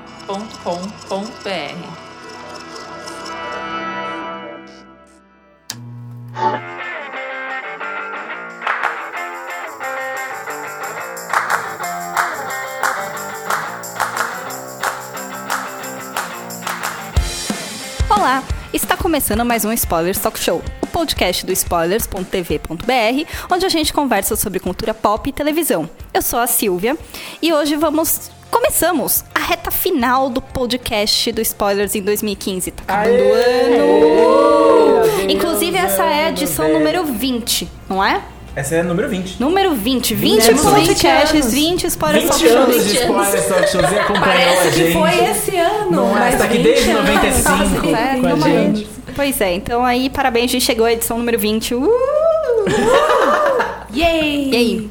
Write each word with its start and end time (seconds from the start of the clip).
Olá! 18.09 18.43
Está 18.73 18.97
começando 18.97 19.45
mais 19.45 19.63
um 19.63 19.71
Spoilers 19.71 20.19
Talk 20.19 20.37
Show, 20.37 20.61
o 20.81 20.87
podcast 20.87 21.45
do 21.45 21.53
spoilers.tv.br, 21.53 23.51
onde 23.51 23.65
a 23.65 23.69
gente 23.69 23.93
conversa 23.93 24.35
sobre 24.35 24.59
cultura 24.59 24.93
pop 24.93 25.29
e 25.29 25.33
televisão. 25.33 25.89
Eu 26.13 26.21
sou 26.21 26.39
a 26.39 26.47
Silvia 26.47 26.95
e 27.41 27.51
hoje 27.53 27.75
vamos 27.75 28.29
começamos 28.51 29.23
a 29.33 29.39
reta 29.39 29.71
final 29.71 30.29
do 30.29 30.39
podcast 30.41 31.31
do 31.31 31.41
Spoilers 31.41 31.95
em 31.95 32.01
2015. 32.03 32.71
Tá 32.71 32.83
acabando 32.87 33.23
o 33.23 33.33
ano. 33.33 35.31
Inclusive 35.31 35.75
essa 35.75 36.03
é 36.03 36.25
a 36.25 36.29
edição 36.29 36.71
número 36.71 37.03
20, 37.03 37.67
não 37.89 38.03
é? 38.03 38.21
Essa 38.55 38.75
é 38.75 38.79
a 38.81 38.83
número 38.83 39.09
20. 39.09 39.39
Número 39.41 39.73
20, 39.73 40.13
20 40.13 40.45
Temos 40.45 40.63
20 40.63 40.73
podcasts, 40.87 41.41
anos. 41.41 41.53
20 41.53 41.87
Spoilers 41.87 42.23
20 42.25 42.29
Talk 42.31 42.43
Shows. 42.47 42.55
anos 42.55 42.85
de 42.85 42.93
spoilers 42.99 43.45
talk 43.47 43.67
shows 43.71 43.91
e 43.91 43.95
acompanhou 43.99 44.23
a 44.23 44.27
Parece 44.27 44.69
que 44.69 44.83
gente. 44.83 44.93
foi 44.93 45.25
esse 45.31 45.57
ano. 45.57 45.91
Não 45.91 46.15
é? 46.15 46.19
mas 46.19 46.37
tá 46.37 46.43
aqui 46.43 46.57
20 46.57 46.63
desde 46.63 46.91
anos. 46.91 47.09
95 47.09 47.87
É, 47.87 48.19
com 48.19 48.27
a 48.27 48.39
gente. 48.49 48.87
Pois 49.15 49.41
é, 49.41 49.53
então 49.55 49.83
aí, 49.83 50.09
parabéns, 50.11 50.45
a 50.45 50.53
gente 50.53 50.65
chegou 50.65 50.85
à 50.85 50.93
edição 50.93 51.17
número 51.17 51.39
20. 51.39 51.73
Uh! 51.73 51.89
Yay! 53.95 54.49
E 54.51 54.55
aí? 54.55 54.89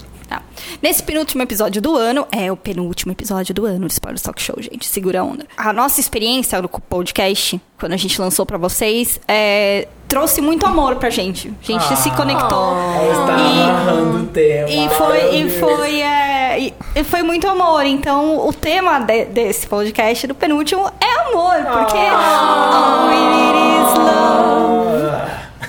Nesse 0.82 1.00
penúltimo 1.00 1.40
episódio 1.44 1.80
do 1.80 1.96
ano, 1.96 2.26
é 2.32 2.50
o 2.50 2.56
penúltimo 2.56 3.12
episódio 3.12 3.54
do 3.54 3.64
ano 3.64 3.86
do 3.86 3.90
Spoilers 3.92 4.20
Talk 4.20 4.42
Show, 4.42 4.56
gente, 4.58 4.84
segura 4.84 5.20
a 5.20 5.24
onda. 5.24 5.46
A 5.56 5.72
nossa 5.72 6.00
experiência 6.00 6.60
no 6.60 6.68
podcast, 6.68 7.60
quando 7.78 7.92
a 7.92 7.96
gente 7.96 8.20
lançou 8.20 8.44
pra 8.44 8.58
vocês, 8.58 9.20
é, 9.28 9.86
trouxe 10.08 10.40
muito 10.40 10.66
amor 10.66 10.96
pra 10.96 11.08
gente. 11.08 11.54
A 11.62 11.64
gente 11.64 11.96
se 11.98 12.10
conectou. 12.10 12.74
Ela 12.74 13.12
está 13.12 13.92
E- 13.92 14.22
o 14.22 14.26
tema. 14.26 14.68
E 14.68 14.88
foi, 14.90 15.36
e 15.36 15.50
foi, 15.60 16.00
é, 16.00 16.58
e- 16.60 16.74
e 16.96 17.04
foi 17.04 17.22
muito 17.22 17.46
amor. 17.48 17.86
Então, 17.86 18.44
o 18.44 18.52
tema 18.52 18.98
de- 18.98 19.26
desse 19.26 19.68
podcast, 19.68 20.26
do 20.26 20.34
penúltimo, 20.34 20.90
é 21.00 21.28
amor. 21.30 21.54
Porque 21.78 21.96
all 21.96 23.06
we 23.06 23.14
need 23.14 23.56
is 23.78 23.98
love. 23.98 24.51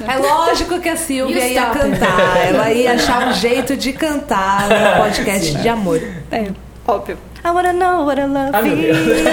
É 0.07 0.17
lógico 0.17 0.79
que 0.79 0.89
a 0.89 0.95
Silvia 0.95 1.47
ia 1.47 1.61
stop? 1.61 1.79
cantar. 1.79 2.37
Ela 2.47 2.71
ia 2.71 2.93
achar 2.93 3.27
um 3.27 3.33
jeito 3.33 3.75
de 3.75 3.93
cantar 3.93 4.67
no 4.69 4.97
podcast 5.03 5.53
de 5.55 5.69
amor. 5.69 6.01
É, 6.31 6.47
óbvio. 6.87 7.17
I 7.45 7.49
wanna 7.49 7.73
know 7.73 8.05
what 8.05 8.21
I 8.21 8.25
love 8.25 8.51
Deus. 8.63 8.97
is. 8.97 9.23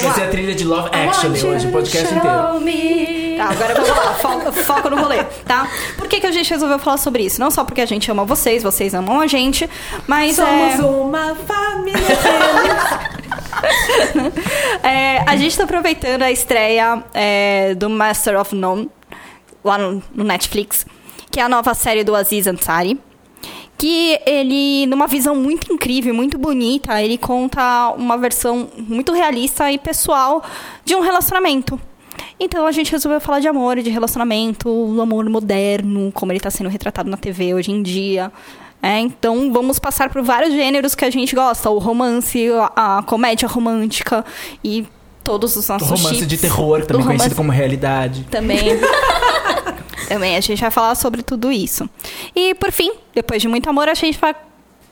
Vai 0.00 0.14
ser 0.14 0.22
a 0.22 0.28
trilha 0.28 0.54
de 0.54 0.64
Love 0.64 0.90
Actually 0.94 1.44
hoje, 1.44 1.66
o 1.66 1.72
podcast 1.72 2.14
inteiro. 2.14 3.36
Tá, 3.36 3.48
agora 3.50 3.74
vamos 3.74 3.88
lá, 3.88 4.14
foco, 4.14 4.52
foco 4.52 4.90
no 4.90 4.96
rolê, 5.00 5.24
tá? 5.46 5.66
Por 5.96 6.06
que, 6.06 6.20
que 6.20 6.26
a 6.26 6.30
gente 6.30 6.50
resolveu 6.50 6.78
falar 6.78 6.98
sobre 6.98 7.22
isso? 7.24 7.40
Não 7.40 7.50
só 7.50 7.64
porque 7.64 7.80
a 7.80 7.86
gente 7.86 8.08
ama 8.10 8.22
vocês, 8.24 8.62
vocês 8.62 8.92
amam 8.94 9.18
a 9.18 9.26
gente, 9.26 9.68
mas 10.06 10.36
Somos 10.36 10.78
é, 10.78 10.82
uma 10.82 11.34
família 11.34 11.98
é, 14.84 15.24
a 15.26 15.34
gente 15.36 15.56
tá 15.56 15.64
aproveitando 15.64 16.22
a 16.22 16.30
estreia 16.30 17.02
é, 17.14 17.74
do 17.74 17.88
Master 17.88 18.38
of 18.38 18.54
None 18.54 18.90
lá 19.64 19.78
no, 19.78 20.02
Netflix, 20.24 20.86
que 21.30 21.40
é 21.40 21.42
a 21.42 21.48
nova 21.48 21.74
série 21.74 22.04
do 22.04 22.14
Aziz 22.14 22.46
Ansari. 22.46 22.98
Que 23.78 24.20
ele, 24.26 24.86
numa 24.86 25.06
visão 25.06 25.34
muito 25.34 25.72
incrível, 25.72 26.12
muito 26.12 26.36
bonita, 26.36 27.02
ele 27.02 27.16
conta 27.16 27.94
uma 27.96 28.18
versão 28.18 28.68
muito 28.76 29.12
realista 29.12 29.72
e 29.72 29.78
pessoal 29.78 30.42
de 30.84 30.94
um 30.94 31.00
relacionamento. 31.00 31.80
Então 32.38 32.66
a 32.66 32.72
gente 32.72 32.92
resolveu 32.92 33.20
falar 33.20 33.40
de 33.40 33.48
amor 33.48 33.78
e 33.78 33.82
de 33.82 33.88
relacionamento, 33.88 34.68
o 34.68 35.00
amor 35.00 35.28
moderno, 35.30 36.12
como 36.12 36.30
ele 36.30 36.38
está 36.38 36.50
sendo 36.50 36.68
retratado 36.68 37.08
na 37.08 37.16
TV 37.16 37.54
hoje 37.54 37.70
em 37.70 37.82
dia. 37.82 38.30
É, 38.82 38.98
então 38.98 39.52
vamos 39.52 39.78
passar 39.78 40.08
por 40.08 40.22
vários 40.22 40.54
gêneros 40.54 40.94
que 40.94 41.04
a 41.04 41.10
gente 41.10 41.34
gosta: 41.34 41.70
o 41.70 41.78
romance, 41.78 42.48
a, 42.74 42.98
a 42.98 43.02
comédia 43.02 43.46
romântica 43.46 44.24
e 44.64 44.86
todos 45.30 45.54
os 45.56 45.68
O 45.68 45.72
nossos 45.72 45.88
romance 45.88 46.08
chips. 46.14 46.26
de 46.26 46.36
terror, 46.38 46.80
também 46.84 47.02
Do 47.02 47.06
conhecido 47.06 47.12
romance- 47.22 47.34
como 47.36 47.50
realidade. 47.52 48.24
Também. 48.30 48.58
Também, 50.08 50.36
a 50.36 50.40
gente 50.40 50.60
vai 50.60 50.72
falar 50.72 50.96
sobre 50.96 51.22
tudo 51.22 51.52
isso. 51.52 51.88
E, 52.34 52.52
por 52.56 52.72
fim, 52.72 52.90
depois 53.14 53.40
de 53.40 53.46
muito 53.46 53.70
amor, 53.70 53.88
a 53.88 53.94
gente 53.94 54.18
vai 54.18 54.34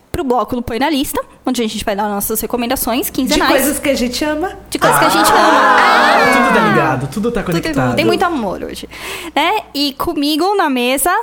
pro 0.09 0.23
bloco 0.23 0.55
do 0.55 0.61
Põe 0.61 0.79
na 0.79 0.89
Lista, 0.89 1.21
onde 1.45 1.61
a 1.61 1.67
gente 1.67 1.83
vai 1.83 1.93
dar 1.93 2.07
nossas 2.07 2.39
recomendações 2.39 3.07
De 3.07 3.11
quinzenais. 3.11 3.51
coisas 3.51 3.79
que 3.79 3.89
a 3.89 3.95
gente 3.95 4.23
ama. 4.23 4.53
de 4.69 4.79
coisas 4.79 4.97
que 4.97 5.05
a 5.05 5.09
gente 5.09 5.29
ama. 5.29 5.59
Ah, 5.61 6.31
tudo 6.33 6.53
tá 6.55 6.67
ligado, 6.69 7.07
tudo 7.07 7.31
tá 7.33 7.43
Tudo- 7.43 7.51
conectado. 7.61 7.95
Tem 7.97 8.05
muito 8.05 8.23
amor 8.23 8.63
hoje. 8.63 8.87
Né? 9.35 9.59
E 9.73 9.91
comigo 9.93 10.55
na 10.55 10.69
mesa, 10.69 11.13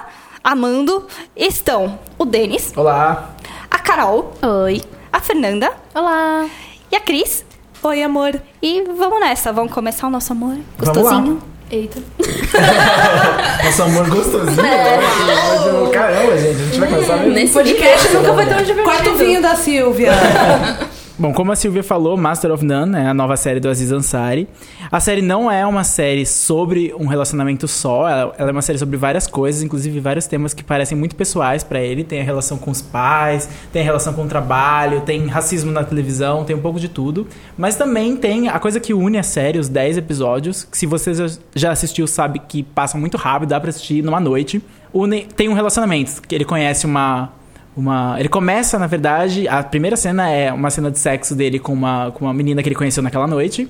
amando, 0.44 1.06
estão 1.34 1.98
o 2.18 2.26
Denis, 2.26 2.74
Olá. 2.76 3.30
a 3.70 3.78
Carol. 3.78 4.34
Oi. 4.42 4.82
A 5.10 5.20
Fernanda. 5.20 5.72
Olá. 5.94 6.44
E 6.92 6.96
a 6.96 7.00
Cris. 7.00 7.45
Oi, 7.86 8.02
amor. 8.02 8.34
E 8.60 8.82
vamos 8.98 9.20
nessa, 9.20 9.52
vamos 9.52 9.70
começar 9.72 10.08
o 10.08 10.10
nosso 10.10 10.32
amor 10.32 10.56
Vamos 10.76 11.04
lá. 11.04 11.12
gostosinho. 11.12 11.42
Eita. 11.70 12.00
Nosso 13.64 13.82
amor 13.84 14.08
gostosinho. 14.10 14.66
É. 14.66 14.98
Ótimo. 14.98 15.90
Caramba, 15.92 16.36
gente, 16.36 16.48
a 16.48 16.64
gente 16.64 16.80
vai 16.80 16.88
começar 16.88 17.16
mesmo. 17.18 17.32
Nesse 17.32 17.52
podcast 17.52 18.08
nunca 18.12 18.34
foi 18.34 18.46
tão 18.46 18.56
divertido. 18.58 18.82
Quarto 18.82 19.14
vinho 19.14 19.40
da 19.40 19.54
Silvia. 19.54 20.12
Bom, 21.18 21.32
como 21.32 21.50
a 21.50 21.56
Silvia 21.56 21.82
falou, 21.82 22.14
Master 22.14 22.52
of 22.52 22.62
None 22.62 22.94
é 22.94 23.06
a 23.06 23.14
nova 23.14 23.38
série 23.38 23.58
do 23.58 23.70
Aziz 23.70 23.90
Ansari. 23.90 24.46
A 24.92 25.00
série 25.00 25.22
não 25.22 25.50
é 25.50 25.64
uma 25.66 25.82
série 25.82 26.26
sobre 26.26 26.92
um 27.00 27.06
relacionamento 27.06 27.66
só, 27.66 28.06
ela, 28.06 28.34
é 28.36 28.44
uma 28.44 28.60
série 28.60 28.78
sobre 28.78 28.98
várias 28.98 29.26
coisas, 29.26 29.62
inclusive 29.62 29.98
vários 29.98 30.26
temas 30.26 30.52
que 30.52 30.62
parecem 30.62 30.96
muito 30.96 31.16
pessoais 31.16 31.64
pra 31.64 31.80
ele. 31.80 32.04
Tem 32.04 32.20
a 32.20 32.22
relação 32.22 32.58
com 32.58 32.70
os 32.70 32.82
pais, 32.82 33.48
tem 33.72 33.80
a 33.80 33.84
relação 33.86 34.12
com 34.12 34.24
o 34.24 34.28
trabalho, 34.28 35.00
tem 35.00 35.26
racismo 35.26 35.72
na 35.72 35.82
televisão, 35.82 36.44
tem 36.44 36.54
um 36.54 36.60
pouco 36.60 36.78
de 36.78 36.88
tudo. 36.90 37.26
Mas 37.56 37.76
também 37.76 38.14
tem 38.14 38.48
a 38.48 38.58
coisa 38.58 38.78
que 38.78 38.92
une 38.92 39.16
a 39.16 39.22
série, 39.22 39.58
os 39.58 39.70
10 39.70 39.96
episódios, 39.96 40.64
que 40.64 40.76
se 40.76 40.84
você 40.84 41.14
já- 41.14 41.38
já 41.54 41.70
assistiu 41.72 42.06
sabe 42.06 42.40
que 42.46 42.62
passam 42.62 43.00
muito 43.00 43.16
rápido, 43.16 43.48
dá 43.48 43.58
pra 43.58 43.70
assistir 43.70 44.02
numa 44.04 44.20
noite. 44.20 44.60
Une, 44.92 45.22
tem 45.34 45.48
um 45.48 45.54
relacionamento, 45.54 46.20
que 46.28 46.34
ele 46.34 46.44
conhece 46.44 46.84
uma 46.84 47.30
uma, 47.76 48.16
ele 48.18 48.28
começa, 48.28 48.78
na 48.78 48.86
verdade, 48.86 49.46
a 49.46 49.62
primeira 49.62 49.96
cena 49.96 50.30
é 50.30 50.50
uma 50.50 50.70
cena 50.70 50.90
de 50.90 50.98
sexo 50.98 51.34
dele 51.34 51.58
com 51.58 51.74
uma, 51.74 52.10
com 52.10 52.24
uma 52.24 52.32
menina 52.32 52.62
que 52.62 52.68
ele 52.68 52.74
conheceu 52.74 53.02
naquela 53.02 53.26
noite. 53.26 53.68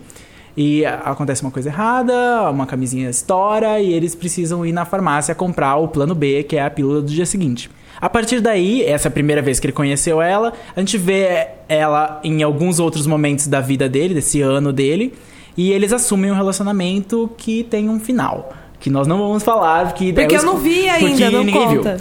E 0.56 0.86
acontece 0.86 1.42
uma 1.42 1.50
coisa 1.50 1.68
errada, 1.68 2.50
uma 2.50 2.64
camisinha 2.64 3.10
estoura 3.10 3.78
e 3.78 3.92
eles 3.92 4.14
precisam 4.14 4.64
ir 4.64 4.72
na 4.72 4.86
farmácia 4.86 5.34
comprar 5.34 5.76
o 5.76 5.88
plano 5.88 6.14
B, 6.14 6.44
que 6.44 6.56
é 6.56 6.64
a 6.64 6.70
pílula 6.70 7.02
do 7.02 7.08
dia 7.08 7.26
seguinte. 7.26 7.68
A 8.00 8.08
partir 8.08 8.40
daí, 8.40 8.82
essa 8.82 9.08
é 9.08 9.10
a 9.10 9.12
primeira 9.12 9.42
vez 9.42 9.60
que 9.60 9.66
ele 9.66 9.72
conheceu 9.72 10.22
ela, 10.22 10.54
a 10.74 10.80
gente 10.80 10.96
vê 10.96 11.48
ela 11.68 12.20
em 12.24 12.42
alguns 12.42 12.78
outros 12.78 13.06
momentos 13.06 13.46
da 13.48 13.60
vida 13.60 13.86
dele, 13.86 14.14
desse 14.14 14.40
ano 14.40 14.72
dele, 14.72 15.12
e 15.56 15.72
eles 15.72 15.92
assumem 15.92 16.30
um 16.30 16.34
relacionamento 16.34 17.30
que 17.36 17.64
tem 17.64 17.90
um 17.90 17.98
final. 17.98 18.54
Que 18.80 18.88
nós 18.88 19.06
não 19.06 19.18
vamos 19.18 19.42
falar, 19.42 19.88
porque... 19.88 20.12
Porque 20.12 20.36
eu 20.36 20.42
não 20.42 20.56
vi 20.56 20.88
ainda, 20.88 21.08
porque 21.08 21.30
não 21.30 21.44
ninguém 21.44 21.68
viu. 21.68 21.82
conta. 21.82 22.00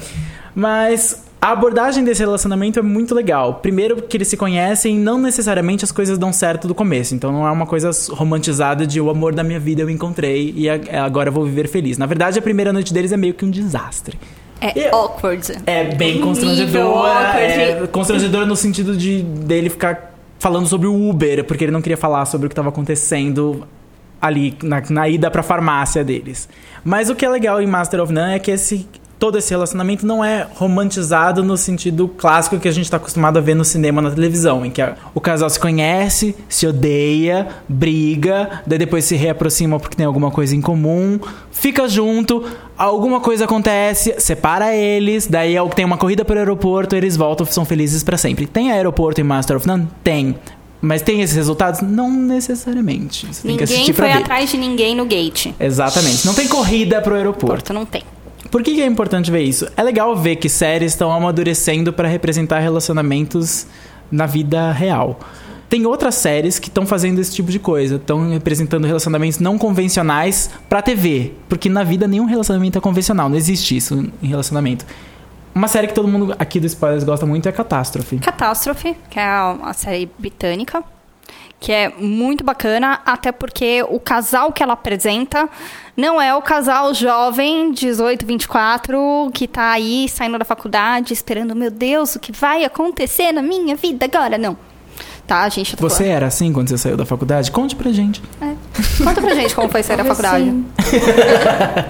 Mas 0.54 1.25
a 1.46 1.52
abordagem 1.52 2.04
desse 2.04 2.22
relacionamento 2.22 2.80
é 2.80 2.82
muito 2.82 3.14
legal. 3.14 3.56
Primeiro, 3.56 4.02
que 4.02 4.18
eles 4.18 4.28
se 4.28 4.36
conhecem, 4.36 4.98
não 4.98 5.20
necessariamente 5.20 5.84
as 5.86 5.92
coisas 5.92 6.18
dão 6.18 6.34
certo 6.34 6.68
do 6.68 6.74
começo. 6.74 7.14
Então 7.14 7.32
não 7.32 7.46
é 7.48 7.52
uma 7.52 7.66
coisa 7.68 7.92
romantizada 8.12 8.88
de 8.88 9.00
o 9.00 9.10
amor 9.10 9.34
da 9.36 9.44
minha 9.44 9.60
vida 9.60 9.82
eu 9.84 9.90
encontrei 9.90 10.54
e 10.58 10.68
a- 10.70 11.06
agora 11.06 11.30
eu 11.30 11.34
vou 11.34 11.46
viver 11.46 11.68
feliz. 11.68 11.98
Na 11.98 12.06
verdade, 12.08 12.40
a 12.40 12.42
primeira 12.42 12.74
noite 12.74 12.92
deles 12.94 13.12
é 13.12 13.18
meio 13.18 13.34
que 13.34 13.46
um 13.46 13.52
desastre. 13.52 14.18
É 14.60 14.80
E- 14.80 14.88
awkward. 14.88 15.52
É 15.68 15.84
bem 15.96 16.20
constrangedora. 16.20 17.12
awkward. 17.12 17.54
É 17.62 17.88
constrangedora 17.92 18.46
no 18.46 18.56
sentido 18.56 18.98
de 18.98 19.22
dele 19.22 19.70
ficar 19.70 20.16
falando 20.40 20.68
sobre 20.68 20.88
o 20.88 21.10
Uber, 21.10 21.44
porque 21.44 21.66
ele 21.66 21.72
não 21.72 21.82
queria 21.82 21.98
falar 21.98 22.26
sobre 22.26 22.48
o 22.48 22.50
que 22.50 22.54
estava 22.54 22.70
acontecendo 22.70 23.68
ali 24.22 24.58
na, 24.64 24.82
na 24.90 25.08
ida 25.08 25.30
pra 25.30 25.44
farmácia 25.44 26.04
deles. 26.04 26.50
Mas 26.84 27.10
o 27.10 27.16
que 27.16 27.24
é 27.26 27.30
legal 27.30 27.62
em 27.62 27.68
Master 27.68 28.02
of 28.02 28.12
None 28.12 28.34
é 28.34 28.40
que 28.40 28.50
esse 28.50 28.88
todo 29.26 29.40
esse 29.40 29.50
relacionamento 29.50 30.06
não 30.06 30.24
é 30.24 30.46
romantizado 30.54 31.44
no 31.44 31.58
sentido 31.58 32.08
clássico 32.08 32.60
que 32.60 32.68
a 32.68 32.72
gente 32.72 32.92
tá 32.92 32.98
acostumado 32.98 33.38
a 33.40 33.42
ver 33.42 33.56
no 33.56 33.66
cinema 33.66 34.00
na 34.00 34.12
televisão, 34.12 34.64
em 34.64 34.70
que 34.70 34.80
a- 34.80 34.96
o 35.16 35.20
casal 35.20 35.50
se 35.50 35.60
conhece, 35.60 36.36
se 36.48 36.68
odeia, 36.68 37.48
briga, 37.68 38.62
daí 38.68 38.78
depois 38.78 39.04
se 39.06 39.16
reaproxima 39.16 39.80
porque 39.80 39.96
tem 39.96 40.06
alguma 40.06 40.30
coisa 40.30 40.56
em 40.56 40.62
comum, 40.62 41.20
fica 41.52 41.88
junto, 41.90 42.44
alguma 42.78 43.20
coisa 43.20 43.46
acontece, 43.46 44.14
separa 44.20 44.76
eles, 44.76 45.26
daí 45.26 45.56
é 45.56 45.70
tem 45.70 45.84
uma 45.86 45.98
corrida 45.98 46.24
pro 46.24 46.38
aeroporto, 46.38 46.96
eles 46.96 47.18
voltam, 47.18 47.48
são 47.48 47.66
felizes 47.66 48.04
pra 48.04 48.18
sempre. 48.20 48.46
Tem 48.46 48.72
aeroporto 48.72 49.20
em 49.20 49.24
Master 49.24 49.58
of 49.58 49.66
None? 49.66 49.88
Tem. 50.04 50.36
Mas 50.80 51.02
tem 51.02 51.22
esses 51.22 51.36
resultados? 51.36 51.82
Não 51.82 52.12
necessariamente. 52.12 53.26
Você 53.34 53.48
Ninguém 53.48 53.92
foi 53.92 54.06
ver. 54.08 54.14
atrás 54.20 54.52
de 54.52 54.58
ninguém 54.58 54.96
no 54.96 55.06
gate. 55.06 55.48
Exatamente. 55.60 56.28
Não 56.28 56.34
tem 56.36 56.48
corrida 56.48 57.02
pro 57.02 57.16
aeroporto. 57.16 57.48
Porto 57.48 57.74
não 57.74 57.88
tem. 57.88 58.04
Por 58.56 58.64
que, 58.64 58.82
é 58.82 58.86
importante 58.86 59.30
ver 59.30 59.42
isso? 59.42 59.68
É 59.76 59.84
legal 59.84 60.16
ver 60.16 60.38
que 60.38 60.48
séries 60.48 60.94
estão 60.94 61.12
amadurecendo 61.12 61.92
para 61.92 62.08
representar 62.08 62.60
relacionamentos 62.60 63.68
na 64.10 64.26
vida 64.26 64.72
real. 64.72 65.20
Tem 65.68 65.86
outras 65.86 66.16
séries 66.16 66.58
que 66.58 66.70
estão 66.70 66.86
fazendo 66.86 67.20
esse 67.20 67.36
tipo 67.36 67.52
de 67.52 67.60
coisa, 67.60 67.98
estão 67.98 68.30
representando 68.30 68.86
relacionamentos 68.86 69.40
não 69.40 69.58
convencionais 69.58 70.50
pra 70.70 70.82
TV, 70.82 71.34
porque 71.50 71.68
na 71.68 71.84
vida 71.84 72.08
nenhum 72.08 72.24
relacionamento 72.24 72.78
é 72.78 72.82
convencional, 72.82 73.28
não 73.28 73.36
existe 73.36 73.76
isso 73.76 74.10
em 74.24 74.28
relacionamento. 74.28 74.86
Uma 75.54 75.68
série 75.68 75.88
que 75.88 75.94
todo 75.94 76.08
mundo 76.08 76.34
aqui 76.40 76.58
do 76.58 76.66
Spoilers 76.66 77.04
gosta 77.04 77.26
muito 77.26 77.50
é 77.50 77.52
Catástrofe. 77.52 78.20
Catástrofe, 78.20 78.96
que 79.10 79.20
é 79.20 79.38
uma 79.52 79.74
série 79.74 80.10
britânica, 80.18 80.82
que 81.60 81.72
é 81.72 81.90
muito 81.98 82.44
bacana, 82.44 83.00
até 83.06 83.32
porque 83.32 83.84
o 83.90 84.00
casal 84.00 84.52
que 84.52 84.62
ela 84.62 84.74
apresenta 84.74 85.50
não 85.98 86.22
é 86.22 86.36
o 86.36 86.42
casal 86.42 86.94
jovem, 86.94 87.72
18, 87.72 88.26
24, 88.26 89.32
que 89.34 89.48
tá 89.48 89.72
aí 89.72 90.08
saindo 90.10 90.38
da 90.38 90.46
faculdade, 90.46 91.14
esperando, 91.14 91.56
meu 91.56 91.72
Deus, 91.72 92.16
o 92.16 92.20
que 92.20 92.32
vai 92.32 92.64
acontecer 92.66 93.32
na 93.32 93.42
minha 93.42 93.76
vida 93.76 94.06
agora? 94.06 94.38
Não. 94.38 94.58
Tá, 95.26 95.50
gente? 95.50 95.76
tô 95.76 95.90
Você 95.90 96.06
era 96.08 96.28
assim 96.28 96.54
quando 96.54 96.70
você 96.70 96.78
saiu 96.78 96.96
da 96.96 97.04
faculdade? 97.06 97.50
Conte 97.50 97.76
pra 97.76 97.92
gente. 97.92 98.22
falando- 98.40 98.58
Conta 99.04 99.22
pra 99.22 99.34
gente 99.34 99.56
como 99.56 99.70
foi 99.70 99.82
sair 99.82 99.98
da 99.98 100.06
faculdade. 100.06 100.54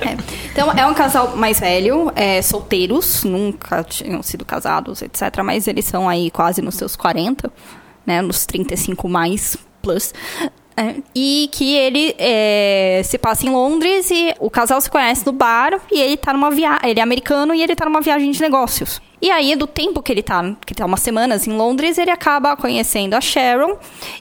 É. 0.02 0.18
Então, 0.52 0.72
é 0.72 0.86
um 0.88 0.94
casal 0.94 1.36
mais 1.36 1.60
velho, 1.60 2.12
é, 2.16 2.42
solteiros, 2.42 3.26
nunca 3.26 3.84
tinham 3.84 4.24
sido 4.24 4.46
casados, 4.46 5.02
etc. 5.02 5.22
Mas 5.44 5.68
eles 5.68 5.84
são 5.84 6.08
aí 6.08 6.32
quase 6.32 6.62
nos 6.62 6.76
seus 6.76 6.96
40, 6.96 7.52
né? 8.06 8.22
Nos 8.22 8.46
35 8.46 9.08
mais, 9.10 9.58
plus. 9.82 10.14
É, 10.78 10.96
e 11.16 11.50
que 11.54 11.74
ele 11.74 12.14
é, 12.18 13.02
se 13.06 13.18
passa 13.18 13.46
em 13.46 13.50
Londres 13.50 14.12
e 14.12 14.34
o 14.40 14.50
casal 14.50 14.82
se 14.82 14.90
conhece 14.90 15.26
no 15.26 15.32
bar 15.32 15.80
e 15.90 16.02
ele 16.02 16.18
tá 16.18 16.34
numa 16.34 16.52
viagem. 16.52 16.90
Ele 16.90 17.00
é 17.00 17.04
americano 17.04 17.54
e 17.56 17.64
ele 17.64 17.76
tá 17.76 17.86
numa 17.86 18.02
viagem 18.02 18.30
de 18.30 18.42
negócios. 18.42 19.02
E 19.26 19.32
aí, 19.32 19.56
do 19.56 19.66
tempo 19.66 20.04
que 20.04 20.12
ele 20.12 20.22
tá, 20.22 20.56
que 20.68 20.76
tá 20.76 20.86
umas 20.86 21.00
semanas 21.00 21.48
em 21.48 21.52
Londres, 21.52 21.98
ele 21.98 22.12
acaba 22.12 22.56
conhecendo 22.56 23.16
a 23.16 23.20
Sharon 23.22 23.76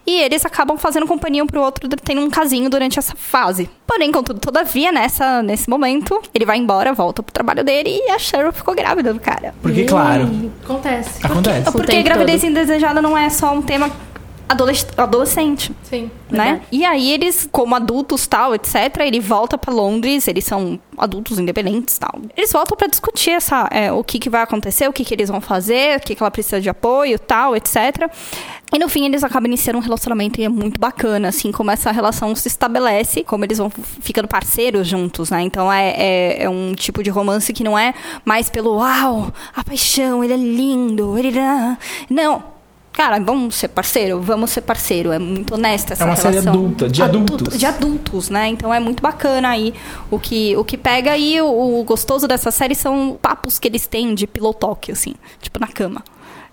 e 0.06 0.18
eles 0.22 0.46
acabam 0.46 0.78
fazendo 0.78 1.06
companhia 1.06 1.44
um 1.44 1.46
pro 1.46 1.60
outro, 1.60 1.86
tendo 2.02 2.22
um 2.22 2.30
casinho 2.30 2.70
durante 2.70 2.98
essa 2.98 3.14
fase. 3.14 3.68
Porém, 3.86 4.10
contudo, 4.10 4.40
todavia, 4.40 4.90
nessa, 4.90 5.42
nesse 5.42 5.68
momento, 5.68 6.18
ele 6.32 6.46
vai 6.46 6.56
embora, 6.56 6.94
volta 6.94 7.22
pro 7.22 7.34
trabalho 7.34 7.62
dele 7.62 7.90
e 7.90 8.10
a 8.12 8.18
Sharon 8.18 8.50
ficou 8.50 8.74
grávida 8.74 9.12
do 9.12 9.20
cara. 9.20 9.54
Porque, 9.60 9.84
claro, 9.84 10.26
Acontece. 10.64 11.20
acontece. 11.22 11.70
Porque 11.70 11.92
tempo 11.92 12.04
gravidez 12.04 12.42
indesejada 12.42 13.02
não 13.02 13.14
é 13.14 13.28
só 13.28 13.52
um 13.52 13.60
tema 13.60 13.90
adolesc- 14.48 14.98
adolescente 14.98 15.72
Sim. 15.82 16.10
né? 16.30 16.60
E 16.70 16.84
aí 16.84 17.12
eles, 17.12 17.48
como 17.50 17.74
adultos 17.74 18.26
tal, 18.26 18.54
etc, 18.54 18.74
ele 19.00 19.20
volta 19.20 19.56
pra 19.56 19.72
Londres, 19.72 20.28
eles 20.28 20.44
são 20.44 20.78
adultos 20.96 21.38
independentes 21.38 21.98
tal. 21.98 22.20
Eles 22.36 22.52
voltam 22.52 22.76
pra 22.76 22.86
discutir 22.86 23.30
essa, 23.30 23.68
é, 23.70 23.92
o 23.92 24.04
que, 24.04 24.18
que 24.18 24.30
vai 24.30 24.42
acontecer, 24.42 24.88
o 24.88 24.92
que, 24.92 25.04
que 25.04 25.14
eles 25.14 25.28
vão 25.28 25.40
fazer, 25.40 25.96
o 25.96 26.00
que, 26.00 26.14
que 26.14 26.22
ela 26.22 26.30
precisa 26.30 26.60
de 26.60 26.68
apoio 26.68 27.18
tal, 27.18 27.56
etc. 27.56 28.08
E 28.72 28.78
no 28.78 28.88
fim 28.88 29.04
eles 29.04 29.22
acabam 29.22 29.46
iniciando 29.46 29.78
um 29.78 29.82
relacionamento 29.82 30.40
e 30.40 30.44
é 30.44 30.48
muito 30.48 30.80
bacana, 30.80 31.28
assim, 31.28 31.52
como 31.52 31.70
essa 31.70 31.90
relação 31.90 32.34
se 32.34 32.48
estabelece, 32.48 33.22
como 33.22 33.44
eles 33.44 33.58
vão 33.58 33.70
ficando 34.00 34.26
parceiros 34.28 34.86
juntos, 34.86 35.30
né? 35.30 35.42
Então 35.42 35.72
é, 35.72 35.90
é, 35.90 36.42
é 36.44 36.50
um 36.50 36.74
tipo 36.74 37.02
de 37.02 37.10
romance 37.10 37.52
que 37.52 37.62
não 37.64 37.78
é 37.78 37.94
mais 38.24 38.50
pelo 38.50 38.76
uau, 38.76 39.32
a 39.54 39.64
paixão, 39.64 40.22
ele 40.24 40.32
é 40.32 40.36
lindo, 40.36 41.16
ele. 41.18 41.32
Não. 42.10 42.53
Cara, 42.94 43.18
vamos 43.18 43.56
ser 43.56 43.66
parceiro, 43.68 44.20
vamos 44.20 44.50
ser 44.50 44.60
parceiro. 44.60 45.10
É 45.10 45.18
muito 45.18 45.54
honesta 45.54 45.94
essa 45.94 46.04
É 46.04 46.06
uma 46.06 46.14
série 46.14 46.38
relação. 46.38 46.52
adulta, 46.52 46.88
de 46.88 47.02
Adulto- 47.02 47.34
adultos. 47.34 47.58
de 47.58 47.66
adultos, 47.66 48.30
né? 48.30 48.46
Então 48.48 48.72
é 48.72 48.78
muito 48.78 49.02
bacana 49.02 49.48
aí 49.48 49.74
o 50.10 50.18
que, 50.18 50.56
o 50.56 50.64
que 50.64 50.78
pega. 50.78 51.10
aí 51.10 51.40
o, 51.42 51.80
o 51.80 51.82
gostoso 51.82 52.28
dessa 52.28 52.52
série 52.52 52.74
são 52.76 53.18
papos 53.20 53.58
que 53.58 53.66
eles 53.66 53.88
têm 53.88 54.14
de 54.14 54.28
talk, 54.54 54.92
assim, 54.92 55.14
tipo 55.42 55.58
na 55.58 55.66
cama. 55.66 56.04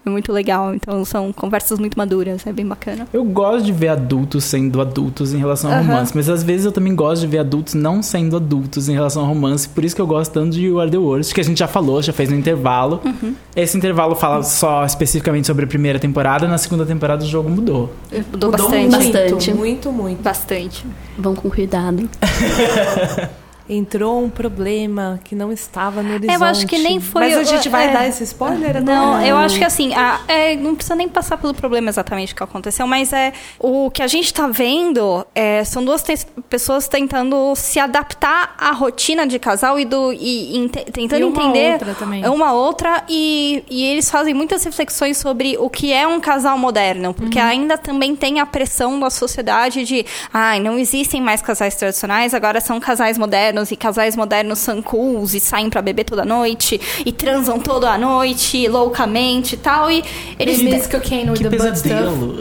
É 0.05 0.09
muito 0.09 0.31
legal. 0.33 0.73
Então 0.73 1.05
são 1.05 1.31
conversas 1.31 1.77
muito 1.77 1.95
maduras, 1.97 2.45
é 2.47 2.51
bem 2.51 2.65
bacana. 2.65 3.07
Eu 3.13 3.23
gosto 3.23 3.65
de 3.65 3.71
ver 3.71 3.89
adultos 3.89 4.43
sendo 4.43 4.81
adultos 4.81 5.33
em 5.33 5.37
relação 5.37 5.69
a 5.71 5.75
Aham. 5.75 5.87
romance, 5.87 6.11
mas 6.15 6.27
às 6.27 6.41
vezes 6.43 6.65
eu 6.65 6.71
também 6.71 6.95
gosto 6.95 7.21
de 7.21 7.27
ver 7.27 7.39
adultos 7.39 7.73
não 7.75 8.01
sendo 8.01 8.35
adultos 8.35 8.89
em 8.89 8.93
relação 8.93 9.23
a 9.23 9.27
romance, 9.27 9.69
por 9.69 9.85
isso 9.85 9.95
que 9.95 10.01
eu 10.01 10.07
gosto 10.07 10.31
tanto 10.31 10.51
de 10.51 10.65
You 10.65 10.79
Are 10.79 10.89
the 10.89 10.97
Worst, 10.97 11.33
que 11.33 11.41
a 11.41 11.43
gente 11.43 11.59
já 11.59 11.67
falou, 11.67 12.01
já 12.01 12.11
fez 12.11 12.29
no 12.29 12.35
intervalo. 12.35 12.99
Uhum. 13.05 13.35
Esse 13.55 13.77
intervalo 13.77 14.15
fala 14.15 14.41
só 14.43 14.83
especificamente 14.85 15.45
sobre 15.47 15.65
a 15.65 15.67
primeira 15.67 15.99
temporada, 15.99 16.47
na 16.47 16.57
segunda 16.57 16.85
temporada 16.85 17.23
o 17.23 17.27
jogo 17.27 17.49
mudou. 17.49 17.93
Mudou 18.31 18.51
Mudou 18.51 18.51
bastante. 18.51 18.77
muito, 18.95 19.11
Bastante. 19.11 19.53
muito, 19.53 19.91
muito. 19.91 20.21
Bastante. 20.23 20.85
Vão 21.17 21.35
com 21.35 21.49
cuidado. 21.49 22.09
Entrou 23.73 24.21
um 24.21 24.29
problema 24.29 25.19
que 25.23 25.33
não 25.33 25.49
estava 25.49 26.03
no 26.03 26.13
horizonte. 26.15 26.35
Eu 26.35 26.43
acho 26.43 26.67
que 26.67 26.77
nem 26.77 26.99
foi 26.99 27.21
Mas 27.21 27.37
a 27.37 27.43
gente 27.43 27.69
vai 27.69 27.87
é. 27.87 27.93
dar 27.93 28.05
esse 28.07 28.21
spoiler? 28.25 28.83
Não, 28.83 29.13
agora? 29.13 29.25
eu 29.27 29.37
acho 29.37 29.57
que 29.57 29.63
assim, 29.63 29.93
a- 29.93 30.19
é, 30.27 30.57
não 30.57 30.75
precisa 30.75 30.93
nem 30.93 31.07
passar 31.07 31.37
pelo 31.37 31.53
problema 31.53 31.87
exatamente 31.89 32.35
que 32.35 32.43
aconteceu, 32.43 32.85
mas 32.85 33.13
é 33.13 33.31
o 33.57 33.89
que 33.89 34.03
a 34.03 34.07
gente 34.07 34.33
tá 34.33 34.45
vendo 34.47 35.25
é, 35.33 35.63
são 35.63 35.85
duas 35.85 36.03
te- 36.03 36.25
pessoas 36.49 36.89
tentando 36.89 37.55
se 37.55 37.79
adaptar 37.79 38.55
à 38.57 38.71
rotina 38.71 39.25
de 39.25 39.39
casal 39.39 39.79
e, 39.79 39.85
do, 39.85 40.11
e, 40.11 40.69
tentando 40.91 41.21
E 41.21 41.23
uma 41.23 41.41
entender 41.43 41.71
outra 41.73 41.93
também. 41.95 42.27
uma 42.27 42.51
outra 42.51 43.03
e, 43.07 43.63
e 43.69 43.85
eles 43.85 44.11
fazem 44.11 44.33
muitas 44.33 44.65
reflexões 44.65 45.17
sobre 45.17 45.55
o 45.57 45.69
que 45.69 45.93
é 45.93 46.05
um 46.05 46.19
casal 46.19 46.57
moderno, 46.57 47.13
porque 47.13 47.39
Uhum. 47.39 47.45
ainda 47.45 47.77
também 47.77 48.17
tem 48.17 48.41
a 48.41 48.45
pressão 48.45 48.99
da 48.99 49.09
sociedade 49.09 49.85
de, 49.85 50.05
ai, 50.33 50.59
não 50.59 50.77
existem 50.77 51.21
mais 51.21 51.41
casais 51.41 51.75
tradicionais, 51.75 52.33
agora 52.33 52.59
são 52.59 52.77
casais 52.79 53.17
modernos 53.17 53.60
e 53.69 53.75
casais 53.75 54.15
modernos 54.15 54.59
são 54.59 54.81
cools 54.81 55.33
e 55.33 55.39
saem 55.41 55.69
pra 55.69 55.81
beber 55.81 56.05
toda 56.05 56.23
noite 56.23 56.79
e 57.05 57.11
transam 57.11 57.59
toda 57.59 57.91
a 57.91 57.97
noite 57.97 58.65
loucamente 58.67 59.55
e 59.55 59.57
tal 59.57 59.91
e 59.91 60.01
eles 60.39 60.61
miss 60.63 60.87
cocaine 60.87 61.29
with 61.29 61.37
Que 61.37 61.43
the 61.43 61.57
butt 61.57 61.77
stuff. 61.77 61.89
pesadelo. 61.89 62.37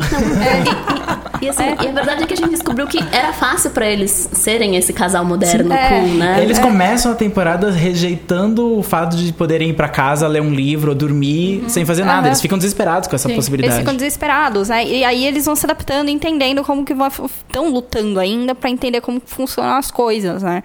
E, 1.42 1.48
assim, 1.48 1.62
e 1.82 1.88
a 1.88 1.92
verdade 1.92 2.22
é 2.22 2.26
que 2.26 2.34
a 2.34 2.36
gente 2.36 2.50
descobriu 2.50 2.86
que 2.86 2.98
era 3.12 3.32
fácil 3.32 3.70
pra 3.70 3.86
eles 3.88 4.28
serem 4.32 4.76
esse 4.76 4.92
casal 4.92 5.24
moderno, 5.24 5.72
É. 5.72 5.88
cool, 6.00 6.08
né? 6.18 6.42
Eles 6.42 6.58
começam 6.58 7.12
a 7.12 7.14
temporada 7.14 7.70
rejeitando 7.70 8.78
o 8.78 8.82
fato 8.82 9.16
de 9.16 9.32
poderem 9.32 9.70
ir 9.70 9.72
pra 9.72 9.88
casa, 9.88 10.28
ler 10.28 10.42
um 10.42 10.52
livro 10.52 10.90
ou 10.90 10.94
dormir 10.94 11.64
sem 11.68 11.86
fazer 11.86 12.04
nada. 12.04 12.18
Aham. 12.20 12.26
Eles 12.28 12.42
ficam 12.42 12.58
desesperados 12.58 13.08
com 13.08 13.16
essa 13.16 13.26
Sim. 13.28 13.34
possibilidade. 13.36 13.72
Eles 13.74 13.80
ficam 13.80 13.96
desesperados, 13.96 14.68
né? 14.68 14.84
E 14.86 15.02
aí 15.02 15.26
eles 15.26 15.46
vão 15.46 15.56
se 15.56 15.64
adaptando, 15.64 16.10
entendendo 16.10 16.62
como 16.62 16.84
que 16.84 16.92
estão 16.92 17.70
lutando 17.70 18.20
ainda 18.20 18.54
pra 18.54 18.68
entender 18.68 19.00
como 19.00 19.20
funcionam 19.24 19.76
as 19.76 19.90
coisas, 19.90 20.42
né? 20.42 20.62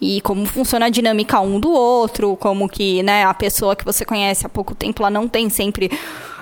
E 0.00 0.20
como 0.20 0.44
funciona 0.46 0.86
a 0.86 0.90
dinâmica 0.90 1.40
um 1.40 1.58
do 1.58 1.70
outro, 1.70 2.36
como 2.36 2.68
que, 2.68 3.02
né, 3.02 3.24
a 3.24 3.32
pessoa 3.32 3.74
que 3.74 3.84
você 3.84 4.04
conhece 4.04 4.44
há 4.44 4.48
pouco 4.48 4.74
tempo, 4.74 5.02
ela 5.02 5.10
não 5.10 5.26
tem 5.26 5.48
sempre 5.48 5.90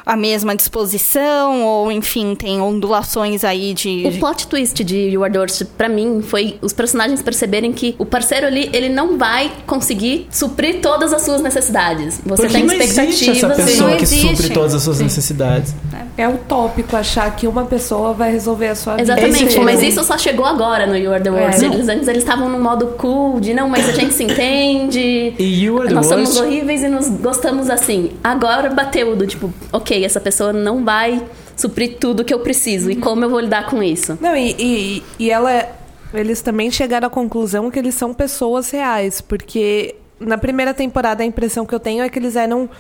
a 0.06 0.16
mesma 0.16 0.54
disposição, 0.54 1.62
ou 1.64 1.90
enfim, 1.90 2.34
tem 2.34 2.61
ondulações 2.61 3.44
aí 3.44 3.73
de. 3.75 4.04
O 4.06 4.18
plot 4.18 4.46
twist 4.46 4.84
de 4.84 4.96
You 5.08 5.25
Are 5.25 5.32
the 5.32 5.38
Worst, 5.38 5.64
pra 5.78 5.88
mim, 5.88 6.20
foi 6.23 6.58
os 6.61 6.73
personagens 6.73 7.23
perceberem 7.23 7.73
que 7.73 7.94
o 7.99 8.04
parceiro 8.04 8.46
ali, 8.46 8.68
ele 8.73 8.88
não 8.88 9.16
vai 9.16 9.50
conseguir 9.66 10.26
suprir 10.30 10.80
todas 10.80 11.12
as 11.12 11.23
suas 11.23 11.40
necessidades. 11.40 12.20
Você 12.25 12.42
Porque 12.42 12.52
tem 12.58 12.64
não 12.66 12.75
existe 12.75 13.30
essa 13.30 13.46
expectativas. 13.46 13.56
pessoa 13.70 13.90
Não 13.90 13.96
que 13.96 14.02
existe. 14.02 14.37
supre 14.37 14.50
todas 14.50 14.75
as 14.75 14.82
suas 14.82 15.00
necessidades. 15.00 15.75
É 16.16 16.28
utópico 16.28 16.96
achar 16.96 17.34
que 17.34 17.46
uma 17.46 17.64
pessoa 17.64 18.12
vai 18.12 18.30
resolver 18.30 18.68
a 18.68 18.75
sua 18.76 18.92
vida. 18.96 19.02
Exatamente, 19.14 19.44
inteira. 19.44 19.64
mas 19.64 19.82
isso 19.82 20.04
só 20.04 20.16
chegou 20.16 20.44
agora 20.44 20.87
no 20.87 20.96
You 20.96 21.12
Are 21.12 21.23
the 21.23 21.30
Worst. 21.30 21.62
É. 21.62 21.66
Eles, 21.66 21.88
antes 21.88 22.06
eles 22.08 22.23
estavam 22.23 22.49
num 22.49 22.61
modo 22.62 22.87
cool, 22.99 23.40
de 23.40 23.52
não, 23.52 23.68
mas 23.68 23.88
a 23.88 23.92
gente 23.92 24.14
se 24.14 24.23
entende. 24.23 25.34
E 25.38 25.64
You 25.64 25.78
Are 25.80 25.88
the 25.88 25.94
Nós 25.94 26.06
somos 26.06 26.28
Worst 26.37 26.42
horríveis 26.42 26.82
e 26.84 26.88
nos 26.88 27.08
gostamos 27.08 27.68
assim. 27.70 28.11
Agora 28.23 28.70
bateu 28.70 29.16
do 29.16 29.26
tipo, 29.26 29.52
ok, 29.73 29.93
essa 30.02 30.18
pessoa 30.18 30.50
não 30.50 30.82
vai 30.82 31.22
suprir 31.54 31.98
tudo 32.00 32.24
que 32.24 32.32
eu 32.32 32.40
preciso. 32.40 32.90
E 32.90 32.96
como 32.96 33.22
eu 33.22 33.28
vou 33.28 33.40
lidar 33.40 33.66
com 33.66 33.82
isso? 33.82 34.16
Não, 34.20 34.34
e, 34.34 34.56
e, 34.58 35.02
e 35.18 35.30
ela. 35.30 35.68
Eles 36.14 36.40
também 36.40 36.70
chegaram 36.70 37.08
à 37.08 37.10
conclusão 37.10 37.70
que 37.70 37.78
eles 37.78 37.94
são 37.94 38.14
pessoas 38.14 38.70
reais, 38.70 39.20
porque 39.20 39.94
na 40.18 40.38
primeira 40.38 40.72
temporada 40.72 41.22
a 41.22 41.26
impressão 41.26 41.66
que 41.66 41.74
eu 41.74 41.80
tenho 41.80 42.02
é 42.02 42.08
que 42.08 42.18
eles 42.18 42.34
eram. 42.34 42.70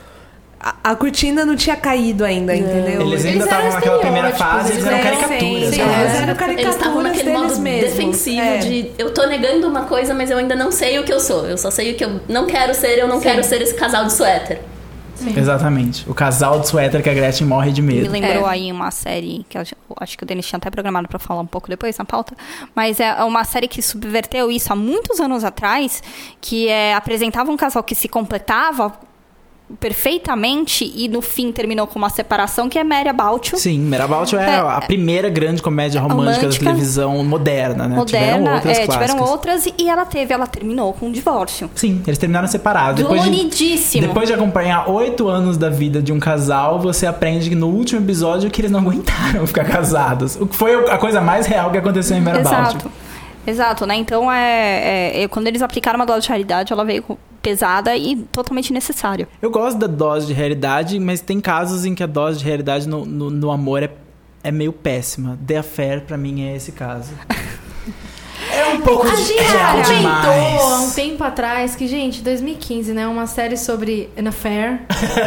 A, 0.60 0.92
a 0.92 0.94
cortina 0.96 1.44
não 1.44 1.54
tinha 1.56 1.76
caído 1.76 2.24
ainda, 2.24 2.54
entendeu? 2.56 3.02
Eles 3.02 3.24
ainda 3.26 3.36
Eles 3.38 3.44
estavam 3.44 3.70
naquela 3.72 3.98
primeira 3.98 4.30
estereótipos, 4.30 4.62
fase, 4.62 4.72
eles 4.72 4.86
eles 4.86 4.86
eram 4.86 4.96
eram- 4.96 5.18
caricaturas. 5.20 5.74
Sim, 5.74 5.80
eles 5.82 6.14
eram 6.14 6.24
Eles 6.28 6.38
caricaturas 6.38 6.74
estavam 6.76 7.02
naquele 7.02 7.24
deles 7.24 7.40
modo 7.40 7.60
mesmos. 7.60 7.90
defensivo 7.90 8.40
É. 8.40 8.56
de 8.58 8.90
eu 8.96 9.10
tô 9.12 9.26
negando 9.26 9.68
uma 9.68 9.82
coisa, 9.84 10.14
mas 10.14 10.30
eu 10.30 10.38
ainda 10.38 10.54
não 10.54 10.70
sei 10.72 10.98
o 10.98 11.04
que 11.04 11.12
eu 11.12 11.20
sou. 11.20 11.44
Eu 11.46 11.58
só 11.58 11.70
sei 11.70 11.92
o 11.92 11.96
que 11.96 12.04
eu 12.04 12.20
não 12.28 12.46
quero 12.46 12.72
ser, 12.72 12.98
eu 12.98 13.06
não 13.08 13.20
quero 13.20 13.42
ser 13.44 13.60
esse 13.60 13.74
casal 13.74 14.06
de 14.06 14.12
suéter. 14.14 14.60
Exatamente. 15.36 16.08
O 16.08 16.14
casal 16.14 16.60
de 16.60 16.68
suéter 16.68 17.02
que 17.02 17.08
a 17.10 17.14
Gretchen 17.14 17.46
morre 17.46 17.70
de 17.72 17.80
Me 17.82 17.94
medo. 17.94 18.10
lembrou 18.10 18.46
É. 18.48 18.50
aí 18.52 18.72
uma 18.72 18.90
série 18.90 19.44
que 19.48 19.56
eu 19.58 19.62
acho 20.00 20.16
que 20.18 20.24
o 20.24 20.26
Denis 20.26 20.46
tinha 20.46 20.56
até 20.56 20.70
programado 20.70 21.08
pra 21.08 21.18
falar 21.18 21.40
um 21.40 21.46
pouco 21.46 21.68
depois 21.68 21.96
na 21.98 22.04
pauta, 22.04 22.34
mas 22.74 23.00
é 23.00 23.22
uma 23.24 23.44
série 23.44 23.68
que 23.68 23.80
subverteu 23.82 24.50
isso 24.50 24.72
há 24.72 24.76
muitos 24.76 25.20
anos 25.20 25.44
atrás, 25.44 26.02
que 26.40 26.68
é, 26.68 26.94
apresentava 26.94 27.50
um 27.50 27.56
casal 27.56 27.82
que 27.82 27.94
se 27.94 28.08
completava 28.08 28.92
perfeitamente 29.80 30.90
e 30.94 31.08
no 31.08 31.20
fim 31.20 31.50
terminou 31.52 31.86
com 31.86 31.98
uma 31.98 32.08
separação, 32.10 32.68
que 32.68 32.78
é 32.78 32.84
Mary 32.84 33.08
You. 33.08 33.58
Sim, 33.58 33.78
Merabout 33.80 34.36
é, 34.36 34.40
É, 34.40 34.56
a 34.58 34.80
primeira 34.80 35.28
grande 35.28 35.62
comédia 35.62 36.00
romântica, 36.00 36.24
da 36.32 36.36
romântica. 36.42 36.64
televisão 36.64 37.24
moderna, 37.24 37.88
né? 37.88 38.04
tiveram 38.04 38.38
Moderna, 38.40 38.54
outras 38.56 38.78
é, 38.78 38.84
clássicas. 38.86 39.10
tiveram 39.10 39.30
outras 39.30 39.66
e, 39.78 39.88
ela 39.88 40.04
teve, 40.04 40.32
ela 40.34 40.46
terminou 40.46 40.92
com 40.92 41.06
um 41.06 41.12
divórcio. 41.12 41.70
Sim, 41.74 42.02
eles 42.06 42.18
terminaram 42.18 42.46
separados. 42.48 43.02
Depois 43.02 43.22
de, 43.22 43.30
Dolidíssimo. 43.30 44.06
depois 44.06 44.28
de 44.28 44.34
acompanhar 44.34 44.88
oito 44.90 45.28
anos 45.28 45.56
da 45.56 45.70
vida 45.70 46.02
de 46.02 46.12
um 46.12 46.20
casal, 46.20 46.78
você 46.78 47.06
aprende 47.06 47.48
que 47.48 47.54
no 47.54 47.68
último 47.68 48.00
episódio 48.00 48.50
que 48.50 48.60
eles 48.60 48.70
não 48.70 48.80
aguentaram 48.84 49.46
ficar 49.46 49.64
casados. 49.64 50.36
O 50.36 50.46
que 50.46 50.54
foi 50.56 50.74
a 50.90 50.98
coisa 50.98 51.20
mais 51.20 51.46
real 51.46 51.70
que 51.70 51.78
aconteceu 51.78 52.16
em 52.16 52.20
Merabout. 52.20 52.48
Exato. 52.54 52.90
Exato, 53.46 53.86
né? 53.86 53.94
Então, 53.96 54.32
é, 54.32 55.12
é, 55.18 55.22
é, 55.22 55.28
quando 55.28 55.46
eles 55.46 55.60
aplicaram 55.60 55.98
uma 55.98 56.06
dose 56.06 56.22
de 56.22 56.28
realidade, 56.28 56.72
ela 56.72 56.82
veio 56.84 57.02
com- 57.02 57.18
pesada 57.44 57.94
e 57.94 58.16
totalmente 58.32 58.72
necessária. 58.72 59.28
Eu 59.42 59.50
gosto 59.50 59.78
da 59.78 59.86
dose 59.86 60.26
de 60.26 60.32
realidade, 60.32 60.98
mas 60.98 61.20
tem 61.20 61.40
casos 61.40 61.84
em 61.84 61.94
que 61.94 62.02
a 62.02 62.06
dose 62.06 62.38
de 62.38 62.44
realidade 62.46 62.88
no, 62.88 63.04
no, 63.04 63.28
no 63.28 63.50
amor 63.50 63.82
é, 63.82 63.90
é 64.42 64.50
meio 64.50 64.72
péssima. 64.72 65.38
The 65.46 65.58
Affair, 65.58 66.00
pra 66.00 66.16
mim, 66.16 66.42
é 66.42 66.56
esse 66.56 66.72
caso. 66.72 67.12
É 68.64 68.74
um 68.74 68.80
pouco 68.80 69.06
A 69.06 69.10
de 69.14 69.22
gente 69.22 69.42
real 69.42 69.76
comentou 69.82 70.72
há 70.72 70.80
um 70.80 70.90
tempo 70.90 71.22
atrás 71.24 71.76
que, 71.76 71.86
gente, 71.86 72.22
2015, 72.22 72.92
né? 72.92 73.06
Uma 73.06 73.26
série 73.26 73.56
sobre 73.56 74.08
an 74.18 74.28
affair. 74.28 74.80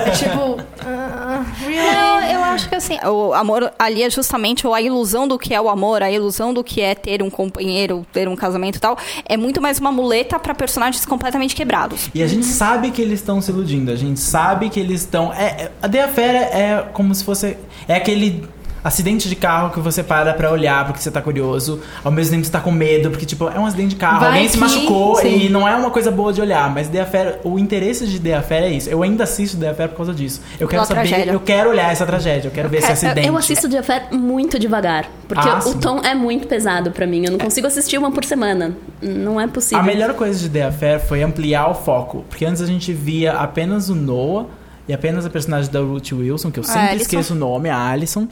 É 0.05 0.09
tipo. 0.17 0.57
ah, 0.85 1.45
really? 1.59 2.31
Eu, 2.31 2.37
eu 2.37 2.43
acho 2.43 2.67
que 2.69 2.75
assim, 2.75 2.97
o 3.05 3.33
amor 3.33 3.71
ali 3.77 4.03
é 4.03 4.09
justamente 4.09 4.65
a 4.67 4.81
ilusão 4.81 5.27
do 5.27 5.37
que 5.37 5.53
é 5.53 5.61
o 5.61 5.69
amor, 5.69 6.01
a 6.01 6.11
ilusão 6.11 6.53
do 6.53 6.63
que 6.63 6.81
é 6.81 6.95
ter 6.95 7.21
um 7.21 7.29
companheiro, 7.29 8.05
ter 8.11 8.27
um 8.27 8.35
casamento 8.35 8.77
e 8.77 8.79
tal, 8.79 8.97
é 9.25 9.37
muito 9.37 9.61
mais 9.61 9.79
uma 9.79 9.91
muleta 9.91 10.39
pra 10.39 10.53
personagens 10.55 11.05
completamente 11.05 11.55
quebrados. 11.55 12.09
E 12.13 12.21
a 12.23 12.27
gente 12.27 12.45
sabe 12.45 12.91
que 12.91 13.01
eles 13.01 13.19
estão 13.19 13.41
se 13.41 13.51
iludindo, 13.51 13.91
a 13.91 13.95
gente 13.95 14.19
sabe 14.19 14.69
que 14.69 14.79
eles 14.79 15.01
estão. 15.01 15.33
É, 15.33 15.45
é- 15.45 15.71
a 15.81 15.89
The 15.89 16.01
Affair 16.03 16.35
é, 16.35 16.41
é 16.41 16.85
como 16.93 17.13
se 17.13 17.23
fosse. 17.23 17.57
É 17.87 17.95
aquele 17.95 18.47
acidente 18.83 19.27
de 19.27 19.35
carro 19.35 19.71
que 19.71 19.79
você 19.79 20.01
para 20.03 20.33
pra 20.33 20.51
olhar 20.51 20.85
porque 20.85 21.01
você 21.01 21.11
tá 21.11 21.21
curioso, 21.21 21.81
ao 22.03 22.11
mesmo 22.11 22.31
tempo 22.33 22.45
você 22.45 22.51
tá 22.51 22.59
com 22.59 22.71
medo, 22.71 23.09
porque, 23.09 23.25
tipo, 23.25 23.47
é 23.49 23.59
um 23.59 23.65
acidente 23.65 23.89
de 23.89 23.95
carro, 23.97 24.19
Vai 24.21 24.29
alguém 24.29 24.47
se 24.47 24.53
que- 24.53 24.59
machucou 24.59 25.15
sim. 25.17 25.45
e 25.45 25.49
não 25.49 25.67
é 25.67 25.75
uma 25.75 25.89
coisa 25.91 26.09
boa 26.11 26.31
de 26.31 26.39
olhar. 26.41 26.73
Mas 26.73 26.87
The 26.87 27.01
Affair, 27.01 27.39
o 27.43 27.57
interesse 27.59 28.05
de 28.07 28.19
The 28.19 28.35
Affair 28.35 28.63
é 28.63 28.69
isso. 28.69 28.89
Eu 28.89 29.03
ainda 29.03 29.23
assisto 29.25 29.57
The 29.57 29.69
Affair 29.69 29.89
por 29.89 29.97
causa 29.97 30.13
disso. 30.13 30.41
Eu 30.59 30.67
quero 30.67 30.85
saber, 30.85 31.07
tragédia. 31.07 31.31
eu 31.33 31.39
quero 31.39 31.69
olhar 31.69 31.91
essa 31.91 32.05
tragédia, 32.05 32.47
eu 32.47 32.51
quero 32.51 32.69
ver 32.69 32.77
esse 32.77 32.87
É, 32.89 32.91
acidente. 32.93 33.27
Eu 33.27 33.35
assisto 33.37 33.67
de 33.67 33.77
Affair 33.77 34.13
muito 34.13 34.57
devagar. 34.57 35.05
Porque 35.27 35.47
Ah, 35.47 35.57
o 35.57 35.61
sim. 35.61 35.79
tom 35.79 35.99
é 36.01 36.15
muito 36.15 36.47
pesado 36.47 36.91
pra 36.91 37.05
mim. 37.05 37.25
Eu 37.25 37.31
não 37.31 37.39
consigo 37.39 37.67
assistir 37.67 37.97
uma 37.97 38.11
por 38.11 38.23
semana. 38.23 38.75
Não 39.01 39.39
é 39.41 39.47
possível. 39.47 39.79
A 39.79 39.83
melhor 39.83 40.13
coisa 40.13 40.39
de 40.39 40.49
The 40.49 40.63
Affair 40.63 40.99
foi 40.99 41.21
ampliar 41.21 41.69
o 41.69 41.73
foco. 41.73 42.23
Porque 42.29 42.45
antes 42.45 42.61
a 42.61 42.65
gente 42.65 42.93
via 42.93 43.33
apenas 43.33 43.89
o 43.89 43.95
Noah 43.95 44.45
e 44.87 44.93
apenas 44.93 45.25
a 45.25 45.29
personagem 45.29 45.69
da 45.69 45.79
Ruth 45.81 46.13
Wilson, 46.13 46.49
que 46.49 46.59
eu 46.59 46.63
sempre 46.63 46.95
esqueço 46.97 47.33
o 47.33 47.35
nome, 47.35 47.69
a 47.69 47.77
Alison. 47.89 48.27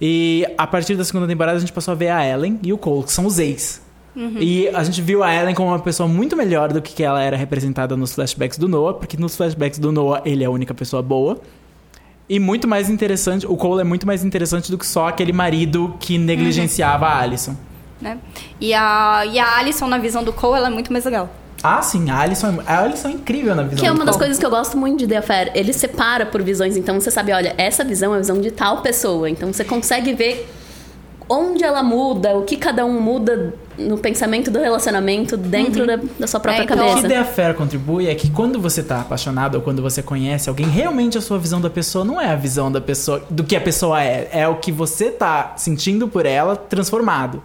E 0.00 0.46
a 0.56 0.66
partir 0.66 0.96
da 0.96 1.04
segunda 1.04 1.26
temporada 1.26 1.56
a 1.56 1.60
gente 1.60 1.72
passou 1.72 1.92
a 1.92 1.94
ver 1.94 2.08
a 2.08 2.24
Ellen 2.24 2.58
e 2.62 2.72
o 2.72 2.78
Cole, 2.78 3.04
que 3.04 3.12
são 3.12 3.26
os 3.26 3.38
ex. 3.38 3.82
E 4.40 4.68
a 4.68 4.82
gente 4.82 5.00
viu 5.00 5.22
a 5.22 5.32
Ellen 5.32 5.54
como 5.54 5.68
uma 5.68 5.78
pessoa 5.78 6.08
muito 6.08 6.36
melhor 6.36 6.72
do 6.72 6.82
que 6.82 7.04
ela 7.04 7.22
era 7.22 7.36
representada 7.36 7.96
nos 7.96 8.14
flashbacks 8.14 8.58
do 8.58 8.68
Noah, 8.68 8.94
porque 8.94 9.16
nos 9.16 9.36
flashbacks 9.36 9.78
do 9.78 9.92
Noah 9.92 10.22
ele 10.24 10.42
é 10.42 10.46
a 10.46 10.50
única 10.50 10.74
pessoa 10.74 11.00
boa. 11.00 11.40
E 12.28 12.38
muito 12.40 12.66
mais 12.66 12.90
interessante, 12.90 13.46
o 13.46 13.56
Cole 13.56 13.80
é 13.80 13.84
muito 13.84 14.06
mais 14.06 14.24
interessante 14.24 14.70
do 14.70 14.76
que 14.76 14.86
só 14.86 15.06
aquele 15.06 15.32
marido 15.32 15.94
que 16.00 16.18
negligenciava 16.18 17.06
a 17.06 17.20
Alison. 17.20 17.56
Né? 18.00 18.18
E, 18.60 18.74
a, 18.74 19.24
e 19.24 19.38
a 19.38 19.56
Alison, 19.56 19.86
na 19.86 19.98
visão 19.98 20.24
do 20.24 20.32
Cole, 20.32 20.58
ela 20.58 20.66
é 20.66 20.70
muito 20.70 20.92
mais 20.92 21.04
legal. 21.04 21.30
Ah, 21.62 21.82
sim, 21.82 22.08
a 22.10 22.20
Alison, 22.20 22.58
a 22.66 22.82
Alison 22.82 23.08
é 23.08 23.12
incrível 23.12 23.54
na 23.54 23.64
visão 23.64 23.78
Que 23.78 23.86
é 23.86 23.92
uma 23.92 24.04
das 24.04 24.16
coisas 24.16 24.38
que 24.38 24.46
eu 24.46 24.50
gosto 24.50 24.76
muito 24.76 24.98
de 25.00 25.06
The 25.08 25.16
Affair. 25.16 25.50
Ele 25.54 25.72
separa 25.72 26.24
por 26.24 26.42
visões. 26.42 26.76
Então 26.76 27.00
você 27.00 27.10
sabe, 27.10 27.32
olha, 27.32 27.54
essa 27.58 27.82
visão 27.84 28.12
é 28.14 28.16
a 28.16 28.20
visão 28.20 28.40
de 28.40 28.50
tal 28.50 28.80
pessoa. 28.80 29.28
Então 29.28 29.52
você 29.52 29.64
consegue 29.64 30.12
ver 30.14 30.48
onde 31.28 31.62
ela 31.62 31.82
muda, 31.82 32.36
o 32.36 32.42
que 32.42 32.56
cada 32.56 32.86
um 32.86 33.00
muda 33.00 33.54
no 33.76 33.98
pensamento 33.98 34.50
do 34.50 34.58
relacionamento 34.58 35.36
dentro 35.36 35.86
da, 35.86 35.98
da 36.18 36.26
sua 36.26 36.40
própria 36.40 36.62
É, 36.62 36.64
então, 36.64 36.76
O 36.76 36.80
cabeça. 36.80 37.02
que 37.02 37.08
The 37.08 37.16
Affair 37.18 37.54
contribui 37.54 38.08
é 38.08 38.14
que 38.14 38.30
quando 38.30 38.58
você 38.60 38.82
tá 38.82 39.00
apaixonado 39.02 39.56
ou 39.56 39.60
quando 39.60 39.82
você 39.82 40.02
conhece 40.02 40.48
alguém, 40.48 40.66
realmente 40.66 41.18
a 41.18 41.20
sua 41.20 41.38
visão 41.38 41.60
da 41.60 41.68
pessoa 41.68 42.04
não 42.04 42.20
é 42.20 42.30
a 42.30 42.34
visão 42.34 42.72
da 42.72 42.80
pessoa 42.80 43.22
do 43.28 43.44
que 43.44 43.54
a 43.54 43.60
pessoa 43.60 44.02
é, 44.02 44.28
é 44.32 44.48
o 44.48 44.56
que 44.56 44.72
você 44.72 45.10
tá 45.10 45.52
sentindo 45.56 46.08
por 46.08 46.24
ela 46.24 46.56
transformado. 46.56 47.42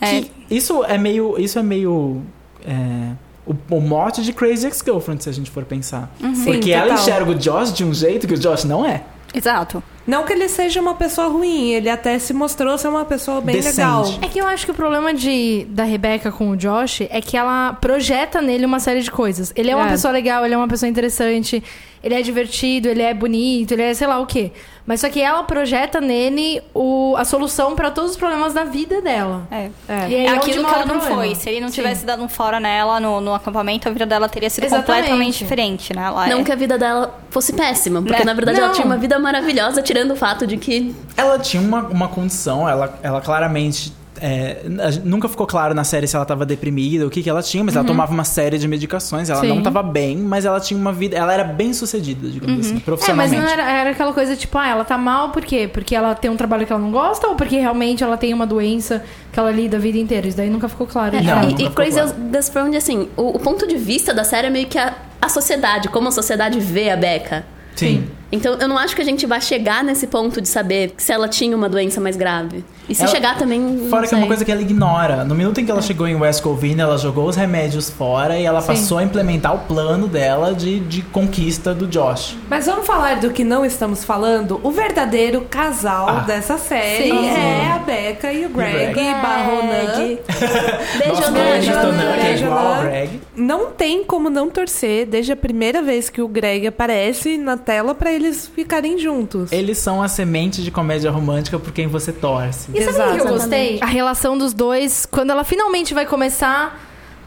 É, 0.00 0.20
Que 0.20 0.30
isso 0.50 0.84
é 0.84 0.98
meio, 0.98 1.38
isso 1.38 1.58
é 1.58 1.62
meio 1.62 2.22
é, 2.66 3.12
o, 3.46 3.54
o 3.76 3.80
mote 3.80 4.22
de 4.22 4.32
Crazy 4.32 4.66
Ex-Girlfriend, 4.66 5.22
se 5.22 5.28
a 5.28 5.32
gente 5.32 5.50
for 5.50 5.64
pensar. 5.64 6.10
Porque 6.44 6.62
Sim, 6.62 6.70
ela 6.72 6.94
enxerga 6.94 7.30
o 7.30 7.34
Josh 7.34 7.72
de 7.72 7.84
um 7.84 7.92
jeito 7.94 8.26
que 8.26 8.34
o 8.34 8.38
Josh 8.38 8.64
não 8.64 8.84
é. 8.84 9.02
exato. 9.34 9.82
Não 10.06 10.24
que 10.24 10.32
ele 10.32 10.48
seja 10.48 10.80
uma 10.80 10.94
pessoa 10.94 11.28
ruim, 11.28 11.68
ele 11.72 11.90
até 11.90 12.18
se 12.18 12.32
mostrou 12.32 12.78
ser 12.78 12.88
uma 12.88 13.04
pessoa 13.04 13.42
bem 13.42 13.56
Decente. 13.56 13.76
legal. 13.76 14.04
É 14.22 14.26
que 14.26 14.38
eu 14.40 14.46
acho 14.46 14.64
que 14.64 14.70
o 14.72 14.74
problema 14.74 15.12
de, 15.12 15.66
da 15.68 15.84
Rebecca 15.84 16.32
com 16.32 16.48
o 16.50 16.56
Josh 16.56 17.02
é 17.10 17.20
que 17.20 17.36
ela 17.36 17.74
projeta 17.74 18.40
nele 18.40 18.64
uma 18.64 18.80
série 18.80 19.02
de 19.02 19.10
coisas. 19.10 19.52
Ele 19.54 19.70
é 19.70 19.76
uma 19.76 19.86
É. 19.86 19.90
pessoa 19.90 20.10
legal, 20.12 20.44
ele 20.46 20.54
é 20.54 20.56
uma 20.56 20.66
pessoa 20.68 20.88
interessante, 20.88 21.62
ele 22.02 22.14
é 22.14 22.22
divertido, 22.22 22.88
ele 22.88 23.02
é 23.02 23.12
bonito, 23.14 23.72
ele 23.72 23.82
é 23.82 23.94
sei 23.94 24.06
lá 24.06 24.18
o 24.18 24.26
quê. 24.26 24.52
Mas 24.86 25.00
só 25.02 25.10
que 25.10 25.20
ela 25.20 25.42
projeta 25.42 26.00
nele 26.00 26.62
o, 26.72 27.14
a 27.18 27.24
solução 27.24 27.74
pra 27.76 27.90
todos 27.90 28.12
os 28.12 28.16
problemas 28.16 28.54
da 28.54 28.64
vida 28.64 29.02
dela. 29.02 29.46
É. 29.50 29.68
E 30.08 30.14
aí 30.14 30.26
É 30.26 30.30
onde 30.30 30.38
aquilo 30.38 30.64
que 30.64 30.74
ela 30.74 30.86
não 30.86 30.96
problema. 30.98 31.16
foi. 31.22 31.34
Se 31.34 31.50
ele 31.50 31.60
não 31.60 31.68
Sim. 31.68 31.74
tivesse 31.74 32.06
dado 32.06 32.22
um 32.22 32.28
fora 32.28 32.58
nela 32.58 32.98
no, 32.98 33.20
no 33.20 33.34
acampamento, 33.34 33.86
a 33.86 33.92
vida 33.92 34.06
dela 34.06 34.30
teria 34.30 34.48
sido 34.48 34.64
Exatamente. 34.64 35.02
completamente 35.02 35.38
diferente, 35.40 35.94
né? 35.94 36.04
Ela 36.06 36.26
Não 36.28 36.40
é... 36.40 36.44
que 36.44 36.50
a 36.52 36.56
vida 36.56 36.78
dela 36.78 37.18
fosse 37.28 37.52
péssima, 37.52 38.00
porque 38.00 38.18
Né? 38.20 38.24
na 38.24 38.32
verdade 38.32 38.58
Não. 38.58 38.64
ela 38.66 38.74
tinha 38.74 38.86
uma 38.86 38.96
vida 38.96 39.18
maravilhosa, 39.18 39.82
tirando 39.82 40.12
o 40.12 40.16
fato 40.16 40.46
de 40.46 40.56
que 40.56 40.94
Ela 41.14 41.38
tinha 41.38 41.62
uma, 41.62 41.82
uma 41.82 42.08
condição, 42.08 42.66
ela, 42.66 42.98
ela 43.02 43.20
claramente. 43.20 43.92
É, 44.20 44.62
nunca 45.04 45.28
ficou 45.28 45.46
claro 45.46 45.74
na 45.74 45.84
série 45.84 46.06
se 46.06 46.16
ela 46.16 46.24
tava 46.24 46.44
deprimida, 46.46 47.06
o 47.06 47.10
que, 47.10 47.22
que 47.22 47.30
ela 47.30 47.42
tinha, 47.42 47.62
mas 47.64 47.76
ela 47.76 47.84
tomava 47.84 48.12
uma 48.12 48.24
série 48.24 48.58
de 48.58 48.66
medicações, 48.68 49.30
ela 49.30 49.40
Sim. 49.40 49.48
não 49.48 49.62
tava 49.62 49.82
bem, 49.82 50.16
mas 50.16 50.44
ela 50.44 50.60
tinha 50.60 50.78
uma 50.78 50.92
vida. 50.92 51.16
Ela 51.16 51.32
era 51.32 51.44
bem 51.44 51.72
sucedida, 51.72 52.28
digamos 52.28 52.60
assim, 52.60 52.70
É, 52.70 52.74
mas 52.74 52.82
profissionalmente. 52.82 53.36
não 53.36 53.48
era, 53.48 53.70
era 53.70 53.90
aquela 53.90 54.12
coisa 54.12 54.36
tipo, 54.36 54.56
ah, 54.58 54.68
ela 54.68 54.84
tá 54.84 54.98
mal 54.98 55.30
por 55.30 55.44
quê? 55.44 55.68
Porque 55.72 55.94
ela 55.94 56.14
tem 56.14 56.30
um 56.30 56.36
trabalho 56.36 56.66
que 56.66 56.72
ela 56.72 56.80
não 56.80 56.90
gosta 56.90 57.26
ou 57.28 57.34
porque 57.34 57.56
realmente 57.56 58.02
ela 58.04 58.16
tem 58.16 58.32
uma 58.34 58.46
doença 58.46 59.02
que 59.32 59.38
ela 59.38 59.50
lida 59.50 59.76
a 59.76 59.80
vida 59.80 59.98
inteira? 59.98 60.26
Isso 60.26 60.36
daí 60.36 60.50
nunca 60.50 60.68
ficou 60.68 60.86
claro. 60.86 61.16
É, 61.16 61.22
Não, 61.22 61.42
e, 61.42 61.46
e 61.46 61.56
ficou 61.56 61.70
Crazy 61.70 62.00
claro. 62.00 62.42
Friend, 62.52 62.76
assim, 62.76 63.08
o, 63.16 63.36
o 63.36 63.38
ponto 63.38 63.66
de 63.66 63.76
vista 63.76 64.12
da 64.14 64.24
série 64.24 64.46
é 64.46 64.50
meio 64.50 64.66
que 64.66 64.78
a, 64.78 64.94
a 65.20 65.28
sociedade, 65.28 65.88
como 65.88 66.08
a 66.08 66.12
sociedade 66.12 66.58
vê 66.60 66.90
a 66.90 66.96
Becca. 66.96 67.44
Sim. 67.74 68.08
Então 68.30 68.54
eu 68.60 68.68
não 68.68 68.76
acho 68.76 68.94
que 68.94 69.00
a 69.02 69.04
gente 69.04 69.26
vai 69.26 69.40
chegar 69.40 69.82
nesse 69.82 70.06
ponto 70.06 70.40
de 70.40 70.48
saber 70.48 70.92
se 70.98 71.12
ela 71.12 71.28
tinha 71.28 71.56
uma 71.56 71.68
doença 71.68 72.00
mais 72.00 72.16
grave. 72.16 72.64
E 72.88 72.94
se 72.94 73.02
Ela- 73.02 73.10
chegar 73.10 73.36
também. 73.38 73.86
Fora 73.90 74.06
que 74.06 74.14
é 74.14 74.18
uma 74.18 74.26
coisa 74.26 74.44
que 74.44 74.50
ela 74.52 74.62
ignora. 74.62 75.22
No 75.24 75.34
minuto 75.34 75.60
em 75.60 75.64
que 75.64 75.70
ela 75.70 75.82
chegou 75.82 76.06
em 76.08 76.14
West 76.14 76.42
Covina, 76.42 76.82
ela 76.84 76.96
jogou 76.96 77.26
os 77.28 77.36
remédios 77.36 77.90
fora 77.90 78.38
e 78.38 78.44
ela 78.44 78.62
passou 78.62 78.96
a 78.98 79.02
implementar 79.04 79.54
o 79.54 79.58
plano 79.60 80.08
dela 80.08 80.54
de, 80.54 80.80
de 80.80 81.02
conquista 81.02 81.74
do 81.74 81.86
Josh. 81.86 82.36
Mas 82.48 82.64
vamos 82.66 82.86
falar 82.86 83.16
do 83.20 83.30
que 83.30 83.44
não 83.44 83.64
estamos 83.64 84.04
falando? 84.04 84.58
O 84.62 84.70
verdadeiro 84.70 85.42
casal 85.50 86.08
Ah. 86.08 86.20
dessa 86.20 86.56
série 86.56 87.10
Sim. 87.10 87.26
é 87.26 87.72
a 87.74 87.78
Becca 87.78 88.32
e 88.32 88.46
o 88.46 88.48
Greg, 88.48 88.92
Greg. 88.94 89.12
Barronan. 89.20 89.68
Beijo. 89.68 91.32
Greg 91.32 91.68
é 91.68 92.22
Beijo, 92.22 92.46
Ana. 92.46 92.82
Greg. 92.82 93.20
Não 93.36 93.66
tem 93.70 94.02
como 94.04 94.30
não 94.30 94.48
torcer 94.48 95.06
desde 95.06 95.32
a 95.32 95.36
primeira 95.36 95.82
vez 95.82 96.08
que 96.08 96.22
o 96.22 96.28
Greg 96.28 96.66
aparece 96.66 97.36
na 97.36 97.56
tela 97.56 97.94
pra 97.94 98.12
eles 98.18 98.46
ficarem 98.54 98.98
juntos. 98.98 99.50
Eles 99.52 99.78
são 99.78 100.02
a 100.02 100.08
semente 100.08 100.62
de 100.62 100.70
comédia 100.70 101.10
romântica 101.10 101.58
por 101.58 101.72
quem 101.72 101.86
você 101.86 102.12
torce. 102.12 102.68
E 102.74 102.82
sabe 102.82 102.90
o 102.90 102.94
que 102.94 103.00
eu 103.00 103.04
Exatamente. 103.14 103.28
gostei? 103.28 103.78
A 103.80 103.86
relação 103.86 104.36
dos 104.36 104.52
dois, 104.52 105.06
quando 105.06 105.30
ela 105.30 105.44
finalmente 105.44 105.94
vai 105.94 106.04
começar, 106.06 106.80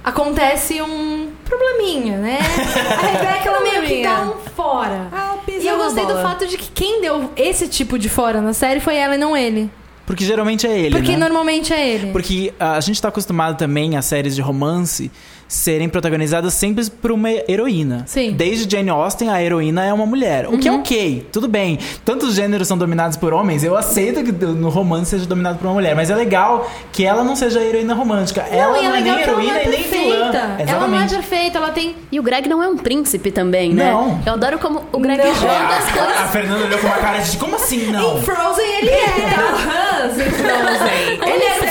acontece 0.04 0.82
um 0.82 1.30
probleminha, 1.46 2.18
né? 2.18 2.40
A 2.98 3.06
Rebeca, 3.08 3.50
ela 3.50 3.62
meio 3.62 3.84
que 3.84 4.04
dá 4.04 4.22
um 4.24 4.34
fora. 4.56 5.08
Ah, 5.12 5.36
E 5.48 5.66
eu 5.68 5.78
gostei 5.78 6.06
do 6.06 6.16
fato 6.16 6.48
de 6.48 6.58
que 6.58 6.70
quem 6.72 7.02
deu 7.02 7.32
esse 7.36 7.68
tipo 7.68 7.98
de 8.00 8.10
fora 8.10 8.42
na 8.42 8.54
série 8.54 8.80
foi 8.80 8.96
ela 8.96 9.16
e 9.16 9.18
não 9.18 9.36
ele. 9.36 9.70
Porque 10.06 10.26
geralmente 10.26 10.68
é 10.68 10.78
ele, 10.78 10.96
Porque 10.96 11.12
né? 11.14 11.18
normalmente 11.20 11.72
é 11.72 11.88
ele. 11.88 12.12
Porque 12.12 12.54
ah, 12.60 12.74
a 12.74 12.82
gente 12.82 13.02
tá 13.02 13.08
acostumado 13.08 13.58
também 13.58 13.96
a 13.96 14.02
séries 14.02 14.36
de 14.36 14.42
romance 14.42 15.10
serem 15.52 15.90
protagonizadas 15.90 16.54
sempre 16.54 16.90
por 16.90 17.12
uma 17.12 17.30
heroína. 17.30 18.04
Sim. 18.08 18.32
Desde 18.32 18.70
Jane 18.74 18.90
Austen, 18.90 19.30
a 19.30 19.44
heroína 19.44 19.84
é 19.84 19.92
uma 19.92 20.06
mulher. 20.06 20.48
O 20.48 20.58
que 20.58 20.70
é 20.70 20.72
ok, 20.72 21.28
tudo 21.30 21.46
bem. 21.50 21.78
Tantos 22.06 22.36
gêneros 22.36 22.70
são 22.70 22.78
dominados 22.78 23.18
por 23.18 23.34
homens, 23.34 23.62
eu 23.62 23.76
aceito 23.76 24.24
que 24.24 24.32
no 24.32 24.70
romance 24.70 25.10
seja 25.12 25.26
dominado 25.26 25.58
por 25.60 25.66
uma 25.68 25.74
mulher. 25.74 25.94
Mas 25.94 26.10
é 26.10 26.16
legal 26.16 26.72
que 26.94 27.04
ela 27.04 27.22
não 27.22 27.36
seja 27.36 27.60
a 27.60 27.64
heroína 27.66 27.94
romântica. 27.94 28.42
ela 28.50 28.80
e 28.80 28.84
não 28.84 28.96
é 28.96 29.02
nem 29.02 29.12
não 29.12 29.20
heroína 29.20 29.60
é 29.60 29.66
e 29.66 29.70
nem 29.70 29.84
vilã. 29.84 30.32
perfeita. 30.32 30.38
Ela 30.38 30.48
não 30.48 30.60
é 30.60 30.64
Exatamente. 30.64 31.14
perfeita, 31.16 31.58
ela 31.58 31.70
tem. 31.72 31.96
E 32.10 32.18
o 32.20 32.24
Greg 32.24 32.48
não 32.48 32.64
é 32.64 32.70
um 32.70 32.78
príncipe 32.78 33.30
também, 33.30 33.74
né? 33.74 33.92
Não. 33.92 34.22
Eu 34.26 34.34
adoro 34.34 34.58
como 34.58 34.84
o 34.94 35.00
Greg 35.00 35.22
Não. 35.22 35.36
joga 35.36 35.68
as 35.68 35.90
A 35.90 35.92
coisas. 35.92 36.32
Fernanda 36.32 36.64
olhou 36.66 36.80
com 36.80 36.88
uma 36.88 36.96
cara 36.98 37.18
de 37.20 37.38
como 37.38 37.56
assim 37.58 37.92
não? 37.92 38.22
Frozen 38.22 38.66
ele 38.80 38.90
é. 38.90 39.06
Hans 39.06 40.14
em 40.18 40.32
Frozen. 40.32 41.34
Ele 41.34 41.44
era 41.44 41.58
o 41.58 41.60
vilão. 41.60 41.71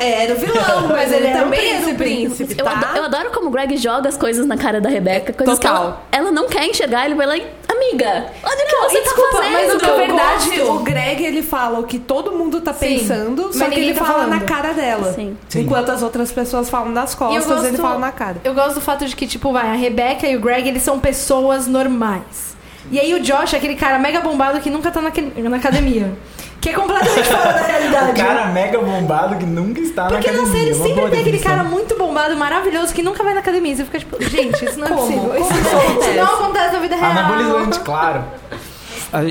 Era 0.00 0.34
o 0.34 0.36
vilão, 0.36 0.88
mas, 0.88 0.90
Mas 1.10 1.12
ele, 1.12 1.26
ele 1.26 1.34
o 1.34 1.40
também 1.42 1.60
era 1.70 1.78
o 1.78 1.94
príncipe. 1.94 2.34
príncipe, 2.38 2.56
Eu, 2.58 2.64
tá? 2.64 2.72
adoro, 2.72 2.96
eu 2.96 3.04
adoro 3.04 3.30
como 3.30 3.48
o 3.48 3.50
Greg 3.50 3.76
joga 3.76 4.08
as 4.08 4.16
coisas 4.16 4.46
na 4.46 4.56
cara 4.56 4.80
da 4.80 4.88
Rebeca. 4.88 5.32
Coisas 5.32 5.58
que 5.58 5.66
ela, 5.66 5.78
Total. 5.78 6.06
ela 6.12 6.30
não 6.32 6.48
quer 6.48 6.64
enxergar. 6.66 7.04
Ele 7.06 7.14
vai 7.14 7.26
lá 7.26 7.36
e... 7.36 7.46
Amiga, 7.70 8.26
olha 8.42 8.54
o 8.64 8.66
que 8.68 8.76
você 8.76 8.98
E 8.98 9.02
desculpa, 9.04 9.30
tá 9.30 9.36
fazendo. 9.42 9.52
mas 9.52 9.82
na 9.82 9.94
verdade 9.94 10.50
gosto. 10.58 10.72
o 10.72 10.78
Greg 10.80 11.24
ele 11.24 11.42
fala 11.42 11.78
o 11.78 11.84
que 11.84 11.98
todo 11.98 12.32
mundo 12.32 12.60
tá 12.60 12.74
Sim, 12.74 12.98
pensando, 12.98 13.52
só 13.56 13.68
que 13.70 13.80
ele 13.80 13.94
tá 13.94 14.04
fala 14.04 14.18
falando. 14.24 14.30
na 14.30 14.40
cara 14.40 14.72
dela. 14.72 15.12
Sim. 15.14 15.36
Sim. 15.48 15.60
Enquanto 15.62 15.88
as 15.90 16.02
outras 16.02 16.30
pessoas 16.30 16.68
falam 16.68 16.90
nas 16.90 17.14
costas, 17.14 17.46
gosto- 17.46 17.66
ele 17.66 17.76
fala 17.78 17.98
na 17.98 18.12
cara. 18.12 18.36
Eu 18.44 18.54
gosto 18.54 18.74
do 18.74 18.80
fato 18.80 19.06
de 19.06 19.16
que, 19.16 19.26
tipo, 19.26 19.52
vai, 19.52 19.68
a 19.70 19.74
Rebecca 19.74 20.26
e 20.26 20.36
o 20.36 20.40
Greg, 20.40 20.68
eles 20.68 20.82
são 20.82 20.98
pessoas 21.00 21.66
normais. 21.66 22.50
E 22.90 22.98
aí 22.98 23.14
o 23.14 23.20
Josh 23.20 23.54
é 23.54 23.56
aquele 23.56 23.76
cara 23.76 23.98
mega 23.98 24.20
bombado 24.20 24.60
que 24.60 24.68
nunca 24.68 24.90
tá 24.90 25.00
naquele- 25.00 25.32
na 25.48 25.56
academia. 25.56 26.12
Que 26.60 26.68
é 26.68 26.72
completamente 26.74 27.24
fora 27.24 27.52
da 27.54 27.60
O 27.62 27.64
realidade. 27.66 28.20
cara 28.20 28.46
mega 28.46 28.78
bombado 28.78 29.36
que 29.36 29.46
nunca 29.46 29.80
está 29.80 30.06
Porque 30.06 30.30
na 30.30 30.36
na 30.36 30.42
academia. 30.42 30.60
série 30.64 30.74
Uma 30.76 30.82
sempre 30.84 31.00
boa 31.00 31.10
tem 31.10 31.20
aquele 31.20 31.38
cara 31.38 31.64
muito 31.64 31.96
bombado, 31.96 32.36
maravilhoso, 32.36 32.92
que 32.92 33.02
nunca 33.02 33.24
vai 33.24 33.32
na 33.32 33.40
academia. 33.40 33.74
Você 33.76 33.84
fica 33.84 33.98
tipo, 33.98 34.22
gente, 34.22 34.64
isso 34.64 34.78
não 34.78 34.86
é 34.86 34.90
possível. 34.90 35.34
Isso 35.36 35.48
Como 35.48 35.60
não, 35.62 35.80
acontece? 35.80 36.10
isso 36.10 36.16
não 36.18 36.34
acontece 36.34 36.72
na 36.74 36.78
vida 36.80 36.96
real. 36.96 37.10
Anabolizante, 37.12 37.80
claro. 37.80 38.24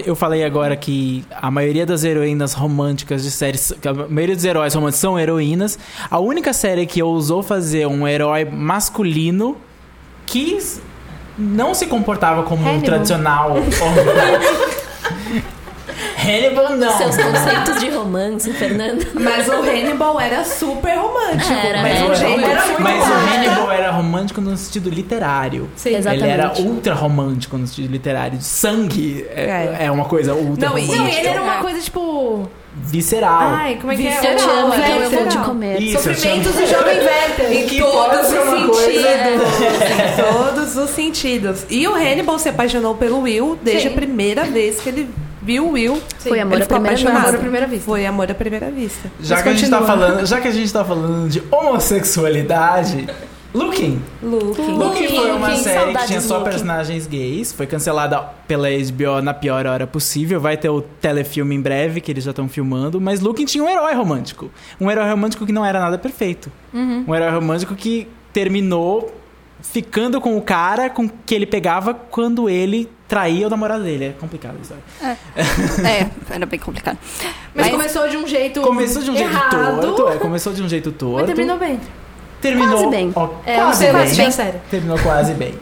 Eu 0.05 0.13
falei 0.15 0.43
agora 0.43 0.75
que 0.75 1.23
a 1.41 1.49
maioria 1.49 1.85
das 1.85 2.03
heroínas 2.03 2.53
românticas 2.53 3.23
de 3.23 3.31
séries. 3.31 3.71
A 3.85 3.93
maioria 4.11 4.35
dos 4.35 4.43
heróis 4.43 4.73
românticos 4.73 4.99
são 4.99 5.17
heroínas. 5.17 5.77
A 6.09 6.19
única 6.19 6.51
série 6.51 6.85
que 6.85 7.01
ousou 7.01 7.41
fazer 7.43 7.85
um 7.87 8.05
herói 8.07 8.43
masculino 8.43 9.55
que 10.25 10.57
não 11.37 11.73
se 11.73 11.85
comportava 11.85 12.43
como 12.43 12.61
um 12.63 12.67
Hannibal. 12.67 12.85
tradicional 12.85 13.51
homem. 13.55 13.63
Hannibal 16.21 16.75
não. 16.77 16.97
Seus 16.97 17.15
conceitos 17.17 17.79
de 17.79 17.89
romance, 17.89 18.51
Fernanda. 18.53 19.05
Mas 19.13 19.47
o 19.47 19.53
Hannibal 19.53 20.19
era 20.19 20.43
super 20.43 20.95
romântico. 20.97 21.51
Era, 21.53 21.81
mas 21.81 21.97
era. 21.97 22.11
o 22.11 22.15
jeito 22.15 22.45
era 22.45 22.65
muito 22.65 22.81
Mas 22.81 22.93
o 22.95 23.03
romântico. 23.03 23.35
Hannibal 23.35 23.71
era 23.71 23.91
romântico 23.91 24.41
no 24.41 24.57
sentido 24.57 24.89
literário. 24.89 25.69
Sim. 25.75 25.95
Exatamente. 25.95 26.23
Ele 26.23 26.31
era 26.33 26.53
ultra 26.59 26.93
romântico 26.93 27.57
no 27.57 27.67
sentido 27.67 27.91
literário. 27.91 28.37
Sangue 28.41 29.25
é, 29.35 29.77
É. 29.81 29.85
é 29.85 29.91
uma 29.91 30.05
coisa 30.05 30.33
ultra 30.33 30.69
Não, 30.69 30.75
romântica. 30.75 30.97
Não, 30.97 31.07
e 31.07 31.15
ele 31.15 31.27
era 31.27 31.41
uma 31.41 31.55
É. 31.55 31.59
coisa, 31.59 31.79
tipo... 31.79 32.49
Visceral. 32.81 33.39
Ai, 33.41 33.75
como 33.81 33.91
é 33.91 33.95
que 33.95 34.07
é? 34.07 34.11
Visceral, 34.11 34.31
Eu 34.33 34.37
te 34.37 34.49
amo, 34.49 34.73
então 34.75 34.95
eu 35.01 35.09
vou 35.09 35.27
te 35.27 35.37
comer. 35.39 35.81
Isso, 35.81 36.03
Sofrimentos 36.03 36.53
do 36.53 36.65
jovem 36.67 36.97
Werther. 36.99 37.51
Em 37.51 37.67
que 37.67 37.79
todos 37.79 38.19
os 38.21 38.29
sentidos. 38.29 39.59
Em 39.99 40.23
todos 40.23 40.77
os 40.77 40.89
sentidos. 40.91 41.65
E 41.69 41.87
o 41.87 41.93
Hannibal 41.95 42.37
se 42.39 42.47
apaixonou 42.49 42.95
pelo 42.95 43.21
Will 43.21 43.57
desde 43.61 43.83
Sim. 43.83 43.89
a 43.89 43.91
primeira 43.97 44.43
vez 44.45 44.79
que 44.79 44.89
ele 44.89 45.09
viu 45.49 45.67
o 45.67 45.71
Will. 45.71 45.99
Foi 46.19 46.39
amor 46.39 46.55
Ele 46.55 46.63
à 46.63 46.67
primeira 46.67 46.95
apaixonado. 46.95 47.25
Amor 47.25 47.35
à 47.35 47.39
primeira 47.39 47.67
vista. 47.67 47.85
Foi 47.85 48.05
amor 48.05 48.29
à 48.29 48.35
primeira 48.35 48.69
vista. 48.69 49.11
Já 49.19 49.35
Mas 49.35 49.43
que, 49.43 49.49
a 49.49 49.53
gente 49.53 49.69
tá 49.71 49.81
falando, 49.81 50.25
já 50.27 50.39
que 50.39 50.47
a 50.47 50.51
gente 50.51 50.71
tá 50.71 50.85
falando 50.85 51.27
de 51.27 51.41
homossexualidade, 51.51 53.07
Looking. 53.51 53.99
Luke. 54.21 54.61
Looking 54.61 55.07
foi 55.07 55.31
uma 55.31 55.47
Looking, 55.47 55.63
série 55.63 55.77
que 55.77 55.85
saudades 55.85 56.07
tinha 56.07 56.21
só 56.21 56.37
Looking. 56.37 56.51
personagens 56.51 57.07
gays. 57.07 57.51
Foi 57.51 57.65
cancelada 57.65 58.21
pela 58.47 58.67
HBO 58.69 59.23
na 59.23 59.33
pior 59.33 59.65
hora 59.65 59.87
possível. 59.87 60.39
Vai 60.39 60.55
ter 60.55 60.69
o 60.69 60.81
telefilme 60.81 61.55
em 61.55 61.61
breve, 61.61 61.99
que 61.99 62.11
eles 62.11 62.23
já 62.23 62.29
estão 62.29 62.47
filmando. 62.47 63.01
Mas 63.01 63.19
Looking 63.19 63.45
tinha 63.45 63.63
um 63.63 63.67
herói 63.67 63.95
romântico. 63.95 64.51
Um 64.79 64.91
herói 64.91 65.09
romântico 65.09 65.47
que 65.47 65.51
não 65.51 65.65
era 65.65 65.79
nada 65.79 65.97
perfeito. 65.97 66.51
Um 66.71 67.15
herói 67.15 67.31
romântico 67.31 67.73
que 67.73 68.07
terminou 68.31 69.11
ficando 69.63 70.21
com 70.21 70.37
o 70.37 70.41
cara 70.43 70.87
com 70.87 71.09
que 71.09 71.33
ele 71.33 71.47
pegava 71.47 71.93
quando 71.93 72.47
ele 72.47 72.87
traía 73.09 73.45
o 73.47 73.49
namorado 73.49 73.83
dele. 73.83 74.05
É 74.05 74.11
complicado 74.11 74.55
isso. 74.61 74.73
É, 75.85 76.07
era 76.33 76.45
bem 76.45 76.59
complicado. 76.59 76.97
Mas, 77.53 77.69
começou 77.69 78.07
de 78.07 78.15
um 78.15 78.25
jeito 78.27 78.61
Começou 78.61 79.01
de 79.01 79.11
um 79.11 79.15
jeito 79.17 79.29
errado, 79.29 79.81
torto. 79.81 80.07
É, 80.13 80.17
começou 80.17 80.53
de 80.53 80.61
um 80.63 80.69
jeito 80.69 80.91
torto. 80.93 81.15
Mas 81.17 81.25
terminou 81.25 81.57
bem. 81.57 81.79
Terminou 82.41 82.77
Quase 82.77 82.89
bem. 82.91 83.11
ó, 83.15 83.29
É, 83.45 83.55
quase 83.57 83.83
bem. 83.91 83.93
gostei 84.05 84.25
da 84.25 84.31
série. 84.31 84.57
Terminou 84.71 84.97
quase 84.99 85.33
bem. 85.33 85.53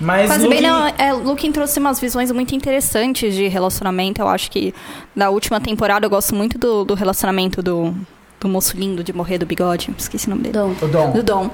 Mas 0.00 0.26
Quase 0.28 0.48
bem, 0.48 0.60
Looking- 0.60 0.62
não. 0.66 0.86
É, 0.98 1.12
Looking 1.12 1.52
trouxe 1.52 1.78
umas 1.78 2.00
visões 2.00 2.30
muito 2.32 2.54
interessantes 2.54 3.34
de 3.34 3.46
relacionamento. 3.48 4.20
Eu 4.20 4.28
acho 4.28 4.50
que 4.50 4.74
da 5.14 5.30
última 5.30 5.60
temporada 5.60 6.06
eu 6.06 6.10
gosto 6.10 6.34
muito 6.34 6.58
do, 6.58 6.84
do 6.84 6.94
relacionamento 6.94 7.62
do, 7.62 7.94
do 8.40 8.48
moço 8.48 8.76
lindo 8.76 9.04
de 9.04 9.12
morrer 9.12 9.38
do 9.38 9.46
bigode. 9.46 9.94
Esqueci 9.96 10.26
o 10.26 10.30
nome 10.30 10.42
dele. 10.42 10.54
Dom. 10.54 10.74
O 10.82 10.88
Dom. 10.88 11.10
Do 11.12 11.22
Dom. 11.22 11.50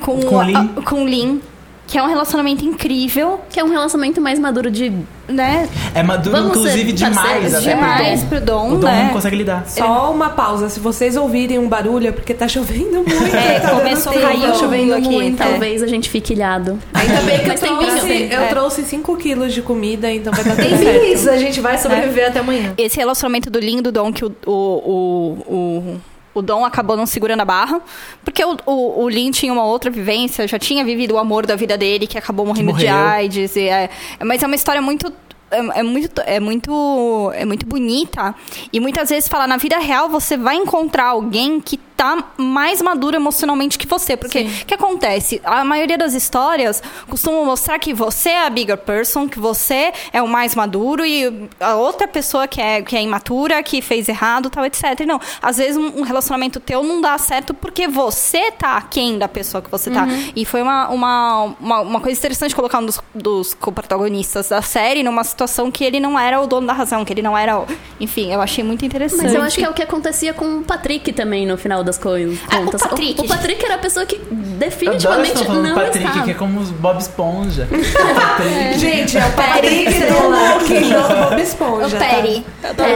Com, 0.00 0.20
Com 0.22 0.40
a- 0.40 0.44
Lin. 0.44 0.68
com 0.84 1.02
o 1.04 1.06
Lin, 1.06 1.42
que 1.86 1.98
é 1.98 2.02
um 2.02 2.06
relacionamento 2.06 2.64
incrível, 2.64 3.40
Que 3.50 3.60
é 3.60 3.64
um 3.64 3.68
relacionamento 3.68 4.20
mais 4.20 4.38
maduro 4.38 4.70
de... 4.70 4.90
né? 5.28 5.68
É 5.94 6.02
maduro, 6.02 6.34
Vamos 6.36 6.56
inclusive, 6.56 6.90
ser 6.90 6.92
demais. 7.08 7.54
até 7.54 7.70
Demais 7.74 8.20
pro 8.20 8.28
pro 8.38 8.40
Dom, 8.40 8.68
Dom. 8.70 8.74
O 8.74 8.78
Dom 8.78 8.86
né? 8.86 9.02
não 9.04 9.10
consegue 9.10 9.36
lidar. 9.36 9.64
Só 9.66 10.10
uma 10.12 10.30
pausa. 10.30 10.68
Se 10.68 10.80
vocês 10.80 11.16
ouvirem 11.16 11.58
um 11.58 11.68
barulho 11.68 12.08
é 12.08 12.12
porque 12.12 12.32
tá 12.34 12.48
chovendo 12.48 13.04
muito. 13.06 13.36
É, 13.36 13.60
tá 13.60 13.70
começou 13.70 14.12
a 14.12 14.20
cair 14.20 14.40
tá 14.42 14.54
chovendo 14.54 14.94
aqui, 14.94 15.08
muito. 15.08 15.36
tá? 15.38 15.44
Talvez 15.48 15.82
a 15.82 15.86
gente 15.86 16.08
fique 16.08 16.32
ilhado. 16.32 16.78
Ainda 16.94 17.20
bem 17.20 17.38
que 17.38 17.44
eu 17.44 17.48
Mas 17.48 17.60
trouxe, 17.60 18.28
eu 18.30 18.40
É. 18.40 18.46
trouxe 18.48 18.82
5 18.82 19.16
quilos 19.16 19.52
de 19.52 19.62
comida, 19.62 20.10
então 20.10 20.32
vai 20.32 20.42
dar 20.44 20.56
tudo 20.56 20.66
Tem 20.66 20.78
certo. 20.78 21.04
isso, 21.04 21.30
a 21.30 21.36
gente 21.36 21.60
vai 21.60 21.76
sobreviver 21.78 22.28
até 22.28 22.40
amanhã. 22.40 22.72
Esse 22.78 22.96
relacionamento 22.96 23.50
do 23.50 23.58
Lin 23.58 23.78
e 23.78 23.82
do 23.82 23.92
Dom 23.92 24.12
que 24.12 24.24
o, 24.24 24.32
o, 24.46 24.52
o, 24.52 25.54
o, 25.54 26.00
o 26.34 26.42
Dom 26.42 26.64
acabou 26.64 26.96
não 26.96 27.06
segurando 27.06 27.40
a 27.40 27.44
barra. 27.44 27.80
Porque 28.24 28.44
o, 28.44 28.56
o, 28.66 29.04
o 29.04 29.08
Lin 29.08 29.30
tinha 29.30 29.52
uma 29.52 29.64
outra 29.64 29.90
vivência, 29.90 30.46
já 30.46 30.58
tinha 30.58 30.84
vivido 30.84 31.14
o 31.14 31.18
amor 31.18 31.46
da 31.46 31.56
vida 31.56 31.78
dele, 31.78 32.06
que 32.06 32.18
acabou 32.18 32.44
morrendo 32.44 32.72
de. 32.74 32.88
AIDS. 32.88 33.56
E 33.56 33.68
é, 33.68 33.88
mas 34.24 34.42
é 34.42 34.46
uma 34.46 34.56
história 34.56 34.82
muito. 34.82 35.12
É, 35.50 35.80
é 35.80 35.82
muito, 35.82 36.20
é, 36.26 36.40
muito, 36.40 37.32
é 37.34 37.44
muito 37.44 37.64
bonita. 37.64 38.34
E 38.72 38.80
muitas 38.80 39.08
vezes 39.10 39.28
fala, 39.28 39.46
na 39.46 39.56
vida 39.56 39.78
real 39.78 40.08
você 40.08 40.36
vai 40.36 40.56
encontrar 40.56 41.06
alguém 41.06 41.60
que 41.60 41.78
tá 41.96 42.32
mais 42.36 42.82
maduro 42.82 43.16
emocionalmente 43.16 43.78
que 43.78 43.86
você. 43.86 44.16
Porque 44.16 44.40
o 44.40 44.66
que 44.66 44.74
acontece? 44.74 45.40
A 45.44 45.64
maioria 45.64 45.96
das 45.96 46.14
histórias 46.14 46.82
costumam 47.08 47.44
mostrar 47.44 47.78
que 47.78 47.94
você 47.94 48.30
é 48.30 48.46
a 48.46 48.50
bigger 48.50 48.78
person, 48.78 49.28
que 49.28 49.38
você 49.38 49.92
é 50.12 50.20
o 50.20 50.28
mais 50.28 50.54
maduro 50.54 51.04
e 51.04 51.48
a 51.60 51.76
outra 51.76 52.08
pessoa 52.08 52.46
que 52.48 52.60
é, 52.60 52.82
que 52.82 52.96
é 52.96 53.02
imatura, 53.02 53.62
que 53.62 53.80
fez 53.80 54.08
errado, 54.08 54.50
tal, 54.50 54.64
etc. 54.64 55.00
Não, 55.06 55.20
às 55.40 55.56
vezes 55.58 55.76
um, 55.76 56.02
relacionamento 56.02 56.60
teu 56.60 56.82
não 56.82 57.00
dá 57.00 57.16
certo 57.18 57.54
porque 57.54 57.86
você 57.86 58.50
tá 58.50 58.76
aquém 58.76 59.18
da 59.18 59.28
pessoa 59.28 59.62
que 59.62 59.70
você 59.70 59.90
tá. 59.90 60.06
E 60.34 60.44
foi 60.44 60.62
uma, 60.62 60.88
uma, 60.88 61.42
uma, 61.60 61.80
uma 61.80 62.00
coisa 62.00 62.18
interessante 62.18 62.54
colocar 62.54 62.78
um 62.78 62.86
dos, 62.86 63.00
dos 63.14 63.54
co-protagonistas 63.54 64.48
da 64.48 64.62
série 64.62 65.02
numa 65.02 65.24
situação 65.24 65.70
que 65.70 65.84
ele 65.84 66.00
não 66.00 66.18
era 66.18 66.40
o 66.40 66.46
dono 66.46 66.66
da 66.66 66.72
razão, 66.72 67.04
que 67.04 67.12
ele 67.12 67.22
não 67.22 67.36
era 67.36 67.58
o... 67.58 67.66
Enfim, 68.00 68.32
eu 68.32 68.40
achei 68.40 68.64
muito 68.64 68.84
interessante. 68.84 69.22
Mas 69.22 69.34
eu 69.34 69.42
acho 69.42 69.56
que 69.56 69.64
é 69.64 69.70
o 69.70 69.72
que 69.72 69.82
acontecia 69.82 70.34
com 70.34 70.58
o 70.58 70.64
Patrick 70.64 71.12
também 71.12 71.46
no 71.46 71.56
final 71.56 71.83
das 71.84 71.98
coisas. 71.98 72.38
Ah, 72.50 72.60
o. 72.60 72.70
Patrick. 72.70 73.20
O, 73.20 73.28
Patrick 73.28 73.64
era 73.64 73.74
a 73.74 73.78
pessoa 73.78 74.04
que 74.06 74.16
Eu 74.16 74.22
adoro 74.22 74.58
definitivamente 74.58 75.48
não 75.48 75.74
Patrick, 75.74 75.98
estava. 76.06 76.24
que 76.24 76.30
é 76.30 76.34
como 76.34 76.60
os 76.60 76.70
Bob 76.70 76.98
Esponja. 77.00 77.68
O 77.70 77.74
Patrick. 78.14 78.78
Gente, 78.78 79.16
é 79.18 79.26
o 79.26 79.32
Patrick 79.32 79.84
do 80.00 80.14
Luke, 80.28 80.80
não 80.88 81.08
do 81.08 81.30
Bob 81.30 81.42
Esponja. 81.42 81.86
O 81.86 81.90
tá? 81.98 81.98
Perry. 82.06 82.44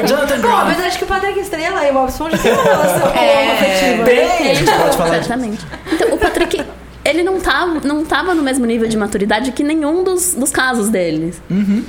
Jonathan 0.09 0.37
Bom, 0.40 0.48
Groff. 0.48 0.64
mas 0.66 0.81
acho 0.87 0.98
que 0.98 1.05
o 1.05 1.07
Patrick 1.07 1.38
Estrela 1.40 1.85
e 1.87 1.90
o 1.90 1.94
Bob 1.94 2.09
Esponja 2.09 2.38
têm 2.38 2.53
uma 2.53 2.62
relação 2.62 3.09
É, 3.14 3.53
afetiva. 3.53 4.05
Tem, 4.05 4.51
a 4.51 4.55
gente 4.55 4.70
pode 4.72 4.96
falar. 4.96 5.11
Certamente. 5.14 5.66
Então, 5.92 6.14
o 6.14 6.18
Patrick, 6.18 6.62
ele 7.05 7.22
não 7.22 7.40
tava, 7.40 7.81
não 7.87 8.05
tava 8.05 8.35
no 8.35 8.42
mesmo 8.42 8.64
nível 8.66 8.88
de 8.88 8.96
maturidade 8.96 9.53
que 9.53 9.62
nenhum 9.62 10.03
dos, 10.03 10.35
dos 10.35 10.51
casos 10.51 10.88
deles. 10.88 11.40
Uhum. 11.51 11.85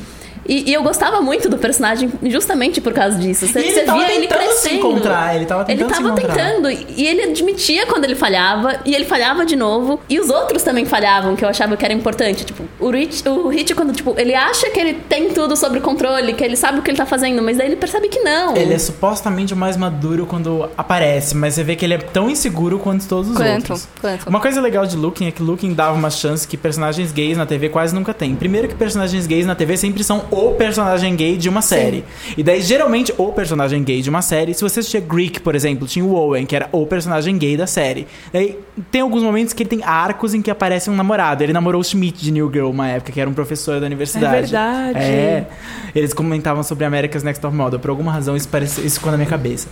E, 0.49 0.69
e 0.69 0.73
eu 0.73 0.81
gostava 0.81 1.21
muito 1.21 1.47
do 1.47 1.57
personagem 1.59 2.11
justamente 2.23 2.81
por 2.81 2.91
causa 2.91 3.17
disso. 3.19 3.45
Você, 3.47 3.59
E 3.59 3.63
ele 3.63 3.71
você 3.73 3.81
tava 3.83 3.99
via 3.99 4.11
ele 4.15 4.27
tentando 4.27 4.41
se 4.41 4.47
crescendo. 4.61 4.75
encontrar, 4.75 5.35
ele 5.35 5.45
tava 5.45 5.63
tentando 5.65 5.85
Ele 5.85 5.93
se 5.95 6.01
tava 6.01 6.09
encontrar. 6.19 6.35
tentando. 6.35 6.69
E 6.71 7.07
ele 7.07 7.21
admitia 7.23 7.85
quando 7.85 8.03
ele 8.05 8.15
falhava. 8.15 8.79
E 8.83 8.95
ele 8.95 9.05
falhava 9.05 9.45
de 9.45 9.55
novo. 9.55 9.99
E 10.09 10.19
os 10.19 10.29
outros 10.29 10.63
também 10.63 10.85
falhavam, 10.85 11.35
que 11.35 11.45
eu 11.45 11.49
achava 11.49 11.77
que 11.77 11.85
era 11.85 11.93
importante. 11.93 12.43
Tipo, 12.45 12.63
o 12.79 12.89
Rich, 12.89 13.27
o 13.29 13.47
Rich 13.47 13.75
quando, 13.75 13.93
tipo, 13.93 14.15
ele 14.17 14.33
acha 14.33 14.69
que 14.71 14.79
ele 14.79 14.93
tem 14.95 15.29
tudo 15.29 15.55
sob 15.55 15.79
controle, 15.81 16.33
que 16.33 16.43
ele 16.43 16.55
sabe 16.55 16.79
o 16.79 16.81
que 16.81 16.89
ele 16.89 16.97
tá 16.97 17.05
fazendo, 17.05 17.43
mas 17.43 17.57
daí 17.57 17.67
ele 17.67 17.75
percebe 17.75 18.07
que 18.07 18.19
não. 18.19 18.55
Ele 18.57 18.73
é 18.73 18.79
supostamente 18.79 19.53
o 19.53 19.57
mais 19.57 19.77
maduro 19.77 20.25
quando 20.25 20.67
aparece, 20.75 21.35
mas 21.35 21.53
você 21.53 21.63
vê 21.63 21.75
que 21.75 21.85
ele 21.85 21.93
é 21.93 21.97
tão 21.99 22.27
inseguro 22.29 22.79
quanto 22.79 23.07
todos 23.07 23.29
os 23.29 23.37
Quanto, 23.37 23.53
outros. 23.71 23.87
quanto. 24.01 24.27
Uma 24.27 24.39
coisa 24.39 24.59
legal 24.59 24.85
de 24.87 24.95
Looking 24.97 25.27
é 25.27 25.31
que 25.31 25.43
Looking 25.43 25.73
dava 25.73 25.95
uma 25.95 26.09
chance 26.09 26.47
que 26.47 26.57
personagens 26.57 27.11
gays 27.11 27.37
na 27.37 27.45
TV 27.45 27.69
quase 27.69 27.93
nunca 27.93 28.13
tem. 28.13 28.35
Primeiro 28.35 28.67
que 28.67 28.73
personagens 28.75 29.27
gays 29.27 29.45
na 29.45 29.53
TV 29.53 29.77
sempre 29.77 30.03
são 30.03 30.25
o 30.39 30.55
personagem 30.55 31.15
gay 31.15 31.37
de 31.37 31.49
uma 31.49 31.61
série. 31.61 32.03
E 32.37 32.43
daí, 32.43 32.61
geralmente, 32.61 33.13
o 33.17 33.31
personagem 33.31 33.83
gay 33.83 34.01
de 34.01 34.09
uma 34.09 34.21
série, 34.21 34.53
se 34.53 34.61
você 34.61 34.79
assistia 34.79 34.99
Greek, 34.99 35.39
por 35.39 35.55
exemplo, 35.55 35.87
tinha 35.87 36.05
o 36.05 36.13
Owen, 36.13 36.45
que 36.45 36.55
era 36.55 36.69
o 36.71 36.85
personagem 36.85 37.37
gay 37.37 37.57
da 37.57 37.67
série. 37.67 38.07
Daí, 38.31 38.57
tem 38.91 39.01
alguns 39.01 39.23
momentos 39.23 39.53
que 39.53 39.63
ele 39.63 39.69
tem 39.69 39.83
arcos 39.83 40.33
em 40.33 40.41
que 40.41 40.49
aparece 40.49 40.89
um 40.89 40.95
namorado. 40.95 41.43
Ele 41.43 41.53
namorou 41.53 41.81
o 41.81 41.83
Schmidt 41.83 42.21
de 42.23 42.31
New 42.31 42.49
Girl 42.51 42.69
uma 42.69 42.87
época, 42.87 43.11
que 43.11 43.19
era 43.19 43.29
um 43.29 43.33
professor 43.33 43.79
da 43.79 43.85
universidade. 43.85 44.35
É 44.35 44.41
verdade. 44.41 44.99
É. 44.99 45.47
Eles 45.93 46.13
comentavam 46.13 46.63
sobre 46.63 46.85
America's 46.85 47.23
Next 47.23 47.41
Top 47.41 47.55
Model. 47.55 47.79
Por 47.79 47.89
alguma 47.89 48.11
razão, 48.11 48.35
isso, 48.35 48.47
parece, 48.47 48.85
isso 48.85 48.97
ficou 48.97 49.11
na 49.11 49.17
minha 49.17 49.29
cabeça. 49.29 49.67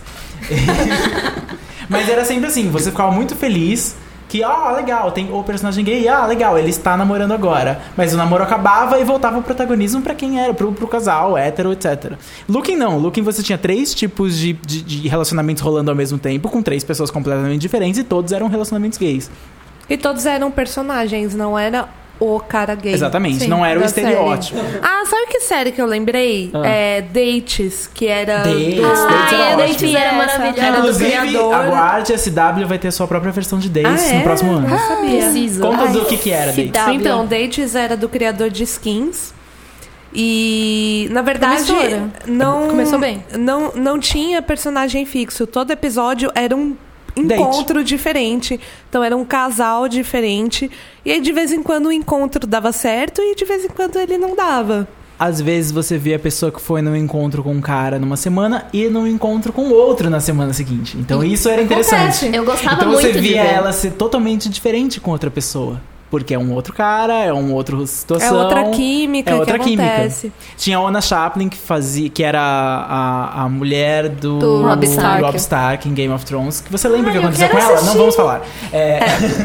Mas 1.88 2.08
era 2.08 2.24
sempre 2.24 2.48
assim, 2.48 2.68
você 2.70 2.90
ficava 2.90 3.10
muito 3.10 3.34
feliz 3.34 3.96
Que, 4.28 4.44
ah, 4.44 4.72
legal, 4.72 5.10
tem 5.10 5.32
o 5.32 5.42
personagem 5.42 5.84
gay, 5.84 6.06
ah, 6.06 6.26
legal, 6.26 6.58
ele 6.58 6.68
está 6.68 6.96
namorando 6.96 7.32
agora. 7.32 7.80
Mas 7.96 8.12
o 8.12 8.16
namoro 8.16 8.44
acabava 8.44 8.98
e 9.00 9.04
voltava 9.04 9.38
o 9.38 9.42
protagonismo 9.42 10.02
pra 10.02 10.14
quem 10.14 10.38
era, 10.38 10.52
pro, 10.52 10.70
pro 10.72 10.86
casal, 10.86 11.36
hétero, 11.36 11.72
etc. 11.72 12.12
Looking 12.48 12.76
não, 12.76 12.98
Looking 12.98 13.22
você 13.22 13.42
tinha 13.42 13.56
três 13.56 13.94
tipos 13.94 14.36
de, 14.36 14.52
de, 14.52 14.82
de 14.82 15.08
relacionamentos 15.08 15.62
rolando 15.62 15.90
ao 15.90 15.96
mesmo 15.96 16.18
tempo, 16.18 16.48
com 16.50 16.62
três 16.62 16.84
pessoas 16.84 17.10
completamente 17.10 17.60
diferentes 17.60 17.98
e 17.98 18.04
todos 18.04 18.32
eram 18.32 18.48
relacionamentos 18.48 18.98
gays. 18.98 19.30
E 19.88 19.96
todos 19.96 20.26
eram 20.26 20.50
personagens, 20.50 21.34
não 21.34 21.58
era 21.58 21.88
o 22.20 22.40
cara 22.40 22.74
gay. 22.74 22.92
Exatamente, 22.92 23.40
Sim, 23.44 23.48
não 23.48 23.64
era 23.64 23.78
o 23.78 23.84
estereótipo. 23.84 24.58
série. 24.58 24.78
Ah, 24.82 25.04
sabe 25.06 25.26
que 25.28 25.40
série 25.40 25.70
que 25.72 25.80
eu 25.80 25.86
lembrei? 25.86 26.50
Ah. 26.52 26.66
É 26.66 27.00
Dates, 27.02 27.88
que 27.92 28.06
era. 28.08 28.38
Dates, 28.38 28.74
do- 28.74 28.82
Dates 28.82 29.00
Ah, 29.08 29.34
era 29.34 29.42
é, 29.44 29.54
ótimo. 29.54 29.68
Dates 29.68 29.94
era 29.94 30.12
maravilhosa. 30.12 30.60
Era 30.60 30.72
do 30.72 30.78
Inclusive, 30.78 31.10
criador. 31.10 31.54
aguarde, 31.54 32.12
a 32.12 32.18
CW 32.18 32.66
vai 32.66 32.78
ter 32.78 32.88
a 32.88 32.92
sua 32.92 33.06
própria 33.06 33.30
versão 33.32 33.58
de 33.58 33.68
Dates 33.68 34.04
Ah, 34.10 34.14
é? 34.14 34.18
no 34.18 34.22
próximo 34.24 34.52
ano. 34.52 34.68
Não 34.68 34.78
sabia. 34.78 35.22
Preciso. 35.22 35.60
Conta 35.62 35.82
Ai, 35.84 35.92
do 35.92 36.04
que 36.06 36.16
que 36.16 36.30
era 36.30 36.52
CW. 36.52 36.70
Dates. 36.72 36.94
Então, 36.94 37.26
Dates 37.26 37.74
era 37.74 37.96
do 37.96 38.08
criador 38.08 38.50
de 38.50 38.62
skins. 38.64 39.32
E, 40.12 41.06
na 41.10 41.20
verdade, 41.22 41.64
Promissora. 41.64 42.10
não, 42.26 42.68
Começou 42.68 42.98
bem. 42.98 43.22
Não, 43.38 43.72
não 43.74 43.98
tinha 44.00 44.40
personagem 44.40 45.04
fixo. 45.04 45.46
Todo 45.46 45.70
episódio 45.70 46.30
era 46.34 46.56
um 46.56 46.74
encontro 47.18 47.84
diferente. 47.84 48.58
Então, 48.88 49.02
era 49.02 49.16
um 49.16 49.24
casal 49.24 49.88
diferente. 49.88 50.70
E 51.04 51.12
aí, 51.12 51.20
de 51.20 51.32
vez 51.32 51.52
em 51.52 51.62
quando, 51.62 51.86
o 51.86 51.92
encontro 51.92 52.46
dava 52.46 52.72
certo 52.72 53.20
e 53.22 53.34
de 53.34 53.44
vez 53.44 53.64
em 53.64 53.68
quando 53.68 53.96
ele 53.98 54.16
não 54.18 54.34
dava. 54.36 54.86
Às 55.18 55.40
vezes 55.40 55.72
você 55.72 55.98
vê 55.98 56.14
a 56.14 56.18
pessoa 56.18 56.52
que 56.52 56.60
foi 56.60 56.80
num 56.80 56.94
encontro 56.94 57.42
com 57.42 57.50
um 57.52 57.60
cara 57.60 57.98
numa 57.98 58.16
semana 58.16 58.66
e 58.72 58.86
num 58.88 59.04
encontro 59.04 59.52
com 59.52 59.68
outro 59.70 60.08
na 60.08 60.20
semana 60.20 60.52
seguinte. 60.52 60.96
Então 60.96 61.24
isso 61.24 61.48
era 61.48 61.60
interessante. 61.60 62.26
Acontece. 62.26 62.36
Eu 62.36 62.44
gostava 62.44 62.76
Então 62.76 62.88
muito 62.90 63.00
você 63.02 63.12
de 63.12 63.18
via 63.18 63.42
ver. 63.42 63.52
ela 63.52 63.72
ser 63.72 63.90
totalmente 63.94 64.48
diferente 64.48 65.00
com 65.00 65.10
outra 65.10 65.28
pessoa. 65.28 65.80
Porque 66.10 66.32
é 66.32 66.38
um 66.38 66.52
outro 66.54 66.72
cara, 66.72 67.24
é 67.24 67.32
um 67.32 67.52
outro 67.52 67.86
situação. 67.86 68.40
É 68.40 68.42
outra 68.42 68.64
química 68.70 69.30
é 69.30 69.34
outra 69.34 69.58
que 69.58 69.64
química. 69.64 69.82
acontece. 69.88 70.32
Tinha 70.56 70.78
a 70.78 70.80
Ona 70.80 71.02
Chaplin, 71.02 71.48
que 71.50 71.56
fazia, 71.58 72.08
que 72.08 72.22
era 72.24 72.40
a, 72.40 73.42
a 73.42 73.48
mulher 73.48 74.08
do, 74.08 74.38
Do 74.38 74.62
Robb 74.62 74.84
Stark. 74.86 75.22
Robb 75.22 75.36
Stark 75.36 75.86
em 75.88 75.92
Game 75.92 76.12
of 76.14 76.24
Thrones. 76.24 76.62
Que 76.62 76.72
você 76.72 76.88
lembra 76.88 77.10
o 77.10 77.12
que 77.12 77.18
eu 77.18 77.22
aconteceu 77.22 77.48
com 77.50 77.56
quero 77.56 77.66
ela? 77.66 77.72
Não 77.74 77.78
assistir. 77.82 77.98
vamos 77.98 78.16
falar. 78.16 78.42
É, 78.72 79.00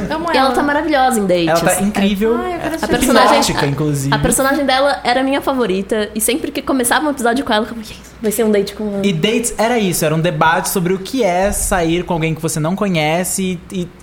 Amo 0.09 0.27
E 0.33 0.37
ela 0.37 0.51
tá 0.51 0.63
maravilhosa 0.63 1.19
em 1.19 1.25
Dates. 1.25 1.47
ela 1.47 1.59
tá 1.75 1.81
incrível. 1.81 2.37
Ai, 2.37 2.55
eu 2.55 2.59
quero 2.59 2.63
A 2.63 2.75
assistir. 2.75 2.87
personagem, 2.87 3.27
hipnótica, 3.41 3.65
inclusive. 3.65 4.15
a 4.15 4.19
personagem 4.19 4.65
dela 4.65 5.01
era 5.03 5.19
a 5.19 5.23
minha 5.23 5.41
favorita. 5.41 6.09
E 6.15 6.21
sempre 6.21 6.49
que 6.49 6.61
começava 6.61 7.05
um 7.05 7.11
episódio 7.11 7.43
com 7.43 7.51
ela, 7.51 7.63
eu 7.63 7.67
ficava, 7.67 7.81
"Yes, 7.85 8.13
vai 8.21 8.31
ser 8.31 8.43
um 8.45 8.51
date 8.51 8.73
com 8.73 8.87
ela. 8.87 9.05
E 9.05 9.11
dates 9.11 9.53
era 9.57 9.77
isso, 9.77 10.05
era 10.05 10.15
um 10.15 10.21
debate 10.21 10.69
sobre 10.69 10.93
o 10.93 10.99
que 10.99 11.23
é 11.23 11.51
sair 11.51 12.03
com 12.05 12.13
alguém 12.13 12.33
que 12.33 12.41
você 12.41 12.57
não 12.59 12.73
conhece 12.73 13.59
e. 13.71 13.79
e 13.81 14.02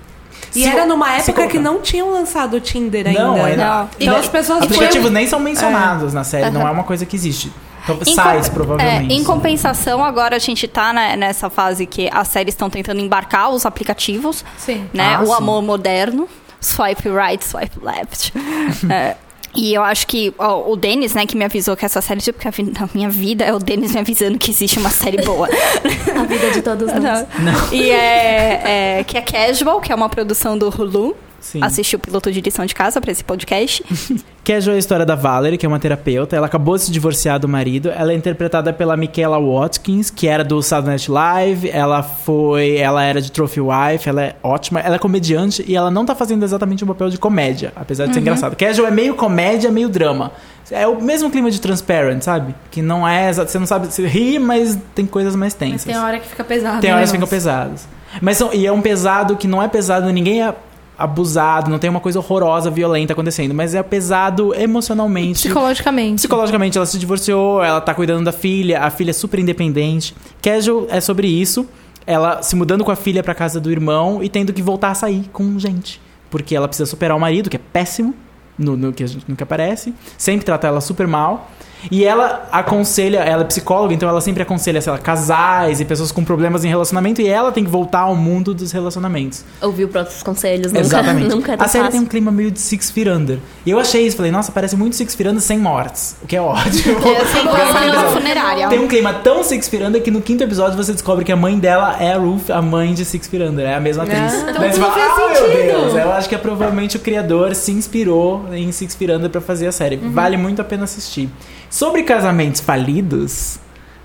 E 0.55 0.63
se- 0.63 0.69
era 0.69 0.85
numa 0.87 1.13
época 1.15 1.47
que 1.47 1.59
não 1.59 1.81
tinham 1.81 2.11
lançado 2.11 2.55
o 2.55 2.61
Tinder 2.61 3.07
ainda. 3.07 3.23
Não, 3.23 3.45
ainda. 3.45 3.65
Não. 3.65 3.91
Então 3.99 4.15
E 4.15 4.17
as 4.21 4.29
pessoas 4.29 4.63
Aplicativos 4.63 4.93
tinham- 4.97 5.11
nem 5.13 5.27
são 5.27 5.39
mencionados 5.41 6.13
na 6.13 6.25
série, 6.25 6.51
não 6.51 6.67
é 6.67 6.71
uma 6.71 6.85
coisa 6.85 7.05
que 7.07 7.15
existe. 7.17 7.53
Então, 7.83 7.97
Em 8.07 8.15
sites, 8.15 8.49
com- 8.49 8.55
provavelmente. 8.55 9.13
é, 9.13 9.17
em 9.17 9.25
compensação, 9.25 10.05
agora 10.05 10.37
a 10.37 10.39
gente 10.39 10.69
tá 10.69 10.93
né, 10.93 11.17
nessa 11.17 11.49
fase 11.49 11.87
que 11.87 12.11
as 12.13 12.29
séries 12.29 12.53
estão 12.55 12.69
tentando 12.69 13.01
embarcar 13.01 13.49
os 13.51 13.65
aplicativos, 13.65 14.45
Sim. 14.59 14.87
né? 14.93 15.15
Ah, 15.17 15.23
o 15.23 15.27
sim. 15.27 15.33
amor 15.35 15.63
moderno, 15.63 16.29
swipe 16.61 17.09
right, 17.09 17.43
swipe 17.45 17.79
left. 17.83 18.33
É, 18.91 19.17
E 19.55 19.75
eu 19.75 19.83
acho 19.83 20.07
que 20.07 20.33
ó, 20.39 20.71
o 20.71 20.77
Denis, 20.77 21.13
né, 21.15 21.27
que 21.27 21.37
me 21.37 21.45
avisou 21.45 21.77
que 21.77 21.85
essa 21.85 22.01
série, 22.01 22.21
tipo, 22.21 22.39
que 22.39 22.47
a 22.47 22.51
vi- 22.53 22.63
na 22.63 22.89
minha 22.95 23.09
vida 23.11 23.45
é 23.45 23.53
o 23.53 23.59
Denis 23.59 23.93
me 23.93 23.99
avisando 24.01 24.39
que 24.39 24.51
existe 24.51 24.79
uma 24.79 24.91
série 24.91 25.23
boa. 25.23 25.49
A 26.17 26.23
vida 26.25 26.51
de 26.53 26.63
todos 26.63 26.87
nós. 26.93 27.27
E 27.73 27.91
é, 27.91 28.99
é- 29.01 29.05
que 29.05 29.19
é 29.19 29.23
Casual, 29.23 29.81
que 29.81 29.91
é 29.91 29.95
uma 29.95 30.09
produção 30.09 30.57
do 30.57 30.69
Hulu. 30.69 31.17
Sim. 31.41 31.61
Assisti 31.63 31.97
o 31.97 31.99
piloto 31.99 32.31
de 32.31 32.41
lição 32.41 32.67
de 32.67 32.75
casa 32.75 33.01
pra 33.01 33.11
esse 33.11 33.25
podcast. 33.25 33.83
Casual 34.45 34.75
é 34.75 34.77
a 34.77 34.79
história 34.79 35.07
da 35.07 35.15
Valerie, 35.15 35.57
que 35.57 35.65
é 35.65 35.69
uma 35.69 35.79
terapeuta. 35.79 36.37
Ela 36.37 36.47
acabou 36.47 36.77
de 36.77 36.83
se 36.83 36.91
divorciar 36.91 37.39
do 37.39 37.49
marido. 37.49 37.91
Ela 37.91 38.13
é 38.13 38.15
interpretada 38.15 38.73
pela 38.73 38.97
Michaela 38.97 39.39
Watkins, 39.39 40.11
que 40.11 40.27
era 40.27 40.43
do 40.43 40.61
Saturday 40.63 40.93
Night 40.93 41.11
Live. 41.11 41.71
Ela 41.71 42.03
foi, 42.03 42.77
ela 42.77 43.03
era 43.03 43.21
de 43.21 43.31
Trophy 43.31 43.61
Wife. 43.61 44.09
Ela 44.09 44.23
é 44.23 44.37
ótima. 44.43 44.81
Ela 44.81 44.97
é 44.97 44.99
comediante 44.99 45.65
e 45.67 45.77
ela 45.77 45.91
não 45.91 46.05
tá 46.05 46.15
fazendo 46.15 46.43
exatamente 46.43 46.85
um 46.85 46.87
papel 46.87 47.09
de 47.11 47.19
comédia, 47.19 47.73
apesar 47.77 48.07
de 48.07 48.15
ser 48.15 48.21
engraçado. 48.21 48.57
Casual 48.57 48.89
é 48.89 48.91
meio 48.91 49.15
comédia, 49.15 49.71
meio 49.71 49.89
drama. 49.89 50.33
É 50.71 50.87
o 50.87 51.01
mesmo 51.01 51.31
clima 51.31 51.51
de 51.51 51.61
Transparent, 51.61 52.23
sabe? 52.23 52.55
Que 52.71 52.81
não 52.81 53.07
é, 53.07 53.33
você 53.33 53.59
não 53.59 53.67
sabe, 53.67 53.89
você 53.89 54.07
ri, 54.07 54.39
mas 54.39 54.79
tem 54.95 55.05
coisas 55.05 55.35
mais 55.35 55.53
Mas 55.53 55.59
tensas. 55.59 55.85
tem 55.85 55.97
hora 55.99 56.19
que 56.21 56.29
fica 56.29 56.45
pesado. 56.45 56.81
Tem 56.81 56.91
né, 56.91 56.97
horas 56.97 57.11
que 57.11 57.17
ficam 57.17 57.21
nossa? 57.23 57.35
pesados. 57.35 57.87
Mas 58.21 58.37
são, 58.37 58.53
e 58.53 58.67
é 58.67 58.73
um 58.73 58.81
pesado 58.81 59.37
que 59.37 59.49
não 59.49 59.63
é 59.63 59.69
pesado, 59.69 60.11
ninguém 60.13 60.43
é 60.43 60.55
abusado, 61.01 61.71
não 61.71 61.79
tem 61.79 61.89
uma 61.89 61.99
coisa 61.99 62.19
horrorosa, 62.19 62.71
violenta 62.71 63.15
acontecendo, 63.15 63.55
mas 63.55 63.75
é 63.75 63.83
pesado 63.83 64.55
emocionalmente. 64.55 65.49
Psicologicamente. 65.49 66.17
Psicologicamente, 66.17 66.77
ela 66.77 66.87
se 66.87 66.99
divorciou, 66.99 67.65
ela 67.65 67.81
tá 67.81 67.95
cuidando 67.95 68.25
da 68.25 68.33
filha, 68.33 68.83
a 68.83 68.91
filha 68.91 69.11
é 69.11 69.15
super 69.15 69.41
independente. 69.41 70.15
Casual 70.43 70.87
é 70.91 71.01
sobre 71.01 71.27
isso, 71.27 71.67
ela 72.07 72.43
se 72.43 72.55
mudando 72.55 72.85
com 72.85 72.91
a 72.91 72.97
filha 72.97 73.23
pra 73.23 73.35
casa 73.35 73.59
do 73.59 73.71
irmão 73.71 74.23
e 74.23 74.29
tendo 74.29 74.53
que 74.53 74.61
voltar 74.61 74.91
a 74.91 74.95
sair 74.95 75.29
com 75.33 75.59
gente. 75.59 76.01
Porque 76.31 76.55
ela 76.55 76.69
precisa 76.69 76.89
superar 76.89 77.17
o 77.17 77.21
marido, 77.21 77.49
que 77.49 77.57
é 77.57 77.61
péssimo, 77.73 78.15
no, 78.59 78.77
no 78.77 78.93
que 78.93 79.03
a 79.03 79.07
gente 79.07 79.25
nunca 79.27 79.45
aparece, 79.45 79.95
sempre 80.19 80.45
trata 80.45 80.67
ela 80.67 80.83
super 80.83 81.07
mal. 81.07 81.51
E 81.91 82.05
ela 82.05 82.49
aconselha, 82.51 83.19
ela 83.19 83.43
é 83.43 83.45
psicóloga, 83.45 83.95
então 83.95 84.09
ela 84.09 84.21
sempre 84.21 84.43
aconselha, 84.43 84.81
sei 84.81 84.93
lá, 84.93 84.99
casais 84.99 85.81
e 85.81 85.85
pessoas 85.85 86.11
com 86.11 86.25
problemas 86.25 86.65
em 86.65 86.69
relacionamento, 86.69 87.21
e 87.21 87.29
ela 87.29 87.53
tem 87.53 87.65
que 87.65 87.71
voltar 87.71 88.01
ao 88.01 88.17
mundo 88.17 88.53
dos 88.53 88.73
relacionamentos. 88.73 89.45
Ouviu 89.63 89.89
próprios 89.89 90.23
conselhos, 90.23 90.73
nunca, 90.73 90.81
Exatamente. 90.81 91.29
nunca 91.35 91.53
é 91.53 91.57
tão 91.57 91.67
a 91.67 91.69
série 91.69 91.85
fácil. 91.85 91.99
tem 91.99 92.07
um 92.07 92.11
clima 92.11 92.31
meio 92.31 92.51
de 92.51 92.59
Six 92.59 92.91
Feet 92.91 93.09
Under. 93.09 93.39
E 93.65 93.71
eu 93.71 93.79
achei 93.79 94.07
isso, 94.07 94.17
falei, 94.17 94.33
nossa, 94.33 94.51
parece 94.53 94.77
muito 94.77 94.97
Six 94.97 95.15
Feet 95.15 95.31
Under 95.31 95.43
sem 95.43 95.59
mortes, 95.59 96.17
o 96.23 96.27
que 96.27 96.37
é 96.37 96.41
ótimo. 96.41 97.01
É 97.11 97.91
é 97.91 97.93
uma 97.93 98.09
funerária. 98.13 98.69
tem 98.69 98.79
um 98.79 98.89
clima 98.89 99.13
tão 99.15 99.43
Six 99.43 99.69
Feet 99.69 99.83
Under 99.85 100.03
que 100.03 100.11
no 100.11 100.21
quinto 100.21 100.43
episódio 100.43 100.77
você 100.77 100.93
descobre 100.93 101.25
que 101.25 101.33
a 101.33 101.37
mãe 101.37 101.59
dela 101.59 101.97
é 102.01 102.13
a 102.13 102.19
Ruth, 102.19 102.51
a 102.51 102.63
mãe 102.63 102.95
de 102.95 103.05
Six 103.05 103.27
Feet 103.27 103.43
Under. 103.43 103.67
É 103.67 103.75
a 103.75 103.81
mesma 103.81 104.05
atriz. 104.05 104.19
Ah, 104.21 104.51
então 104.51 104.61
Daí 104.61 104.73
você 104.73 104.81
fala, 104.81 104.95
ah, 104.95 105.29
meu 105.29 105.37
sentido." 105.37 105.71
Deus. 105.71 105.95
Eu 105.95 106.13
acho 106.13 106.29
que 106.29 106.35
é 106.35 106.39
provavelmente 106.39 106.97
o 106.97 107.01
criador 107.01 107.55
se 107.55 107.73
inspirou 107.73 108.47
em 108.53 108.71
Six 108.73 108.95
Feet 108.95 109.11
Under 109.13 109.31
pra 109.31 109.41
fazer 109.41 109.67
a 109.67 109.73
série. 109.73 109.97
Uhum. 109.97 110.13
Vale 110.13 110.37
muito 110.37 110.61
a 110.61 110.65
pena 110.65 110.85
assistir. 110.85 111.29
Sobre 111.71 112.03
casamentos 112.03 112.61
falidos, 112.61 113.59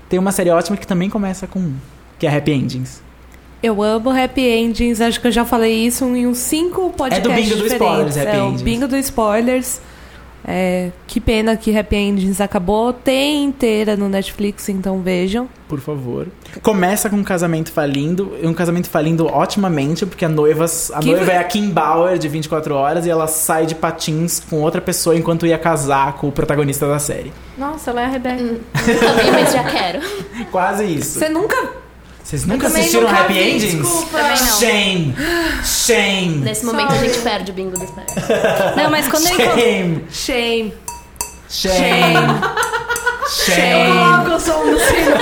tem 0.08 0.18
uma 0.18 0.30
série 0.32 0.50
ótima 0.50 0.76
que 0.76 0.86
também 0.86 1.10
começa 1.10 1.46
com 1.48 1.58
um, 1.58 1.74
que 2.18 2.26
é 2.26 2.34
Happy 2.34 2.52
Endings. 2.52 3.02
Eu 3.62 3.82
amo 3.82 4.10
Happy 4.10 4.42
Endings, 4.42 5.00
acho 5.00 5.20
que 5.20 5.26
eu 5.26 5.32
já 5.32 5.44
falei 5.44 5.72
isso 5.86 6.04
em 6.04 6.26
uns 6.26 6.38
cinco 6.38 6.90
podcasts 6.90 7.18
É 7.18 7.28
do 7.28 7.34
Bingo 7.34 7.56
do. 7.56 7.66
Spoilers, 7.66 8.16
Happy 8.16 8.28
é 8.28 8.38
Endings. 8.38 8.60
o 8.60 8.64
Bingo 8.64 8.86
do 8.88 8.96
Spoilers. 8.96 9.80
É, 10.48 10.92
que 11.08 11.20
pena 11.20 11.56
que 11.56 11.76
Happy 11.76 11.96
Endings 11.96 12.40
acabou. 12.40 12.92
Tem 12.92 13.42
inteira 13.44 13.96
no 13.96 14.08
Netflix, 14.08 14.68
então 14.68 15.00
vejam. 15.02 15.48
Por 15.68 15.80
favor. 15.80 16.28
Começa 16.62 17.10
com 17.10 17.16
um 17.16 17.24
casamento 17.24 17.72
falindo, 17.72 18.32
um 18.44 18.54
casamento 18.54 18.88
falindo 18.88 19.26
otimamente, 19.26 20.06
porque 20.06 20.24
a 20.24 20.28
noiva, 20.28 20.64
a 20.94 21.00
Que- 21.00 21.10
noiva 21.10 21.32
é 21.32 21.38
a 21.38 21.42
Kim 21.44 21.70
Bauer 21.70 22.16
de 22.18 22.28
24 22.28 22.76
horas 22.76 23.04
e 23.04 23.10
ela 23.10 23.26
sai 23.26 23.66
de 23.66 23.74
patins 23.74 24.38
com 24.48 24.60
outra 24.60 24.80
pessoa 24.80 25.16
enquanto 25.16 25.44
ia 25.44 25.58
casar 25.58 26.12
com 26.14 26.28
o 26.28 26.32
protagonista 26.32 26.86
da 26.86 27.00
série. 27.00 27.32
Nossa, 27.58 27.90
ela 27.90 28.02
é 28.02 28.04
a 28.04 28.08
Rebeca. 28.08 28.36
Nunca 28.44 29.22
vi, 29.24 29.30
mas 29.32 29.52
já 29.52 29.64
quero. 29.64 30.00
Quase 30.52 30.84
isso. 30.84 31.18
Você 31.18 31.28
nunca. 31.28 31.65
Vocês 32.26 32.44
nunca 32.44 32.66
assistiram 32.66 33.02
nunca 33.02 33.20
Happy 33.20 33.34
vi, 33.34 33.50
Endings? 33.50 33.74
desculpa. 33.76 34.18
Também 34.18 34.40
não. 34.40 34.58
Shame! 34.58 35.14
Shame! 35.64 36.36
Nesse 36.38 36.66
momento 36.66 36.92
a 36.92 36.98
gente 36.98 37.18
perde 37.20 37.52
o 37.52 37.54
bingo 37.54 37.78
do. 37.78 37.86
Não, 38.76 38.90
mas 38.90 39.06
quando 39.06 39.26
eu 39.28 39.32
encontro... 39.34 39.60
Shame! 39.60 40.04
Shame. 40.10 40.74
Shame! 41.48 42.16
Shame! 43.30 43.92
Coloca 43.92 44.34
o 44.34 44.40
som 44.40 44.64
sino. 44.64 45.16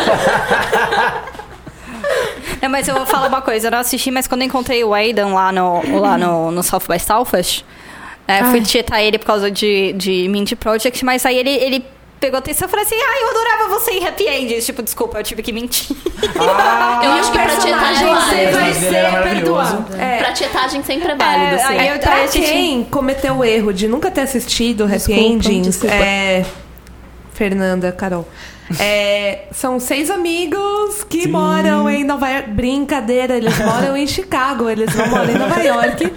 Não, 2.62 2.70
mas 2.70 2.88
eu 2.88 2.94
vou 2.94 3.04
falar 3.04 3.28
uma 3.28 3.42
coisa, 3.42 3.66
eu 3.66 3.70
não 3.70 3.80
assisti, 3.80 4.10
mas 4.10 4.26
quando 4.26 4.40
eu 4.40 4.46
encontrei 4.46 4.82
o 4.82 4.94
Aidan 4.94 5.34
lá 5.34 5.52
no, 5.52 6.00
lá 6.00 6.16
no, 6.16 6.50
no 6.50 6.62
South 6.62 6.84
by 6.88 6.98
Southwest, 6.98 7.66
né, 8.26 8.44
fui 8.44 8.62
tietar 8.62 9.02
ele 9.02 9.18
por 9.18 9.26
causa 9.26 9.50
de, 9.50 9.92
de 9.92 10.26
Mindy 10.30 10.56
Project, 10.56 11.04
mas 11.04 11.26
aí 11.26 11.36
ele, 11.36 11.50
ele 11.50 11.84
pegou 12.20 12.38
atenção 12.38 12.66
e 12.66 12.70
falou 12.70 12.84
assim, 12.86 12.94
ai, 12.94 13.22
eu 13.22 13.28
adorava 13.30 13.68
você 13.78 13.90
em 13.92 14.06
Happy 14.06 14.26
Endings. 14.28 14.64
Tipo, 14.66 14.82
desculpa, 14.82 15.18
eu 15.18 15.22
tive 15.24 15.42
que 15.42 15.52
mentir. 15.52 15.94
Ah, 16.38 17.00
Eu 17.04 17.10
acho 17.12 17.30
que 17.32 17.38
pra 17.38 17.56
tietagem 17.56 18.06
vai 18.06 18.14
vale. 18.14 18.30
ser- 18.36 18.52
vai 18.52 18.74
ser 18.74 19.22
perdoado. 19.22 19.86
É. 19.98 20.18
Pra 20.18 20.32
tietagem 20.32 20.82
sempre 20.82 21.12
é 21.12 21.14
válido, 21.16 21.54
É, 21.56 21.62
assim. 21.62 21.78
aí 21.78 21.88
eu- 21.88 21.98
Pra 21.98 22.26
gente- 22.26 22.40
quem 22.50 22.84
cometeu 22.84 23.34
o 23.38 23.44
erro 23.44 23.72
de 23.72 23.86
nunca 23.88 24.10
ter 24.10 24.22
assistido 24.22 24.84
Happy 24.84 24.94
Desculpa, 24.94 25.20
Endings, 25.20 25.66
desculpa. 25.66 25.94
é. 25.94 26.44
Fernanda, 27.34 27.92
Carol. 27.92 28.26
É, 28.80 29.44
são 29.52 29.78
seis 29.78 30.08
amigos 30.10 31.04
que 31.06 31.24
Sim. 31.24 31.28
moram 31.32 31.90
em 31.90 32.02
Nova 32.02 32.30
York. 32.30 32.50
Brincadeira, 32.50 33.36
eles 33.36 33.58
moram 33.58 33.94
em 33.94 34.06
Chicago, 34.06 34.70
eles 34.70 34.94
não 34.94 35.06
moram 35.08 35.30
em 35.30 35.38
Nova 35.38 35.60
York. 35.62 36.12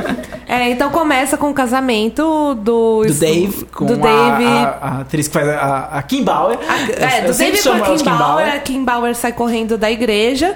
É, 0.47 0.69
então 0.69 0.89
começa 0.89 1.35
com 1.35 1.49
o 1.49 1.53
casamento 1.53 2.55
do, 2.55 3.03
Do 3.03 3.13
Dave, 3.13 3.65
com 3.65 3.85
do 3.85 3.93
a- 3.95 3.97
Dave. 3.97 4.45
a, 4.45 4.77
a 4.81 5.01
atriz 5.01 5.27
que 5.27 5.33
faz 5.33 5.49
a, 5.49 5.89
a 5.91 6.01
Kim 6.03 6.23
Bauer. 6.23 6.57
A- 6.69 7.15
é, 7.17 7.21
do 7.23 7.33
David 7.37 7.61
com 7.63 7.69
a 7.71 7.95
de 7.95 8.03
Kim 8.03 8.09
Bauer. 8.17 8.47
A 8.55 8.59
Kim 8.59 8.83
Bauer 8.85 9.15
sai 9.15 9.33
correndo 9.33 9.77
da 9.77 9.91
igreja. 9.91 10.55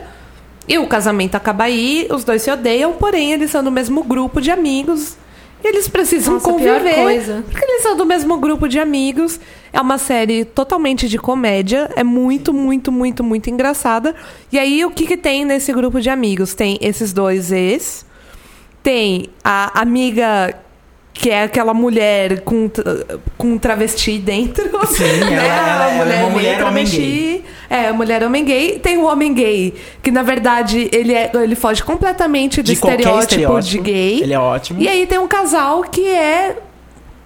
E 0.68 0.78
o 0.78 0.88
casamento 0.88 1.36
acaba 1.36 1.66
aí, 1.66 2.08
os 2.10 2.24
dois 2.24 2.42
se 2.44 2.50
odeiam, 2.52 2.94
porém 2.94 3.34
eles 3.34 3.52
são 3.52 3.62
do 3.64 3.72
mesmo 3.72 4.04
grupo 4.04 4.40
de 4.40 4.50
amigos. 4.52 5.18
E 5.64 5.68
eles 5.68 5.88
precisam 5.88 6.36
Nossa, 6.36 6.50
conviver. 6.50 6.96
coisa. 6.96 7.44
Porque 7.50 7.64
eles 7.64 7.84
são 7.84 7.96
do 7.96 8.06
mesmo 8.06 8.38
grupo 8.38 8.68
de 8.68 8.80
amigos. 8.80 9.40
É 9.72 9.80
uma 9.80 9.98
série 9.98 10.44
totalmente 10.44 11.08
de 11.08 11.18
comédia. 11.18 11.90
É 11.96 12.04
muito, 12.04 12.52
muito, 12.54 12.92
muito, 12.92 13.24
muito 13.24 13.50
engraçada. 13.50 14.16
E 14.52 14.58
aí, 14.58 14.84
o 14.84 14.92
que, 14.92 15.06
que 15.06 15.16
tem 15.18 15.46
nesse 15.46 15.72
grupo 15.72 16.02
de 16.02 16.10
amigos? 16.10 16.54
Tem 16.54 16.78
esses 16.82 17.14
dois 17.14 17.52
ex. 17.52 18.06
Tem 18.82 19.28
a 19.44 19.80
amiga 19.80 20.56
que 21.14 21.30
é 21.30 21.44
aquela 21.44 21.74
mulher 21.74 22.42
com, 22.42 22.70
com 23.38 23.58
travesti 23.58 24.18
dentro. 24.18 24.64
Sim, 24.88 25.04
ela- 25.04 25.44
ela- 25.44 25.86
A 25.86 25.92
ela 25.94 26.14
é 26.14 26.22
uma 26.24 26.30
mulher 26.32 26.64
homem 26.64 26.86
travesti. 26.86 27.44
É, 27.72 27.88
a 27.88 27.94
mulher 27.94 28.22
homem 28.24 28.44
gay. 28.44 28.80
Tem 28.80 28.98
o 28.98 29.06
homem 29.06 29.34
gay, 29.34 29.74
que 30.04 30.12
na 30.12 30.24
verdade 30.24 30.90
ele, 30.92 31.14
é, 31.14 31.32
ele 31.34 31.56
foge 31.56 31.82
completamente 31.82 32.62
do 32.62 32.66
De 32.66 32.74
estereótipo, 32.74 33.20
estereótipo. 33.20 33.62
de 33.84 33.92
gay. 33.92 34.22
Ele 34.24 34.34
é 34.34 34.40
ótimo. 34.40 34.82
E 34.82 34.88
aí 34.90 35.08
tem 35.08 35.18
um 35.18 35.28
casal 35.28 35.82
que 35.84 36.06
é 36.06 36.58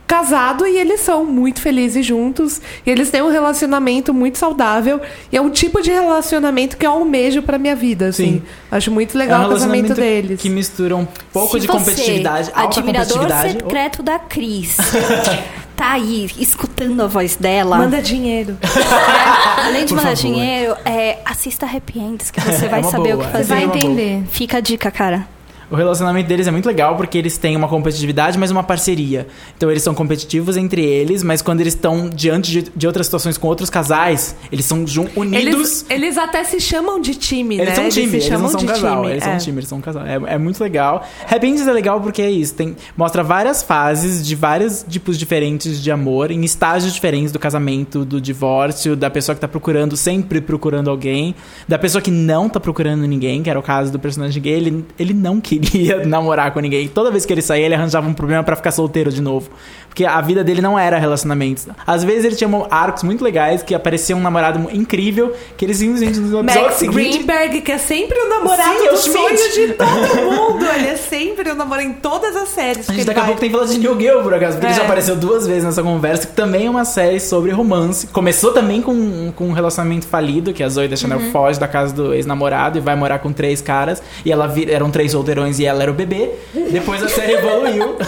casado 0.08 0.68
e 0.68 0.78
eles 0.78 1.00
são 1.00 1.26
muito 1.26 1.60
felizes 1.60 2.06
juntos. 2.06 2.62
E 2.86 2.92
eles 2.92 3.10
têm 3.10 3.24
um 3.24 3.32
relacionamento 3.32 4.14
muito 4.14 4.38
saudável. 4.38 5.02
E 5.32 5.36
é 5.36 5.42
um 5.42 5.50
tipo 5.50 5.82
de 5.82 5.90
relacionamento 5.90 6.78
que 6.78 6.86
eu 6.86 6.92
almejo 6.92 7.42
pra 7.42 7.58
minha 7.58 7.76
vida, 7.76 8.10
assim. 8.10 8.34
Sim. 8.34 8.42
Acho 8.72 8.92
muito 8.92 9.16
É 9.16 9.18
legal 9.18 9.42
um 9.42 9.46
o 9.48 9.50
casamento 9.50 9.96
deles. 9.96 10.40
que 10.40 10.48
mistura 10.48 10.96
um 10.96 11.08
pouco 11.34 11.54
Se 11.54 11.62
de 11.62 11.66
você, 11.68 11.80
competitividade, 11.80 12.52
alta 12.54 12.80
admirador 12.80 13.14
competitividade. 13.18 13.64
secreto 13.64 14.04
da 14.04 14.20
Cris, 14.20 14.78
tá 15.76 15.92
aí 15.94 16.30
escutando 16.40 17.02
a 17.04 17.08
voz 17.08 17.36
dela. 17.36 17.78
Manda 17.78 18.02
dinheiro. 18.02 18.58
Além 19.66 19.86
de 19.86 19.94
Por 19.94 19.98
mandar 19.98 20.16
favor. 20.16 20.22
dinheiro, 20.34 20.76
é, 20.86 21.20
assista 21.26 21.66
Happy 21.66 22.00
Ends, 22.00 22.32
que 22.32 22.40
você 22.42 22.68
vai 22.70 22.82
uma 22.82 22.92
saber 22.92 23.14
boa, 23.16 23.24
o 23.24 23.28
que 23.28 23.32
Você 23.32 23.32
fazer. 23.38 23.54
vai 23.54 23.64
é 23.64 23.68
boa. 23.68 23.78
entender. 23.78 24.24
Fica 24.30 24.58
a 24.58 24.62
dica, 24.62 24.90
cara. 24.92 25.28
O 25.76 25.78
relacionamento 25.78 26.30
deles 26.30 26.48
é 26.48 26.52
muito 26.52 26.68
legal 26.68 26.96
porque 26.96 27.18
eles 27.18 27.38
têm 27.38 27.54
uma 27.54 27.68
competitividade, 27.68 28.38
mas 28.38 28.50
uma 28.50 28.64
parceria. 28.64 29.28
Então 29.58 29.70
eles 29.70 29.84
são 29.84 29.94
competitivos 29.94 30.56
entre 30.56 30.82
eles, 30.82 31.22
mas 31.22 31.42
quando 31.42 31.60
eles 31.60 31.74
estão 31.74 32.10
diante 32.10 32.50
de, 32.50 32.72
de 32.74 32.88
outras 32.88 33.08
situações 33.08 33.38
com 33.38 33.46
outros 33.46 33.70
casais, 33.70 34.38
eles 34.50 34.64
são 34.64 34.86
unidos. 35.18 35.36
Eles, 35.36 35.86
eles 35.90 36.18
até 36.18 36.46
se 36.46 36.62
chamam 36.62 37.02
de 37.02 37.16
time, 37.16 37.56
Eles 37.56 37.68
né? 37.68 37.76
são 37.76 37.90
time, 37.90 38.08
se 38.22 38.28
eles, 38.28 38.40
não 38.40 38.48
são 38.48 38.62
de 38.62 38.68
casal. 38.68 39.02
time. 39.02 39.12
Eles 39.12 39.24
é. 39.24 39.26
são 39.26 39.38
time, 39.38 39.58
eles 39.58 39.68
são 39.68 39.78
um 39.80 39.82
casal. 39.82 40.06
É, 40.06 40.36
é 40.36 40.38
muito 40.38 40.64
legal. 40.64 41.06
Happy 41.30 41.46
Endings 41.46 41.68
é 41.68 41.74
legal 41.74 42.00
porque 42.00 42.22
é 42.22 42.32
isso. 42.32 42.54
Tem, 42.54 42.74
mostra 42.96 43.22
várias 43.22 43.62
fases 43.62 44.26
de 44.26 44.34
vários 44.34 44.86
tipos 44.88 45.18
diferentes 45.18 45.84
de 45.84 45.92
amor, 45.92 46.32
em 46.32 46.42
estágios 46.46 46.94
diferentes 46.94 47.34
do 47.34 47.40
casamento, 47.40 48.06
do 48.06 48.22
divórcio, 48.22 48.96
da 48.96 49.10
pessoa 49.10 49.36
que 49.36 49.42
tá 49.42 49.48
procurando, 49.50 49.98
sempre 49.98 50.40
procurando 50.40 50.90
alguém, 50.90 51.36
da 51.68 51.78
pessoa 51.78 52.02
que 52.02 52.12
não 52.12 52.48
tá 52.48 52.62
procurando 52.62 53.06
ninguém, 53.06 53.44
que 53.44 53.50
era 53.50 53.60
o 53.60 53.64
caso 53.64 53.92
do 53.92 54.00
personagem 54.00 54.42
gay. 54.42 54.54
Ele, 54.54 54.86
ele 54.98 55.14
não 55.14 55.42
queria 55.42 55.65
namorar 56.06 56.52
com 56.52 56.60
ninguém. 56.60 56.88
Toda 56.88 57.12
vez 57.12 57.26
que 57.26 57.34
ele 57.34 57.42
saía, 57.42 57.66
ele 57.66 57.76
arranjava 57.76 58.08
um 58.08 58.14
problema 58.14 58.44
pra 58.44 58.56
ficar 58.56 58.72
solteiro 58.72 59.12
de 59.12 59.22
novo. 59.22 59.50
Porque 59.96 60.04
a 60.04 60.20
vida 60.20 60.44
dele 60.44 60.62
não 60.62 60.78
era 60.78 61.00
relacionamentos. 61.00 61.68
Às 61.88 62.04
vezes 62.04 62.26
ele 62.26 62.36
tinha 62.36 62.50
arcos 62.70 63.02
muito 63.02 63.24
legais 63.24 63.64
que 63.64 63.74
aparecia 63.74 64.14
um 64.14 64.20
namorado 64.20 64.70
incrível, 64.74 65.34
que 65.56 65.64
ele 65.64 65.74
simplesmente 65.74 66.20
no 66.20 66.42
episódio 66.42 66.64
Max 66.64 66.76
seguinte. 66.76 66.96
Greenberg, 67.14 67.62
que 67.62 67.72
é 67.72 67.78
sempre 67.78 68.20
o 68.20 68.28
namorado 68.28 68.74
Sim, 68.78 68.86
é 68.88 68.90
o 68.90 68.92
do 68.92 68.98
sonho 68.98 69.52
de 69.54 69.68
todo 69.80 70.16
mundo. 70.26 70.66
Ele 70.66 70.88
é 70.90 70.98
sempre 70.98 71.50
o 71.50 71.56
namorado 71.56 71.88
em 71.88 71.94
todas 71.94 72.36
as 72.36 72.50
séries. 72.50 72.90
A 72.90 72.92
gente 72.92 73.04
ele 73.04 73.06
daqui 73.06 73.20
a 73.22 73.24
pouco 73.24 73.40
tem 73.40 73.50
que 73.50 73.56
falar 73.56 73.68
de 73.70 73.78
New 73.80 73.98
Girl, 73.98 74.20
por 74.22 74.34
acaso, 74.34 74.58
porque 74.58 74.66
ele 74.66 74.74
É. 74.74 74.76
já 74.76 74.84
apareceu 74.84 75.16
duas 75.16 75.48
vezes 75.48 75.64
nessa 75.64 75.82
conversa, 75.82 76.28
que 76.28 76.34
também 76.34 76.66
é 76.66 76.70
uma 76.70 76.84
série 76.84 77.22
sobre 77.22 77.52
romance. 77.52 78.06
Começou 78.08 78.52
também 78.52 78.82
com, 78.82 79.32
com 79.34 79.48
um 79.48 79.54
relacionamento 79.54 80.08
falido, 80.08 80.52
que 80.52 80.62
a 80.62 80.68
Zoe 80.68 80.90
da 80.90 80.98
Chanel 80.98 81.22
foge 81.32 81.58
da 81.58 81.70
casa 81.70 81.94
do 81.94 82.14
ex-namorado 82.14 82.78
e 82.78 82.82
vai 82.82 82.98
morar 82.98 83.20
com 83.20 83.32
três 83.32 83.62
caras, 83.62 84.04
e 84.26 84.30
ela 84.34 84.46
vi- 84.46 84.70
eram 84.70 84.92
três 84.92 85.14
solteirões 85.14 85.58
e 85.58 85.66
ela 85.66 85.82
era 85.84 85.90
o 85.92 85.96
bebê. 85.96 86.32
Depois 86.70 87.02
a 87.02 87.08
série 87.08 87.32
evoluiu. 87.36 87.96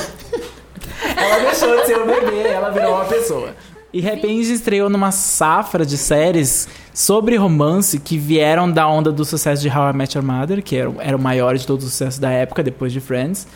ela 1.18 1.40
deixou 1.40 1.76
de 1.78 1.86
ser 1.86 1.98
o 2.00 2.06
bebê, 2.06 2.48
ela 2.50 2.70
virou 2.70 2.94
uma 2.96 3.06
pessoa. 3.06 3.50
E 3.94 4.08
Happy 4.08 4.28
End 4.28 4.52
estreou 4.54 4.90
numa 4.90 5.12
safra 5.12 5.86
de 5.86 5.98
séries 5.98 6.68
sobre 6.94 7.36
romance 7.38 7.98
que 7.98 8.18
vieram 8.18 8.70
da 8.70 8.88
onda 8.88 9.12
do 9.12 9.24
sucesso 9.26 9.62
de 9.62 9.70
How 9.70 9.90
I 9.90 9.94
Met 9.94 10.18
Your 10.18 10.26
Mother, 10.28 10.62
que 10.62 10.76
era, 10.76 10.90
o- 10.90 10.96
era 11.00 11.16
o 11.18 11.20
maior 11.20 11.58
de 11.58 11.66
todos 11.66 11.86
os 11.86 11.92
sucessos 11.92 12.20
da 12.20 12.30
época, 12.30 12.62
depois 12.62 12.92
de 12.92 13.00
Friends. 13.00 13.48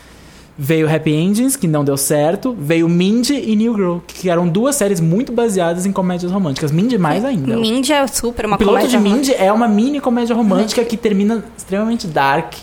Veio 0.57 0.93
Happy 0.93 1.11
Endings, 1.11 1.55
que 1.55 1.67
não 1.67 1.83
deu 1.83 1.97
certo. 1.97 2.55
Veio 2.59 2.87
Mindy 2.87 3.33
e 3.33 3.55
New 3.55 3.73
Girl, 3.75 3.97
que 4.07 4.29
eram 4.29 4.47
duas 4.47 4.75
séries 4.75 4.99
muito 4.99 5.31
baseadas 5.31 5.85
em 5.85 5.91
comédias 5.91 6.31
românticas. 6.31 6.71
Mindy 6.71 6.97
mais 6.97 7.23
ainda. 7.25 7.55
Mindy 7.57 7.91
é 7.93 8.05
super 8.07 8.45
uma 8.45 8.55
o 8.55 8.59
piloto 8.59 8.77
comédia 8.77 8.97
de 8.99 9.03
Mindy 9.03 9.33
é 9.33 9.51
uma 9.51 9.67
mini 9.67 9.99
comédia 9.99 10.35
romântica 10.35 10.83
que 10.85 10.97
termina 10.97 11.43
extremamente 11.57 12.05
dark 12.07 12.53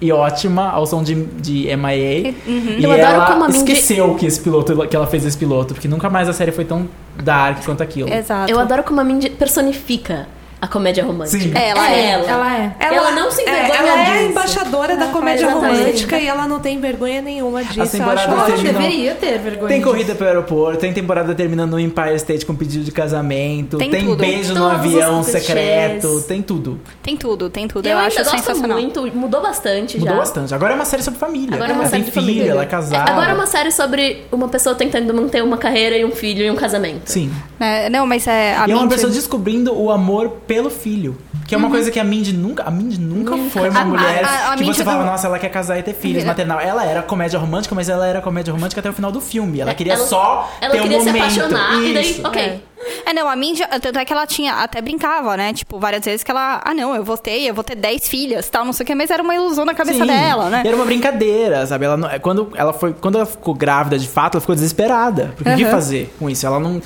e 0.00 0.12
ótima 0.12 0.70
ao 0.70 0.86
som 0.86 1.02
de, 1.02 1.14
de 1.14 1.74
MIA. 1.76 2.34
E 2.46 2.78
Eu 2.82 2.90
adoro 2.92 3.06
ela 3.14 3.26
como 3.26 3.44
a 3.44 3.48
Mindy- 3.48 3.58
esqueceu 3.58 4.14
que 4.14 4.26
esse 4.26 4.40
piloto 4.40 4.86
que 4.88 4.94
ela 4.96 5.06
fez 5.06 5.24
esse 5.24 5.36
piloto, 5.38 5.72
porque 5.74 5.88
nunca 5.88 6.10
mais 6.10 6.28
a 6.28 6.32
série 6.32 6.52
foi 6.52 6.64
tão 6.64 6.88
dark 7.22 7.64
quanto 7.64 7.82
aquilo. 7.82 8.12
Exato. 8.12 8.50
Eu 8.50 8.58
adoro 8.58 8.82
como 8.82 9.00
a 9.00 9.04
Mindy 9.04 9.30
personifica 9.30 10.26
a 10.64 10.68
comédia 10.68 11.04
romântica. 11.04 11.38
Sim. 11.38 11.52
É, 11.54 11.68
ela 11.68 11.90
é. 11.92 12.10
ela. 12.10 12.26
Ela 12.30 12.56
é. 12.56 12.76
Ela 12.94 13.10
não 13.10 13.30
se 13.30 13.42
envergonha 13.42 13.74
Ela 13.78 13.88
é 13.88 14.00
a 14.00 14.14
disso. 14.14 14.30
embaixadora 14.30 14.96
da 14.96 15.04
Ela 15.04 15.12
comédia 15.12 15.46
faz 15.46 15.56
exatamente. 15.58 15.80
romântica 15.82 16.18
e 16.18 16.26
ela 16.26 16.48
não 16.48 16.58
tem 16.60 16.80
vergonha 16.80 17.20
nenhuma 17.20 17.62
disso. 17.64 17.82
As 17.82 17.92
Eu 17.92 18.00
temporadas 18.00 18.22
acho 18.24 18.32
Ela 18.32 18.44
terminam- 18.46 18.70
ótimo. 18.74 18.82
deveria 18.88 19.14
ter 19.14 19.38
vergonha. 19.38 19.68
Tem 19.68 19.78
disso. 19.80 19.90
corrida 19.90 20.14
pro 20.14 20.26
aeroporto, 20.26 20.78
tem 20.78 20.92
temporada 20.92 21.34
terminando 21.34 21.72
no 21.72 21.80
Empire 21.80 22.14
State 22.16 22.46
com 22.46 22.54
pedido 22.54 22.82
de 22.84 22.90
casamento, 22.92 23.76
Tem 23.78 23.90
tem, 23.90 24.04
tudo. 24.06 24.16
beijo 24.16 24.54
no 24.54 24.64
avião 24.66 25.22
secreto, 25.22 26.22
tem 26.22 26.40
tudo. 26.42 26.80
Tem 27.02 27.16
tudo, 27.16 27.50
tem 27.50 27.68
tudo. 27.68 27.86
Eu, 27.86 27.92
Eu, 27.92 27.98
acho 27.98 28.16
gosto 28.16 28.30
sensacional. 28.30 28.78
muito, 28.80 29.06
mudou 29.14 29.42
bastante 29.42 29.98
Mudou 29.98 30.14
já. 30.14 30.20
bastante. 30.20 30.54
Agora 30.54 30.72
é 30.72 30.76
uma 30.76 30.84
série 30.86 31.02
sobre 31.02 31.20
família. 31.20 31.56
Agora 31.56 31.70
é 31.72 31.74
uma 31.74 31.82
ela 31.82 31.90
série 31.90 32.02
tem 32.04 32.10
de 32.12 32.18
filho, 32.18 32.26
família. 32.26 32.50
ela 32.52 32.62
é 32.62 32.66
casada. 32.66 33.10
Agora 33.10 33.30
é 33.30 33.34
uma 33.34 33.46
série 33.46 33.70
sobre 33.70 34.22
uma 34.32 34.48
pessoa 34.48 34.74
tentando 34.74 35.12
manter 35.12 35.42
uma 35.42 35.58
carreira 35.58 35.96
e 35.98 36.04
um 36.04 36.12
filho 36.12 36.42
e 36.44 36.50
um 36.50 36.56
casamento. 36.56 37.02
Sim. 37.10 37.30
É, 37.60 37.90
não, 37.90 38.06
mas 38.06 38.26
é. 38.26 38.56
A 38.56 38.66
e 38.68 38.72
é 38.72 38.74
uma 38.76 38.88
pessoa 38.88 39.12
descobrindo 39.12 39.74
o 39.78 39.90
amor 39.90 40.28
pelo 40.46 40.53
filho. 40.70 41.16
Que 41.46 41.54
é 41.54 41.58
uma 41.58 41.68
coisa 41.68 41.90
que 41.90 42.00
a 42.00 42.04
Mindy 42.04 42.32
nunca. 42.32 42.62
A 42.62 42.70
Mindy 42.70 42.98
nunca, 42.98 43.36
foi 43.50 43.68
uma 43.68 43.80
A- 43.80 43.84
mulher 43.84 44.24
a- 44.24 44.28
a- 44.28 44.52
a 44.52 44.56
que 44.56 44.64
você 44.64 44.82
falava, 44.82 45.04
não- 45.04 45.10
nossa, 45.12 45.26
ela 45.26 45.38
quer 45.38 45.50
casar 45.50 45.78
e 45.78 45.82
ter 45.82 45.92
filhos, 45.94 46.24
maternal. 46.24 46.58
Ela 46.58 46.84
era 46.86 47.02
comédia 47.02 47.38
romântica, 47.38 47.74
mas 47.74 47.88
ela 47.88 48.06
era 48.06 48.20
comédia 48.22 48.52
romântica 48.52 48.80
até 48.80 48.88
o 48.88 48.92
final 48.94 49.12
do 49.12 49.20
filme. 49.20 49.60
Ela 49.60 49.74
queria 49.74 49.92
Ela- 49.94 50.06
só 50.06 50.50
Ela 50.60 50.72
ter 50.72 50.80
queria 50.82 50.98
um 50.98 51.00
se 51.02 51.06
momento. 51.06 51.22
apaixonar 51.22 51.82
e 51.82 51.92
daí, 51.94 52.10
Isso. 52.10 52.26
ok. 52.26 52.62
É, 53.06 53.12
não, 53.14 53.28
a 53.28 53.36
Mindy, 53.36 53.62
tanto 53.80 53.98
é 53.98 54.04
que 54.04 54.12
ela 54.12 54.26
tinha, 54.26 54.54
até 54.54 54.80
brincava, 54.82 55.36
né? 55.36 55.52
Tipo, 55.54 55.78
várias 55.78 56.04
vezes 56.04 56.22
que 56.22 56.30
ela, 56.30 56.60
ah, 56.64 56.74
não, 56.74 56.94
eu 56.94 57.02
vou 57.04 57.16
ter, 57.16 57.40
eu 57.42 57.54
vou 57.54 57.64
ter 57.64 57.74
10 57.76 58.08
filhas, 58.08 58.48
tal, 58.50 58.64
não 58.64 58.72
sei 58.74 58.84
o 58.84 58.86
que, 58.86 58.94
mas 58.94 59.10
era 59.10 59.22
uma 59.22 59.34
ilusão 59.34 59.64
na 59.64 59.72
cabeça 59.74 60.00
Sim. 60.00 60.06
dela, 60.06 60.50
né? 60.50 60.62
E 60.64 60.68
era 60.68 60.76
uma 60.76 60.84
brincadeira, 60.84 61.66
sabe? 61.66 61.84
Ela 61.86 61.96
não- 61.96 62.08
quando, 62.20 62.52
ela 62.54 62.72
foi, 62.72 62.92
quando 62.94 63.16
ela 63.16 63.26
ficou 63.26 63.54
grávida 63.54 63.98
de 63.98 64.08
fato, 64.08 64.34
ela 64.34 64.40
ficou 64.40 64.54
desesperada. 64.54 65.32
Porque 65.36 65.50
o 65.50 65.56
que 65.56 65.64
fazer 65.66 66.14
com 66.18 66.28
isso? 66.28 66.46
Ela 66.46 66.58
não. 66.60 66.80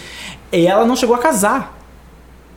E 0.52 0.66
ela 0.66 0.84
não 0.86 0.94
chegou 0.96 1.14
a 1.14 1.18
casar. 1.18 1.77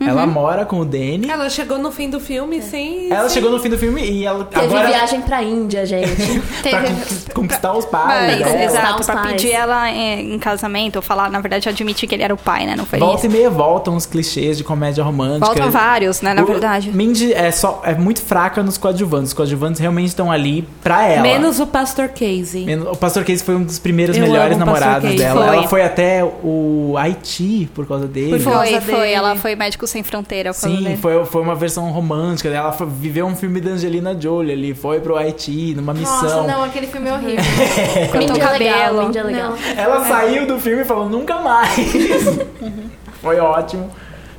Ela 0.06 0.26
Uhum. 0.26 0.32
mora 0.32 0.66
com 0.66 0.80
o 0.80 0.86
Danny. 0.86 1.30
Ela 1.30 1.50
chegou 1.50 1.78
no 1.78 1.92
fim 1.92 2.10
do 2.10 2.20
filme 2.20 2.62
sem. 2.62 3.12
Ela 3.12 3.30
sem- 3.30 3.36
chegou 3.36 3.52
no 3.52 3.60
fim 3.60 3.70
do 3.70 3.78
filme 3.78 4.02
e 4.04 4.26
ela. 4.26 4.46
Teve 4.46 4.66
agora, 4.66 4.88
viagem 4.88 5.22
pra 5.22 5.44
Índia, 5.44 5.86
gente. 5.86 6.40
pra 6.62 6.82
Teve- 6.82 7.32
conquistar 7.34 7.74
os 7.74 7.86
pais. 7.86 8.38
Mas. 8.40 8.48
Conquistar 8.52 8.64
exato, 8.64 9.00
os 9.00 9.06
pra 9.06 9.16
pais. 9.16 9.32
pedir 9.34 9.52
ela 9.52 9.90
é, 9.90 10.22
em 10.22 10.40
casamento, 10.40 10.98
ou 10.98 11.02
falar, 11.02 11.30
na 11.30 11.40
verdade, 11.40 11.70
admitir 11.70 12.08
que 12.08 12.16
ele 12.16 12.24
era 12.24 12.34
o 12.34 12.38
pai, 12.38 12.66
né? 12.66 12.76
Não 12.76 12.86
foi 12.86 13.00
Volta 13.00 13.18
isso. 13.18 13.26
e 13.28 13.30
meia 13.30 13.50
voltam 13.50 13.96
os 13.96 14.06
clichês 14.06 14.58
de 14.58 14.64
comédia 14.64 15.04
romântica. 15.04 15.46
Voltam 15.46 15.70
vários, 15.72 16.22
né, 16.22 16.34
na 16.34 16.42
O- 16.44 16.46
verdade. 16.46 16.92
Mindy 16.92 17.34
é, 17.34 17.52
só, 17.52 17.82
é 17.86 17.94
muito 17.94 18.22
fraca 18.22 18.64
nos 18.64 18.78
coadjuvantes. 18.78 19.30
Os 19.30 19.34
coadjuvantes 19.34 19.80
realmente 19.80 20.08
estão 20.10 20.32
ali 20.32 20.68
pra 20.84 21.06
ela. 21.08 21.22
Menos 21.22 21.60
o 21.60 21.68
Pastor 21.68 22.10
Casey. 22.10 22.66
Menos- 22.66 22.88
O 22.88 22.96
Pastor 22.96 23.24
Casey 23.24 23.40
foi 23.46 23.56
um 23.56 23.64
dos 23.64 23.80
primeiros 23.80 24.16
Eu 24.18 24.24
melhores 24.24 24.58
namorados 24.58 25.16
dela. 25.16 25.46
Foi. 25.46 25.56
Ela 25.58 25.68
foi 25.68 25.84
até 25.84 26.24
o 26.24 26.96
Haiti 26.98 27.70
por 27.74 27.88
causa 27.88 28.08
dele. 28.08 28.38
Por 28.38 28.44
causa 28.44 28.58
Foi, 28.60 28.68
dele. 28.80 28.82
foi. 28.82 29.12
Ela 29.12 29.36
foi 29.36 29.56
médico 29.56 29.88
sem 29.92 30.04
fronteira. 30.04 30.52
Sim, 30.54 30.84
dele. 30.84 30.98
foi, 30.98 31.24
foi 31.26 31.42
uma 31.42 31.54
versão 31.56 31.90
romântica. 31.92 32.50
Ela 32.50 32.72
foi- 32.72 32.88
viveu 32.88 33.26
um 33.26 33.36
filme 33.36 33.60
da 33.62 33.72
Angelina 33.72 34.20
Jolie 34.20 34.54
ali. 34.54 34.74
Foi 34.74 35.00
pro 35.00 35.16
Haiti, 35.18 35.74
numa 35.76 35.94
missão. 35.94 36.22
Nossa, 36.24 36.44
não, 36.44 36.64
aquele 36.64 36.88
filme 36.88 37.10
é 37.10 37.14
horrível. 37.14 37.44
Mindy 38.18 38.40
é 38.40 38.50
legal, 38.50 38.80
cabelo. 38.80 39.04
Mindy 39.04 39.18
é 39.18 39.24
legal. 39.24 39.54
Ela 39.78 40.06
saiu 40.06 40.48
do 40.48 40.60
filme 40.60 40.82
e 40.82 40.86
falou 40.86 41.10
nunca 41.10 41.40
mais. 41.42 41.76
Foi 43.22 43.40
ótimo. 43.40 43.90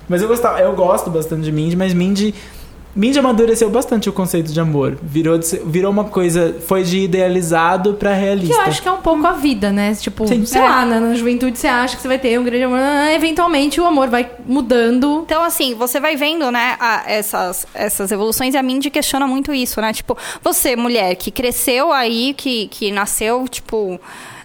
Mas 0.09 0.21
eu 0.21 0.29
gostava, 0.29 0.59
eu 0.61 0.75
gosto 0.75 1.09
bastante 1.11 1.43
de 1.43 1.53
Mindy, 1.53 1.77
mas 1.77 1.95
Mindy 1.95 2.35
Mindy 2.95 3.19
amadureceu 3.19 3.71
bastante 3.71 4.09
o 4.09 4.13
conceito 4.13 4.53
de 4.53 4.61
amor. 4.61 4.99
Virou, 5.03 5.39
de 5.39 5.47
virou 5.65 5.91
uma 5.91 6.05
coisa, 6.05 6.57
foi 6.67 6.83
de 6.83 6.99
idealizado 6.99 7.95
pra 7.95 8.13
Que 8.15 8.21
realista. 8.21 8.55
eu 8.55 8.61
acho 8.61 8.83
que 8.83 8.89
é 8.89 8.93
um 8.93 8.99
pouco 9.01 9.27
a 9.27 9.33
vida, 9.33 9.73
né? 9.73 9.95
Tipo, 9.95 10.27
Sim. 10.29 10.45
sei 10.45 10.61
É. 10.61 10.65
lá, 10.69 10.85
na, 10.85 11.01
na 11.01 11.15
juventude 11.15 11.59
você 11.59 11.67
acha 11.69 11.97
que 11.97 12.03
você 12.03 12.09
vai 12.09 12.19
ter 12.19 12.39
um 12.39 12.45
grande 12.45 12.65
amor. 12.65 12.79
ah, 12.79 13.13
Eventualmente 13.15 13.81
o 13.81 13.87
amor 13.87 14.09
vai 14.09 14.31
mudando. 14.47 15.23
Então, 15.25 15.43
assim, 15.43 15.75
você 15.75 15.99
vai 16.01 16.17
vendo, 16.17 16.51
né, 16.51 16.77
a- 16.79 17.05
essas, 17.07 17.67
essas 17.73 18.13
evoluções 18.13 18.53
e 18.55 18.59
a 18.59 18.63
Mindy 18.63 18.91
questiona 18.91 19.27
muito 19.27 19.55
isso, 19.55 19.81
né? 19.81 19.93
Tipo, 19.93 20.17
você, 20.43 20.77
mulher, 20.77 21.15
que 21.17 21.31
cresceu 21.31 21.91
aí, 21.93 22.35
que, 22.35 22.67
que 22.69 22.93
nasceu, 22.93 23.47
tipo, 23.49 23.99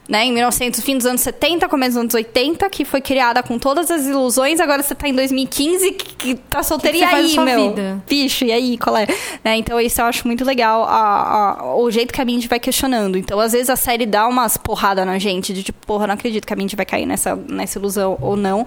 né, 0.08 0.24
em 0.26 0.32
1900, 0.32 0.80
fim 0.82 0.96
dos 0.98 1.06
anos 1.06 1.20
70, 1.22 1.68
começo 1.68 1.92
dos 1.92 2.00
anos 2.02 2.14
80, 2.14 2.70
que 2.70 2.86
foi 2.86 3.02
criada 3.02 3.44
com 3.44 3.60
todas 3.60 3.92
as 3.92 4.06
ilusões, 4.06 4.60
agora 4.62 4.82
você 4.82 4.96
tá 4.96 5.08
em 5.10 5.14
2015, 5.14 5.92
que, 5.92 6.16
que 6.16 6.36
tá 6.36 6.64
solteira, 6.64 6.98
Que 6.98 7.06
que 7.06 7.14
e 7.14 7.18
aí, 7.40 7.40
meu? 7.40 7.70
vida? 7.70 8.04
Bicho, 8.08 8.46
e 8.46 8.52
aí, 8.52 8.78
qual 8.78 8.96
é? 8.96 9.06
Né, 9.44 9.58
então, 9.58 9.80
isso 9.82 10.00
eu 10.00 10.06
acho 10.06 10.26
muito 10.26 10.46
legal, 10.46 10.84
a- 10.84 11.58
a- 11.60 11.76
o 11.76 11.92
jeito 11.92 12.14
que 12.14 12.22
a 12.22 12.26
Mindy 12.26 12.48
vai 12.48 12.60
questionando. 12.60 13.18
Então, 13.18 13.38
às 13.40 13.52
vezes, 13.52 13.70
a 13.70 13.76
série 13.76 14.06
dá 14.06 14.28
umas 14.28 14.56
porradas 14.56 15.06
na 15.06 15.20
gente, 15.20 15.52
de 15.54 15.62
tipo, 15.64 15.86
porra, 15.86 16.08
não 16.08 16.14
acredito 16.14 16.46
que 16.48 16.54
a 16.54 16.56
Mindy 16.56 16.76
vai 16.76 16.86
cair 16.86 17.06
nessa, 17.06 17.36
nessa 17.36 17.78
ilusão 17.78 18.18
ou 18.22 18.36
não. 18.38 18.66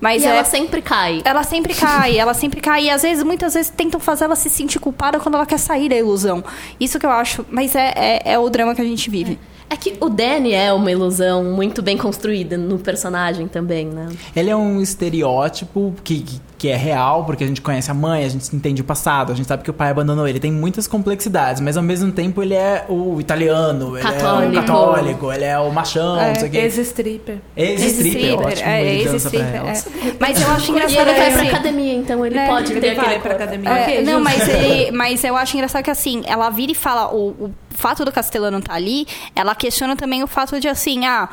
Mas 0.00 0.22
E 0.22 0.26
é... 0.26 0.30
ela 0.30 0.44
sempre 0.44 0.82
cai. 0.82 1.22
Ela 1.24 1.42
sempre 1.44 1.72
cai, 1.72 2.18
ela 2.18 2.34
sempre 2.34 2.60
cai. 2.60 2.84
E 2.84 2.90
às 2.90 3.00
vezes, 3.02 3.24
muitas 3.24 3.54
vezes, 3.54 3.70
tentam 3.74 3.98
fazer 3.98 4.24
ela 4.24 4.36
se 4.36 4.50
sentir 4.50 4.78
culpada 4.78 5.18
quando 5.18 5.36
ela 5.36 5.46
quer 5.46 5.58
sair 5.58 5.88
da 5.88 5.96
ilusão. 5.96 6.44
Isso 6.78 6.98
que 6.98 7.06
eu 7.06 7.10
acho. 7.10 7.46
Mas 7.50 7.74
é, 7.74 7.92
é, 7.96 8.32
é 8.34 8.38
o 8.38 8.50
drama 8.50 8.74
que 8.74 8.82
a 8.82 8.84
gente 8.84 9.08
vive. 9.08 9.38
É 9.50 9.53
que 9.76 9.96
o 10.00 10.08
Danny 10.08 10.52
é 10.52 10.72
uma 10.72 10.90
ilusão 10.90 11.44
muito 11.44 11.82
bem 11.82 11.96
construída 11.96 12.56
no 12.56 12.78
personagem 12.78 13.46
também, 13.46 13.86
né? 13.86 14.08
Ele 14.34 14.50
é 14.50 14.56
um 14.56 14.80
estereótipo 14.80 15.94
que, 16.02 16.24
que, 16.64 16.68
é 16.70 16.76
real, 16.76 17.24
porque 17.24 17.44
a 17.44 17.46
gente 17.46 17.60
conhece 17.60 17.90
a 17.90 17.94
mãe, 17.94 18.24
a 18.24 18.28
gente 18.28 18.56
entende 18.56 18.80
o 18.80 18.84
passado, 18.84 19.32
a 19.32 19.34
gente 19.36 19.46
sabe 19.46 19.62
que 19.62 19.70
o 19.70 19.74
pai 19.74 19.90
abandonou 19.90 20.26
ele. 20.26 20.40
Tem 20.40 20.50
muitas 20.50 20.86
complexidades, 20.86 21.60
mas 21.60 21.76
ao 21.76 21.82
mesmo 21.82 22.10
tempo 22.10 22.42
ele 22.42 22.54
é 22.54 22.86
o 22.88 23.20
italiano, 23.20 23.98
ele 23.98 24.06
é 24.06 24.10
Católico. 24.10 24.52
o 24.52 24.54
católico, 24.54 25.32
ele 25.32 25.44
é 25.44 25.58
o 25.58 25.70
machão, 25.70 26.16
não 26.16 26.34
sei 26.36 26.48
o 26.48 26.50
quê. 26.50 26.58
Ex-stripper. 26.58 27.38
Ex-stripper, 27.54 28.40
ótimo, 28.40 28.68
é, 28.68 28.94
ex-stripper, 28.94 29.66
é. 29.66 29.84
Mas 30.18 30.40
eu 30.40 30.50
acho 30.50 30.68
E 30.68 30.74
engraçado 30.74 31.08
ele 31.08 31.18
vai 31.18 31.26
que, 31.26 31.32
pra 31.32 31.42
assim, 31.42 31.48
academia, 31.50 31.94
então 31.94 32.24
ele 32.26 32.34
Né? 32.34 32.46
pode 32.46 32.72
Ele 32.72 32.80
ter 32.80 32.94
vai 32.94 33.20
pra 33.20 33.34
academia. 33.34 33.70
É, 33.70 34.02
não, 34.02 34.20
mas, 34.20 34.48
ele, 34.48 34.90
mas 34.90 35.22
eu 35.22 35.36
acho 35.36 35.54
engraçado 35.56 35.82
que 35.82 35.90
assim, 35.90 36.22
ela 36.26 36.48
vira 36.48 36.72
e 36.72 36.74
fala, 36.74 37.12
o, 37.14 37.28
o 37.30 37.54
fato 37.70 38.04
do 38.06 38.12
Castelano 38.12 38.58
estar 38.58 38.74
ali, 38.74 39.06
ela 39.36 39.54
questiona 39.54 39.96
também 39.96 40.22
o 40.22 40.26
fato 40.26 40.58
de 40.58 40.68
assim, 40.68 41.04
ah. 41.04 41.28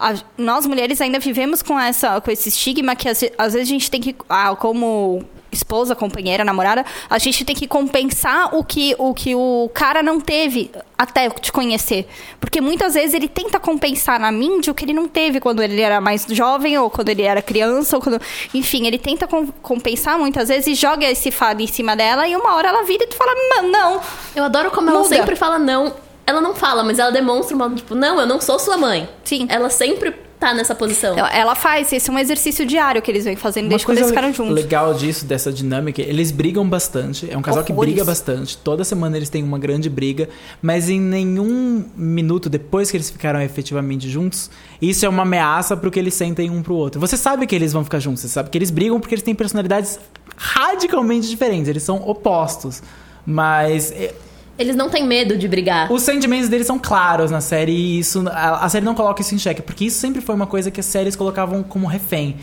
A- 0.00 0.14
nós 0.38 0.64
mulheres 0.66 1.00
ainda 1.00 1.18
vivemos 1.18 1.62
com 1.62 1.78
essa 1.78 2.20
com 2.20 2.30
esse 2.30 2.48
estigma 2.48 2.96
que 2.96 3.08
às, 3.08 3.22
às 3.38 3.52
vezes 3.52 3.68
a 3.68 3.72
gente 3.72 3.90
tem 3.90 4.00
que 4.00 4.16
ah, 4.28 4.56
como 4.56 5.22
esposa 5.52 5.96
companheira 5.96 6.44
namorada 6.44 6.84
a 7.08 7.18
gente 7.18 7.44
tem 7.44 7.56
que 7.56 7.66
compensar 7.66 8.54
o 8.54 8.62
que 8.64 8.94
o 8.98 9.12
que 9.12 9.34
o 9.34 9.68
cara 9.74 10.00
não 10.00 10.20
teve 10.20 10.70
até 10.96 11.28
te 11.28 11.50
conhecer 11.50 12.06
porque 12.40 12.60
muitas 12.60 12.94
vezes 12.94 13.14
ele 13.14 13.26
tenta 13.28 13.58
compensar 13.58 14.20
na 14.20 14.30
Mindy 14.30 14.70
o 14.70 14.74
que 14.74 14.84
ele 14.84 14.92
não 14.92 15.08
teve 15.08 15.40
quando 15.40 15.60
ele 15.60 15.80
era 15.80 16.00
mais 16.00 16.24
jovem 16.30 16.78
ou 16.78 16.88
quando 16.88 17.08
ele 17.08 17.22
era 17.22 17.42
criança 17.42 17.96
ou 17.96 18.02
quando 18.02 18.20
enfim 18.54 18.86
ele 18.86 18.96
tenta 18.98 19.26
com- 19.26 19.48
compensar 19.60 20.16
muitas 20.18 20.48
vezes 20.48 20.68
e 20.68 20.74
joga 20.74 21.04
esse 21.10 21.32
fardo 21.32 21.60
em 21.62 21.66
cima 21.66 21.96
dela 21.96 22.28
e 22.28 22.36
uma 22.36 22.54
hora 22.54 22.68
ela 22.68 22.84
vira 22.84 23.02
e 23.02 23.06
tu 23.08 23.16
fala 23.16 23.32
"Não, 23.34 23.68
não 23.70 24.00
Eu 24.36 24.44
adoro 24.44 24.70
como 24.70 24.88
ela 24.88 25.00
Muda. 25.00 25.16
sempre 25.16 25.34
fala 25.34 25.58
não. 25.58 25.92
Ela 26.26 26.40
não 26.40 26.54
fala, 26.54 26.82
mas 26.84 26.98
ela 26.98 27.10
demonstra 27.10 27.56
uma 27.56 27.70
tipo, 27.70 27.94
não, 27.94 28.20
eu 28.20 28.26
não 28.26 28.40
sou 28.40 28.58
sua 28.58 28.76
mãe. 28.76 29.08
Sim. 29.24 29.46
Ela 29.48 29.68
sempre 29.70 30.14
tá 30.40 30.54
nessa 30.54 30.74
posição. 30.74 31.14
Ela- 31.18 31.54
faz 31.54 31.92
esse 31.92 32.08
é 32.08 32.12
um 32.12 32.18
exercício 32.18 32.64
diário 32.64 33.02
que 33.02 33.10
eles 33.10 33.24
vêm 33.24 33.36
fazendo 33.36 33.64
Uma 33.64 33.70
desde 33.70 33.84
quando 33.84 33.98
eles 33.98 34.08
ficaram 34.08 34.32
juntos 34.32 34.54
legal 34.54 34.94
disso, 34.94 35.26
dessa 35.26 35.52
dinâmica, 35.52 36.00
eles 36.00 36.30
brigam 36.30 36.66
bastante. 36.66 37.30
É 37.30 37.36
um 37.36 37.42
casal 37.42 37.62
que 37.62 37.70
Horrores. 37.72 37.92
briga 37.92 38.04
bastante. 38.06 38.56
Toda 38.56 38.82
semana 38.82 39.18
eles 39.18 39.28
têm 39.28 39.44
uma 39.44 39.58
grande 39.58 39.90
briga, 39.90 40.30
mas 40.62 40.88
em 40.88 40.98
nenhum 40.98 41.84
minuto 41.94 42.48
depois 42.48 42.90
que 42.90 42.96
eles 42.96 43.10
ficaram 43.10 43.42
efetivamente 43.42 44.08
juntos, 44.08 44.50
isso 44.80 45.04
é 45.04 45.08
uma 45.10 45.22
ameaça 45.24 45.76
pro 45.76 45.90
que 45.90 45.98
eles 45.98 46.14
sentem 46.14 46.48
um 46.48 46.62
pro 46.62 46.74
outro. 46.74 46.98
Você 46.98 47.18
sabe 47.18 47.46
que 47.46 47.54
eles 47.54 47.74
vão 47.74 47.84
ficar 47.84 47.98
juntos, 47.98 48.22
você 48.22 48.28
sabe 48.28 48.48
que 48.48 48.56
eles 48.56 48.70
brigam 48.70 48.98
porque 48.98 49.14
eles 49.14 49.22
têm 49.22 49.34
personalidades 49.34 49.98
radicalmente 50.36 51.28
diferentes, 51.28 51.68
eles 51.68 51.82
são 51.82 51.96
opostos. 52.08 52.82
Mas 53.26 53.92
é, 53.92 54.14
Eles 54.60 54.76
não 54.76 54.90
têm 54.90 55.06
medo 55.06 55.38
de 55.38 55.48
brigar. 55.48 55.90
os 55.90 56.02
sentimentos 56.02 56.50
deles 56.50 56.66
são 56.66 56.78
claros 56.78 57.30
na 57.30 57.40
série 57.40 57.72
e 57.72 57.98
isso 57.98 58.22
a, 58.28 58.66
a 58.66 58.68
série 58.68 58.84
não 58.84 58.94
coloca 58.94 59.22
isso 59.22 59.34
em 59.34 59.38
xeque, 59.38 59.62
porque 59.62 59.86
isso 59.86 59.98
sempre 59.98 60.20
foi 60.20 60.34
uma 60.34 60.46
coisa 60.46 60.70
que 60.70 60.78
as 60.78 60.84
séries 60.84 61.16
colocavam 61.16 61.62
como 61.62 61.86
refém. 61.86 62.36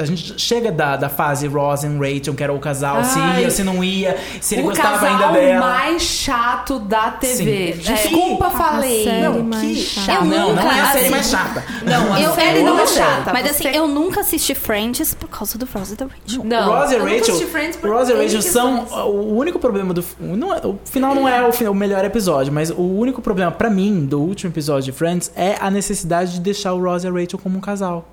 A 0.00 0.04
gente 0.04 0.38
chega 0.40 0.70
da, 0.70 0.96
da 0.96 1.08
fase 1.08 1.46
Ross 1.46 1.82
e 1.82 1.86
Rachel, 1.88 2.34
que 2.34 2.42
era 2.42 2.52
o 2.52 2.58
casal, 2.58 3.02
se 3.04 3.18
Ai. 3.18 3.42
ia, 3.42 3.50
se 3.50 3.62
não 3.64 3.82
ia, 3.82 4.16
se 4.40 4.54
ele 4.56 4.62
o 4.62 4.66
gostava 4.66 4.98
casal 4.98 5.10
ainda 5.10 5.28
dela. 5.40 5.60
mais 5.66 6.02
chato 6.02 6.78
da 6.78 7.10
TV. 7.12 7.74
Sim. 7.74 7.92
Desculpa, 7.94 8.46
A 8.46 8.50
falei. 8.50 9.04
Não, 9.20 9.50
que 9.60 9.74
chata. 9.76 10.12
Eu 10.12 10.24
não, 10.24 10.48
nunca, 10.50 10.62
não 10.62 10.72
é 10.72 10.80
a 10.80 10.86
série 10.86 10.98
assim, 11.04 11.10
mais 11.10 11.30
chata. 11.30 11.64
Não, 11.84 12.12
a 12.14 12.20
Eu- 12.20 12.34
série 12.34 12.62
não 12.62 12.78
é 12.78 12.86
chata. 12.86 13.32
Mas 13.32 13.42
Você- 13.56 13.68
assim, 13.68 13.76
eu 13.76 13.86
nunca 13.88 14.20
assisti 14.20 14.54
Friends 14.54 15.14
por 15.14 15.28
causa 15.28 15.56
do 15.58 15.66
Ross 15.72 15.92
e 15.92 15.96
da 15.96 16.06
Rachel. 16.06 16.44
Não, 16.44 16.72
Ross 16.72 16.92
e 16.92 16.96
Rachel, 16.98 17.20
assisti 17.20 17.46
Friends 17.46 17.76
por 17.76 17.90
Ross 17.90 18.08
e 18.08 18.12
Rachel 18.12 18.42
são 18.42 18.84
o 19.08 19.36
único 19.36 19.58
problema 19.58 19.94
do 19.94 20.04
não 20.18 20.52
é- 20.54 20.60
o 20.66 20.78
final 20.84 21.14
não 21.14 21.28
é 21.28 21.42
o, 21.42 21.70
o 21.70 21.74
melhor 21.74 22.04
episódio, 22.04 22.52
mas 22.52 22.70
o 22.70 22.82
único 22.82 23.20
problema 23.22 23.50
pra 23.50 23.70
mim 23.70 24.04
do 24.04 24.20
último 24.20 24.50
episódio 24.52 24.92
de 24.92 24.92
Friends 24.92 25.30
é 25.36 25.56
a 25.60 25.70
necessidade 25.70 26.32
de 26.34 26.40
deixar 26.40 26.72
o 26.72 26.82
Ross 26.82 27.04
e 27.04 27.08
a 27.08 27.10
Rachel 27.10 27.38
como 27.38 27.56
um 27.58 27.60
casal. 27.60 28.04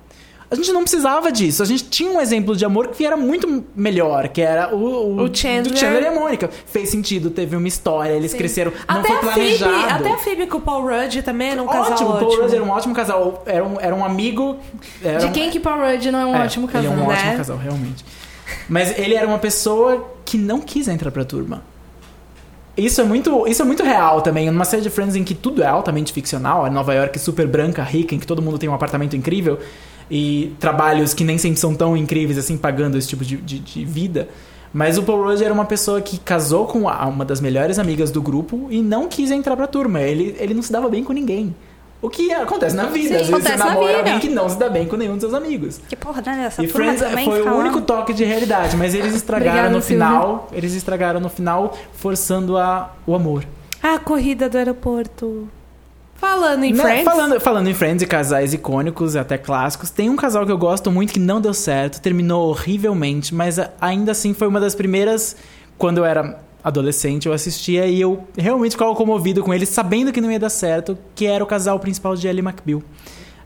A 0.50 0.54
gente 0.54 0.72
não 0.72 0.80
precisava 0.80 1.30
disso. 1.30 1.62
A 1.62 1.66
gente 1.66 1.84
tinha 1.84 2.10
um 2.10 2.18
exemplo 2.20 2.56
de 2.56 2.64
amor 2.64 2.88
que 2.88 3.04
era 3.04 3.18
muito 3.18 3.64
melhor, 3.76 4.28
que 4.28 4.40
era 4.40 4.74
o, 4.74 5.20
O 5.22 5.34
Chandler. 5.34 5.72
do 5.74 5.78
Chandler 5.78 6.02
e 6.04 6.06
a 6.06 6.12
Mônica. 6.12 6.48
Fez 6.66 6.88
sentido, 6.88 7.28
teve 7.30 7.54
uma 7.54 7.68
história, 7.68 8.12
eles 8.14 8.32
cresceram. 8.32 8.72
Não 8.88 9.00
Até 9.00 9.08
foi 9.08 9.16
a, 9.16 9.32
Phoebe, 9.34 9.58
planejado. 9.58 9.94
até 9.94 10.12
a 10.14 10.16
Phoebe 10.18 10.46
com 10.46 10.56
o 10.56 10.60
Paul 10.62 10.82
Rudd 10.88 11.22
também 11.22 11.50
era 11.50 11.62
um 11.62 11.66
casal 11.66 11.92
ótimo, 11.92 12.08
o 12.08 12.12
ótimo. 12.14 12.30
Paul 12.30 12.40
Rudd 12.42 12.54
era 12.54 12.64
um 12.64 12.70
ótimo 12.70 12.94
casal. 12.94 13.42
Era 13.44 13.62
um, 13.64 13.76
era 13.78 13.94
um 13.94 14.02
amigo. 14.02 14.56
Era 15.04 15.18
De 15.18 15.26
um- 15.26 15.32
quem 15.32 15.50
que 15.50 15.60
Paul 15.60 15.80
Rudd 15.80 16.10
não 16.10 16.18
é 16.20 16.24
um 16.26 16.34
é, 16.36 16.44
ótimo 16.44 16.66
casal? 16.66 16.92
Ele 16.92 17.00
é 17.00 17.04
um 17.04 17.08
né? 17.08 17.14
ótimo 17.14 17.36
casal, 17.36 17.56
realmente. 17.58 18.04
Mas 18.70 18.98
ele 18.98 19.14
era 19.14 19.26
uma 19.26 19.38
pessoa 19.38 20.08
que 20.24 20.38
não 20.38 20.60
quis 20.62 20.88
entrar 20.88 21.10
pra 21.10 21.26
turma. 21.26 21.62
Isso 22.74 23.00
é 23.00 23.04
muito, 23.04 23.46
isso 23.46 23.60
é 23.60 23.64
muito 23.64 23.82
real 23.82 24.22
também. 24.22 24.46
Numa 24.50 24.64
série 24.64 24.82
de 24.82 24.88
Friends 24.88 25.16
em 25.16 25.24
que 25.24 25.34
tudo 25.34 25.62
é 25.62 25.66
altamente 25.66 26.12
ficcional, 26.12 26.64
a 26.64 26.70
Nova 26.70 26.94
York 26.94 27.18
super 27.18 27.46
branca, 27.46 27.82
rica, 27.82 28.14
em 28.14 28.18
que 28.18 28.26
todo 28.26 28.40
mundo 28.40 28.56
tem 28.56 28.68
um 28.68 28.74
apartamento 28.74 29.16
incrível 29.16 29.58
e 30.10 30.52
trabalhos 30.58 31.12
que 31.14 31.24
nem 31.24 31.38
sempre 31.38 31.58
são 31.60 31.74
tão 31.74 31.96
incríveis 31.96 32.38
assim, 32.38 32.56
pagando 32.56 32.96
esse 32.98 33.08
tipo 33.08 33.24
de, 33.24 33.36
de, 33.38 33.58
de 33.58 33.84
vida. 33.84 34.28
Mas 34.72 34.98
o 34.98 35.02
Paul 35.02 35.24
Rudd 35.24 35.42
era 35.42 35.52
uma 35.52 35.64
pessoa 35.64 36.00
que 36.00 36.18
casou 36.18 36.66
com 36.66 36.80
uma 36.82 37.24
das 37.24 37.40
melhores 37.40 37.78
amigas 37.78 38.10
do 38.10 38.20
grupo 38.20 38.66
e 38.70 38.82
não 38.82 39.08
quis 39.08 39.30
entrar 39.30 39.56
pra 39.56 39.66
turma. 39.66 40.00
Ele, 40.00 40.36
ele 40.38 40.52
não 40.54 40.62
se 40.62 40.70
dava 40.70 40.88
bem 40.88 41.02
com 41.02 41.12
ninguém. 41.12 41.54
O 42.00 42.08
que 42.08 42.32
acontece 42.32 42.76
na 42.76 42.84
vida. 42.84 43.08
Sim, 43.08 43.14
Às 43.22 43.28
vezes 43.28 43.42
você 43.42 43.56
na 43.56 43.64
namora 43.64 43.86
vida. 43.88 43.98
alguém 43.98 44.18
que 44.20 44.28
não 44.28 44.48
se 44.48 44.56
dá 44.56 44.68
bem 44.68 44.86
com 44.86 44.94
nenhum 44.96 45.12
dos 45.14 45.22
seus 45.22 45.34
amigos. 45.34 45.80
Que 45.88 45.96
porra, 45.96 46.22
né? 46.24 46.44
Essa 46.46 46.62
E 46.62 46.68
Friends 46.68 47.02
foi 47.02 47.38
fica 47.38 47.52
o 47.52 47.58
único 47.58 47.80
toque 47.80 48.12
de 48.14 48.24
realidade, 48.24 48.76
mas 48.76 48.94
eles 48.94 49.14
estragaram 49.16 49.50
Obrigada, 49.50 49.74
no 49.74 49.82
Silvia. 49.82 50.06
final. 50.06 50.48
Eles 50.52 50.74
estragaram 50.74 51.18
no 51.18 51.28
final, 51.28 51.76
forçando 51.94 52.56
a, 52.56 52.94
o 53.06 53.14
amor. 53.16 53.44
A 53.82 53.98
corrida 53.98 54.48
do 54.48 54.56
aeroporto. 54.58 55.48
Falando 56.18 56.64
em 56.64 56.72
Né? 56.72 56.82
Friends. 56.82 57.04
Falando, 57.04 57.40
falando 57.40 57.68
em 57.68 57.74
Friends 57.74 58.02
e 58.02 58.06
casais 58.06 58.52
icônicos, 58.52 59.14
até 59.16 59.38
clássicos, 59.38 59.88
tem 59.88 60.10
um 60.10 60.16
casal 60.16 60.44
que 60.44 60.52
eu 60.52 60.58
gosto 60.58 60.90
muito 60.90 61.12
que 61.12 61.20
não 61.20 61.40
deu 61.40 61.54
certo, 61.54 62.00
terminou 62.00 62.48
horrivelmente, 62.50 63.34
mas 63.34 63.58
ainda 63.80 64.12
assim 64.12 64.34
foi 64.34 64.48
uma 64.48 64.60
das 64.60 64.74
primeiras. 64.74 65.36
Quando 65.78 65.98
eu 65.98 66.04
era 66.04 66.40
adolescente, 66.62 67.26
eu 67.26 67.32
assistia 67.32 67.86
e 67.86 68.00
eu 68.00 68.26
realmente 68.36 68.72
ficava 68.72 68.94
comovido 68.96 69.42
com 69.44 69.54
eles, 69.54 69.68
sabendo 69.68 70.12
que 70.12 70.20
não 70.20 70.30
ia 70.30 70.40
dar 70.40 70.50
certo, 70.50 70.98
que 71.14 71.24
era 71.24 71.42
o 71.42 71.46
casal 71.46 71.78
principal 71.78 72.16
de 72.16 72.26
Ellie 72.26 72.42
McBeal. 72.44 72.82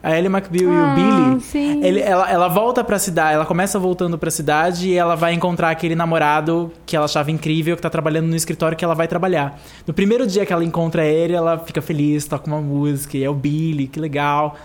A 0.03 0.17
Ellie 0.17 0.27
McBeal 0.29 0.69
e 0.69 0.75
o 0.75 0.95
Billy, 0.95 1.41
sim. 1.41 1.81
ele- 1.81 2.01
ela, 2.01 2.29
ela 2.29 2.47
volta 2.49 2.83
pra 2.83 2.99
cidade, 2.99 3.35
ela 3.35 3.45
começa 3.45 3.79
voltando 3.79 4.17
pra 4.17 4.29
cidade 4.29 4.89
e 4.89 4.95
ela 4.95 5.15
vai 5.15 5.33
encontrar 5.33 5.69
aquele 5.69 5.95
namorado 5.95 6.69
que 6.85 6.93
ela 6.93 7.05
achava 7.05 7.31
incrível, 7.31 7.77
que 7.77 7.81
tá 7.81 7.89
trabalhando 7.89 8.27
no 8.27 8.35
escritório 8.35 8.77
que 8.77 8.83
ela 8.83 8.93
vai 8.95 9.07
trabalhar. 9.07 9.57
No 9.87 9.93
primeiro 9.93 10.27
dia 10.27 10.45
que 10.45 10.51
ela 10.51 10.65
encontra 10.65 11.05
ele, 11.05 11.31
ela 11.33 11.57
fica 11.57 11.81
feliz, 11.81 12.25
toca 12.25 12.45
uma 12.47 12.59
música, 12.59 13.17
e 13.17 13.23
é 13.23 13.29
o 13.29 13.33
Billy, 13.33 13.87
que 13.87 13.97
legal. 13.97 14.57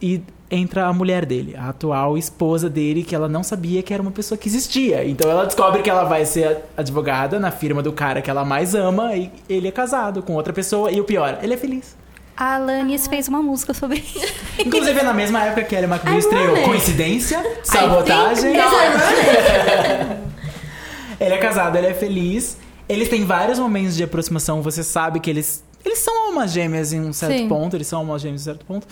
E 0.00 0.20
entra 0.50 0.84
a 0.86 0.92
mulher 0.92 1.24
dele, 1.24 1.56
a 1.56 1.70
atual 1.70 2.16
esposa 2.18 2.68
dele, 2.68 3.02
que 3.02 3.14
ela 3.14 3.28
não 3.28 3.42
sabia 3.42 3.82
que 3.82 3.94
era 3.94 4.02
uma 4.02 4.12
pessoa 4.12 4.36
que 4.36 4.46
existia. 4.46 5.04
Então 5.08 5.30
ela 5.30 5.44
descobre 5.46 5.82
que 5.82 5.88
ela 5.88 6.04
vai 6.04 6.26
ser 6.26 6.58
advogada 6.76 7.40
na 7.40 7.50
firma 7.50 7.82
do 7.82 7.92
cara 7.92 8.20
que 8.20 8.28
ela 8.30 8.44
mais 8.44 8.74
ama 8.74 9.16
e 9.16 9.30
ele 9.48 9.68
é 9.68 9.72
casado 9.72 10.22
com 10.22 10.34
outra 10.34 10.52
pessoa. 10.52 10.90
E 10.92 11.00
o 11.00 11.04
pior, 11.04 11.38
ele 11.42 11.54
é 11.54 11.56
feliz. 11.56 11.96
A 12.36 12.56
Alanis 12.56 13.06
fez 13.06 13.28
uma 13.28 13.40
música 13.42 13.72
sobre 13.72 13.98
isso. 13.98 14.20
Inclusive 14.58 15.00
é 15.00 15.02
na 15.02 15.14
mesma 15.14 15.42
época 15.44 15.64
que 15.64 15.74
Ellie 15.74 15.88
McBeal 15.90 16.18
estreou. 16.18 16.62
Coincidência? 16.64 17.42
Sabotagem? 17.64 18.52
Ele 21.18 21.32
é 21.34 21.38
casado, 21.38 21.76
ele 21.76 21.86
é 21.86 21.94
feliz. 21.94 22.58
Eles 22.86 23.08
têm 23.08 23.24
vários 23.24 23.58
momentos 23.58 23.96
de 23.96 24.04
aproximação. 24.04 24.60
Você 24.60 24.82
sabe 24.82 25.18
que 25.18 25.30
eles. 25.30 25.64
Eles 25.82 25.98
são 26.00 26.26
almas 26.26 26.52
gêmeas 26.52 26.92
em 26.92 27.00
um 27.00 27.10
certo 27.12 27.38
Sim. 27.38 27.48
ponto. 27.48 27.74
Eles 27.74 27.86
são 27.86 28.00
almas 28.00 28.20
gêmeas 28.20 28.42
em 28.42 28.50
um 28.50 28.52
certo 28.52 28.66
ponto. 28.66 28.86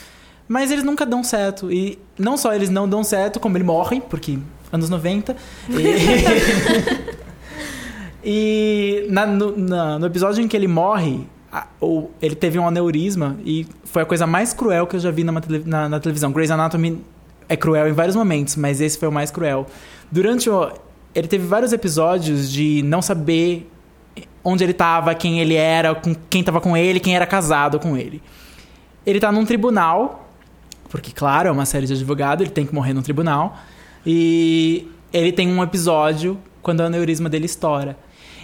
Mas 0.49 0.71
eles 0.71 0.83
nunca 0.85 1.05
dão 1.05 1.23
certo. 1.23 1.71
E 1.71 1.99
não 2.19 2.39
só 2.39 2.55
eles 2.55 2.71
não 2.71 2.89
dão 2.89 3.05
certo, 3.05 3.39
como 3.39 3.59
ele 3.59 3.65
morre, 3.65 4.01
porque 4.01 4.39
anos 4.73 4.89
90. 4.89 5.37
E, 5.69 5.75
e 8.25 9.07
na- 9.11 9.27
no, 9.27 9.57
na- 9.57 9.99
no 9.99 10.07
episódio 10.07 10.43
em 10.43 10.49
que 10.49 10.57
ele 10.57 10.69
morre, 10.69 11.27
a- 11.55 11.67
o- 11.81 12.11
ele 12.21 12.35
teve 12.35 12.59
um 12.59 12.67
aneurisma 12.67 13.37
e 13.45 13.65
foi 13.85 14.03
a 14.03 14.05
coisa 14.05 14.27
mais 14.27 14.53
cruel 14.53 14.87
que 14.89 14.97
eu 14.97 15.01
já 15.01 15.11
vi 15.13 15.23
na, 15.23 15.33
na- 15.65 15.89
na 15.89 16.01
televisão. 16.01 16.33
Grey's 16.33 16.51
Anatomy 16.51 17.01
é 17.49 17.57
cruel 17.57 17.89
em 17.89 17.93
vários 17.93 18.17
momentos, 18.17 18.57
mas 18.57 18.81
esse 18.81 18.99
foi 18.99 19.07
o 19.09 19.13
mais 19.13 19.31
cruel. 19.31 19.67
Durante 20.11 20.51
o. 20.51 20.71
Ele 21.15 21.29
teve 21.29 21.47
vários 21.47 21.73
episódios 21.73 22.51
de 22.51 22.83
não 22.83 23.01
saber 23.01 23.71
onde 24.43 24.65
ele 24.65 24.73
tava, 24.75 25.15
quem 25.15 25.39
ele 25.41 25.55
era, 25.55 25.95
com 25.95 26.13
quem 26.29 26.43
tava 26.43 26.61
com 26.61 26.77
ele, 26.77 26.99
quem 26.99 27.15
era 27.15 27.27
casado 27.27 27.79
com 27.79 27.97
ele. 27.97 28.21
ele 29.07 29.21
tá 29.21 29.31
num 29.31 29.45
tribunal, 29.45 30.29
porque, 30.91 31.13
claro, 31.13 31.49
é 31.49 31.53
uma 31.53 31.65
série 31.67 31.87
de 31.87 31.93
advogado, 31.93 32.43
ele 32.43 32.51
tem 32.51 32.67
que 32.67 32.75
morrer 32.75 32.93
num 32.95 33.03
tribunal. 33.03 33.57
E 34.05 34.89
ele 35.13 35.31
tem 35.33 35.49
um 35.49 35.63
episódio 35.63 36.37
quando 36.63 36.81
o 36.81 36.85
aneurisma 36.85 37.29
dele 37.29 37.47
estoura. 37.47 37.97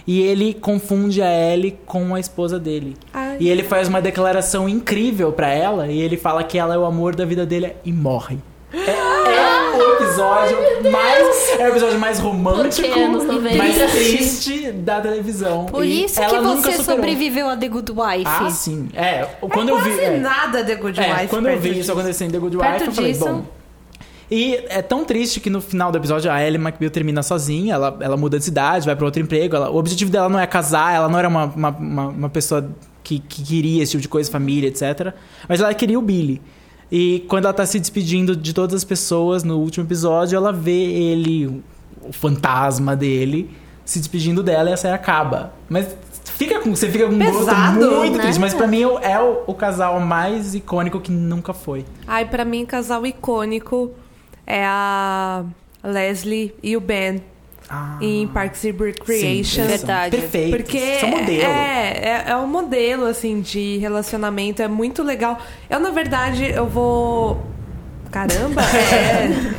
E 0.07 0.21
ele 0.21 0.53
confunde 0.53 1.21
a 1.21 1.29
Ellie 1.31 1.77
com 1.85 2.13
a 2.15 2.19
esposa 2.19 2.59
dele. 2.59 2.95
Ai. 3.13 3.37
E 3.39 3.49
ele 3.49 3.63
faz 3.63 3.87
uma 3.87 4.01
declaração 4.01 4.67
incrível 4.67 5.31
pra 5.31 5.49
ela 5.49 5.87
e 5.87 5.99
ele 5.99 6.17
fala 6.17 6.43
que 6.43 6.57
ela 6.57 6.73
é 6.73 6.77
o 6.77 6.85
amor 6.85 7.15
da 7.15 7.25
vida 7.25 7.45
dele 7.45 7.73
e 7.85 7.91
morre. 7.91 8.37
É, 8.73 8.89
é 8.89 9.77
o 9.77 9.93
episódio 9.95 10.57
mais. 10.91 11.59
É 11.59 11.65
o 11.65 11.67
episódio 11.69 11.99
mais 11.99 12.19
romântico 12.19 12.87
Porque 12.87 12.99
anos 12.99 13.23
e 13.23 13.27
90. 13.27 13.57
mais 13.57 13.91
triste 13.91 14.71
da 14.71 15.01
televisão. 15.01 15.65
Por 15.65 15.83
E 15.85 16.05
isso 16.05 16.15
que 16.15 16.21
ela 16.25 16.41
nunca 16.41 16.61
você 16.71 16.77
superou. 16.77 16.95
sobreviveu 16.97 17.49
a 17.49 17.57
The 17.57 17.67
Good 17.67 17.91
Wife. 17.91 18.23
Ah, 18.25 18.49
sim. 18.49 18.87
É, 18.93 19.25
quando 19.41 19.69
é 19.69 19.71
eu 19.73 19.77
vi. 19.79 19.89
quase 19.89 20.01
é. 20.05 20.17
nada 20.19 20.63
The 20.63 20.75
Good 20.75 20.99
É, 21.01 21.13
Wife. 21.13 21.27
quando 21.27 21.49
eu 21.49 21.59
vi 21.59 21.79
isso 21.79 21.91
acontecer 21.91 22.25
em 22.25 22.29
The 22.31 22.39
Good 22.39 22.57
Perto 22.57 22.73
Wife, 22.73 22.85
eu 22.87 22.91
falei, 22.93 23.11
disso- 23.11 23.25
bom. 23.25 23.43
E 24.31 24.63
é 24.69 24.81
tão 24.81 25.03
triste 25.03 25.41
que 25.41 25.49
no 25.49 25.59
final 25.59 25.91
do 25.91 25.97
episódio 25.97 26.31
a 26.31 26.41
Ellie 26.41 26.57
McBeal 26.59 26.89
termina 26.89 27.21
sozinha, 27.21 27.73
ela, 27.73 27.97
ela 27.99 28.15
muda 28.15 28.39
de 28.39 28.45
cidade, 28.45 28.85
vai 28.85 28.95
pra 28.95 29.03
outro 29.05 29.21
emprego. 29.21 29.57
ela- 29.57 29.69
o 29.69 29.75
objetivo 29.75 30.09
dela 30.09 30.29
não 30.29 30.39
é 30.39 30.47
casar, 30.47 30.95
ela 30.95 31.09
não 31.09 31.19
era 31.19 31.27
uma, 31.27 31.45
uma, 31.45 31.69
uma, 31.69 32.07
uma 32.07 32.29
pessoa 32.29 32.69
que, 33.03 33.19
que 33.19 33.43
queria 33.43 33.83
esse 33.83 33.91
tipo 33.91 34.01
de 34.01 34.07
coisa, 34.07 34.31
família, 34.31 34.69
etc. 34.69 35.13
Mas 35.49 35.59
ela 35.59 35.73
queria 35.73 35.99
o 35.99 36.01
Billy. 36.01 36.41
E 36.89 37.25
quando 37.27 37.43
ela 37.45 37.53
tá 37.53 37.65
se 37.65 37.77
despedindo 37.79 38.33
de 38.35 38.53
todas 38.53 38.73
as 38.75 38.83
pessoas 38.85 39.43
no 39.43 39.57
último 39.59 39.85
episódio, 39.85 40.37
ela 40.37 40.53
vê 40.53 40.71
ele, 40.71 41.47
o- 42.01 42.13
fantasma 42.13 42.95
dele, 42.95 43.49
se 43.83 43.99
despedindo 43.99 44.41
dela 44.41 44.69
e 44.69 44.73
a 44.73 44.77
série 44.77 44.93
acaba. 44.95 45.51
Mas 45.69 45.93
fica 46.23 46.59
com, 46.61 46.73
você 46.73 46.89
fica 46.89 47.05
com 47.07 47.13
um 47.15 47.19
gosto 47.19 47.53
muito 47.53 48.17
né? 48.17 48.23
triste. 48.23 48.39
Mas 48.39 48.53
pra 48.53 48.65
mim 48.67 48.83
é 49.01 49.19
o, 49.19 49.43
o 49.47 49.53
casal 49.53 49.99
mais 49.99 50.55
icônico 50.55 51.01
que 51.01 51.11
nunca 51.11 51.53
foi. 51.53 51.83
Ai, 52.07 52.23
pra 52.25 52.45
mim, 52.45 52.65
casal 52.65 53.05
icônico 53.05 53.91
é 54.45 54.63
a 54.65 55.43
Leslie 55.83 56.53
e 56.61 56.75
o 56.77 56.81
Ben 56.81 57.21
Ah, 57.69 57.97
em 58.01 58.27
Parks 58.27 58.65
and 58.65 58.75
Recreation. 58.77 59.63
sim, 59.63 59.67
Verdade. 59.67 60.17
Perfeito. 60.17 60.57
Porque 60.57 60.99
São 60.99 61.09
modelo. 61.09 61.41
É, 61.41 61.91
é, 62.01 62.23
é 62.27 62.35
um 62.37 62.47
modelo, 62.47 63.05
assim, 63.05 63.39
de 63.41 63.77
relacionamento. 63.77 64.61
É 64.61 64.67
muito 64.67 65.01
legal. 65.03 65.37
Eu, 65.69 65.79
na 65.79 65.89
verdade, 65.91 66.45
eu 66.51 66.67
vou... 66.67 67.41
Caramba, 68.11 68.61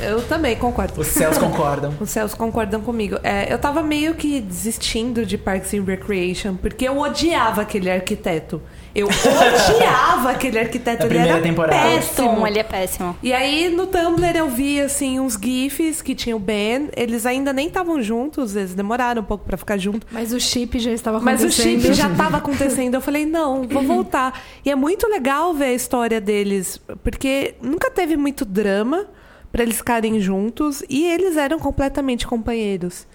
é, 0.05 0.11
eu 0.13 0.23
também 0.29 0.55
concordo. 0.57 1.01
Os 1.01 1.07
céus 1.07 1.39
concordam. 1.39 1.95
Os 1.99 2.11
céus 2.11 2.35
concordam 2.35 2.83
comigo. 2.83 3.19
É, 3.23 3.51
eu 3.51 3.59
tava 3.59 3.83
meio 3.83 4.15
que 4.15 4.43
desistindo 4.43 5.25
de 5.25 5.39
Parks 5.39 5.73
and 5.73 5.85
Recreation, 5.85 6.57
porque 6.57 6.87
eu 6.87 6.99
odiava 6.99 7.63
aquele 7.63 7.91
arquiteto. 7.91 8.61
Eu 8.95 9.09
odiava 9.09 10.31
aquele 10.31 10.59
arquiteto. 10.59 11.03
Ele 11.05 11.09
primeira 11.09 11.35
era 11.35 11.43
temporada. 11.43 11.83
péssimo. 11.83 12.29
Tom, 12.37 12.47
ele 12.47 12.59
é 12.59 12.63
péssimo. 12.63 13.17
E 13.23 13.33
aí 13.33 13.71
no 13.71 13.87
Tumblr 13.87 14.37
eu 14.37 14.49
vi 14.49 14.81
assim 14.81 15.19
uns 15.19 15.35
gifs 15.43 16.03
que 16.03 16.15
tinha 16.15 16.37
o 16.37 16.39
Ben. 16.39 16.89
Eles 16.97 17.25
ainda 17.27 17.53
nem 17.53 17.69
estavam 17.69 18.03
juntos, 18.03 18.55
eles 18.55 18.75
demoraram 18.75 19.23
um 19.23 19.25
pouco 19.25 19.45
pra 19.45 19.57
ficar 19.57 19.79
juntos. 19.79 20.07
Mas 20.13 20.33
o 20.33 20.41
chip 20.41 20.79
já 20.79 20.91
estava 20.91 21.21
Mas 21.21 21.41
o 21.41 21.47
acontecendo. 21.47 21.81
chip 21.83 21.95
já 21.95 22.09
tava 22.11 22.37
acontecendo. 22.43 22.95
Eu 22.95 23.01
falei, 23.01 23.25
não, 23.25 23.67
vou 23.67 23.83
voltar. 23.83 24.41
E 24.65 24.71
é 24.71 24.75
muito 24.75 25.07
legal 25.09 25.55
ver 25.55 25.67
a 25.67 25.73
história 25.73 26.21
deles, 26.21 26.81
porque 27.03 27.55
nunca 27.63 27.91
teve 27.91 28.17
muito 28.17 28.45
drama 28.45 29.07
pra 29.51 29.63
eles 29.63 29.77
ficarem 29.77 30.21
juntos 30.21 30.83
e 30.89 31.07
eles 31.07 31.37
eram 31.37 31.59
completamente 31.59 32.27
companheiros. 32.27 33.07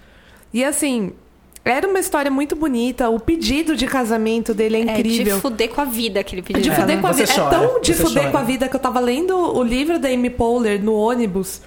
E 0.52 0.64
assim, 0.64 1.12
era 1.70 1.86
uma 1.88 1.98
história 1.98 2.30
muito 2.30 2.54
bonita. 2.56 3.08
O 3.08 3.18
pedido 3.20 3.76
de 3.76 3.86
casamento 3.86 4.52
dele 4.54 4.76
é 4.76 4.80
É 4.80 4.98
incrível. 4.98 5.36
de 5.36 5.40
fuder 5.42 5.68
com 5.70 5.80
a 5.80 5.84
vida 5.84 6.20
aquele 6.20 6.40
É 6.40 6.44
pedido. 6.44 6.62
de 6.62 6.70
É, 6.70 6.74
fuder 6.74 7.00
com 7.00 7.06
a 7.06 7.12
vida. 7.12 7.32
chora, 7.32 7.56
é 7.56 7.58
tão 7.68 7.80
de 7.80 7.94
você 7.94 8.02
fuder 8.02 8.22
chora. 8.24 8.30
com 8.32 8.38
a 8.38 8.42
vida 8.42 8.68
que 8.68 8.76
eu 8.76 8.80
tava 8.80 9.00
lendo 9.00 9.36
o 9.36 9.62
livro 9.62 9.98
da 9.98 10.08
Amy 10.08 10.30
Poehler 10.30 10.82
no 10.82 10.94
ônibus. 10.94 11.60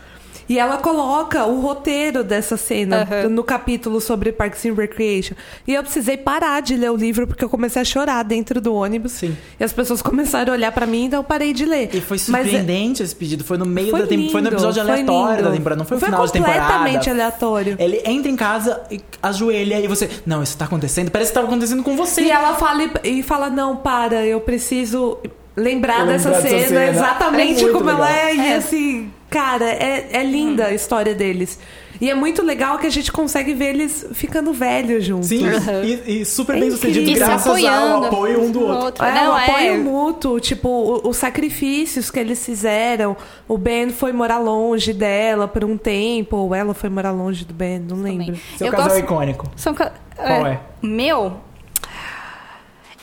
E 0.52 0.60
ela 0.60 0.78
coloca 0.80 1.46
o 1.46 1.62
roteiro 1.62 2.26
dessa 2.26 2.58
cena 2.58 3.04
Aham. 3.10 3.30
no 3.30 3.42
capítulo 3.42 4.02
sobre 4.02 4.34
Parks 4.34 4.66
and 4.66 4.74
Recreation. 4.74 5.34
E 5.66 5.74
eu 5.74 5.82
precisei 5.82 6.18
parar 6.18 6.62
de 6.62 6.76
ler 6.76 6.92
o 6.92 6.96
livro 6.98 7.26
porque 7.26 7.46
eu 7.46 7.48
comecei 7.48 7.82
a 7.82 7.86
chorar 7.86 8.22
dentro 8.24 8.60
do 8.60 8.74
ônibus. 8.74 9.14
Sim. 9.14 9.38
E 9.58 9.64
as 9.64 9.72
pessoas 9.72 10.02
começaram 10.02 10.52
a 10.52 10.56
olhar 10.58 10.74
pra 10.74 10.86
mim, 10.86 11.06
então 11.06 11.20
eu 11.20 11.24
parei 11.24 11.54
de 11.54 11.64
ler. 11.64 11.90
E 11.94 12.02
foi 12.02 12.18
Mas 12.28 12.48
é- 12.48 12.50
surpreendente 12.50 13.02
esse 13.02 13.16
pedido. 13.16 13.46
Foi 13.46 13.58
no 13.58 13.66
meio 13.66 13.92
foi 13.92 14.02
da 14.02 14.08
temporada. 14.08 14.32
Foi 14.34 14.42
no 14.42 14.48
episódio 14.50 14.84
foi 14.84 14.92
aleatório 14.92 15.44
da 15.46 15.52
temporada. 15.52 15.80
Não 15.80 15.86
foi 15.86 15.96
no 15.96 16.00
Foi 16.02 16.10
final 16.10 16.26
de 16.26 16.34
temporada. 16.34 16.60
completamente 16.62 17.10
aleatório. 17.10 17.76
Ele 17.80 18.02
entra 18.04 18.30
em 18.30 18.36
casa 18.36 18.82
e 18.92 19.00
ajoelha 19.24 19.80
e 19.80 19.88
você. 19.88 20.10
Não, 20.26 20.44
isso 20.44 20.58
tá 20.58 20.66
acontecendo. 20.66 21.10
Parece 21.12 21.32
que 21.32 21.36
tava 21.36 21.48
acontecendo 21.48 21.82
com 21.82 21.96
você. 21.96 22.24
E 22.24 22.30
ela 22.30 22.56
fala 22.56 22.84
e 23.06 23.20
e 23.22 23.24
fala: 23.24 23.50
Não, 23.50 23.78
para, 23.78 24.26
eu 24.26 24.42
preciso 24.42 25.18
lembrar 25.56 26.06
dessa 26.06 26.30
lembrar 26.30 26.42
dessa 26.44 26.50
cena, 26.50 26.68
cena. 26.68 26.86
exatamente 26.88 27.64
É 27.66 27.70
como 27.70 27.90
ela 27.90 28.06
legal. 28.10 28.18
é. 28.18 28.36
E 28.36 28.54
assim, 28.54 29.12
cara, 29.32 29.66
é, 29.66 30.10
é 30.12 30.24
linda 30.24 30.66
a 30.68 30.74
história 30.74 31.16
deles. 31.16 31.58
E 32.00 32.10
é 32.10 32.16
muito 32.16 32.44
legal 32.44 32.80
que 32.80 32.88
a 32.88 32.90
gente 32.90 33.12
consegue 33.12 33.54
ver 33.54 33.76
eles 33.76 34.08
ficando 34.14 34.52
velhos 34.54 35.06
juntos. 35.06 35.28
Sim, 35.30 35.46
Uhum. 35.48 35.84
e, 35.84 36.22
e 36.22 36.26
super 36.26 36.58
É 36.58 36.60
bem 36.60 36.72
sucedido 36.72 37.00
incrível. 37.02 37.24
E 37.24 37.28
graças 37.28 37.64
ao 37.66 38.04
apoio 38.06 38.42
um 38.44 38.52
do 38.52 38.62
outro. 38.66 39.06
É, 39.06 39.14
Não, 39.14 39.34
o 39.34 39.38
é. 39.38 39.44
apoio 39.46 39.84
mútuo, 39.84 40.40
tipo, 40.40 40.68
o- 40.68 41.10
os 41.10 41.18
sacrifícios 41.18 42.10
que 42.10 42.20
eles 42.20 42.44
fizeram. 42.44 43.16
O 43.48 43.56
Ben 43.58 43.90
foi 43.92 44.12
morar 44.12 44.40
longe 44.40 44.94
dela 44.94 45.48
por 45.48 45.64
um 45.64 45.78
tempo, 45.78 46.38
ou 46.38 46.56
ela 46.56 46.74
foi 46.74 46.90
morar 46.90 47.12
longe 47.12 47.46
do 47.46 47.54
Ben, 47.54 47.78
não 47.80 47.98
lembro. 48.02 48.36
Seu 48.58 48.68
Eu 48.68 48.72
casal 48.72 48.88
gosto- 48.90 49.00
icônico. 49.04 49.46
São 49.56 49.74
ca- 49.76 49.94
Qual 50.16 50.46
é? 50.48 50.60
Meu. 50.82 51.34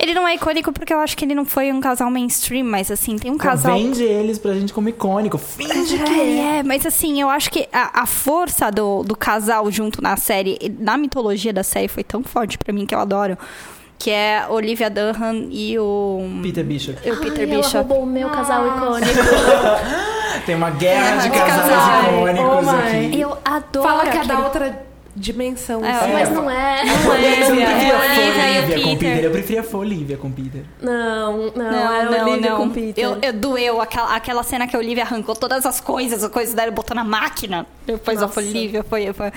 Ele 0.09 0.15
não 0.15 0.27
é 0.27 0.37
icônico 0.37 0.73
porque 0.73 0.91
eu 0.95 1.01
acho 1.01 1.15
que 1.15 1.23
ele 1.23 1.35
não 1.35 1.45
foi 1.45 1.71
um 1.71 1.83
casal 1.83 2.11
mainstream, 2.11 2.65
mas 2.65 2.91
assim, 2.91 3.17
tem 3.17 3.31
um 3.31 3.37
casal. 3.37 3.77
Vende 3.77 4.03
eles 4.03 4.39
pra 4.39 4.55
gente 4.55 4.73
como 4.73 4.89
icônico. 4.89 5.37
Finge 5.37 5.99
que 5.99 6.11
É, 6.41 6.59
é, 6.59 6.63
mas 6.63 6.87
assim, 6.87 7.21
eu 7.21 7.29
acho 7.29 7.51
que 7.51 7.69
a, 7.71 8.03
a 8.03 8.07
força 8.07 8.71
do, 8.73 9.03
do 9.03 9.15
casal 9.15 9.71
junto 9.71 10.01
na 10.01 10.17
série, 10.17 10.59
na 10.79 10.97
mitologia 10.97 11.53
da 11.53 11.63
série, 11.63 11.89
foi 11.89 12.03
tão 12.03 12.23
forte 12.23 12.57
pra 12.57 12.73
mim 12.73 12.87
que 12.87 12.95
eu 12.95 12.99
adoro. 12.99 13.37
Que 13.99 14.11
é 14.11 14.47
Olivia 14.49 14.89
Dunham 14.89 15.49
e 15.51 15.79
o. 15.79 16.23
Peter 16.43 16.65
Bishop. 16.65 16.99
e 17.07 17.11
o 17.11 17.17
Peter 17.21 17.47
Ai, 17.47 17.53
ela 17.53 17.63
Bishop. 17.63 17.77
roubou 17.77 18.03
o 18.05 18.07
meu 18.07 18.31
casal 18.31 18.67
icônico. 18.67 19.13
Tem 20.47 20.55
uma 20.55 20.71
guerra 20.71 21.17
de 21.17 21.23
de 21.31 21.37
casais 21.37 22.07
icônicos 22.15 22.67
Oh 22.67 22.71
aqui. 22.71 23.21
Eu 23.21 23.37
adoro. 23.45 23.87
Fala 23.89 24.03
que 24.03 24.09
é 24.17 24.21
aquele- 24.21 24.29
da 24.29 24.39
outra 24.39 24.88
dimensão. 25.19 25.85
É, 25.85 25.91
assim. 25.91 26.13
Mas 26.13 26.31
não 26.31 26.51
é. 26.51 26.85
Você 26.85 27.05
não 27.05 27.11
Olivia, 27.11 27.37
preferia 27.37 27.93
é 27.93 27.93
a 27.93 27.99
Olivia 27.99 28.49
e 28.49 28.59
o 28.59 28.63
Olivia 28.63 28.83
com 28.85 28.97
Peter. 28.97 29.25
Eu 29.25 29.31
preferia 29.31 29.65
a 29.73 29.77
Olivia 29.77 30.17
com 30.17 30.31
Peter. 30.33 30.63
Não, 30.81 31.37
não, 31.37 31.53
Não, 31.55 31.95
é 31.95 32.05
não, 32.19 32.29
Olivia 32.31 32.51
não. 32.51 32.57
com 32.59 32.71
Peter. 32.71 33.05
Eu, 33.05 33.19
eu 33.23 33.33
doeu 33.33 33.81
aquela, 33.81 34.15
aquela 34.15 34.43
cena 34.43 34.67
que 34.67 34.75
a 34.77 34.79
Olivia 34.79 35.03
arrancou 35.05 35.35
todas 35.37 35.67
as 35.67 35.81
coisas, 35.81 36.23
a 36.25 36.29
coisa 36.29 36.55
dela 36.55 36.71
botou 36.71 36.95
na 36.95 37.05
máquina. 37.05 37.67
Depois 37.87 38.21
Nossa. 38.21 38.41
a 38.41 38.43
Olivia 38.43 38.85
foi. 38.85 39.13
foi. 39.13 39.33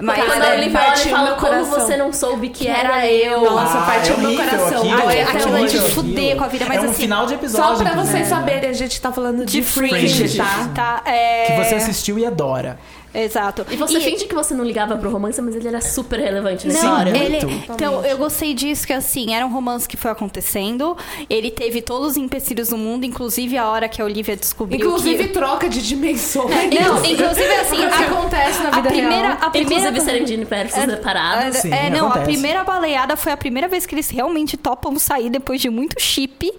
Mas 0.00 0.24
quando 0.24 0.42
a 0.42 0.46
é, 0.46 0.56
Olivia 0.56 0.56
olha 0.56 0.66
e 0.66 0.70
partiu 0.90 1.10
fala 1.10 1.30
como 1.36 1.40
coração. 1.40 1.80
você 1.80 1.96
não 1.96 2.12
soube 2.12 2.48
que, 2.48 2.64
Que 2.64 2.68
era 2.68 2.82
era 3.06 3.06
eu. 3.10 3.40
Nossa, 3.42 3.78
Ah, 3.78 3.82
partiu 3.86 4.14
é 4.14 4.18
meu 4.18 4.36
coração. 4.36 4.78
aquilo. 4.82 5.10
É 5.10 5.62
é 5.62 5.66
de 5.66 5.78
fuder 5.80 6.36
com 6.36 6.44
a 6.44 6.48
vida, 6.48 6.64
mas 6.66 6.78
é 6.78 6.80
um 6.80 6.84
assim- 6.90 6.94
final 7.02 7.26
de 7.26 7.34
episódio. 7.34 7.76
Só 7.78 7.82
pra 7.82 7.92
vocês 7.92 8.08
inclusive. 8.08 8.24
saberem, 8.28 8.70
a 8.70 8.72
gente 8.72 9.00
tá 9.00 9.12
falando 9.12 9.44
de, 9.44 9.52
De 9.52 9.62
Fringe, 9.62 10.14
Fringe. 10.18 10.36
tá? 10.38 10.68
Tá, 10.74 11.02
é... 11.10 11.46
Que 11.46 11.64
você 11.64 11.74
assistiu 11.76 12.18
e 12.18 12.26
adora. 12.26 12.78
Exato. 13.14 13.66
E 13.70 13.76
você 13.76 14.00
finge 14.00 14.24
que 14.26 14.34
você 14.34 14.54
não 14.54 14.64
ligava 14.64 14.96
pro 14.96 15.10
romance, 15.10 15.40
mas 15.42 15.54
ele 15.54 15.68
era 15.68 15.80
super 15.80 16.18
relevante 16.18 16.66
na 16.66 16.72
Não, 16.72 16.80
história. 16.80 17.10
ele, 17.16 17.44
muito. 17.46 17.72
então 17.72 18.04
eu 18.04 18.16
gostei 18.16 18.54
disso 18.54 18.86
que 18.86 18.92
assim 18.92 19.34
era 19.34 19.44
um 19.44 19.52
romance 19.52 19.86
que 19.86 19.96
foi 19.96 20.10
acontecendo. 20.10 20.96
Ele 21.28 21.50
teve 21.50 21.82
todos 21.82 22.12
os 22.12 22.16
empecilhos 22.16 22.68
do 22.70 22.76
mundo, 22.78 23.04
inclusive 23.04 23.56
a 23.58 23.68
hora 23.68 23.88
que 23.88 24.00
a 24.00 24.04
Olivia 24.04 24.36
descobriu 24.36 24.78
Inclusive 24.80 25.24
que 25.28 25.32
troca 25.32 25.68
de 25.68 25.82
dimensões. 25.86 26.50
não, 26.50 27.04
inclusive 27.04 27.54
assim, 27.60 27.84
O 27.86 27.90
que 27.90 28.02
acontece 28.04 28.62
na 28.62 28.68
a 28.68 28.72
vida 28.72 28.88
primeira, 28.88 29.28
real. 29.28 29.38
a 29.42 29.50
primeira 29.50 29.88
Inclusive 29.88 30.00
serem 30.00 30.24
de 30.24 30.34
universos 30.34 30.82
separados. 30.84 31.58
Sim, 31.58 31.72
é, 31.72 31.90
não, 31.90 32.06
a 32.06 32.10
acontece. 32.10 32.24
primeira 32.32 32.64
baleada 32.64 33.16
foi 33.16 33.32
a 33.32 33.36
primeira 33.36 33.68
vez 33.68 33.84
que 33.86 33.94
eles 33.94 34.08
realmente 34.10 34.56
topam 34.56 34.98
sair 34.98 35.28
depois 35.30 35.60
de 35.60 35.68
muito 35.68 36.00
chip. 36.00 36.50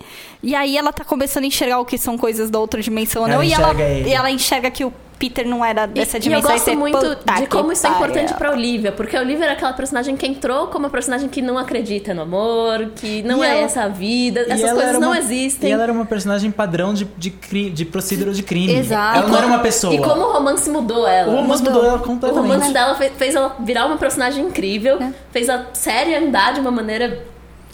E 0.41 0.54
aí 0.56 0.78
ela 0.78 0.91
tá 0.91 1.04
começando 1.06 1.45
a 1.45 1.47
enxergar 1.47 1.80
o 1.80 1.86
que 1.86 1.97
são 1.97 2.18
coisas 2.18 2.49
da 2.49 2.60
outra 2.60 2.82
dimensão 2.82 3.24
Ela 3.26 3.36
não. 3.36 3.43
E 3.43 3.54
ela, 3.54 3.82
ele. 3.82 4.10
e 4.10 4.14
ela 4.14 4.30
enxerga 4.30 4.70
que 4.70 4.84
o 4.84 4.93
Peter 5.24 5.48
não 5.48 5.64
era 5.64 5.86
E, 5.86 5.88
dessa 5.88 6.18
e 6.18 6.20
eu 6.20 6.22
dimensão. 6.24 6.52
gosto 6.52 6.66
você, 6.66 6.76
muito 6.76 7.16
de 7.40 7.48
como 7.48 7.72
isso 7.72 7.88
é 7.88 7.90
importante 7.90 8.34
pra 8.34 8.52
Olivia, 8.52 8.92
porque 8.92 9.16
a 9.16 9.22
Olivia 9.22 9.46
era 9.46 9.54
aquela 9.54 9.72
personagem 9.72 10.18
que 10.18 10.28
entrou 10.28 10.68
como 10.68 10.86
uma 10.86 10.90
personagem 10.90 11.30
que 11.30 11.42
não 11.42 11.58
acredita 11.58 12.14
no 12.14 12.24
amor, 12.24 12.92
que 12.96 13.24
não 13.24 13.42
E 13.42 13.48
é 13.48 13.52
ela- 13.52 13.60
essa 13.62 13.84
a 13.84 13.88
vida, 13.88 14.42
essas 14.42 14.62
ela 14.62 14.74
coisas 14.82 15.00
não 15.00 15.10
uma- 15.12 15.18
existem. 15.18 15.70
E 15.70 15.72
ela 15.74 15.84
era 15.84 15.94
uma 15.94 16.06
personagem 16.06 16.52
padrão 16.52 16.94
de, 16.94 17.06
de, 17.18 17.30
cri, 17.32 17.70
de 17.70 17.86
procedura 17.86 18.34
de 18.34 18.44
crime. 18.44 18.74
Exato. 18.76 19.20
Ela 19.20 19.28
não 19.30 19.38
era 19.38 19.48
uma 19.48 19.60
pessoa. 19.60 19.94
E 19.94 20.00
como 20.00 20.22
o 20.24 20.34
romance 20.34 20.70
mudou 20.70 21.08
ela. 21.08 21.32
O 21.32 21.36
romance 21.38 21.64
mudou 21.64 21.86
ela 21.86 21.98
O 21.98 22.02
completamente. 22.02 22.52
romance 22.52 22.74
dela 22.74 22.96
fez, 22.96 23.12
fez 23.18 23.36
ela 23.36 23.56
virar 23.62 23.86
uma 23.86 23.98
personagem 23.98 24.44
incrível, 24.46 24.98
É. 25.02 25.12
fez 25.32 25.50
a 25.50 25.68
série 25.74 26.16
andar 26.16 26.54
de 26.54 26.60
uma 26.60 26.72
maneira 26.72 27.24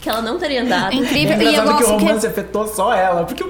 que 0.00 0.08
ela 0.08 0.22
não 0.22 0.38
teria 0.38 0.62
andado. 0.62 0.92
É 0.92 0.96
incrível. 0.96 1.36
É 1.36 1.38
E 1.42 1.44
eu 1.44 1.50
engraçado 1.50 1.76
que 1.76 1.84
o 1.84 1.86
gosto 1.86 1.98
que. 1.98 2.04
romance 2.04 2.26
afetou 2.26 2.66
só 2.66 2.94
ela, 2.94 3.24
porque 3.24 3.44
o 3.44 3.48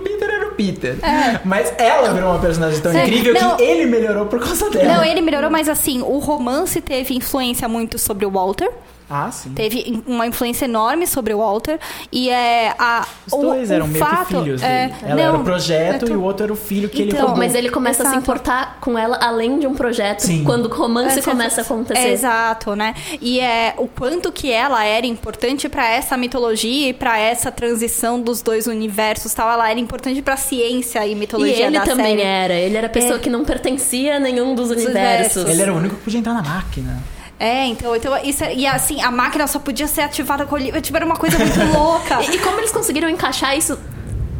Peter 0.50 0.80
Peter. 0.80 1.40
Mas 1.44 1.72
ela 1.78 2.12
virou 2.12 2.30
uma 2.30 2.38
personagem 2.38 2.80
tão 2.80 2.92
Sim. 2.92 3.02
incrível 3.02 3.34
Não. 3.34 3.56
que 3.56 3.62
ele 3.62 3.86
melhorou 3.86 4.26
por 4.26 4.40
causa 4.40 4.70
dela. 4.70 4.96
Não, 4.96 5.04
ele 5.04 5.20
melhorou, 5.20 5.50
mas 5.50 5.68
assim, 5.68 6.00
o 6.02 6.18
romance 6.18 6.80
teve 6.80 7.14
influência 7.14 7.68
muito 7.68 7.98
sobre 7.98 8.24
o 8.26 8.30
Walter. 8.30 8.70
Ah, 9.12 9.28
sim. 9.32 9.50
Teve 9.50 10.00
uma 10.06 10.24
influência 10.24 10.66
enorme 10.66 11.04
sobre 11.04 11.34
o 11.34 11.38
Walter. 11.38 11.80
E 12.12 12.30
é 12.30 12.72
a. 12.78 13.04
Os 13.26 13.32
dois 13.40 13.68
o, 13.68 13.72
eram 13.74 13.86
o 13.86 13.88
meio 13.88 14.04
fato, 14.04 14.26
que 14.28 14.34
filhos 14.44 14.62
é, 14.62 14.86
dele. 14.86 14.94
Ela 15.02 15.20
era 15.20 15.32
não, 15.32 15.40
o 15.40 15.44
projeto 15.44 16.04
é 16.04 16.06
tu- 16.06 16.12
e 16.12 16.16
o 16.16 16.22
outro 16.22 16.44
era 16.44 16.52
o 16.52 16.56
filho 16.56 16.88
que 16.88 17.02
ele 17.02 17.10
Então, 17.10 17.22
roubou. 17.26 17.38
Mas 17.38 17.54
ele 17.56 17.70
começa 17.70 18.02
a 18.02 18.06
se 18.06 18.12
Exato. 18.12 18.22
importar 18.22 18.78
com 18.80 18.96
ela 18.96 19.18
além 19.20 19.58
de 19.58 19.66
um 19.66 19.74
projeto 19.74 20.20
Sim. 20.20 20.44
quando 20.44 20.66
o 20.66 20.68
romance 20.74 21.18
É, 21.18 21.22
começa 21.22 21.60
a 21.60 21.64
acontecer. 21.64 22.00
É, 22.06 22.12
exato, 22.12 22.76
né? 22.76 22.94
E 23.20 23.40
é 23.40 23.74
o 23.78 23.88
quanto 23.88 24.30
que 24.30 24.50
ela 24.52 24.84
era 24.84 25.04
importante 25.06 25.68
pra 25.68 25.88
essa 25.90 26.16
mitologia 26.16 26.90
e 26.90 26.92
pra 26.92 27.18
essa 27.18 27.50
transição 27.50 28.20
dos 28.20 28.42
dois 28.42 28.68
universos, 28.68 29.34
tal. 29.34 29.50
Ela 29.50 29.68
era 29.70 29.80
importante 29.80 30.22
pra 30.22 30.36
ciência 30.36 31.04
e 31.04 31.12
E 31.12 31.14
mitologia 31.16 31.66
ele 31.66 31.78
da 31.78 31.84
também 31.84 32.16
série. 32.16 32.22
era. 32.22 32.54
Ele 32.54 32.76
era 32.76 32.86
a 32.86 32.90
pessoa 32.90 33.16
É. 33.16 33.18
que 33.18 33.28
não 33.28 33.44
pertencia 33.44 34.16
a 34.16 34.20
nenhum 34.20 34.54
dos 34.54 34.70
universos. 34.70 34.94
universos. 34.94 35.48
Ele 35.50 35.62
era 35.62 35.72
o 35.74 35.76
único 35.76 35.96
que 35.96 36.02
podia 36.04 36.20
entrar 36.20 36.34
na 36.34 36.42
máquina. 36.42 37.02
É, 37.40 37.64
então, 37.66 37.96
então 37.96 38.14
isso 38.22 38.44
é- 38.44 38.54
e 38.54 38.66
assim, 38.66 39.00
a 39.00 39.10
máquina 39.10 39.46
só 39.46 39.58
podia 39.58 39.86
ser 39.88 40.02
ativada 40.02 40.44
com 40.44 40.54
o 40.56 40.58
livro, 40.58 40.78
tipo, 40.82 40.94
era 40.96 41.06
uma 41.06 41.16
coisa 41.16 41.38
muito 41.38 41.58
louca. 41.76 42.20
E, 42.22 42.34
e 42.36 42.38
como 42.38 42.58
eles 42.58 42.70
conseguiram 42.70 43.08
encaixar 43.08 43.56
isso 43.56 43.78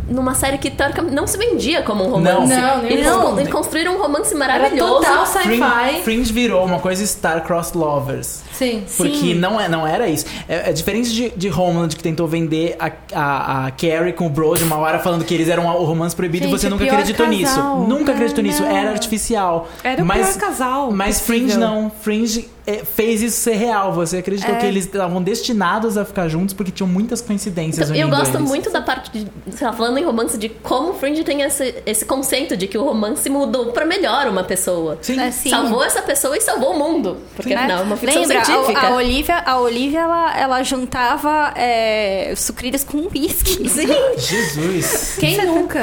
numa 0.07 0.35
série 0.35 0.59
que 0.59 0.69
teoricamente 0.71 1.15
não 1.15 1.25
se 1.25 1.39
vendia 1.39 1.83
como 1.83 2.05
um 2.05 2.11
romance? 2.11 2.53
Não, 2.53 2.83
nem 2.83 2.93
eles, 2.93 3.07
não. 3.07 3.23
con- 3.31 3.39
eles 3.39 3.53
construíram 3.53 3.95
um 3.97 4.03
romance 4.03 4.35
Era 4.35 4.39
maravilhoso. 4.55 4.95
total 4.97 5.25
Fringe, 5.25 5.63
sci-fi. 5.63 6.03
Fringe 6.03 6.33
virou 6.33 6.65
uma 6.65 6.81
coisa 6.81 7.05
Star-Crossed 7.05 7.79
Lovers. 7.79 8.43
Sim. 8.53 8.83
Porque 8.97 9.35
não, 9.35 9.59
é, 9.61 9.69
não 9.69 9.87
era 9.87 10.09
isso. 10.09 10.27
É, 10.49 10.71
é 10.71 10.73
diferente 10.73 11.13
de, 11.13 11.31
de 11.31 11.49
Homeland, 11.49 11.95
que 11.95 12.03
tentou 12.03 12.27
vender 12.27 12.77
a, 12.81 12.91
a, 13.15 13.67
a 13.67 13.71
Carrie 13.71 14.13
com 14.13 14.27
o 14.27 14.29
Brody 14.29 14.65
uma 14.65 14.77
hora 14.79 14.99
falando 14.99 15.25
que 15.25 15.33
eles 15.33 15.49
eram 15.49 15.65
o 15.67 15.85
romance 15.85 16.15
proibido 16.17 16.45
Gente, 16.47 16.55
e 16.55 16.59
você 16.59 16.69
nunca 16.69 16.85
acreditou 16.85 17.25
casal. 17.27 17.39
nisso. 17.79 17.89
Nunca 17.89 18.13
acreditou 18.13 18.43
nisso. 18.43 18.63
não. 18.65 18.77
Era 18.77 18.91
artificial. 18.91 19.69
Era 19.85 20.03
o 20.03 20.05
mas, 20.07 20.37
pior 20.37 20.41
casal 20.41 20.91
Mas 20.91 21.21
possível. 21.21 21.41
Fringe 21.47 21.57
não. 21.57 21.91
Fringe 22.03 22.51
fez 22.85 23.23
isso 23.23 23.37
ser 23.39 23.55
real. 23.55 23.93
Você 23.93 24.19
acreditou 24.19 24.55
que 24.57 24.67
eles 24.67 24.85
estavam 24.85 25.23
destinados 25.23 25.97
a 25.99 26.05
ficar 26.05 26.29
juntos 26.29 26.55
porque 26.55 26.71
tinham 26.71 26.89
muitas 26.89 27.21
coincidências 27.21 27.91
Então, 27.91 28.01
eu 28.01 28.09
gosto 28.09 28.37
eles. 28.37 28.49
muito 28.49 28.71
da 28.71 28.81
parte 28.81 29.11
de, 29.11 29.27
sei 29.57 29.67
lá, 29.67 29.73
falando 29.73 29.99
em 29.99 30.05
romance, 30.05 30.37
de 30.39 30.49
como 30.49 30.91
o 30.91 30.95
Fringe 30.95 31.25
tem 31.25 31.43
esse, 31.43 31.75
esse 31.87 32.05
conceito 32.05 32.57
de 32.57 32.67
que 32.67 32.77
o 32.79 32.83
romance 32.85 33.29
mudou 33.29 33.67
pra 33.73 33.85
melhor 33.85 34.27
uma 34.29 34.45
pessoa. 34.45 34.99
Sim. 35.03 35.19
É, 35.21 35.31
sim. 35.31 35.51
Salvou 35.51 35.83
essa 35.85 36.03
pessoa 36.03 36.37
e 36.37 36.41
salvou 36.41 36.73
o 36.75 36.79
mundo. 36.79 37.17
Porque 37.37 37.55
né? 37.55 37.61
afinal 37.63 37.81
é 37.81 37.83
uma 37.83 37.97
ficção 37.97 38.23
Lembra, 38.23 38.45
científica. 38.45 38.81
a, 38.81 38.89
a 38.89 38.95
Olivia, 38.95 39.37
a 39.45 39.59
Olivia 39.61 40.01
ela, 40.01 40.39
ela 40.39 40.63
juntava 40.63 41.53
é, 41.57 42.33
sucrilhos 42.37 42.85
com 42.85 43.09
whisky. 43.13 43.69
Jesus. 44.19 45.17
Quem 45.19 45.45
nunca? 45.47 45.81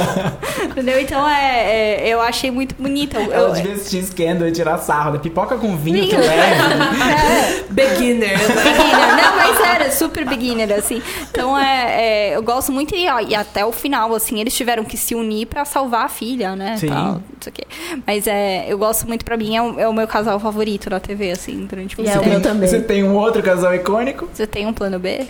Entendeu? 0.64 1.00
Então 1.00 1.28
é, 1.28 2.00
é, 2.04 2.08
eu 2.08 2.20
achei 2.20 2.50
muito 2.50 2.74
bonita. 2.78 3.18
Eu- 3.20 3.32
Ela 3.32 3.50
devia 3.54 3.72
assistir 3.74 4.02
Scandal 4.04 4.48
e 4.48 4.52
tirar 4.52 4.78
sarro. 4.78 5.12
Da 5.12 5.18
pipoca 5.18 5.56
com 5.56 5.76
vinho 5.76 6.03
Vinho. 6.06 6.20
leve. 6.20 7.64
Beginner, 7.74 8.38
né? 8.38 8.54
beginner. 8.54 9.16
Não, 9.16 9.36
mas 9.36 9.60
era 9.60 9.90
super 9.90 10.24
beginner, 10.24 10.72
assim. 10.78 11.02
Então, 11.30 11.58
é, 11.58 12.30
é, 12.30 12.36
eu 12.36 12.42
gosto 12.42 12.70
muito. 12.70 12.94
E, 12.94 13.08
ó, 13.08 13.18
e 13.20 13.34
até 13.34 13.64
o 13.64 13.72
final, 13.72 14.14
assim, 14.14 14.40
eles 14.40 14.54
tiveram 14.54 14.84
que 14.84 14.96
se 14.96 15.14
unir 15.14 15.46
pra 15.46 15.64
salvar 15.64 16.04
a 16.04 16.08
filha, 16.08 16.54
né? 16.54 16.76
Sim. 16.76 16.88
Tal, 16.88 17.14
não 17.14 17.22
sei 17.40 17.50
o 17.50 17.54
quê. 17.54 17.64
Mas 18.06 18.26
é, 18.26 18.66
eu 18.68 18.78
gosto 18.78 19.06
muito, 19.06 19.24
pra 19.24 19.36
mim, 19.36 19.56
é 19.56 19.62
o, 19.62 19.80
é 19.80 19.88
o 19.88 19.92
meu 19.92 20.06
casal 20.06 20.38
favorito 20.38 20.88
na 20.88 21.00
TV, 21.00 21.32
assim, 21.32 21.66
durante 21.66 22.00
E 22.00 22.06
é 22.06 22.14
muito 22.14 22.16
o 22.16 22.20
tempo. 22.20 22.30
meu 22.30 22.40
também. 22.40 22.68
Você 22.68 22.80
tem 22.80 23.02
um 23.02 23.16
outro 23.16 23.42
casal 23.42 23.74
icônico? 23.74 24.28
Você 24.32 24.46
tem 24.46 24.66
um 24.66 24.72
plano 24.72 24.98
B? 24.98 25.26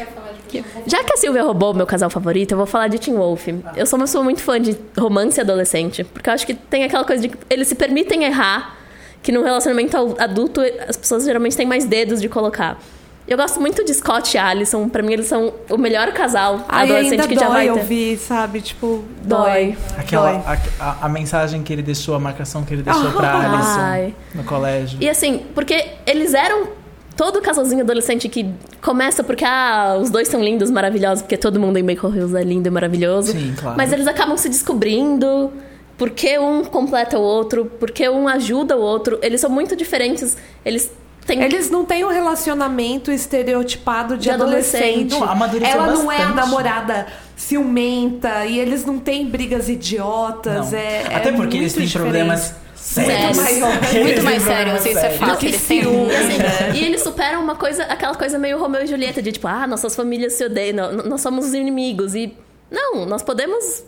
Já 0.86 1.02
que 1.02 1.12
a 1.14 1.16
Silvia 1.16 1.42
roubou 1.42 1.72
o 1.72 1.76
meu 1.76 1.86
casal 1.86 2.08
favorito, 2.10 2.52
eu 2.52 2.56
vou 2.58 2.66
falar 2.66 2.88
de 2.88 2.98
Teen 2.98 3.16
Wolf. 3.16 3.48
Eu 3.76 3.86
sou 3.86 3.98
uma 3.98 4.04
pessoa 4.04 4.22
muito 4.22 4.40
fã 4.40 4.60
de 4.60 4.76
romance 4.96 5.40
adolescente, 5.40 6.04
porque 6.04 6.28
eu 6.28 6.34
acho 6.34 6.46
que 6.46 6.54
tem 6.54 6.84
aquela 6.84 7.04
coisa 7.04 7.22
de 7.22 7.28
que 7.28 7.36
eles 7.50 7.66
se 7.66 7.74
permitem 7.74 8.24
errar, 8.24 8.76
que 9.24 9.32
num 9.32 9.42
relacionamento 9.42 9.96
adulto 10.20 10.60
as 10.86 10.96
pessoas 10.96 11.24
geralmente 11.24 11.56
têm 11.56 11.66
mais 11.66 11.84
dedos 11.84 12.20
de 12.20 12.28
colocar. 12.28 12.78
Eu 13.26 13.38
gosto 13.38 13.58
muito 13.58 13.82
de 13.82 13.94
Scott 13.94 14.36
e 14.36 14.38
Alison, 14.38 14.86
pra 14.86 15.02
mim 15.02 15.14
eles 15.14 15.26
são 15.26 15.54
o 15.70 15.78
melhor 15.78 16.12
casal 16.12 16.60
Ai, 16.68 16.84
adolescente 16.84 17.12
ainda 17.22 17.26
que 17.28 17.34
já 17.34 17.48
vai 17.48 17.66
dói 17.66 17.74
ter. 17.74 17.80
ouvir, 17.80 18.18
sabe? 18.18 18.60
Tipo, 18.60 19.02
Dói. 19.22 19.40
dói. 19.50 19.76
Aquela, 19.96 20.32
Dói. 20.32 20.42
a, 20.78 20.84
a- 20.84 20.96
a 21.06 21.08
mensagem 21.08 21.62
que 21.62 21.72
ele 21.72 21.80
deixou, 21.82 22.14
a 22.14 22.18
marcação 22.20 22.64
que 22.64 22.74
ele 22.74 22.82
deixou 22.82 23.10
pra 23.12 23.32
Alison 23.40 23.80
Ai. 23.80 24.14
no 24.34 24.44
colégio. 24.44 24.98
E 25.00 25.08
assim, 25.08 25.40
porque 25.54 25.86
eles 26.06 26.34
eram 26.34 26.68
todo 27.16 27.40
casalzinho 27.40 27.80
adolescente 27.82 28.28
que 28.28 28.52
começa 28.82 29.24
porque 29.24 29.44
ah, 29.46 29.96
os 29.98 30.10
dois 30.10 30.28
são 30.28 30.42
lindos, 30.44 30.70
maravilhosos, 30.70 31.22
porque 31.22 31.38
todo 31.38 31.58
mundo 31.58 31.78
em 31.78 31.82
Bacon 31.84 32.08
Hills 32.14 32.36
é 32.36 32.42
lindo 32.44 32.68
e 32.68 32.70
maravilhoso. 32.70 33.32
Sim, 33.32 33.54
claro. 33.58 33.74
Mas 33.78 33.90
eles 33.90 34.06
acabam 34.06 34.36
se 34.36 34.50
descobrindo 34.50 35.50
porque 35.96 36.38
um 36.38 36.64
completa 36.64 37.18
o 37.18 37.22
outro, 37.22 37.66
porque 37.78 38.08
um 38.08 38.26
ajuda 38.28 38.76
o 38.76 38.80
outro. 38.80 39.18
Eles 39.22 39.40
são 39.40 39.50
muito 39.50 39.76
diferentes. 39.76 40.36
Eles 40.64 40.90
têm 41.26 41.42
Eles 41.42 41.70
não 41.70 41.84
têm 41.84 42.04
um 42.04 42.08
relacionamento 42.10 43.10
estereotipado 43.12 44.16
de, 44.16 44.24
De 44.24 44.30
adolescente. 44.30 45.14
adolescente. 45.14 45.64
Ela 45.64 45.86
não 45.92 46.10
é 46.10 46.22
a 46.22 46.28
namorada 46.30 47.06
ciumenta 47.36 48.44
e 48.46 48.58
eles 48.58 48.84
não 48.84 48.98
têm 48.98 49.26
brigas 49.26 49.68
idiotas. 49.68 50.70
Não. 50.72 50.78
É, 50.78 51.14
Até 51.14 51.28
é 51.28 51.32
porque 51.32 51.56
eles 51.56 51.72
têm 51.72 51.84
diferente. 51.86 52.12
problemas 52.12 52.54
sérios. 52.74 53.38
Muito 54.02 54.22
mais 54.22 54.42
sérios, 54.42 54.84
isso 54.84 54.98
é 54.98 55.10
fato. 55.10 55.38
que 55.38 55.46
Eles 55.46 55.66
têm. 55.66 55.80
E, 55.80 56.10
assim, 56.14 56.78
e 56.78 56.84
eles 56.84 57.02
superam 57.02 57.42
uma 57.42 57.54
coisa, 57.56 57.84
aquela 57.84 58.14
coisa 58.14 58.38
meio 58.38 58.58
Romeu 58.58 58.82
e 58.82 58.86
Julieta, 58.86 59.22
de 59.22 59.32
tipo, 59.32 59.46
ah, 59.48 59.66
nossas 59.66 59.94
famílias 59.96 60.34
se 60.34 60.44
odeiam, 60.44 60.92
nós 60.92 61.20
somos 61.20 61.46
os 61.46 61.54
inimigos. 61.54 62.14
E 62.14 62.36
não, 62.70 63.06
nós 63.06 63.22
podemos 63.22 63.84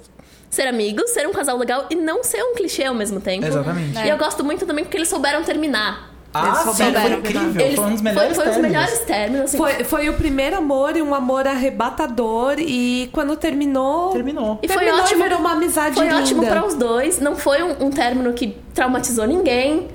ser 0.51 0.67
amigos, 0.67 1.11
ser 1.11 1.27
um 1.27 1.33
casal 1.33 1.57
legal 1.59 1.87
e 1.91 1.95
não 1.95 2.23
ser 2.25 2.43
um 2.43 2.55
clichê 2.55 2.85
ao 2.85 2.95
mesmo 2.95 3.21
tempo. 3.21 3.47
Exatamente. 3.47 3.99
E 3.99 4.09
eu 4.09 4.17
gosto 4.17 4.45
muito 4.45 4.65
também 4.67 4.85
porque 4.85 4.97
eles 4.97 5.09
souberam 5.09 5.43
terminar. 5.43 6.15
Ah, 6.35 6.57
sim, 6.57 6.65
foi 6.65 6.85
souberam. 6.85 7.19
incrível. 7.19 7.61
Eles, 7.65 7.77
foi 7.77 7.85
um 7.87 7.91
dos 7.93 8.03
melhores 8.03 8.35
foi, 8.37 8.45
foi 8.45 8.45
os 8.45 8.51
términos. 8.57 8.77
melhores 8.77 8.99
términos. 9.07 9.45
Assim, 9.47 9.57
Foi, 9.57 9.85
foi 9.85 10.09
o 10.11 10.13
primeiro 10.15 10.57
amor 10.59 10.95
e 10.97 11.01
um 11.01 11.15
amor 11.15 11.47
arrebatador. 11.47 12.57
E 12.59 13.09
quando 13.13 13.35
terminou. 13.37 14.11
Terminou. 14.11 14.59
E 14.63 14.69
foi 14.69 14.77
terminou 14.79 15.01
ótimo. 15.05 15.23
virou 15.23 15.39
uma 15.39 15.53
amizade 15.53 15.95
Foi 15.95 16.05
linda. 16.05 16.19
ótimo 16.19 16.45
para 16.47 16.67
os 16.67 16.75
dois. 16.75 17.21
Não 17.21 17.37
foi 17.37 17.63
um, 17.63 17.87
um 17.87 17.91
término 17.91 18.33
que 18.35 18.55
traumatizou 18.75 19.27
ninguém. 19.27 19.89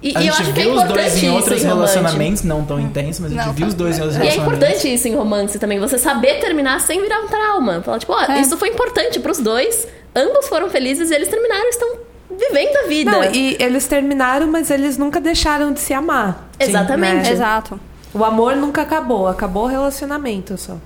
E, 0.00 0.16
A 0.16 0.20
e 0.22 0.26
eu 0.28 0.32
gente 0.32 0.42
acho 0.42 0.52
que 0.52 0.60
é 0.60 0.62
viu 0.62 0.72
os 0.74 0.82
importante 0.82 1.02
dois 1.10 1.14
em 1.22 1.26
isso 1.26 1.34
outros 1.34 1.62
em 1.62 1.66
relacionamentos, 1.66 2.42
não 2.44 2.64
tão 2.64 2.78
intensos, 2.78 3.18
mas 3.20 3.32
a 3.32 3.34
gente 3.34 3.46
Não, 3.46 3.52
viu 3.52 3.66
os 3.66 3.74
dois 3.74 3.98
em 3.98 4.00
outros 4.02 4.16
E 4.16 4.20
é 4.20 4.22
relacionamentos. 4.30 4.58
importante 4.64 4.94
isso 4.94 5.08
em 5.08 5.14
romance 5.16 5.58
também, 5.58 5.80
você 5.80 5.98
saber 5.98 6.38
terminar 6.38 6.80
sem 6.80 7.00
virar 7.02 7.20
um 7.20 7.26
trauma. 7.26 7.82
Falar, 7.82 7.98
tipo, 7.98 8.12
ó, 8.12 8.22
É. 8.30 8.40
isso 8.40 8.56
foi 8.56 8.68
importante 8.68 9.18
pros 9.18 9.38
dois, 9.38 9.88
ambos 10.14 10.46
foram 10.48 10.70
felizes 10.70 11.10
e 11.10 11.14
eles 11.14 11.26
terminaram 11.28 11.64
e 11.64 11.68
estão 11.70 11.88
vivendo 12.30 12.76
a 12.76 12.86
vida. 12.86 13.10
Não, 13.10 13.24
e 13.24 13.56
eles 13.58 13.88
terminaram, 13.88 14.46
mas 14.46 14.70
eles 14.70 14.96
nunca 14.96 15.20
deixaram 15.20 15.72
de 15.72 15.80
se 15.80 15.92
amar. 15.92 16.48
Exatamente. 16.60 17.24
né? 17.26 17.32
Exato. 17.32 17.80
O 18.14 18.24
amor 18.24 18.54
nunca 18.54 18.82
acabou, 18.82 19.26
acabou 19.26 19.64
o 19.64 19.66
relacionamento 19.66 20.56
só. 20.56 20.76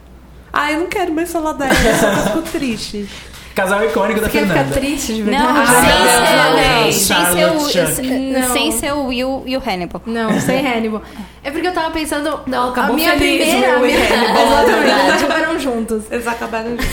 Ah, 0.51 0.73
eu 0.73 0.81
não 0.81 0.87
quero 0.87 1.13
mais 1.13 1.31
falar 1.31 1.53
dela, 1.53 1.71
eu 1.73 1.95
só 1.97 2.23
fico 2.31 2.43
triste. 2.53 3.07
Casal 3.55 3.85
icônico 3.85 4.21
da 4.21 4.29
Quer 4.29 4.43
ficar 4.43 4.55
Fernanda. 4.55 4.75
triste 4.81 5.15
de 5.15 5.23
Não, 5.25 5.31
verdade? 5.31 5.69
sem, 5.69 5.85
Deus, 5.85 6.11
ser, 6.11 6.37
não, 6.37 6.51
não, 6.51 6.85
não. 6.85 6.93
sem 6.93 7.27
ser 7.27 7.45
o. 7.47 8.41
Não. 8.41 8.53
sem 8.53 8.73
ser 8.73 8.93
o 8.95 9.07
Will 9.07 9.43
e 9.47 9.57
o 9.57 9.63
Hannibal. 9.65 10.03
Não, 10.07 10.41
sem 10.41 10.67
Hannibal. 10.67 11.03
É 11.45 11.51
porque 11.51 11.67
eu 11.69 11.73
tava 11.75 11.91
pensando. 11.91 12.41
Não, 12.47 12.71
acabou 12.71 12.93
a 12.95 12.97
minha 12.97 13.13
feliz, 13.17 13.49
primeira. 13.49 13.77
a 13.77 13.81
Will 13.81 13.91
e 13.91 13.93
minha- 13.95 14.15
Hannibal, 14.15 14.47
Exatamente, 14.47 15.01
eles 15.09 15.23
acabaram 15.23 15.59
juntos. 15.59 16.05
Eles 16.11 16.27
acabaram 16.27 16.77
de... 16.77 16.87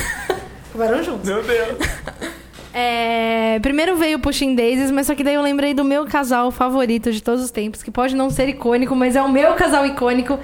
Acabaram 0.73 1.03
juntos. 1.03 1.29
Meu 1.29 1.43
Deus. 1.43 1.77
É, 2.73 3.59
primeiro 3.61 3.95
veio 3.95 4.17
o 4.17 4.21
Pushing 4.21 4.53
Daisies, 4.55 4.91
mas 4.91 5.07
só 5.07 5.15
que 5.15 5.23
daí 5.23 5.33
eu 5.35 5.41
lembrei 5.41 5.73
do 5.73 5.83
meu 5.83 6.05
casal 6.05 6.51
favorito 6.51 7.11
de 7.11 7.21
todos 7.21 7.43
os 7.43 7.51
tempos, 7.51 7.81
que 7.81 7.89
pode 7.89 8.15
não 8.15 8.29
ser 8.29 8.47
icônico, 8.47 8.95
mas 8.95 9.15
é 9.15 9.21
o 9.21 9.29
meu 9.29 9.53
casal 9.53 9.85
icônico, 9.85 10.37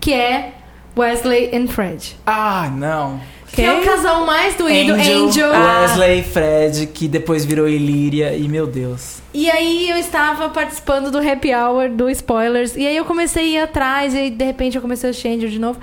que 0.00 0.12
é 0.12 0.52
Wesley 0.96 1.50
e 1.52 1.66
Fred. 1.66 2.16
Ah, 2.24 2.70
não. 2.72 3.20
Que 3.52 3.62
é 3.62 3.72
o 3.72 3.84
casal 3.84 4.24
mais 4.24 4.54
doído, 4.54 4.94
Angel, 4.94 5.26
Angel. 5.26 5.50
Wesley 5.50 6.20
e 6.20 6.22
Fred, 6.22 6.86
que 6.86 7.06
depois 7.06 7.44
virou 7.44 7.68
Ilíria, 7.68 8.34
e 8.34 8.48
meu 8.48 8.66
Deus. 8.66 9.20
E 9.34 9.50
aí 9.50 9.90
eu 9.90 9.96
estava 9.98 10.48
participando 10.48 11.10
do 11.10 11.18
happy 11.18 11.54
hour 11.54 11.90
do 11.90 12.08
Spoilers. 12.08 12.74
E 12.76 12.86
aí 12.86 12.96
eu 12.96 13.04
comecei 13.04 13.56
a 13.56 13.60
ir 13.60 13.62
atrás, 13.62 14.14
e 14.14 14.18
aí, 14.18 14.30
de 14.30 14.44
repente 14.44 14.76
eu 14.76 14.82
comecei 14.82 15.08
a 15.08 15.10
assistir 15.10 15.28
Angel 15.28 15.50
de 15.50 15.58
novo. 15.58 15.78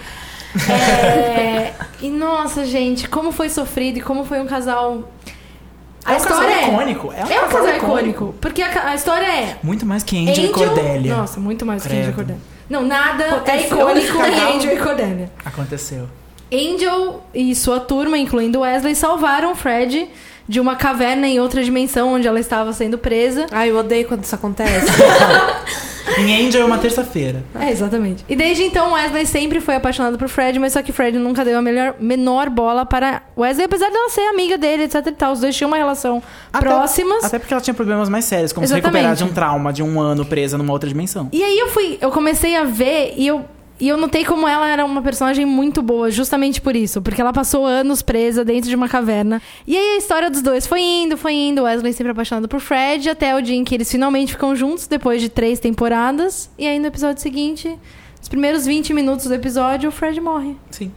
É, 0.67 1.73
e 2.01 2.09
nossa, 2.09 2.65
gente, 2.65 3.07
como 3.07 3.31
foi 3.31 3.49
sofrido 3.49 3.99
e 3.99 4.01
como 4.01 4.25
foi 4.25 4.39
um 4.39 4.47
casal. 4.47 5.07
A 6.03 6.13
é 6.13 6.17
um 6.17 6.21
casal 6.21 6.43
é. 6.43 6.63
icônico. 6.63 7.13
É 7.13 7.23
um, 7.23 7.27
É 7.27 7.45
um 7.45 7.49
casal 7.49 7.75
icônico. 7.75 8.35
Porque 8.41 8.63
a, 8.63 8.89
a 8.89 8.95
história 8.95 9.27
é. 9.27 9.57
Muito 9.61 9.85
mais 9.85 10.01
que 10.01 10.17
Angel, 10.17 10.45
e 10.45 10.49
Cordélia. 10.49 11.15
Nossa, 11.15 11.39
muito 11.39 11.67
mais 11.67 11.83
que 11.83 11.89
Angel 11.89 11.99
e 11.99 12.03
Credo. 12.05 12.15
Cordélia. 12.15 12.41
Não, 12.67 12.83
nada 12.83 13.23
é 13.23 13.29
Aconteceu 13.29 13.77
icônico 13.77 13.97
esse 13.99 14.11
que 14.11 14.17
casal? 14.17 14.55
Angel 14.55 14.73
e 14.73 14.77
Cordélia. 14.79 15.31
Aconteceu. 15.45 16.07
Angel 16.51 17.23
e 17.33 17.53
sua 17.55 17.79
turma, 17.79 18.17
incluindo 18.17 18.61
Wesley, 18.61 18.95
salvaram 18.95 19.55
Fred 19.55 20.09
de 20.47 20.59
uma 20.59 20.75
caverna 20.75 21.27
em 21.27 21.39
outra 21.39 21.63
dimensão 21.63 22.13
onde 22.13 22.27
ela 22.27 22.39
estava 22.39 22.73
sendo 22.73 22.97
presa. 22.97 23.45
Ai, 23.51 23.69
eu 23.69 23.77
odeio 23.77 24.07
quando 24.07 24.23
isso 24.23 24.33
acontece. 24.33 24.87
Em 26.17 26.47
Angel 26.47 26.63
é 26.63 26.65
uma 26.65 26.79
terça-feira. 26.79 27.43
É, 27.57 27.69
exatamente. 27.69 28.25
E 28.27 28.35
desde 28.35 28.63
então, 28.63 28.93
Wesley 28.93 29.27
sempre 29.27 29.61
foi 29.61 29.75
apaixonado 29.75 30.17
por 30.17 30.27
Fred, 30.27 30.57
mas 30.57 30.73
só 30.73 30.81
que 30.81 30.91
Fred 30.91 31.17
nunca 31.19 31.45
deu 31.45 31.59
a 31.59 31.61
melhor, 31.61 31.95
menor 31.99 32.49
bola 32.49 32.83
para 32.83 33.21
Wesley, 33.37 33.65
apesar 33.65 33.89
dela 33.91 34.09
ser 34.09 34.21
amiga 34.21 34.57
dele, 34.57 34.83
etc 34.83 35.05
e 35.05 35.11
tal. 35.11 35.33
Os 35.33 35.39
dois 35.39 35.55
tinham 35.55 35.67
uma 35.69 35.77
relação 35.77 36.21
Até- 36.51 36.65
próximas. 36.65 37.23
Até 37.23 37.37
porque 37.37 37.53
ela 37.53 37.61
tinha 37.61 37.75
problemas 37.75 38.09
mais 38.09 38.25
sérios, 38.25 38.51
como 38.51 38.65
se 38.65 38.73
Exatamente. 38.73 38.95
recuperar 39.03 39.15
de 39.15 39.23
um 39.23 39.33
trauma 39.33 39.71
de 39.71 39.83
um 39.83 40.01
ano 40.01 40.25
presa 40.25 40.57
numa 40.57 40.73
outra 40.73 40.89
dimensão. 40.89 41.29
E 41.31 41.43
aí 41.43 41.57
eu 41.59 41.69
fui, 41.69 41.97
eu 42.01 42.09
comecei 42.11 42.55
a 42.55 42.63
ver 42.63 43.13
e 43.15 43.27
eu 43.27 43.45
E 43.79 43.87
eu 43.87 43.95
notei 43.97 44.25
como 44.25 44.47
ela 44.47 44.67
era 44.67 44.83
uma 44.85 45.01
personagem 45.01 45.45
muito 45.45 45.81
boa, 45.81 46.11
justamente 46.11 46.59
por 46.59 46.75
isso. 46.75 47.01
Porque 47.01 47.21
ela 47.21 47.31
passou 47.31 47.65
anos 47.65 48.01
presa 48.01 48.43
dentro 48.43 48.69
de 48.69 48.75
uma 48.75 48.89
caverna. 48.89 49.41
E 49.65 49.77
aí 49.77 49.93
a 49.93 49.97
história 49.97 50.29
dos 50.29 50.41
dois 50.41 50.67
foi 50.67 50.81
indo, 50.81 51.15
foi 51.15 51.33
indo. 51.33 51.63
Wesley 51.63 51.93
sempre 51.93 52.11
apaixonado 52.11 52.47
por 52.47 52.59
Fred, 52.59 53.09
até 53.09 53.35
o 53.35 53.41
dia 53.41 53.55
em 53.55 53.63
que 53.63 53.73
eles 53.73 53.89
finalmente 53.89 54.33
ficam 54.33 54.55
juntos, 54.55 54.85
depois 54.85 55.21
de 55.21 55.29
três 55.29 55.59
temporadas. 55.59 56.49
E 56.57 56.67
aí 56.67 56.77
no 56.77 56.87
episódio 56.87 57.21
seguinte, 57.21 57.73
os 58.21 58.27
primeiros 58.27 58.65
20 58.65 58.93
minutos 58.93 59.25
do 59.27 59.33
episódio, 59.33 59.87
o 59.89 59.91
Fred 59.93 60.19
morre. 60.19 60.57
Sim. 60.69 60.91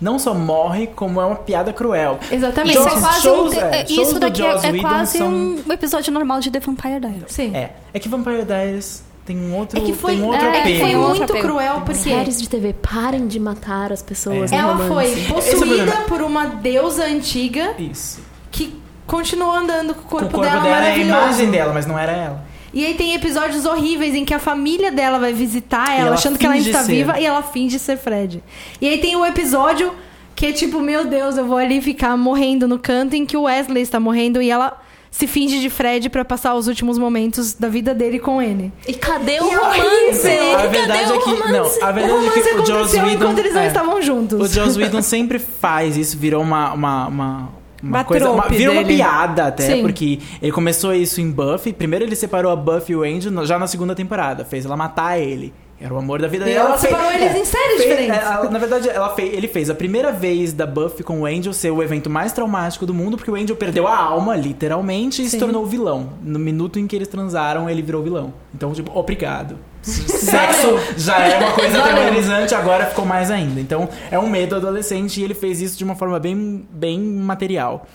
Não 0.00 0.18
só 0.18 0.32
morre, 0.34 0.86
como 0.86 1.20
é 1.20 1.26
uma 1.26 1.36
piada 1.36 1.72
cruel. 1.72 2.18
Exatamente. 2.30 2.74
Isso 2.78 2.84
Joss- 2.88 2.96
é 2.96 3.00
quase 3.00 3.20
shows, 3.22 3.54
um, 3.54 3.60
é, 3.60 3.80
é, 3.82 3.86
shows 3.86 3.90
Isso 4.08 4.14
do 4.14 4.20
daqui 4.20 4.42
é, 4.42 4.46
é 4.76 4.80
quase 4.80 5.18
são- 5.18 5.28
um 5.28 5.72
episódio 5.72 6.12
normal 6.12 6.40
de 6.40 6.50
The 6.50 6.60
Vampire 6.60 7.00
Diaries. 7.00 7.24
Sim. 7.28 7.54
É. 7.54 7.72
É 7.92 7.98
que 7.98 8.08
Vampire 8.08 8.44
Diaries 8.44 9.04
tem 9.28 9.38
um 9.38 9.54
outro, 9.54 9.78
É 9.78 9.82
que 9.82 9.92
foi, 9.92 10.14
tem 10.14 10.22
um 10.22 10.26
outro 10.26 10.46
é, 10.46 10.50
que 10.50 10.58
apelo. 10.58 10.78
foi 10.78 10.86
Tem 10.88 10.96
outro 10.96 11.18
muito 11.34 11.46
cruel, 11.46 11.82
porque 11.84 11.98
Séries 12.00 12.40
de 12.40 12.48
TV, 12.48 12.72
parem 12.74 13.26
de 13.28 13.38
matar 13.38 13.92
as 13.92 14.02
pessoas 14.02 14.50
É. 14.50 14.56
ela 14.56 14.72
romance. 14.74 14.88
foi 14.88 15.22
é 15.22 15.26
possuída 15.28 15.66
problema. 15.76 16.04
por 16.08 16.22
uma 16.22 16.46
deusa 16.46 17.04
antiga 17.04 17.74
Isso. 17.78 18.20
que 18.50 18.74
continuou 19.06 19.52
andando 19.52 19.94
com 19.94 20.00
o 20.00 20.04
O 20.04 20.08
corpo, 20.08 20.30
corpo 20.30 20.40
dela 20.50 20.60
dela 20.62 20.84
é 20.88 20.92
a 20.92 20.98
imagem 20.98 21.50
dela, 21.50 21.72
mas 21.72 21.86
não 21.86 21.98
era 21.98 22.12
ela. 22.12 22.44
E 22.72 22.84
aí 22.84 22.94
tem 22.94 23.14
episódios 23.14 23.64
horríveis 23.64 24.14
em 24.14 24.24
que 24.24 24.34
a 24.34 24.38
família 24.38 24.90
dela 24.92 25.18
vai 25.18 25.32
visitar 25.32 25.90
ela, 25.94 26.08
ela 26.08 26.14
achando 26.14 26.38
que 26.38 26.44
ela 26.44 26.54
ainda 26.54 26.68
está 26.68 26.82
ser. 26.82 26.92
viva, 26.92 27.18
e 27.20 27.24
ela 27.24 27.42
finge 27.42 27.78
ser 27.78 27.96
Fred. 27.96 28.42
E 28.80 28.88
aí 28.88 28.98
tem 28.98 29.16
o 29.16 29.24
episódio 29.24 29.92
que 30.34 30.46
é 30.46 30.52
tipo, 30.52 30.80
meu 30.80 31.04
Deus, 31.06 31.36
eu 31.36 31.46
vou 31.46 31.56
ali 31.56 31.80
ficar 31.80 32.16
morrendo 32.16 32.68
no 32.68 32.78
canto 32.78 33.16
em 33.16 33.26
que 33.26 33.36
o 33.36 33.42
Wesley 33.42 33.82
está 33.82 33.98
morrendo 33.98 34.40
e 34.40 34.50
ela 34.50 34.78
se 35.10 35.26
finge 35.26 35.60
de 35.60 35.68
Fred 35.70 36.08
pra 36.10 36.24
passar 36.24 36.54
os 36.54 36.66
últimos 36.68 36.98
momentos 36.98 37.54
da 37.54 37.68
vida 37.68 37.94
dele 37.94 38.18
com 38.18 38.40
ele. 38.40 38.72
E 38.86 38.92
cadê 38.94 39.40
o 39.40 39.46
E 39.46 39.50
é 39.50 39.56
romance? 39.56 40.28
A 40.56 40.66
verdade 40.66 41.12
o 41.12 41.14
é 41.14 41.18
que. 41.18 41.30
romance? 41.30 41.52
Não, 41.80 41.86
a 41.86 41.90
O 41.90 41.94
verdade 41.94 42.00
é 42.00 42.16
romance 42.16 42.42
que 42.48 42.54
o 42.56 42.66
Joss 42.66 42.96
Whedon. 42.96 43.10
enquanto 43.10 43.38
eles 43.38 43.54
não 43.54 43.60
é, 43.62 43.66
estavam 43.68 44.02
juntos. 44.02 44.40
O 44.40 44.46
Joss 44.52 44.78
Whedon 44.78 45.02
sempre 45.02 45.38
faz 45.38 45.96
isso, 45.96 46.16
virou 46.18 46.42
uma. 46.42 46.72
uma, 46.72 47.06
uma... 47.08 47.58
Uma 47.80 47.98
Uma 47.98 48.04
coisa, 48.04 48.28
uma, 48.28 48.48
virou 48.48 48.74
uma 48.74 48.82
dele. 48.82 48.96
piada 48.96 49.46
até, 49.46 49.62
Sim. 49.76 49.82
porque 49.82 50.18
ele 50.42 50.50
começou 50.50 50.92
isso 50.92 51.20
em 51.20 51.30
Buffy. 51.30 51.72
Primeiro 51.72 52.04
ele 52.04 52.16
separou 52.16 52.50
a 52.50 52.56
Buffy 52.56 52.92
e 52.92 52.96
o 52.96 53.02
Angel 53.04 53.46
já 53.46 53.56
na 53.56 53.68
segunda 53.68 53.94
temporada, 53.94 54.44
fez 54.44 54.64
ela 54.64 54.76
matar 54.76 55.16
ele. 55.20 55.54
Era 55.80 55.94
o 55.94 55.98
amor 55.98 56.20
da 56.20 56.26
vida 56.26 56.44
dela. 56.44 56.70
ela 56.70 56.78
fez- 56.78 56.92
separou 56.92 57.12
eles 57.12 57.36
em 57.36 57.44
séries 57.46 57.76
fez- 57.76 57.82
diferentes. 57.82 58.16
é, 58.20 58.24
ela- 58.24 58.50
na 58.50 58.58
verdade, 58.58 58.88
ela 58.88 59.14
fez, 59.14 59.32
ele 59.32 59.46
fez 59.46 59.70
a 59.70 59.74
primeira 59.76 60.10
vez 60.10 60.52
da 60.52 60.66
Buffy 60.66 61.04
com 61.04 61.20
o 61.20 61.26
Angel 61.26 61.52
ser 61.52 61.70
o 61.70 61.80
evento 61.82 62.10
mais 62.10 62.32
traumático 62.32 62.84
do 62.84 62.92
mundo, 62.92 63.16
porque 63.16 63.30
o 63.30 63.36
Angel 63.36 63.54
perdeu 63.54 63.86
a 63.86 63.96
alma, 63.96 64.34
literalmente, 64.34 65.22
e 65.22 65.26
se 65.26 65.32
Sim. 65.32 65.38
tornou 65.38 65.62
o 65.62 65.66
vilão. 65.66 66.14
No 66.22 66.38
minuto 66.38 66.80
em 66.80 66.86
que 66.88 66.96
eles 66.96 67.06
transaram, 67.06 67.70
ele 67.70 67.80
virou 67.80 68.02
vilão. 68.02 68.34
Então, 68.52 68.72
tipo, 68.72 68.90
obrigado. 68.98 69.56
Sexo 69.82 70.76
já 70.96 71.16
é 71.20 71.38
uma 71.38 71.52
coisa 71.52 71.78
aterrorizante, 71.82 72.54
agora 72.54 72.86
ficou 72.86 73.04
mais 73.06 73.30
ainda. 73.30 73.60
Então, 73.60 73.88
é 74.10 74.18
um 74.18 74.28
medo 74.28 74.56
adolescente 74.56 75.20
e 75.20 75.24
ele 75.24 75.34
fez 75.34 75.60
isso 75.60 75.78
de 75.78 75.84
uma 75.84 75.94
forma 75.94 76.18
bem, 76.18 76.66
bem 76.72 76.98
material. 77.00 77.86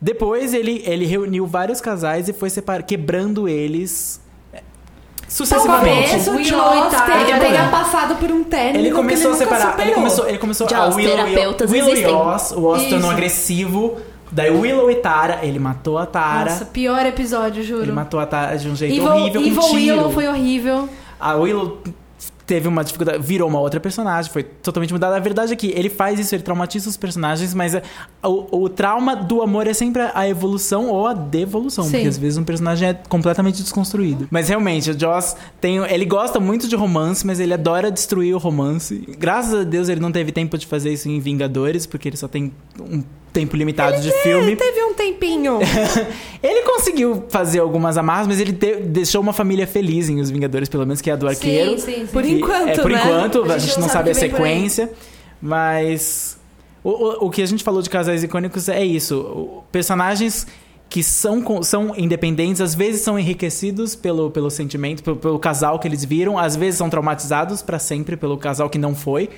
Depois, 0.00 0.52
ele, 0.54 0.82
ele 0.86 1.04
reuniu 1.06 1.46
vários 1.46 1.80
casais 1.80 2.28
e 2.28 2.32
foi 2.32 2.50
separ, 2.50 2.82
quebrando 2.82 3.48
eles 3.48 4.20
sucessivamente. 5.30 6.08
Talvez 6.10 6.28
o 6.28 6.32
Willow 6.32 6.74
e 6.88 6.90
tenha, 6.90 7.36
Ele- 7.36 7.40
tenha 7.46 7.68
passado 7.68 8.16
por 8.16 8.30
um 8.30 8.42
término 8.44 8.78
Ele 8.80 8.90
começou 8.90 9.32
a 9.32 9.36
que 9.36 9.42
ele 9.42 9.50
nunca 9.50 9.56
separar. 9.60 9.80
Ele 9.86 9.94
começou, 9.94 10.28
ele 10.28 10.38
começou 10.38 10.66
a 10.66 10.70
Joss, 10.70 10.96
Willow, 10.96 11.16
terapeutas 11.16 11.70
Willow 11.70 11.94
e. 11.94 12.06
Oz. 12.06 12.52
O 12.52 12.64
Oz 12.64 12.84
tornou 12.86 13.10
agressivo. 13.10 13.96
Daí 14.32 14.50
Willow 14.50 14.90
e 14.90 14.94
Tara, 14.96 15.40
ele 15.42 15.58
matou 15.58 15.98
a 15.98 16.06
Tara. 16.06 16.50
Nossa, 16.50 16.64
pior 16.64 17.04
episódio, 17.04 17.64
juro. 17.64 17.82
ele 17.82 17.92
matou 17.92 18.20
a 18.20 18.26
Tara 18.26 18.56
de 18.56 18.68
um 18.68 18.76
jeito 18.76 18.94
Evil, 18.94 19.08
horrível, 19.10 19.40
Evil 19.40 19.62
tiro. 19.62 19.74
Willow 19.74 20.10
foi 20.12 20.28
horrível. 20.28 20.88
A 21.18 21.34
Willow 21.34 21.78
teve 22.50 22.66
uma 22.66 22.82
dificuldade, 22.82 23.22
virou 23.22 23.48
uma 23.48 23.60
outra 23.60 23.78
personagem, 23.78 24.32
foi 24.32 24.42
totalmente 24.42 24.92
mudada. 24.92 25.14
A 25.14 25.20
verdade 25.20 25.52
é 25.52 25.56
que 25.56 25.68
ele 25.68 25.88
faz 25.88 26.18
isso, 26.18 26.34
ele 26.34 26.42
traumatiza 26.42 26.88
os 26.90 26.96
personagens, 26.96 27.54
mas 27.54 27.76
é- 27.76 27.82
o, 28.24 28.62
o 28.64 28.68
trauma 28.68 29.14
do 29.14 29.40
amor 29.40 29.68
é 29.68 29.72
sempre 29.72 30.02
a 30.12 30.28
evolução 30.28 30.88
ou 30.88 31.06
a 31.06 31.12
devolução, 31.14 31.84
Sim. 31.84 31.90
porque 31.92 32.08
às 32.08 32.18
vezes 32.18 32.36
um 32.38 32.42
personagem 32.42 32.88
é 32.88 32.94
completamente 33.08 33.62
desconstruído. 33.62 34.26
Mas 34.32 34.48
realmente, 34.48 34.90
o 34.90 34.98
Joss 34.98 35.36
tem, 35.60 35.76
ele 35.84 36.04
gosta 36.04 36.40
muito 36.40 36.66
de 36.66 36.74
romance, 36.74 37.24
mas 37.24 37.38
ele 37.38 37.54
adora 37.54 37.88
destruir 37.88 38.34
o 38.34 38.38
romance. 38.38 39.06
Graças 39.16 39.54
a 39.54 39.62
Deus 39.62 39.88
ele 39.88 40.00
não 40.00 40.10
teve 40.10 40.32
tempo 40.32 40.58
de 40.58 40.66
fazer 40.66 40.92
isso 40.92 41.08
em 41.08 41.20
Vingadores, 41.20 41.86
porque 41.86 42.08
ele 42.08 42.16
só 42.16 42.26
tem 42.26 42.52
um 42.80 43.04
tempo 43.32 43.56
limitado 43.56 44.00
de 44.00 44.10
filme. 44.24 44.44
Ele 44.48 44.56
teve 44.56 44.82
um 44.82 44.92
tempinho. 44.92 45.58
Ele 46.42 46.62
conseguiu 46.62 47.24
fazer 47.28 47.58
algumas 47.60 47.96
amarras, 47.98 48.26
mas 48.26 48.40
ele 48.40 48.52
te- 48.52 48.76
deixou 48.76 49.20
uma 49.20 49.32
família 49.32 49.66
feliz 49.66 50.08
em 50.08 50.18
Os 50.20 50.30
Vingadores, 50.30 50.68
pelo 50.70 50.84
menos, 50.86 51.00
que 51.02 51.10
é 51.10 51.12
a 51.12 51.16
do 51.16 51.28
arqueiro. 51.28 51.72
Sim, 51.78 51.78
sim, 51.78 51.92
sim. 52.00 52.06
Por 52.06 52.22
Que- 52.22 52.39
enquanto, 52.40 52.68
é, 52.68 52.82
por 52.82 52.90
né? 52.90 53.00
enquanto, 53.00 53.52
a 53.52 53.58
gente, 53.58 53.78
não 53.80 53.88
sabe 53.88 54.10
a 54.10 54.14
por 54.14 54.22
aí. 54.22 54.30
sequência, 54.30 54.92
mas 55.40 56.38
o, 56.82 56.90
o, 56.90 57.26
o 57.26 57.30
que 57.30 57.42
a 57.42 57.46
gente 57.46 57.62
falou 57.62 57.82
de 57.82 57.88
casais 57.88 58.22
icônicos 58.22 58.68
é 58.68 58.84
isso. 58.84 59.62
Personagens 59.70 60.46
que 60.90 61.04
são, 61.04 61.62
são 61.62 61.94
independentes, 61.96 62.60
às 62.60 62.74
vezes 62.74 63.02
são 63.02 63.16
enriquecidos 63.16 63.94
pelo, 63.94 64.28
pelo 64.28 64.50
sentimento, 64.50 65.04
pelo, 65.04 65.16
pelo 65.16 65.38
casal 65.38 65.78
que 65.78 65.86
eles 65.86 66.04
viram, 66.04 66.36
às 66.36 66.56
vezes 66.56 66.78
são 66.78 66.90
traumatizados 66.90 67.62
pra 67.62 67.78
sempre 67.78 68.16
pelo 68.16 68.36
casal 68.36 68.68
que 68.68 68.76
não 68.76 68.92
foi, 68.92 69.30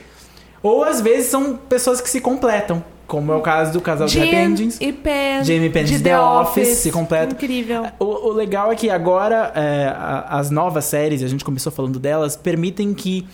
ou 0.63 0.85
às 0.85 1.01
vezes 1.01 1.31
são 1.31 1.57
pessoas 1.57 2.01
que 2.01 2.09
se 2.09 2.21
completam, 2.21 2.85
como 3.07 3.33
é 3.33 3.37
o 3.37 3.41
caso 3.41 3.73
do 3.73 3.81
casal 3.81 4.07
de 4.07 4.19
Happy 4.19 4.31
Jen 4.31 4.45
Endings. 4.45 4.79
e 4.81 4.93
Pen. 4.93 5.45
Jamie 5.45 5.69
de 5.69 5.85
de 5.85 6.01
The 6.01 6.19
Office, 6.19 6.79
se 6.79 6.91
completa. 6.91 7.35
Incrível. 7.35 7.87
O, 7.99 8.29
o 8.29 8.33
legal 8.33 8.73
é 8.73 8.75
que 8.75 8.89
agora 8.89 9.53
é, 9.55 9.93
as 10.29 10.51
novas 10.51 10.85
séries, 10.87 11.21
e 11.21 11.25
a 11.25 11.29
gente 11.29 11.45
começou 11.45 11.71
falando 11.71 11.99
delas, 11.99 12.37
permitem 12.37 12.95
que 12.95 13.27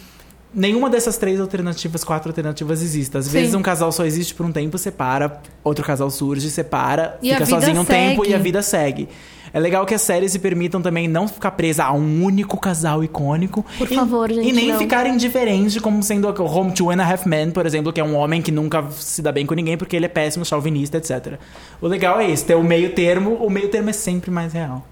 nenhuma 0.52 0.88
dessas 0.90 1.16
três 1.18 1.38
alternativas, 1.40 2.02
quatro 2.02 2.30
alternativas 2.30 2.82
exista. 2.82 3.18
Às 3.18 3.26
Sim. 3.26 3.32
vezes 3.32 3.54
um 3.54 3.62
casal 3.62 3.92
só 3.92 4.04
existe 4.04 4.34
por 4.34 4.44
um 4.46 4.50
tempo, 4.50 4.78
separa, 4.78 5.40
outro 5.62 5.84
casal 5.84 6.10
surge, 6.10 6.50
separa, 6.50 7.18
E 7.22 7.30
fica 7.32 7.46
sozinho 7.46 7.82
um 7.82 7.84
tempo 7.84 8.22
segue. 8.22 8.32
e 8.32 8.34
a 8.34 8.38
vida 8.38 8.62
segue. 8.62 9.08
É 9.52 9.58
legal 9.60 9.84
que 9.86 9.94
as 9.94 10.02
séries 10.02 10.32
se 10.32 10.38
permitam 10.38 10.80
também 10.80 11.08
não 11.08 11.28
ficar 11.28 11.52
presa 11.52 11.84
a 11.84 11.92
um 11.92 12.24
único 12.24 12.58
casal 12.58 13.02
icônico. 13.02 13.64
Por 13.76 13.90
e, 13.90 13.94
favor, 13.94 14.30
gente, 14.30 14.48
E 14.48 14.52
nem 14.52 14.68
não. 14.68 14.78
ficar 14.78 15.06
indiferente, 15.06 15.80
como 15.80 16.02
sendo 16.02 16.28
o 16.28 16.44
Home 16.44 16.72
to 16.72 16.90
and 16.90 17.02
a 17.02 17.10
Half 17.10 17.26
Men, 17.26 17.50
por 17.50 17.66
exemplo, 17.66 17.92
que 17.92 18.00
é 18.00 18.04
um 18.04 18.16
homem 18.16 18.42
que 18.42 18.50
nunca 18.50 18.84
se 18.90 19.22
dá 19.22 19.32
bem 19.32 19.46
com 19.46 19.54
ninguém 19.54 19.76
porque 19.76 19.96
ele 19.96 20.06
é 20.06 20.08
péssimo, 20.08 20.44
chauvinista, 20.44 20.98
etc. 20.98 21.38
O 21.80 21.86
legal 21.86 22.20
é 22.20 22.28
isso, 22.28 22.44
ter 22.44 22.54
o 22.54 22.62
meio 22.62 22.94
termo. 22.94 23.34
O 23.34 23.50
meio 23.50 23.68
termo 23.68 23.90
é 23.90 23.92
sempre 23.92 24.30
mais 24.30 24.52
real. 24.52 24.86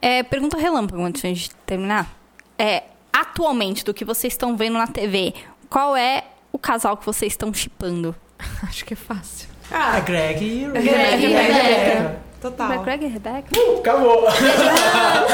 É, 0.00 0.22
pergunta 0.22 0.56
relâmpago 0.56 1.02
antes 1.02 1.22
de 1.22 1.26
a 1.26 1.30
gente 1.30 1.50
terminar. 1.66 2.14
É, 2.58 2.84
atualmente, 3.12 3.84
do 3.84 3.92
que 3.92 4.04
vocês 4.04 4.32
estão 4.32 4.56
vendo 4.56 4.78
na 4.78 4.86
TV, 4.86 5.34
qual 5.68 5.96
é 5.96 6.24
o 6.52 6.58
casal 6.58 6.96
que 6.96 7.04
vocês 7.04 7.32
estão 7.32 7.52
chipando? 7.52 8.14
Acho 8.62 8.84
que 8.84 8.94
é 8.94 8.96
fácil. 8.96 9.48
Ah, 9.70 9.98
Greg 10.00 10.44
e 10.44 10.66
Greg 10.68 11.24
e 11.24 11.26
Rebecca. 11.26 12.25
Total. 12.40 12.78
Greg 12.82 13.04
e 13.04 13.08
Rebecca? 13.08 13.48
Acabou. 13.78 14.18
Obrigada! 14.28 15.26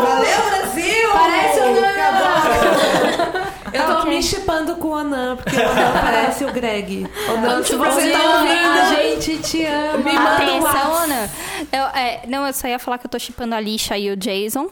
Valeu, 0.00 0.42
Brasil! 0.50 1.08
Parece 1.12 1.60
o 1.60 1.74
Nan. 1.74 1.88
Acabou. 1.88 3.48
Eu 3.72 3.84
tô 3.86 3.92
Ok. 4.00 4.10
me 4.10 4.22
chipando 4.22 4.76
com 4.76 4.88
o 4.88 4.94
Anan, 4.94 5.36
porque 5.36 5.56
o 5.56 5.68
Anan 5.68 5.92
parece 6.00 6.44
o 6.44 6.52
Greg. 6.52 7.06
Anan, 7.28 7.62
se 7.62 7.76
Você 7.76 8.10
tá 8.12 8.18
tá 8.18 8.38
ouvindo? 8.40 8.80
A 8.80 8.94
gente 9.02 9.38
te 9.38 9.64
ama. 9.66 9.98
Me 9.98 10.12
manda 10.12 10.34
Atenção, 10.36 10.62
WhatsApp. 10.62 11.02
Ana. 11.04 11.30
Eu, 11.70 11.82
é, 12.00 12.20
não, 12.26 12.46
eu 12.46 12.52
só 12.54 12.66
ia 12.66 12.78
falar 12.78 12.96
que 12.98 13.06
eu 13.06 13.10
tô 13.10 13.18
chipando 13.18 13.54
a 13.54 13.60
Lixa 13.60 13.96
e 13.98 14.10
o 14.10 14.16
Jason. 14.16 14.68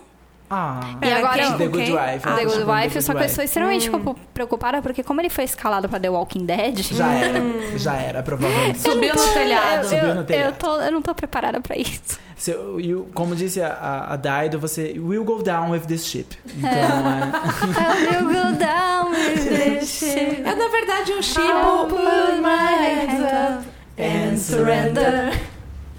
Ah. 0.48 0.80
E 1.02 1.12
agora 1.12 1.34
quem? 1.42 1.58
The 1.58 1.66
Good? 1.68 1.92
Wife. 1.92 2.20
The 2.20 2.28
eu 2.44 2.50
tô 2.50 2.56
Good 2.58 2.70
Wife, 2.70 2.94
The 2.94 3.00
só 3.00 3.14
que 3.14 3.20
eu 3.22 3.26
estou 3.26 3.44
extremamente 3.44 3.90
preocupada 4.32 4.80
porque 4.80 5.02
como 5.02 5.20
ele 5.20 5.28
foi 5.28 5.44
escalado 5.44 5.88
pra 5.88 5.98
The 5.98 6.08
Walking 6.08 6.46
Dead... 6.46 6.78
Já 6.82 7.12
era. 7.12 7.40
Já 7.76 7.94
era, 7.96 8.22
provavelmente. 8.22 8.78
Subiu 8.80 9.14
no 9.14 9.32
telhado. 9.32 9.82
Eu, 9.82 9.88
Subiu 9.88 10.14
no 10.14 10.24
telhado. 10.24 10.46
eu, 10.48 10.52
tô, 10.52 10.80
eu 10.80 10.92
não 10.92 11.02
tô 11.02 11.14
preparada 11.14 11.60
pra 11.60 11.76
isso. 11.76 12.18
Eu- 12.46 12.78
you- 12.78 13.08
como 13.14 13.34
disse 13.34 13.60
a, 13.62 14.06
a, 14.10 14.16
Daido, 14.16 14.58
você 14.60 14.94
will 14.98 15.24
go 15.24 15.42
down 15.42 15.70
with 15.70 15.80
this 15.80 16.04
ship. 16.06 16.36
Então, 16.56 16.70
é, 16.70 18.10
I 18.12 18.16
will 18.16 18.26
go 18.28 18.52
down 18.58 19.10
with 19.10 19.48
this 19.80 19.88
ship. 19.98 20.42
É, 20.44 20.54
na 20.54 20.68
verdade, 20.68 21.12
um 21.12 21.16
I'll 21.16 21.22
chipo. 21.22 21.86
put 21.88 22.40
my 22.40 22.76
hands 22.76 23.20
up 23.22 23.68
and 23.98 24.36
surrender. 24.36 25.32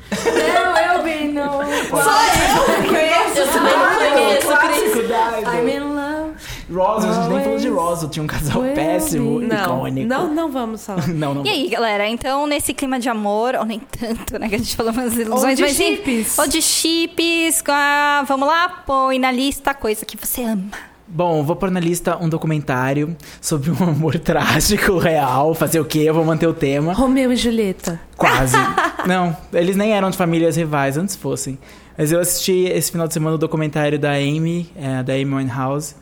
There 0.09 0.69
will 0.73 1.03
be 1.03 1.27
no 1.33 1.43
Só 1.89 2.11
eu 2.11 2.81
que 2.83 2.87
conheço. 2.87 3.39
Eu 3.39 3.47
também 3.47 3.77
não 3.77 3.95
conheço, 3.95 4.47
Cris. 4.47 4.57
clássico 4.57 4.99
I'm 4.99 5.07
Daido. 5.43 5.69
in 5.69 5.79
love. 5.95 6.33
Roswell, 6.77 7.11
a 7.11 7.13
gente 7.15 7.29
nem 7.29 7.43
falou 7.43 7.59
de 7.59 7.69
Roswell. 7.69 8.09
Tinha 8.09 8.23
um 8.23 8.27
casal 8.27 8.61
will 8.61 8.73
péssimo, 8.73 9.39
be. 9.39 9.45
Não, 9.47 9.77
icônico. 9.77 10.07
não, 10.07 10.33
não 10.33 10.51
vamos 10.51 10.85
falar. 10.85 11.07
não, 11.09 11.33
não. 11.33 11.45
E 11.45 11.49
aí, 11.49 11.69
galera, 11.69 12.07
então 12.07 12.47
nesse 12.47 12.73
clima 12.73 12.99
de 12.99 13.09
amor, 13.09 13.55
ou 13.55 13.65
nem 13.65 13.79
tanto, 13.79 14.37
né, 14.39 14.47
que 14.47 14.55
a 14.55 14.57
gente 14.57 14.75
falou 14.75 14.91
umas 14.91 15.13
Ou 15.13 15.21
ilusões, 15.21 15.57
de 15.57 15.61
mas 15.63 15.73
sim, 15.73 15.95
chips. 15.97 16.37
ou 16.37 16.47
de 16.47 16.61
chips, 16.61 17.63
ah, 17.67 18.23
vamos 18.27 18.47
lá, 18.47 18.69
põe 18.85 19.19
na 19.19 19.31
lista 19.31 19.73
coisa 19.73 20.05
que 20.05 20.15
você 20.17 20.43
ama. 20.43 20.71
Bom, 21.09 21.41
vou 21.41 21.55
pôr 21.55 21.71
na 21.71 21.79
lista 21.79 22.17
um 22.21 22.27
documentário 22.27 23.15
sobre 23.39 23.71
um 23.71 23.81
amor 23.81 24.19
trágico, 24.19 24.97
real. 24.97 25.53
Fazer 25.53 25.79
o 25.79 25.85
quê? 25.85 25.99
Eu 25.99 26.13
vou 26.13 26.25
manter 26.25 26.47
o 26.47 26.53
tema. 26.53 26.91
Romeu 26.93 27.31
e 27.31 27.35
Julieta. 27.37 27.99
Quase. 28.17 28.57
Não, 29.07 29.35
eles 29.53 29.77
nem 29.77 29.93
eram 29.93 30.09
de 30.09 30.17
famílias 30.17 30.57
rivais, 30.57 30.97
antes 30.97 31.15
fossem. 31.15 31.57
Mas 31.97 32.11
eu 32.11 32.19
assisti 32.19 32.65
esse 32.65 32.91
final 32.91 33.07
de 33.07 33.13
semana 33.13 33.35
o 33.35 33.39
documentário 33.39 33.97
da 33.97 34.11
Amy, 34.11 34.69
é, 34.75 35.01
da 35.01 35.13
Amy 35.13 35.33
Winehouse. 35.33 35.95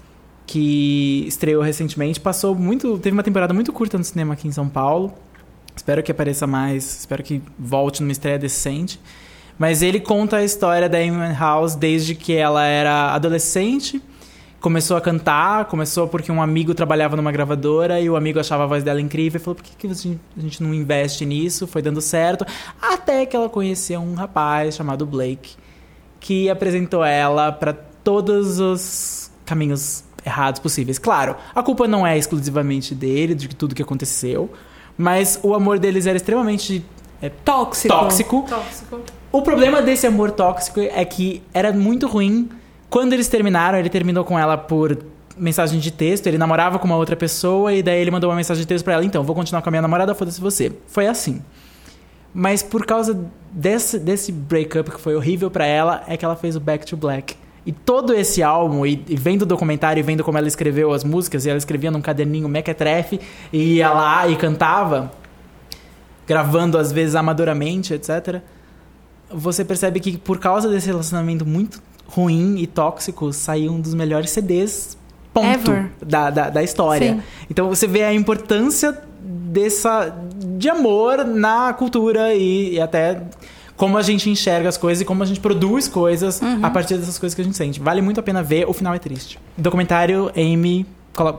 Que 0.45 1.25
estreou 1.27 1.61
recentemente. 1.61 2.19
Passou 2.19 2.55
muito. 2.55 2.97
Teve 2.99 3.15
uma 3.15 3.23
temporada 3.23 3.53
muito 3.53 3.73
curta 3.73 3.97
no 3.97 4.03
cinema 4.03 4.33
aqui 4.33 4.47
em 4.47 4.51
São 4.51 4.69
Paulo. 4.69 5.13
Espero 5.75 6.01
que 6.03 6.11
apareça 6.11 6.47
mais. 6.47 6.99
Espero 6.99 7.23
que 7.23 7.41
volte 7.57 8.01
numa 8.01 8.11
estreia 8.11 8.39
decente. 8.39 8.99
Mas 9.57 9.81
ele 9.81 9.99
conta 9.99 10.37
a 10.37 10.43
história 10.43 10.89
da 10.89 10.97
Amy 10.97 11.33
House 11.37 11.75
desde 11.75 12.13
que 12.13 12.33
ela 12.33 12.65
era 12.65 13.13
adolescente. 13.13 14.01
Começou 14.59 14.97
a 14.97 15.01
cantar, 15.01 15.65
começou 15.65 16.07
porque 16.07 16.31
um 16.31 16.41
amigo 16.41 16.73
trabalhava 16.73 17.15
numa 17.15 17.31
gravadora 17.31 18.01
e 18.01 18.09
o 18.09 18.15
amigo 18.15 18.39
achava 18.39 18.63
a 18.63 18.67
voz 18.67 18.83
dela 18.83 18.99
incrível 18.99 19.39
e 19.39 19.43
falou: 19.43 19.55
por 19.55 19.63
que, 19.63 19.75
que 19.75 19.87
a 19.87 20.41
gente 20.41 20.63
não 20.63 20.73
investe 20.73 21.25
nisso? 21.25 21.67
Foi 21.67 21.81
dando 21.81 22.01
certo. 22.01 22.45
Até 22.81 23.25
que 23.25 23.35
ela 23.35 23.47
conheceu 23.47 24.01
um 24.01 24.15
rapaz 24.15 24.75
chamado 24.75 25.05
Blake, 25.05 25.55
que 26.19 26.49
apresentou 26.49 27.05
ela 27.05 27.51
para 27.51 27.73
todos 27.73 28.59
os 28.59 29.31
caminhos 29.45 30.04
errados 30.25 30.59
possíveis. 30.59 30.97
Claro, 30.97 31.35
a 31.53 31.61
culpa 31.61 31.87
não 31.87 32.05
é 32.05 32.17
exclusivamente 32.17 32.95
dele, 32.95 33.35
de 33.35 33.47
tudo 33.49 33.75
que 33.75 33.81
aconteceu, 33.81 34.49
mas 34.97 35.39
o 35.43 35.53
amor 35.53 35.77
deles 35.79 36.05
era 36.05 36.17
extremamente 36.17 36.83
é, 37.21 37.29
Tóxico. 37.29 37.93
tóxico. 37.93 38.45
Tóxico. 38.47 39.01
O 39.31 39.41
problema 39.41 39.81
desse 39.81 40.07
amor 40.07 40.31
tóxico 40.31 40.79
é 40.79 41.03
que 41.03 41.43
era 41.53 41.71
muito 41.73 42.07
ruim. 42.07 42.49
Quando 42.89 43.13
eles 43.13 43.27
terminaram, 43.27 43.77
ele 43.77 43.89
terminou 43.89 44.23
com 44.23 44.39
ela 44.39 44.57
por 44.57 44.97
mensagem 45.37 45.79
de 45.79 45.91
texto. 45.91 46.27
Ele 46.27 46.37
namorava 46.37 46.79
com 46.79 46.85
uma 46.85 46.95
outra 46.95 47.15
pessoa 47.15 47.73
e 47.73 47.83
daí 47.83 47.99
ele 47.99 48.11
mandou 48.11 48.29
uma 48.29 48.35
mensagem 48.35 48.61
de 48.61 48.67
texto 48.67 48.85
pra 48.85 48.93
ela. 48.93 49.03
Então, 49.03 49.23
vou 49.23 49.35
continuar 49.35 49.61
com 49.61 49.69
a 49.69 49.71
minha 49.71 49.81
namorada, 49.81 50.15
foda-se 50.15 50.39
você. 50.39 50.71
Foi 50.87 51.07
assim. 51.07 51.41
Mas 52.33 52.61
por 52.63 52.85
causa 52.85 53.29
desse, 53.51 53.99
desse 53.99 54.31
breakup 54.31 54.91
que 54.91 54.99
foi 54.99 55.15
horrível 55.15 55.49
pra 55.49 55.65
ela, 55.65 56.03
é 56.07 56.15
que 56.15 56.23
ela 56.23 56.35
fez 56.35 56.55
o 56.55 56.59
Back 56.59 56.85
to 56.85 56.95
Black. 56.95 57.35
E 57.65 57.71
todo 57.71 58.13
esse 58.13 58.43
álbum, 58.43 58.85
e, 58.85 59.03
e 59.07 59.15
vendo 59.15 59.41
o 59.41 59.45
documentário 59.45 59.99
e 59.99 60.03
vendo 60.03 60.23
como 60.23 60.37
ela 60.37 60.47
escreveu 60.47 60.93
as 60.93 61.03
músicas, 61.03 61.45
e 61.45 61.49
ela 61.49 61.57
escrevia 61.57 61.89
num 61.89 62.01
caderninho 62.01 62.47
mequetrefe, 62.47 63.19
e 63.51 63.75
ia 63.75 63.89
lá 63.89 64.27
e 64.27 64.35
cantava, 64.35 65.11
gravando 66.27 66.77
às 66.77 66.91
vezes 66.91 67.15
amadoramente, 67.15 67.93
etc. 67.93 68.41
Você 69.31 69.65
percebe 69.65 69.99
que 69.99 70.17
por 70.17 70.39
causa 70.39 70.69
desse 70.69 70.87
relacionamento 70.87 71.45
muito 71.45 71.81
ruim 72.07 72.59
e 72.59 72.67
tóxico, 72.67 73.33
saiu 73.33 73.71
um 73.71 73.81
dos 73.81 73.93
melhores 73.93 74.29
CDs, 74.29 74.97
ponto, 75.33 75.71
da, 76.05 76.29
da, 76.29 76.49
da 76.49 76.63
história. 76.63 77.15
Sim. 77.15 77.21
Então 77.49 77.67
você 77.67 77.87
vê 77.87 78.03
a 78.03 78.13
importância 78.13 78.97
dessa 79.19 80.15
de 80.57 80.69
amor 80.69 81.25
na 81.25 81.73
cultura 81.73 82.33
e, 82.33 82.75
e 82.75 82.79
até 82.79 83.21
como 83.75 83.97
a 83.97 84.01
gente 84.01 84.29
enxerga 84.29 84.69
as 84.69 84.77
coisas 84.77 85.01
e 85.01 85.05
como 85.05 85.21
a 85.23 85.25
gente 85.25 85.39
produz 85.39 85.87
coisas 85.87 86.41
a 86.61 86.69
partir 86.69 86.97
dessas 86.97 87.19
coisas 87.19 87.35
que 87.35 87.41
a 87.41 87.43
gente 87.43 87.57
sente. 87.57 87.79
Vale 87.79 88.01
muito 88.01 88.19
a 88.19 88.23
pena 88.23 88.41
ver, 88.41 88.67
o 88.67 88.73
final 88.73 88.93
é 88.93 88.99
triste. 88.99 89.39
Documentário 89.57 90.31
Amy 90.35 90.85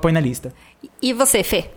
põe 0.00 0.12
na 0.12 0.20
lista. 0.20 0.52
E 1.00 1.12
você, 1.12 1.42
Fê? 1.42 1.70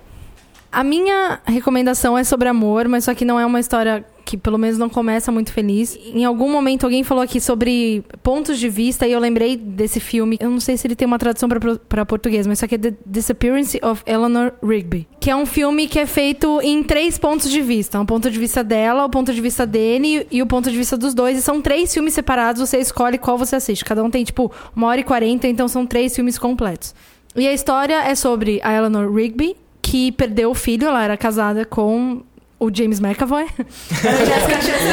A 0.72 0.84
minha 0.84 1.40
recomendação 1.46 2.18
é 2.18 2.24
sobre 2.24 2.48
amor, 2.48 2.88
mas 2.88 3.06
só 3.06 3.14
que 3.16 3.26
não 3.26 3.40
é 3.40 3.46
uma 3.46 3.60
história 3.60 4.06
que 4.30 4.38
pelo 4.38 4.60
menos 4.60 4.78
não 4.78 4.88
começa 4.88 5.32
muito 5.32 5.52
feliz. 5.52 5.98
Em 6.14 6.24
algum 6.24 6.52
momento 6.52 6.84
alguém 6.84 7.04
falou 7.04 7.24
aqui 7.24 7.42
sobre 7.42 8.04
pontos 8.22 8.60
de 8.60 8.70
vista 8.70 9.08
e 9.08 9.12
eu 9.12 9.20
lembrei 9.20 9.58
desse 9.58 10.00
filme. 10.00 10.38
Eu 10.40 10.52
não 10.52 10.60
sei 10.60 10.78
se 10.78 10.86
ele 10.86 10.96
tem 10.96 11.08
uma 11.08 11.18
tradução 11.18 11.50
pra 11.90 12.06
português, 12.06 12.46
mas 12.46 12.60
só 12.60 12.68
que 12.68 12.76
é 12.76 12.78
The 12.78 12.94
Disappearance 13.04 13.80
of 13.82 14.04
Eleanor 14.06 14.54
Rigby, 14.62 15.08
que 15.20 15.32
é 15.32 15.36
um 15.36 15.48
filme 15.48 15.88
que 15.88 15.98
é 15.98 16.06
feito 16.06 16.62
em 16.62 16.84
três 16.84 17.18
pontos 17.18 17.50
de 17.50 17.60
vista, 17.60 18.00
um 18.00 18.06
ponto 18.06 18.30
de 18.30 18.38
vista 18.38 18.64
dela, 18.64 19.04
o 19.04 19.10
ponto 19.10 19.34
de 19.34 19.42
vista 19.42 19.66
dele 19.66 20.28
e 20.30 20.44
o 20.44 20.46
ponto 20.46 20.70
de 20.70 20.78
vista 20.78 20.96
dos 20.96 21.16
dois. 21.16 21.36
E 21.36 21.42
são 21.42 21.60
três 21.60 21.92
filmes 21.92 22.14
separados. 22.14 22.62
Você 22.62 22.78
escolhe 22.78 23.18
qual 23.18 23.36
você 23.36 23.56
assiste. 23.56 23.84
Cada 23.84 24.04
um 24.04 24.12
tem 24.12 24.24
tipo 24.24 24.52
uma 24.76 24.90
hora 24.90 25.02
e 25.02 25.04
quarenta, 25.04 25.48
então 25.48 25.68
são 25.68 25.88
três 25.88 26.14
filmes 26.16 26.38
completos. 26.38 26.94
E 27.36 27.48
a 27.48 27.54
história 27.54 28.04
é 28.04 28.14
sobre 28.14 28.60
a 28.64 28.72
Eleanor 28.72 29.12
Rigby, 29.12 29.56
que 29.82 30.12
perdeu 30.12 30.52
o 30.52 30.54
filho, 30.54 30.88
ela 30.88 31.04
era 31.04 31.18
casada 31.18 31.66
com 31.66 32.22
o 32.60 32.70
James 32.74 33.00
McAvoy. 33.00 33.46
Era 34.04 34.22
a 34.22 34.26
Jessica 34.26 34.62
Chastain. 34.62 34.90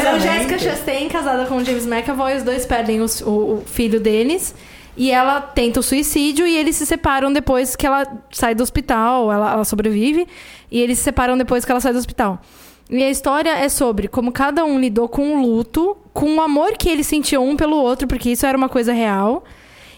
Era 0.00 0.10
a 0.12 0.18
Jessica 0.18 0.58
Chastain 0.58 1.08
casada 1.08 1.46
com 1.46 1.56
o 1.56 1.64
James 1.64 1.86
McAvoy, 1.86 2.36
os 2.36 2.42
dois 2.42 2.64
perdem 2.66 3.00
os- 3.00 3.20
o, 3.20 3.30
o 3.30 3.62
filho 3.66 4.00
deles. 4.00 4.54
E 4.96 5.10
ela 5.12 5.40
tenta 5.40 5.78
o 5.78 5.82
suicídio 5.82 6.44
e 6.46 6.56
eles 6.56 6.74
se 6.74 6.84
separam 6.84 7.32
depois 7.32 7.76
que 7.76 7.86
ela 7.86 8.04
sai 8.32 8.52
do 8.54 8.62
hospital, 8.64 9.30
ela, 9.32 9.52
ela 9.52 9.64
sobrevive, 9.64 10.26
e 10.72 10.80
eles 10.80 10.98
se 10.98 11.04
separam 11.04 11.38
depois 11.38 11.64
que 11.64 11.70
ela 11.70 11.80
sai 11.80 11.92
do 11.92 11.98
hospital. 12.00 12.40
E 12.90 13.00
a 13.04 13.08
história 13.08 13.50
é 13.50 13.68
sobre 13.68 14.08
como 14.08 14.32
cada 14.32 14.64
um 14.64 14.80
lidou 14.80 15.08
com 15.08 15.36
o 15.36 15.42
luto, 15.42 15.96
com 16.12 16.34
o 16.36 16.40
amor 16.40 16.72
que 16.72 16.88
eles 16.88 17.06
sentiam 17.06 17.46
um 17.48 17.54
pelo 17.56 17.76
outro, 17.76 18.08
porque 18.08 18.30
isso 18.30 18.44
era 18.44 18.58
uma 18.58 18.68
coisa 18.68 18.92
real, 18.92 19.44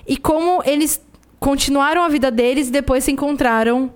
e 0.06 0.18
como 0.18 0.60
eles 0.66 1.00
continuaram 1.38 2.02
a 2.02 2.08
vida 2.08 2.30
deles 2.30 2.68
e 2.68 2.72
depois 2.72 3.02
se 3.04 3.10
encontraram 3.12 3.90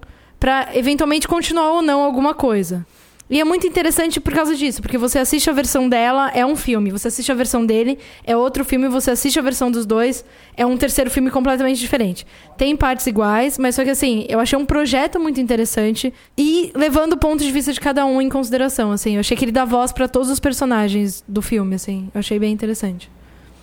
pra 0.45 0.69
eventualmente 0.75 1.27
continuar 1.27 1.73
ou 1.73 1.81
não 1.81 2.03
alguma 2.03 2.35
coisa. 2.35 2.85
E 3.31 3.41
é 3.41 3.45
muito 3.45 3.67
interessante 3.67 4.21
por 4.21 4.35
causa 4.35 4.55
disso, 4.55 4.83
porque 4.83 4.99
você 4.99 5.19
assiste 5.19 5.49
a 5.49 5.55
versão 5.55 5.89
dela, 5.89 6.31
é 6.35 6.45
um 6.45 6.55
filme, 6.55 6.91
você 6.91 7.09
assiste 7.09 7.33
a 7.33 7.35
versão 7.35 7.65
dele, 7.65 7.99
é 8.27 8.37
outro 8.37 8.63
filme, 8.63 8.87
você 8.87 9.11
assiste 9.11 9.39
a 9.39 9.43
versão 9.43 9.71
dos 9.71 9.87
dois, 9.87 10.23
é 10.55 10.67
um 10.67 10.77
terceiro 10.77 11.11
filme 11.11 11.31
completamente 11.31 11.81
diferente. 11.81 12.27
Tem 12.59 12.77
partes 12.77 13.07
iguais, 13.07 13.57
mas 13.57 13.75
só 13.75 13.85
que 13.85 13.89
assim, 13.89 14.27
eu 14.29 14.39
achei 14.39 14.59
um 14.59 14.67
projeto 14.67 15.19
muito 15.19 15.41
interessante 15.41 16.13
e 16.37 16.71
levando 16.75 17.15
o 17.15 17.17
ponto 17.17 17.43
de 17.43 17.51
vista 17.51 17.73
de 17.73 17.81
cada 17.81 18.05
um 18.05 18.21
em 18.21 18.29
consideração, 18.29 18.93
assim. 18.93 19.15
Eu 19.15 19.21
achei 19.21 19.39
que 19.39 19.47
ele 19.47 19.53
dá 19.53 19.65
voz 19.65 19.93
pra 19.93 20.07
todos 20.07 20.29
os 20.29 20.39
personagens 20.39 21.25
do 21.27 21.41
filme, 21.41 21.75
assim. 21.77 22.11
Eu 22.15 22.19
achei 22.19 22.39
bem 22.39 22.53
interessante. 22.53 23.11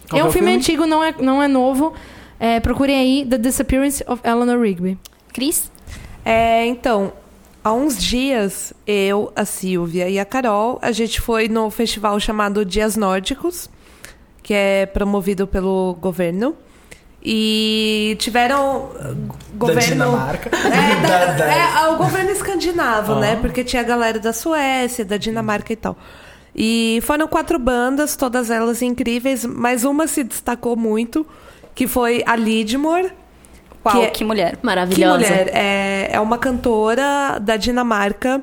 Qual 0.10 0.18
é 0.18 0.22
que 0.22 0.24
um 0.24 0.26
é 0.26 0.30
o 0.30 0.32
filme, 0.32 0.48
filme? 0.48 0.60
antigo, 0.60 0.88
não 0.88 1.04
é, 1.04 1.14
não 1.20 1.44
é 1.44 1.48
novo. 1.48 1.94
É, 2.40 2.60
procurem 2.60 2.98
aí 2.98 3.28
The 3.30 3.38
Disappearance 3.38 4.04
of 4.08 4.28
Eleanor 4.28 4.60
Rigby. 4.60 4.98
Cris? 5.32 5.70
É, 6.24 6.66
então, 6.66 7.14
há 7.64 7.74
uns 7.74 8.02
dias, 8.02 8.74
eu, 8.86 9.32
a 9.36 9.46
Silvia 9.46 10.10
e 10.10 10.20
a 10.20 10.26
Carol, 10.26 10.80
a 10.82 10.92
gente 10.92 11.20
foi 11.22 11.48
no 11.48 11.70
festival 11.70 12.20
chamado 12.20 12.64
Dias 12.66 12.96
Nórdicos, 12.96 13.70
que 14.44 14.54
é 14.54 14.86
promovido 14.86 15.48
pelo 15.48 15.96
governo. 16.00 16.56
E 17.24 18.16
tiveram 18.20 18.86
uh, 18.96 19.36
governo. 19.56 19.82
Dinamarca. 19.82 20.50
É, 20.58 20.96
da- 21.08 21.26
Da- 21.26 21.34
da- 21.34 21.54
é, 21.54 21.90
o 21.90 21.98
governo 21.98 22.32
escandinavo, 22.32 23.14
Ah. 23.14 23.20
né? 23.20 23.36
Porque 23.40 23.64
tinha 23.64 23.82
a 23.82 23.86
galera 23.86 24.18
da 24.20 24.34
Suécia, 24.34 25.06
da 25.06 25.18
Dinamarca 25.18 25.72
e 25.72 25.76
tal. 25.76 25.96
E 26.56 27.00
foram 27.04 27.28
quatro 27.28 27.60
bandas, 27.60 28.16
todas 28.16 28.50
elas 28.50 28.82
incríveis, 28.82 29.46
mas 29.46 29.84
uma 29.84 30.08
se 30.08 30.24
destacou 30.24 30.76
muito, 30.76 31.26
que 31.76 31.88
foi 31.88 32.24
a 32.26 32.36
Lidmore. 32.36 33.12
Uau, 33.86 34.02
Que 34.02 34.08
que, 34.12 34.24
é- 34.24 34.28
mulher. 34.28 34.58
Que 34.58 34.66
Maravilhosa. 34.66 35.18
mulher! 35.18 35.50
É, 35.54 36.10
é 36.14 36.20
uma 36.20 36.38
cantora 36.38 37.40
da 37.42 37.58
Dinamarca. 37.58 38.42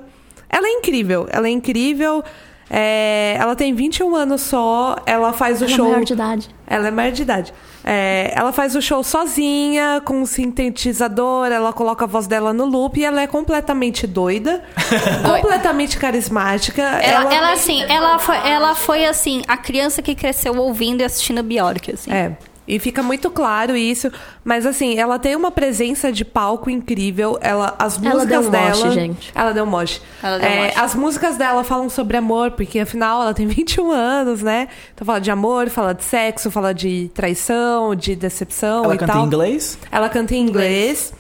Ela 0.51 0.66
é 0.66 0.70
incrível, 0.72 1.26
ela 1.30 1.47
é 1.47 1.51
incrível. 1.51 2.24
É, 2.70 3.34
ela 3.41 3.57
tem 3.57 3.72
21 3.74 4.14
anos 4.14 4.43
só, 4.43 4.97
ela 5.07 5.32
faz 5.32 5.62
o 5.62 5.64
Ela 5.64 5.72
é 5.72 5.76
show. 5.76 5.91
maior 5.91 6.05
de 6.05 6.12
idade. 6.12 6.49
Ela 6.66 6.89
é 6.89 6.91
maior 6.91 7.12
de 7.12 7.22
idade. 7.22 7.55
É, 7.82 8.30
ela 8.36 8.53
faz 8.53 8.76
o 8.76 8.82
show 8.82 9.03
sozinha, 9.03 10.03
com 10.05 10.20
um 10.20 10.26
sintetizador, 10.26 11.47
ela 11.47 11.72
coloca 11.72 12.05
a 12.05 12.09
voz 12.09 12.26
dela 12.26 12.53
no 12.53 12.66
loop 12.66 13.01
e 13.01 13.05
ela 13.05 13.22
é 13.22 13.26
completamente 13.26 14.07
doida, 14.07 14.62
completamente 15.24 15.97
carismática. 15.99 16.82
Ela, 16.82 17.34
ela, 17.34 17.53
assim, 17.53 17.82
ela 17.84 18.18
foi, 18.18 18.36
ela 18.36 18.74
foi, 18.74 19.07
assim, 19.07 19.43
a 19.49 19.57
criança 19.57 20.03
que 20.03 20.14
cresceu 20.14 20.55
ouvindo 20.57 21.01
e 21.01 21.05
assistindo 21.05 21.43
Bjork, 21.43 21.93
assim. 21.93 22.12
É. 22.12 22.32
E 22.69 22.79
fica 22.79 23.03
muito 23.03 23.31
claro 23.31 23.75
isso. 23.75 24.12
Mas 24.45 24.66
assim, 24.66 24.99
ela 24.99 25.19
tem 25.19 25.35
uma 25.35 25.51
presença 25.51 26.12
de 26.12 26.23
palco 26.23 26.69
incrível. 26.69 27.39
Ela, 27.41 27.75
as 27.79 27.97
Ela 27.97 28.14
músicas 28.14 28.29
deu 28.29 28.41
um 28.49 28.51
dela. 28.51 28.69
moche, 28.85 28.91
gente. 28.91 29.33
Ela 29.35 29.53
deu 29.53 29.64
um 29.64 29.66
moche. 29.66 30.01
Ela 30.23 30.39
deu 30.39 30.49
um 30.49 30.53
É, 30.53 30.64
moche. 30.66 30.79
As 30.79 30.95
músicas 30.95 31.37
dela 31.39 31.64
falam 31.64 31.89
sobre 31.89 32.19
amor, 32.19 32.51
porque 32.51 32.79
afinal 32.81 33.23
ela 33.23 33.33
tem 33.33 33.47
21 33.49 33.91
anos, 33.91 34.43
né? 34.43 34.69
Então 34.95 35.07
fala 35.07 35.19
de 35.19 35.31
amor, 35.31 35.71
fala 35.71 35.95
de 35.95 36.05
sexo, 36.05 36.51
fala 36.51 36.75
de 36.75 37.11
traição, 37.14 37.95
de 37.95 38.14
decepção 38.14 38.85
Ela 38.85 38.95
e 38.95 38.99
canta 38.99 39.12
tal. 39.14 39.23
em 39.23 39.27
inglês? 39.27 39.79
Ela 39.91 40.09
canta 40.11 40.35
em 40.35 40.41
inglês. 40.43 41.14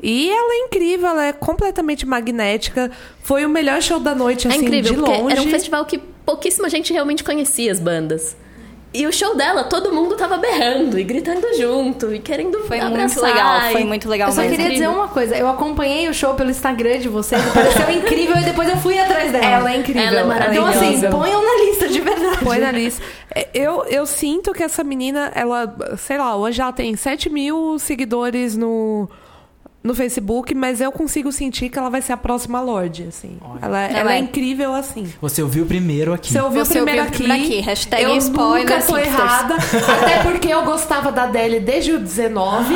E 0.00 0.30
ela 0.30 0.54
é 0.54 0.58
incrível, 0.66 1.08
ela 1.08 1.26
é 1.26 1.32
completamente 1.32 2.06
magnética. 2.06 2.90
Foi 3.22 3.44
o 3.44 3.48
melhor 3.48 3.80
show 3.82 3.98
da 4.00 4.14
noite, 4.14 4.46
É 4.46 4.50
assim, 4.50 4.64
incrível, 4.66 4.94
de 4.94 4.98
longe. 5.00 5.32
era 5.32 5.42
um 5.42 5.48
festival 5.50 5.84
que 5.84 5.98
pouquíssima 5.98 6.68
gente 6.68 6.92
realmente 6.92 7.22
conhecia 7.24 7.70
as 7.72 7.78
bandas. 7.80 8.36
E 8.94 9.06
o 9.06 9.12
show 9.12 9.34
dela, 9.34 9.64
todo 9.64 9.90
mundo 9.90 10.16
tava 10.16 10.36
berrando 10.36 10.98
e 10.98 11.04
gritando 11.04 11.46
junto 11.56 12.14
e 12.14 12.18
querendo 12.18 12.58
Foi 12.64 12.78
abraçar. 12.78 13.08
muito 13.08 13.20
legal, 13.22 13.60
foi 13.72 13.84
muito 13.84 14.08
legal 14.08 14.28
Eu 14.28 14.34
só 14.34 14.40
mesmo. 14.42 14.56
queria 14.56 14.72
dizer 14.72 14.88
uma 14.88 15.08
coisa. 15.08 15.34
Eu 15.34 15.48
acompanhei 15.48 16.08
o 16.10 16.14
show 16.14 16.34
pelo 16.34 16.50
Instagram 16.50 16.98
de 16.98 17.08
vocês. 17.08 17.40
Pareceu 17.54 17.90
incrível 17.96 18.36
e 18.36 18.44
depois 18.44 18.68
eu 18.68 18.76
fui 18.76 18.98
atrás 18.98 19.32
dela. 19.32 19.44
Ela 19.46 19.72
é 19.72 19.76
incrível. 19.78 20.02
Ela 20.02 20.10
é 20.10 20.18
Então, 20.18 20.28
maravilhosa. 20.28 20.70
assim, 20.70 20.86
incrível. 20.96 21.10
ponham 21.10 21.42
na 21.42 21.64
lista, 21.64 21.88
de 21.88 22.00
verdade. 22.00 22.44
Põe 22.44 22.58
na 22.58 22.70
lista. 22.70 23.02
É, 23.34 23.48
Eu, 23.54 23.84
eu 23.86 24.04
sinto 24.04 24.52
que 24.52 24.62
essa 24.62 24.84
menina, 24.84 25.32
ela, 25.34 25.74
sei 25.96 26.18
lá, 26.18 26.36
hoje 26.36 26.60
ela 26.60 26.72
tem 26.72 26.94
7 26.94 27.30
mil 27.30 27.78
seguidores 27.78 28.56
no, 28.58 29.08
no 29.82 29.94
Facebook, 29.94 30.54
mas 30.54 30.80
eu 30.80 30.92
consigo 30.92 31.32
sentir 31.32 31.68
que 31.68 31.78
ela 31.78 31.90
vai 31.90 32.00
ser 32.00 32.12
a 32.12 32.16
próxima 32.16 32.60
Lorde, 32.60 33.04
assim. 33.08 33.36
Ela, 33.60 33.82
ela 33.82 34.12
é 34.14 34.16
é. 34.16 34.20
incrível 34.20 34.72
assim. 34.74 35.12
Você 35.20 35.42
ouviu 35.42 35.66
primeiro 35.66 36.12
aqui. 36.12 36.32
Você 36.32 36.40
ouviu 36.40 36.64
Você 36.64 36.74
primeiro 36.74 37.00
ouviu 37.00 37.14
aqui. 37.14 37.24
primeiro 37.24 37.44
aqui. 37.44 37.60
Hashtag 37.60 38.02
eu 38.04 38.16
spoiler 38.16 38.62
nunca 38.62 38.86
tô 38.86 38.94
hipsters. 38.94 39.06
errada. 39.06 39.54
Até 40.02 40.22
porque 40.22 40.48
eu 40.48 40.64
gostava 40.64 41.10
da 41.10 41.24
Adele 41.24 41.58
desde 41.58 41.92
o 41.92 41.98
19. 41.98 42.74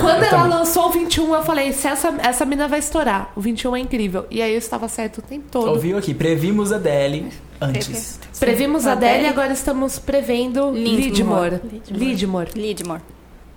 Quando 0.00 0.22
ela 0.22 0.44
lançou 0.44 0.86
o 0.86 0.90
21, 0.90 1.34
eu 1.34 1.42
falei, 1.42 1.72
se 1.72 1.86
essa, 1.86 2.14
essa 2.22 2.44
mina 2.44 2.66
vai 2.66 2.78
estourar. 2.78 3.30
O 3.36 3.40
21 3.40 3.76
é 3.76 3.80
incrível. 3.80 4.26
E 4.30 4.40
aí 4.40 4.52
eu 4.52 4.58
estava 4.58 4.88
certo 4.88 5.18
o 5.18 5.22
tempo 5.22 5.46
todo. 5.50 5.68
Ouviu 5.68 5.98
aqui? 5.98 6.14
Previmos 6.14 6.72
a 6.72 6.76
Adele 6.76 7.30
antes. 7.60 8.18
Previmos 8.38 8.86
a 8.86 8.92
Adele. 8.92 9.24
E 9.24 9.26
agora 9.26 9.52
estamos 9.52 9.98
prevendo 9.98 10.70
Lindmore. 10.70 11.60
Lidmore. 11.64 11.80
Lidmore. 11.90 12.50
Lidmore. 12.54 13.02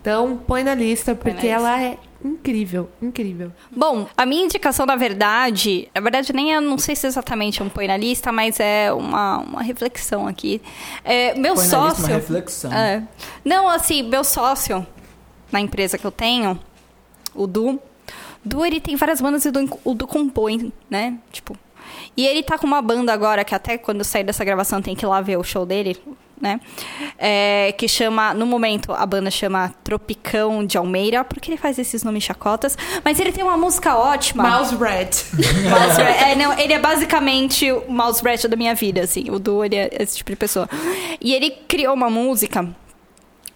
Então, 0.02 0.40
põe 0.48 0.64
na 0.64 0.74
lista, 0.74 1.14
porque 1.14 1.46
ela 1.48 1.80
é 1.80 1.98
incrível, 2.24 2.90
incrível. 3.02 3.52
Bom, 3.70 4.08
a 4.16 4.26
minha 4.26 4.44
indicação, 4.46 4.86
na 4.86 4.96
verdade, 4.96 5.90
na 5.94 6.02
verdade, 6.02 6.34
nem 6.34 6.54
é, 6.56 6.60
não 6.60 6.78
sei 6.78 6.96
se 6.96 7.08
exatamente 7.08 7.62
é 7.62 7.66
um 7.66 7.70
põe 7.70 7.88
na 7.88 7.98
lista, 7.98 8.32
mas 8.32 8.60
é 8.60 8.92
uma, 8.94 9.40
uma 9.40 9.64
reflexão 9.64 10.28
aqui. 10.28 10.62
É, 11.04 11.34
meu 11.36 11.56
Põe 11.56 11.56
na 11.56 11.62
lista 11.64 11.78
uma 11.80 11.90
sócio. 11.96 12.08
reflexão. 12.08 12.74
É. 12.74 13.04
Não, 13.44 13.68
assim, 13.68 14.04
meu 14.04 14.24
sócio 14.24 14.86
na 15.52 15.60
empresa 15.60 15.98
que 15.98 16.06
eu 16.06 16.12
tenho, 16.12 16.60
o 17.36 17.46
Du, 17.46 17.80
Du, 18.44 18.66
ele 18.66 18.80
tem 18.80 18.96
várias 18.96 19.22
bandas 19.22 19.46
e 19.46 19.50
o 19.50 19.52
Du, 19.52 19.80
o 19.84 19.94
Du 19.94 20.08
compõe, 20.08 20.74
né? 20.90 21.18
Tipo. 21.32 21.56
E 22.16 22.26
ele 22.26 22.44
tá 22.44 22.58
com 22.58 22.68
uma 22.68 22.82
banda 22.82 23.14
agora, 23.14 23.44
que 23.44 23.56
até 23.56 23.78
quando 23.78 24.04
sair 24.04 24.24
dessa 24.24 24.44
gravação 24.44 24.82
tem 24.82 24.96
que 24.96 25.06
ir 25.06 25.08
lá 25.08 25.22
ver 25.22 25.38
o 25.38 25.44
show 25.44 25.66
dele, 25.66 25.98
né? 26.40 26.60
É, 27.18 27.74
que 27.78 27.88
chama, 27.88 28.34
no 28.34 28.46
momento, 28.46 28.92
a 28.92 29.06
banda 29.06 29.30
chama 29.30 29.74
Tropicão 29.84 30.66
de 30.66 30.78
Almeida, 30.78 31.24
porque 31.24 31.52
ele 31.52 31.58
faz 31.58 31.78
esses 31.78 32.04
nomes 32.04 32.24
chacotas. 32.24 32.78
Mas 33.06 33.20
ele 33.20 33.32
tem 33.32 33.44
uma 33.44 33.58
música 33.58 33.96
ótima. 33.96 34.44
Mouse 34.44 34.76
Red. 34.76 35.10
Mouse. 35.70 36.02
É, 36.02 36.36
não, 36.36 36.58
ele 36.58 36.74
é 36.74 36.80
basicamente 36.80 37.72
o 37.72 37.92
Mouse 37.92 38.22
Rat 38.24 38.46
da 38.48 38.56
minha 38.56 38.74
vida, 38.76 39.02
assim. 39.02 39.30
O 39.30 39.40
Du, 39.40 39.64
ele 39.64 39.76
é 39.76 39.90
esse 40.00 40.18
tipo 40.18 40.32
de 40.32 40.36
pessoa. 40.36 40.68
E 41.22 41.34
ele 41.34 41.52
criou 41.68 41.94
uma 41.94 42.10
música 42.10 42.68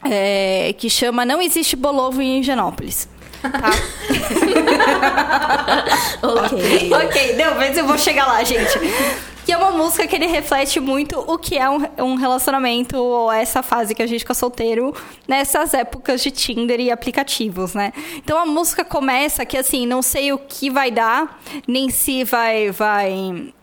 é, 0.03 0.73
que 0.77 0.89
chama 0.89 1.25
Não 1.25 1.41
Existe 1.41 1.75
Bolovo 1.75 2.21
em 2.21 2.39
Higienópolis. 2.39 3.09
Tá? 3.51 3.71
ok. 6.21 6.93
ok, 6.93 7.35
não, 7.35 7.55
mas 7.55 7.77
eu 7.77 7.85
vou 7.85 7.97
chegar 7.97 8.27
lá, 8.27 8.43
gente. 8.43 8.79
Que 9.45 9.51
é 9.51 9.57
uma 9.57 9.71
música 9.71 10.07
que 10.07 10.15
ele 10.15 10.25
reflete 10.25 10.79
muito 10.79 11.19
o 11.19 11.37
que 11.37 11.55
é 11.55 11.69
um, 11.69 11.79
um 11.99 12.15
relacionamento 12.15 12.97
ou 12.97 13.31
essa 13.31 13.61
fase 13.61 13.93
que 13.93 14.01
a 14.01 14.07
gente 14.07 14.21
fica 14.21 14.33
solteiro 14.33 14.91
nessas 15.27 15.75
épocas 15.75 16.23
de 16.23 16.31
Tinder 16.31 16.79
e 16.79 16.89
aplicativos, 16.89 17.75
né? 17.75 17.93
Então 18.15 18.39
a 18.39 18.45
música 18.45 18.83
começa 18.83 19.45
que 19.45 19.55
assim, 19.55 19.85
não 19.85 20.01
sei 20.01 20.33
o 20.33 20.39
que 20.39 20.71
vai 20.71 20.89
dar, 20.89 21.39
nem 21.67 21.91
se 21.91 22.23
vai 22.23 22.71
vai 22.71 23.53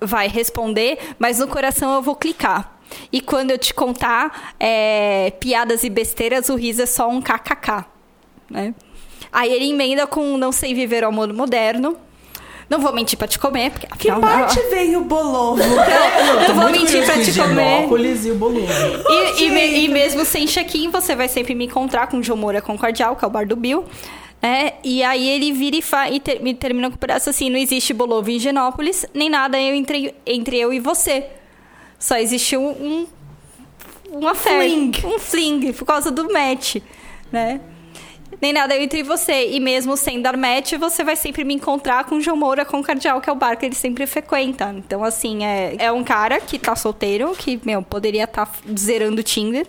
vai 0.00 0.28
responder, 0.28 0.98
mas 1.18 1.38
no 1.38 1.48
coração 1.48 1.94
eu 1.94 2.00
vou 2.00 2.16
clicar. 2.16 2.78
E 3.12 3.20
quando 3.20 3.50
eu 3.50 3.58
te 3.58 3.74
contar 3.74 4.54
é, 4.58 5.32
piadas 5.38 5.84
e 5.84 5.90
besteiras, 5.90 6.48
o 6.48 6.56
riso 6.56 6.82
é 6.82 6.86
só 6.86 7.08
um 7.08 7.20
kkk, 7.20 7.84
né? 8.50 8.74
Aí 9.38 9.52
ele 9.52 9.68
emenda 9.70 10.06
com 10.06 10.38
não 10.38 10.50
sei 10.50 10.72
viver 10.72 11.04
o 11.04 11.08
amor 11.08 11.30
moderno. 11.32 11.94
Não 12.70 12.80
vou 12.80 12.92
mentir 12.92 13.18
pra 13.18 13.28
te 13.28 13.38
comer, 13.38 13.70
porque 13.70 13.86
Que 13.86 14.10
afinal, 14.10 14.20
parte 14.20 14.58
veio 14.70 15.00
o 15.00 15.04
Bolovo? 15.04 15.62
eu 16.48 16.54
vou 16.54 16.64
Muito 16.64 16.80
mentir 16.80 16.86
curioso 16.86 17.04
pra 17.06 17.14
com 17.14 17.22
te 17.22 17.38
comer. 17.38 17.62
Higienópolis 17.62 18.24
e 18.24 18.30
o 18.30 18.34
Bolovo. 18.34 18.66
E, 19.38 19.42
e 19.44 19.50
me- 19.50 19.78
e 19.84 19.88
mesmo 19.88 20.24
sem 20.24 20.46
check-in, 20.46 20.90
você 20.90 21.14
vai 21.14 21.28
sempre 21.28 21.54
me 21.54 21.66
encontrar 21.66 22.06
com 22.08 22.16
o 22.16 22.22
João 22.22 22.38
Moura 22.38 22.62
Concordial, 22.62 23.14
que 23.14 23.24
é 23.24 23.28
o 23.28 23.30
bar 23.30 23.46
do 23.46 23.54
Bill. 23.54 23.84
É, 24.42 24.74
e 24.82 25.02
aí 25.02 25.28
ele 25.28 25.52
vira 25.52 25.76
e, 25.76 25.82
fa 25.82 26.08
e 26.10 26.18
ter- 26.18 26.40
me 26.40 26.54
termina 26.54 26.88
com 26.88 26.96
o 26.96 26.98
pedaço 26.98 27.28
assim: 27.30 27.50
não 27.50 27.58
existe 27.58 27.92
Bolovo 27.94 28.30
em 28.30 28.36
Higienópolis, 28.36 29.04
nem 29.14 29.28
nada 29.30 29.60
eu 29.60 29.74
entre, 29.74 30.14
entre 30.26 30.56
eu 30.58 30.72
e 30.72 30.80
você. 30.80 31.24
Só 31.98 32.16
existe 32.16 32.56
um. 32.56 32.68
um 32.70 33.06
uma 34.10 34.34
fling. 34.34 34.92
Um 35.04 35.18
fling, 35.18 35.72
por 35.72 35.84
causa 35.84 36.10
do 36.10 36.32
match, 36.32 36.76
né? 37.30 37.60
Nem 38.40 38.52
nada 38.52 38.76
entre 38.76 39.02
você. 39.02 39.50
E 39.50 39.60
mesmo 39.60 39.96
sem 39.96 40.20
dar 40.20 40.36
match, 40.36 40.74
você 40.74 41.02
vai 41.02 41.16
sempre 41.16 41.44
me 41.44 41.54
encontrar 41.54 42.04
com 42.04 42.16
o 42.16 42.20
João 42.20 42.36
Moura 42.36 42.64
Concardial, 42.64 43.20
que 43.20 43.30
é 43.30 43.32
o 43.32 43.36
bar 43.36 43.56
que 43.56 43.66
ele 43.66 43.74
sempre 43.74 44.06
frequenta. 44.06 44.74
Então, 44.76 45.02
assim, 45.02 45.44
é, 45.44 45.76
é 45.78 45.92
um 45.92 46.04
cara 46.04 46.40
que 46.40 46.58
tá 46.58 46.76
solteiro, 46.76 47.32
que, 47.36 47.60
meu, 47.64 47.82
poderia 47.82 48.24
estar 48.24 48.50
zerando 48.76 49.20
o 49.20 49.24
Tinder. 49.24 49.66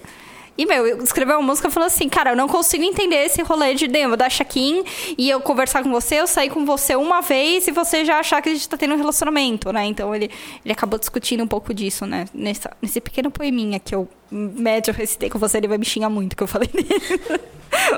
E, 0.58 0.66
meu, 0.66 0.88
eu 0.88 1.04
escreveu 1.04 1.38
uma 1.38 1.46
música 1.46 1.70
falando 1.70 1.88
assim, 1.88 2.10
cara, 2.10 2.32
eu 2.32 2.36
não 2.36 2.48
consigo 2.48 2.84
entender 2.84 3.26
esse 3.26 3.42
rolê 3.44 3.76
de 3.76 3.88
vou 4.08 4.18
dar 4.18 4.30
check-in 4.30 4.84
e 5.18 5.30
eu 5.30 5.40
conversar 5.40 5.84
com 5.84 5.92
você, 5.92 6.16
eu 6.16 6.28
sair 6.28 6.50
com 6.50 6.66
você 6.66 6.96
uma 6.96 7.22
vez 7.22 7.68
e 7.68 7.72
você 7.72 8.04
já 8.04 8.20
achar 8.20 8.42
que 8.42 8.50
a 8.50 8.54
gente 8.54 8.68
tá 8.68 8.78
tendo 8.78 8.94
um 8.94 8.98
relacionamento, 8.98 9.72
né? 9.72 9.86
Então 9.86 10.14
ele, 10.16 10.32
ele 10.66 10.72
acabou 10.72 10.98
discutindo 10.98 11.44
um 11.44 11.48
pouco 11.48 11.74
disso, 11.74 12.06
né? 12.06 12.26
Nessa, 12.34 12.76
nesse 12.82 13.00
pequeno 13.00 13.30
poeminha 13.30 13.80
que 13.80 13.94
eu 13.94 14.08
médio 14.32 14.94
recitei 14.94 15.30
com 15.30 15.40
você, 15.40 15.58
ele 15.58 15.68
vai 15.68 15.78
me 15.78 15.86
xingar 15.86 16.10
muito 16.10 16.36
que 16.36 16.44
eu 16.44 16.48
falei 16.48 16.68
dele. 16.74 16.90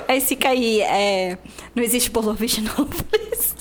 Aí 0.08 0.20
fica 0.20 0.50
aí, 0.50 0.82
é, 0.82 1.38
não 1.74 1.84
existe 1.84 2.10
bolo 2.10 2.30
originópolis. 2.32 3.56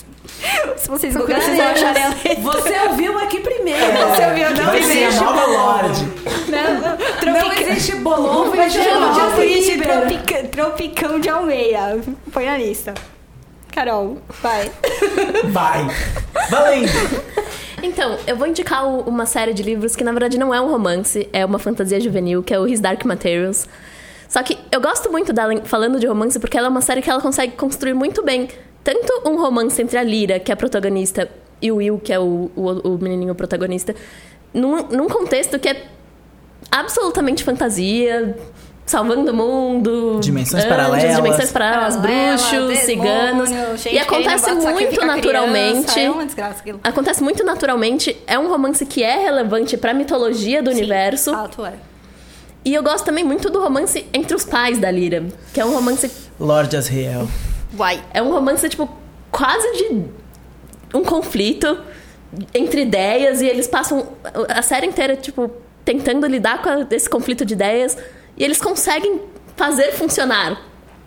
Se 0.77 0.87
vocês 0.89 1.15
googlarem, 1.15 1.43
vocês 1.45 1.57
vão 1.57 1.67
achar 1.67 1.97
ela. 1.97 2.15
Você 2.41 2.79
ouviu 2.89 3.17
aqui 3.19 3.39
primeiro. 3.39 3.79
Você 3.85 4.25
ouviu, 4.25 4.49
não 4.51 4.65
Vai 4.65 4.83
ser 4.83 4.91
a 4.91 5.07
existe 5.07 5.23
Lorde. 5.23 6.07
Não, 6.49 7.33
não, 7.33 7.41
Não 7.43 7.53
existe 7.53 7.95
Bolovo 7.97 8.53
e 8.55 8.57
Mas 8.57 8.75
eu 8.75 8.99
não 8.99 9.41
existe 9.43 9.77
tropica, 9.77 10.43
Tropicão 10.45 11.19
de 11.19 11.29
Almeida. 11.29 11.99
Põe 12.31 12.45
na 12.45 12.57
lista. 12.57 12.93
Carol, 13.73 14.17
vai. 14.41 14.71
Vai. 15.45 15.87
Valendo. 16.49 16.89
Então, 17.83 18.17
eu 18.27 18.35
vou 18.35 18.47
indicar 18.47 18.85
o- 18.85 19.01
uma 19.01 19.25
série 19.25 19.53
de 19.53 19.63
livros 19.63 19.95
que 19.95 20.03
na 20.03 20.11
verdade 20.11 20.37
não 20.37 20.53
é 20.53 20.59
um 20.59 20.69
romance, 20.69 21.29
é 21.31 21.45
uma 21.45 21.59
fantasia 21.59 21.99
juvenil, 21.99 22.41
que 22.43 22.53
é 22.53 22.59
o 22.59 22.67
His 22.67 22.79
Dark 22.79 23.03
Materials. 23.05 23.67
Só 24.27 24.43
que 24.43 24.57
eu 24.71 24.81
gosto 24.81 25.11
muito 25.11 25.31
dela 25.31 25.53
falando 25.65 25.99
de 25.99 26.05
romance 26.07 26.37
porque 26.39 26.57
ela 26.57 26.67
é 26.67 26.69
uma 26.69 26.81
série 26.81 27.01
que 27.01 27.09
ela 27.09 27.21
consegue 27.21 27.53
construir 27.55 27.93
muito 27.93 28.21
bem 28.23 28.47
tanto 28.83 29.21
um 29.29 29.37
romance 29.39 29.81
entre 29.81 29.97
a 29.97 30.03
Lyra, 30.03 30.39
que 30.39 30.51
é 30.51 30.53
a 30.53 30.57
protagonista, 30.57 31.29
e 31.61 31.71
o 31.71 31.75
Will, 31.77 31.99
que 31.99 32.13
é 32.13 32.19
o, 32.19 32.49
o, 32.55 32.69
o 32.95 32.97
menininho 32.99 33.35
protagonista, 33.35 33.93
num, 34.53 34.83
num 34.87 35.07
contexto 35.07 35.59
que 35.59 35.67
é 35.69 35.85
absolutamente 36.71 37.43
fantasia, 37.43 38.37
salvando 38.85 39.31
o 39.31 39.35
mundo, 39.35 40.19
Dimensões 40.21 40.63
anjos, 40.63 40.75
paralelas. 40.77 41.15
dimensões 41.15 41.51
paralelas, 41.51 41.95
Paralela, 41.95 42.31
bruxos, 42.31 42.51
demônio, 42.51 42.85
ciganos. 42.85 43.85
E 43.85 43.99
acontece 43.99 44.51
muito 44.51 44.87
criança, 44.87 45.05
naturalmente. 45.05 45.99
É 45.99 46.09
uma 46.09 46.25
desgraça 46.25 46.59
aquilo. 46.61 46.79
Acontece 46.83 47.23
muito 47.23 47.43
naturalmente. 47.43 48.17
É 48.25 48.39
um 48.39 48.47
romance 48.49 48.85
que 48.85 49.03
é 49.03 49.19
relevante 49.23 49.77
pra 49.77 49.93
mitologia 49.93 50.63
do 50.63 50.71
universo. 50.71 51.31
Fato 51.31 51.65
é. 51.65 51.73
E 52.65 52.73
eu 52.73 52.83
gosto 52.83 53.05
também 53.05 53.23
muito 53.23 53.49
do 53.49 53.61
romance 53.61 54.05
entre 54.11 54.35
os 54.35 54.43
pais 54.43 54.77
da 54.79 54.89
Lyra. 54.91 55.23
Que 55.53 55.61
é 55.61 55.65
um 55.65 55.73
romance. 55.73 56.11
Lorde 56.39 56.75
Asriel. 56.75 57.27
Uai. 57.77 58.03
É 58.13 58.21
um 58.21 58.31
romance, 58.31 58.67
tipo, 58.69 58.89
quase 59.31 59.71
de 59.77 60.05
um 60.93 61.03
conflito 61.03 61.77
entre 62.53 62.81
ideias. 62.81 63.41
E 63.41 63.45
eles 63.47 63.67
passam 63.67 64.07
a 64.47 64.61
série 64.61 64.87
inteira, 64.87 65.15
tipo, 65.15 65.51
tentando 65.85 66.25
lidar 66.27 66.61
com 66.61 66.69
a- 66.69 66.87
esse 66.91 67.09
conflito 67.09 67.45
de 67.45 67.53
ideias. 67.53 67.97
E 68.37 68.43
eles 68.43 68.59
conseguem 68.59 69.21
fazer 69.55 69.91
funcionar. 69.93 70.61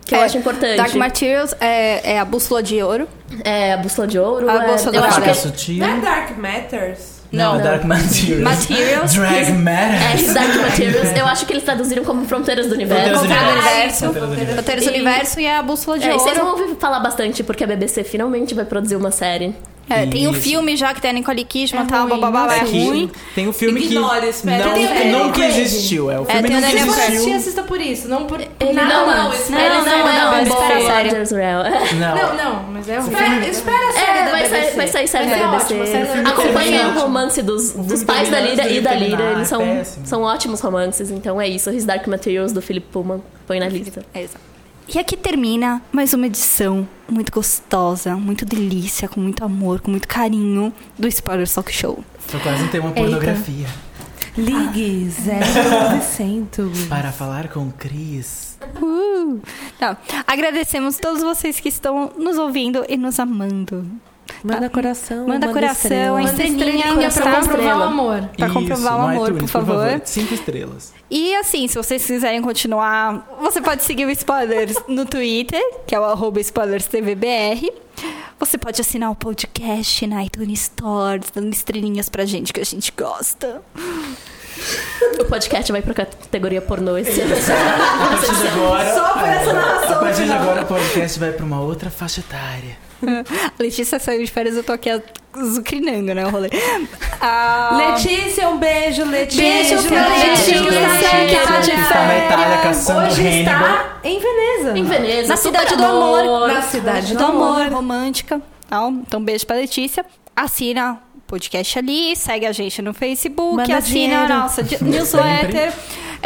Que 0.05 0.15
eu 0.15 0.19
É, 0.19 0.25
acho 0.25 0.37
importante. 0.37 0.75
Dark 0.75 0.93
Materials 0.95 1.55
é, 1.61 2.13
é 2.15 2.19
a 2.19 2.25
bússola 2.25 2.61
de 2.61 2.81
ouro. 2.83 3.07
É 3.43 3.73
a 3.73 3.77
bússola 3.77 4.05
de 4.05 4.19
ouro. 4.19 4.49
A 4.49 4.63
é- 4.65 4.71
bússola 4.71 4.95
eu 4.97 5.01
de 5.01 5.07
acho 5.07 5.21
ouro. 5.21 5.53
Não 5.79 5.87
é 5.87 5.99
Dark 6.01 6.37
Matters? 6.37 7.12
Não, 7.33 7.55
Não. 7.55 7.63
Dark 7.63 7.83
Materials. 7.83 8.41
Materials. 8.43 9.13
Drag 9.17 9.47
é 9.47 9.51
Matters. 9.51 10.21
His 10.21 10.33
Dark 10.35 10.55
Materials. 10.55 11.17
Eu 11.17 11.25
acho 11.25 11.45
que 11.47 11.53
eles 11.53 11.63
traduziram 11.63 12.03
como 12.05 12.25
Fronteiras 12.25 12.67
do 12.67 12.75
Universo. 12.75 13.09
Fronteiras 13.19 13.43
do 13.43 13.53
Universo. 13.53 14.13
Fronteiras 14.53 14.83
do 14.85 14.89
Universo. 14.91 15.39
E- 15.39 15.43
e 15.43 15.47
a 15.49 15.61
bússola 15.63 15.97
de 15.97 16.07
É, 16.07 16.11
e 16.11 16.13
vocês 16.13 16.37
vão 16.37 16.49
ouro. 16.51 16.61
ouvir 16.61 16.75
falar 16.79 16.99
bastante 16.99 17.43
porque 17.43 17.63
a 17.63 17.67
BBC 17.67 18.03
finalmente 18.03 18.53
vai 18.53 18.65
produzir 18.65 18.95
uma 18.95 19.09
série. 19.11 19.55
É, 19.89 20.05
tem 20.05 20.27
o 20.27 20.31
Isso. 20.31 20.39
filme 20.39 20.77
já 20.77 20.93
que 20.93 21.01
tem 21.01 21.09
a 21.11 21.13
Nicole 21.13 21.43
Kidman, 21.43 21.81
É 21.83 21.85
tá? 21.85 21.99
ruim, 22.03 22.09
bababá, 22.17 22.53
é 22.55 22.59
É 22.59 22.63
que 22.63 22.85
ruim. 22.87 23.11
tem 23.35 23.49
o 23.49 23.53
filme 23.53 23.81
Ignore, 23.83 24.21
que 24.21 24.27
espera. 24.27 24.65
não, 24.65 24.73
Tem 24.75 24.85
o 24.85 24.87
que 24.87 24.93
Daniel 24.93 25.19
nunca 25.25 25.33
Craig. 25.33 25.59
existiu. 25.61 26.09
É, 26.09 26.19
o 26.21 26.23
filme 26.25 26.41
tem 26.47 26.51
o 26.51 26.61
nunca 26.61 26.67
Daniel 26.67 26.71
Se 26.71 26.87
eu 26.87 26.93
for 26.93 26.99
assistir, 27.01 27.13
existiu. 27.15 27.35
assista 27.35 27.63
por 27.63 27.81
isso. 27.81 28.07
Não 28.07 28.25
por. 28.25 28.39
Ele 28.39 28.71
nada 28.73 28.93
não, 28.93 29.05
mais. 29.07 29.17
não, 29.19 29.33
espera 29.33 29.61
ele 29.61 29.73
a 29.73 29.77
não 29.79 29.83
série 29.83 29.99
é 29.99 30.03
da 30.03 30.29
um 30.29 30.33
BBC. 30.35 30.55
Paul 30.55 30.85
série. 30.85 31.09
Rogers 31.09 31.31
Real. 31.31 31.63
Não. 31.99 32.15
Não, 32.15 32.35
não, 32.53 32.63
mas 32.71 32.87
é 32.87 32.97
ruim. 32.99 33.11
Espera, 33.11 33.45
espera 33.49 33.89
a 33.89 33.91
série 33.91 34.05
É, 34.05 34.05
da 34.05 34.12
vai 34.12 34.12
BBC. 34.12 34.12
sair, 34.12 34.12
vai 34.12 34.12
sair 34.12 34.12
série 34.12 34.12
Vai 34.33 34.47
ser 34.47 35.19
BBC. 35.19 35.43
ótimo, 35.43 35.87
série 35.87 36.05
da 36.05 36.15
BBC. 36.15 36.29
Acompanhem 36.29 36.79
Vai 36.79 36.87
o 36.87 36.99
romance 36.99 37.41
dos, 37.41 37.71
dos 37.71 38.03
pais 38.03 38.29
da 38.29 38.39
Lira 38.39 38.69
e 38.69 38.81
da 38.81 38.93
Lira. 38.93 39.31
Eles 39.31 39.41
é 39.41 39.45
são, 39.45 39.59
péssimo. 39.59 40.05
são 40.05 40.21
ótimos 40.23 40.59
romances, 40.59 41.11
então 41.11 41.39
é 41.39 41.47
isso. 41.47 41.69
His 41.69 41.85
Dark 41.85 42.07
Materials 42.07 42.51
do 42.51 42.61
Philip 42.61 42.87
Pullman. 42.91 43.21
Põe 43.47 43.59
na 43.59 43.67
lista. 43.67 44.05
É, 44.13 44.23
exato. 44.23 44.53
E 44.87 44.99
aqui 44.99 45.15
termina 45.15 45.81
mais 45.91 46.13
uma 46.13 46.27
edição 46.27 46.87
muito 47.09 47.31
gostosa, 47.31 48.15
muito 48.17 48.45
delícia, 48.45 49.07
com 49.07 49.19
muito 49.19 49.43
amor, 49.43 49.79
com 49.79 49.89
muito 49.89 50.07
carinho 50.07 50.73
do 50.99 51.07
Spoiler 51.07 51.49
Talk 51.49 51.71
Show. 51.71 52.03
Foi 52.19 52.39
quase 52.41 52.63
um 52.63 52.67
tema 52.67 52.91
pornografia. 52.91 53.67
Ligue 54.37 55.09
0900. 55.23 56.85
Para 56.87 57.11
falar 57.11 57.47
com 57.47 57.71
Cris. 57.71 58.57
Uh! 58.81 59.39
Não, 59.79 59.95
agradecemos 60.25 60.97
todos 60.97 61.21
vocês 61.21 61.59
que 61.59 61.69
estão 61.69 62.11
nos 62.17 62.37
ouvindo 62.37 62.83
e 62.89 62.97
nos 62.97 63.19
amando. 63.19 63.85
Manda 64.43 64.69
coração. 64.69 65.27
Manda 65.27 65.47
coração, 65.53 65.73
estrela. 65.89 66.19
hein? 66.21 66.27
Manda 66.27 66.43
Estrelinha, 66.43 67.11
pra 67.11 67.23
tá? 67.23 67.35
comprovar 67.35 67.39
o 67.39 67.39
Estrela. 67.41 67.85
amor. 67.85 68.29
Pra 68.37 68.45
Isso, 68.47 68.53
comprovar 68.53 68.97
o 68.97 69.01
amor, 69.01 69.27
iTunes, 69.29 69.41
por 69.41 69.47
favor. 69.49 70.01
Cinco 70.05 70.33
estrelas. 70.33 70.93
E 71.09 71.35
assim, 71.35 71.67
se 71.67 71.75
vocês 71.75 72.05
quiserem 72.05 72.41
continuar, 72.41 73.25
você 73.39 73.61
pode 73.61 73.83
seguir 73.83 74.05
o 74.05 74.09
Spoilers 74.11 74.75
no 74.87 75.05
Twitter, 75.05 75.61
que 75.87 75.95
é 75.95 75.99
o 75.99 76.03
arroba 76.03 76.39
SpoilersTVBR. 76.41 77.71
Você 78.39 78.57
pode 78.57 78.81
assinar 78.81 79.11
o 79.11 79.15
podcast 79.15 80.05
na 80.07 80.23
iTunes 80.25 80.63
Store, 80.63 81.21
dando 81.33 81.53
estrelinhas 81.53 82.09
pra 82.09 82.25
gente 82.25 82.51
que 82.51 82.59
a 82.59 82.65
gente 82.65 82.91
gosta. 82.97 83.61
O 85.19 85.25
podcast 85.25 85.71
vai 85.71 85.81
pra 85.81 85.93
categoria 85.93 86.61
pornô 86.61 86.97
esse 86.97 87.21
ano. 87.21 87.33
A 87.35 88.07
partir 88.07 88.35
de 88.35 88.47
agora, 88.47 88.93
Só 88.93 89.13
por 89.13 89.27
essa 89.27 89.53
narração 89.53 89.95
a 89.95 89.99
partir 89.99 90.25
de 90.25 90.31
agora 90.31 90.61
o 90.61 90.65
podcast 90.65 91.19
vai 91.19 91.31
pra 91.31 91.45
uma 91.45 91.61
outra 91.61 91.89
faixa 91.89 92.19
etária. 92.21 92.77
A 93.07 93.51
Letícia 93.61 93.99
saiu 93.99 94.23
de 94.23 94.31
férias, 94.31 94.55
eu 94.55 94.63
tô 94.63 94.71
aqui 94.73 94.89
azucrinando, 95.33 96.13
né, 96.13 96.25
o 96.25 96.29
rolê. 96.29 96.49
Ah, 97.21 97.93
Letícia, 97.95 98.47
um 98.49 98.57
beijo, 98.57 99.03
Letícia. 99.05 99.41
Beijo 99.43 99.87
pra 99.87 100.07
Letícia, 100.07 100.61
Letícia, 100.61 101.25
que 101.27 101.47
tá 101.47 101.59
de 101.59 101.71
Está 101.71 102.05
na 102.07 102.17
Itália 102.17 102.45
férias. 102.45 102.61
caçando 102.63 103.07
Hoje 103.07 103.21
Hannibal. 103.27 103.53
está 103.55 103.97
em 104.03 104.19
Veneza. 104.19 104.77
Em 104.77 104.83
Veneza, 104.83 105.27
Na 105.29 105.37
super 105.37 105.59
cidade 105.61 105.75
do 105.77 105.85
amor. 105.85 106.47
Na 106.47 106.61
cidade 106.61 107.15
do 107.15 107.23
amor, 107.25 107.67
romântica. 107.71 108.41
tal. 108.69 108.91
Então, 108.91 109.23
beijo 109.23 109.45
pra 109.45 109.55
Letícia. 109.55 110.05
Assina 110.35 110.99
o 111.15 111.21
podcast 111.27 111.77
ali, 111.79 112.15
segue 112.15 112.45
a 112.45 112.51
gente 112.51 112.81
no 112.81 112.93
Facebook, 112.93 113.55
Manda 113.57 113.77
assina 113.77 114.03
dinheiro. 114.07 114.33
a 114.33 114.37
nossa 114.39 114.63
di- 114.63 114.81
newsletter. 114.83 115.71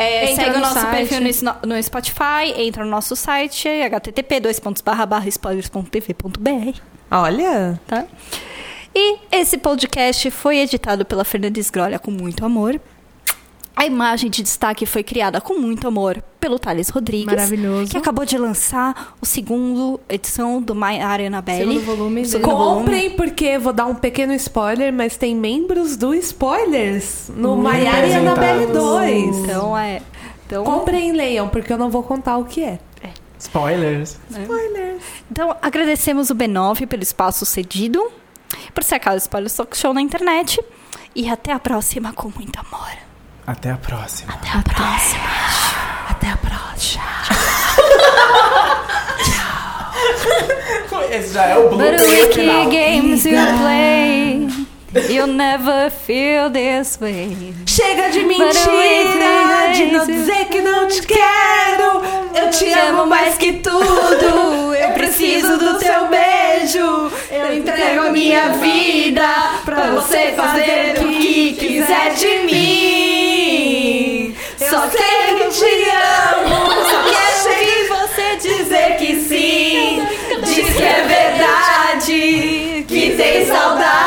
É, 0.04 0.36
segue 0.36 0.50
o 0.52 0.54
no 0.54 0.60
nosso 0.60 0.80
site. 0.80 1.10
perfil 1.10 1.22
no, 1.44 1.76
no 1.76 1.84
Spotify, 1.84 2.54
entra 2.56 2.84
no 2.84 2.92
nosso 2.92 3.16
site, 3.16 3.68
http 3.68 4.42
spoilers.tv.br, 5.28 6.80
Olha. 7.10 7.80
tá? 7.88 8.06
E 8.96 9.18
esse 9.32 9.58
podcast 9.58 10.32
foi 10.32 10.58
editado 10.58 11.06
pela 11.06 11.24
Fernanda 11.24 11.60
Esgrolha 11.60 12.00
com 12.00 12.12
muito 12.12 12.46
amor. 12.46 12.80
A 13.78 13.86
imagem 13.86 14.28
de 14.32 14.42
destaque 14.42 14.88
foi 14.88 15.04
criada 15.04 15.40
com 15.40 15.60
muito 15.60 15.88
amor 15.88 16.24
pelo 16.40 16.58
Thales 16.58 16.90
Rodrigues. 16.90 17.28
Maravilhoso. 17.28 17.92
Que 17.92 17.98
acabou 17.98 18.26
de 18.26 18.36
lançar 18.36 19.16
o 19.22 19.26
segundo 19.26 20.00
edição 20.10 20.60
do 20.60 20.74
My 20.74 21.00
Arena 21.00 21.44
Belly. 21.44 21.78
Segundo 21.78 21.86
volume. 21.86 22.26
Segundo 22.26 22.58
volume. 22.58 22.80
Comprem, 22.80 23.12
porque 23.12 23.60
vou 23.60 23.72
dar 23.72 23.86
um 23.86 23.94
pequeno 23.94 24.34
spoiler, 24.34 24.92
mas 24.92 25.16
tem 25.16 25.36
membros 25.36 25.96
do 25.96 26.16
Spoilers 26.16 27.30
no 27.36 27.56
Maiara 27.56 28.08
e 28.08 28.14
Annabelle 28.16 28.66
2. 28.66 29.36
Então 29.38 29.78
é. 29.78 30.02
Então, 30.48 30.64
Comprem 30.64 31.10
e 31.10 31.12
leiam, 31.12 31.48
porque 31.48 31.72
eu 31.72 31.78
não 31.78 31.92
vou 31.92 32.02
contar 32.02 32.38
o 32.38 32.46
que 32.46 32.64
é. 32.64 32.80
Spoilers. 33.38 34.18
Spoilers. 34.32 35.04
então 35.32 35.56
agradecemos 35.62 36.32
o 36.32 36.36
B9 36.36 36.88
pelo 36.88 37.04
espaço 37.04 37.46
cedido, 37.46 38.12
por 38.74 38.84
ser 38.84 38.96
a 38.96 39.00
casa 39.00 39.18
do 39.18 39.22
Spoiler 39.22 39.52
Talk 39.52 39.78
Show 39.78 39.94
na 39.94 40.02
internet. 40.02 40.60
E 41.16 41.30
até 41.30 41.52
a 41.52 41.60
próxima 41.60 42.12
com 42.12 42.32
muito 42.36 42.60
amor. 42.60 43.07
Até 43.48 43.72
a 43.72 43.78
próxima. 43.78 44.34
Até 44.34 44.50
a 44.50 44.62
próxima. 44.62 45.24
Até 46.10 46.28
a 46.32 46.38
próxima. 46.38 47.04
Esse 51.12 51.34
já 51.34 51.46
é 51.46 51.58
o 51.58 51.70
But 51.70 51.98
the 51.98 52.34
final. 52.34 52.70
games 52.70 53.26
you 53.26 53.38
play, 53.62 54.48
you'll 55.10 55.28
never 55.34 55.90
feel 55.90 56.50
this 56.52 56.98
way. 57.00 57.56
Chega 57.66 58.10
de 58.10 58.24
mentira, 58.24 59.72
de 59.74 59.86
não 59.86 60.06
dizer 60.06 60.46
que 60.50 60.62
não 60.62 60.88
te 60.88 61.02
quero. 61.04 62.02
Eu 62.36 62.50
te 62.52 62.70
amo 62.74 63.06
mais 63.08 63.38
que 63.38 63.54
tudo. 63.54 64.76
Eu 64.76 64.92
preciso 64.94 65.58
do 65.58 65.80
teu 65.80 66.08
beijo. 66.08 67.12
Eu 67.32 67.58
entrego 67.58 68.08
a 68.08 68.10
minha 68.12 68.50
vida 68.50 69.28
pra 69.64 69.92
você 69.92 70.34
fazer 70.36 70.98
o 71.00 71.08
que 71.08 71.54
quiser 71.54 72.14
de 72.14 72.40
mim. 72.46 73.07
Só 74.78 74.88
sei 74.92 75.40
que 75.40 75.50
te 75.50 75.90
amo, 75.90 76.70
só 76.86 77.02
quero 77.10 77.88
você 77.90 78.36
dizer 78.36 78.98
que 78.98 79.16
sim. 79.22 80.08
Diz 80.44 80.76
que 80.76 80.84
é 80.84 81.02
verdade, 81.02 82.86
que 82.88 83.16
tem 83.18 83.48
saudade. 83.48 84.07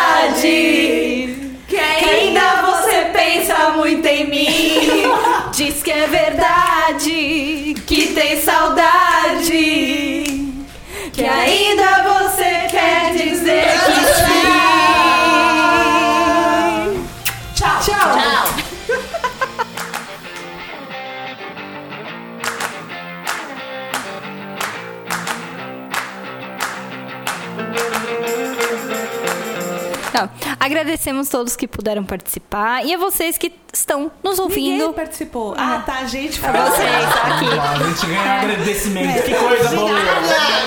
Agradecemos 30.61 31.29
todos 31.31 31.57
que 31.57 31.67
puderam 31.67 32.05
participar 32.05 32.85
e 32.85 32.95
a 32.95 32.99
vocês 32.99 33.39
que 33.39 33.51
estão 33.73 34.13
nos 34.23 34.39
ouvindo. 34.39 34.73
Ninguém 34.73 34.93
participou. 34.93 35.55
Ah, 35.57 35.83
tá, 35.85 36.01
a 36.01 36.05
gente 36.05 36.39
A 36.45 36.53
vocês, 36.53 37.15
tá 37.15 37.37
aqui. 37.37 37.47
A 37.59 37.89
gente 37.89 38.07
ganha 38.07 38.33
agradecimento. 38.41 39.23
Que 39.23 39.35
coisa 39.35 39.69
boa. 39.71 39.91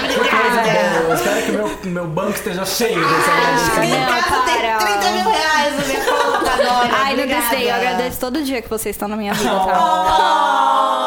Que 0.07 0.19
coisa 0.19 1.01
boa. 1.03 1.13
Espero 1.13 1.45
que 1.45 1.51
o 1.51 1.53
meu, 1.53 1.79
meu 1.85 2.07
banco 2.07 2.31
esteja 2.31 2.65
cheio 2.65 2.99
desse 2.99 3.29
agradecimento. 3.29 3.99
Não, 3.99 4.43
para. 4.43 4.77
30 4.77 5.11
mil 5.11 5.29
reais 5.29 5.77
na 5.77 5.85
minha 5.85 6.01
conta 6.05 6.51
agora. 6.51 6.89
Ai, 6.93 7.15
não 7.15 7.23
Obrigada. 7.23 7.41
gostei. 7.41 7.69
Eu 7.69 7.75
agradeço 7.75 8.19
todo 8.19 8.43
dia 8.43 8.61
que 8.61 8.69
vocês 8.69 8.95
estão 8.95 9.07
na 9.07 9.15
minha 9.15 9.33
vida, 9.33 9.49
tá? 9.65 11.02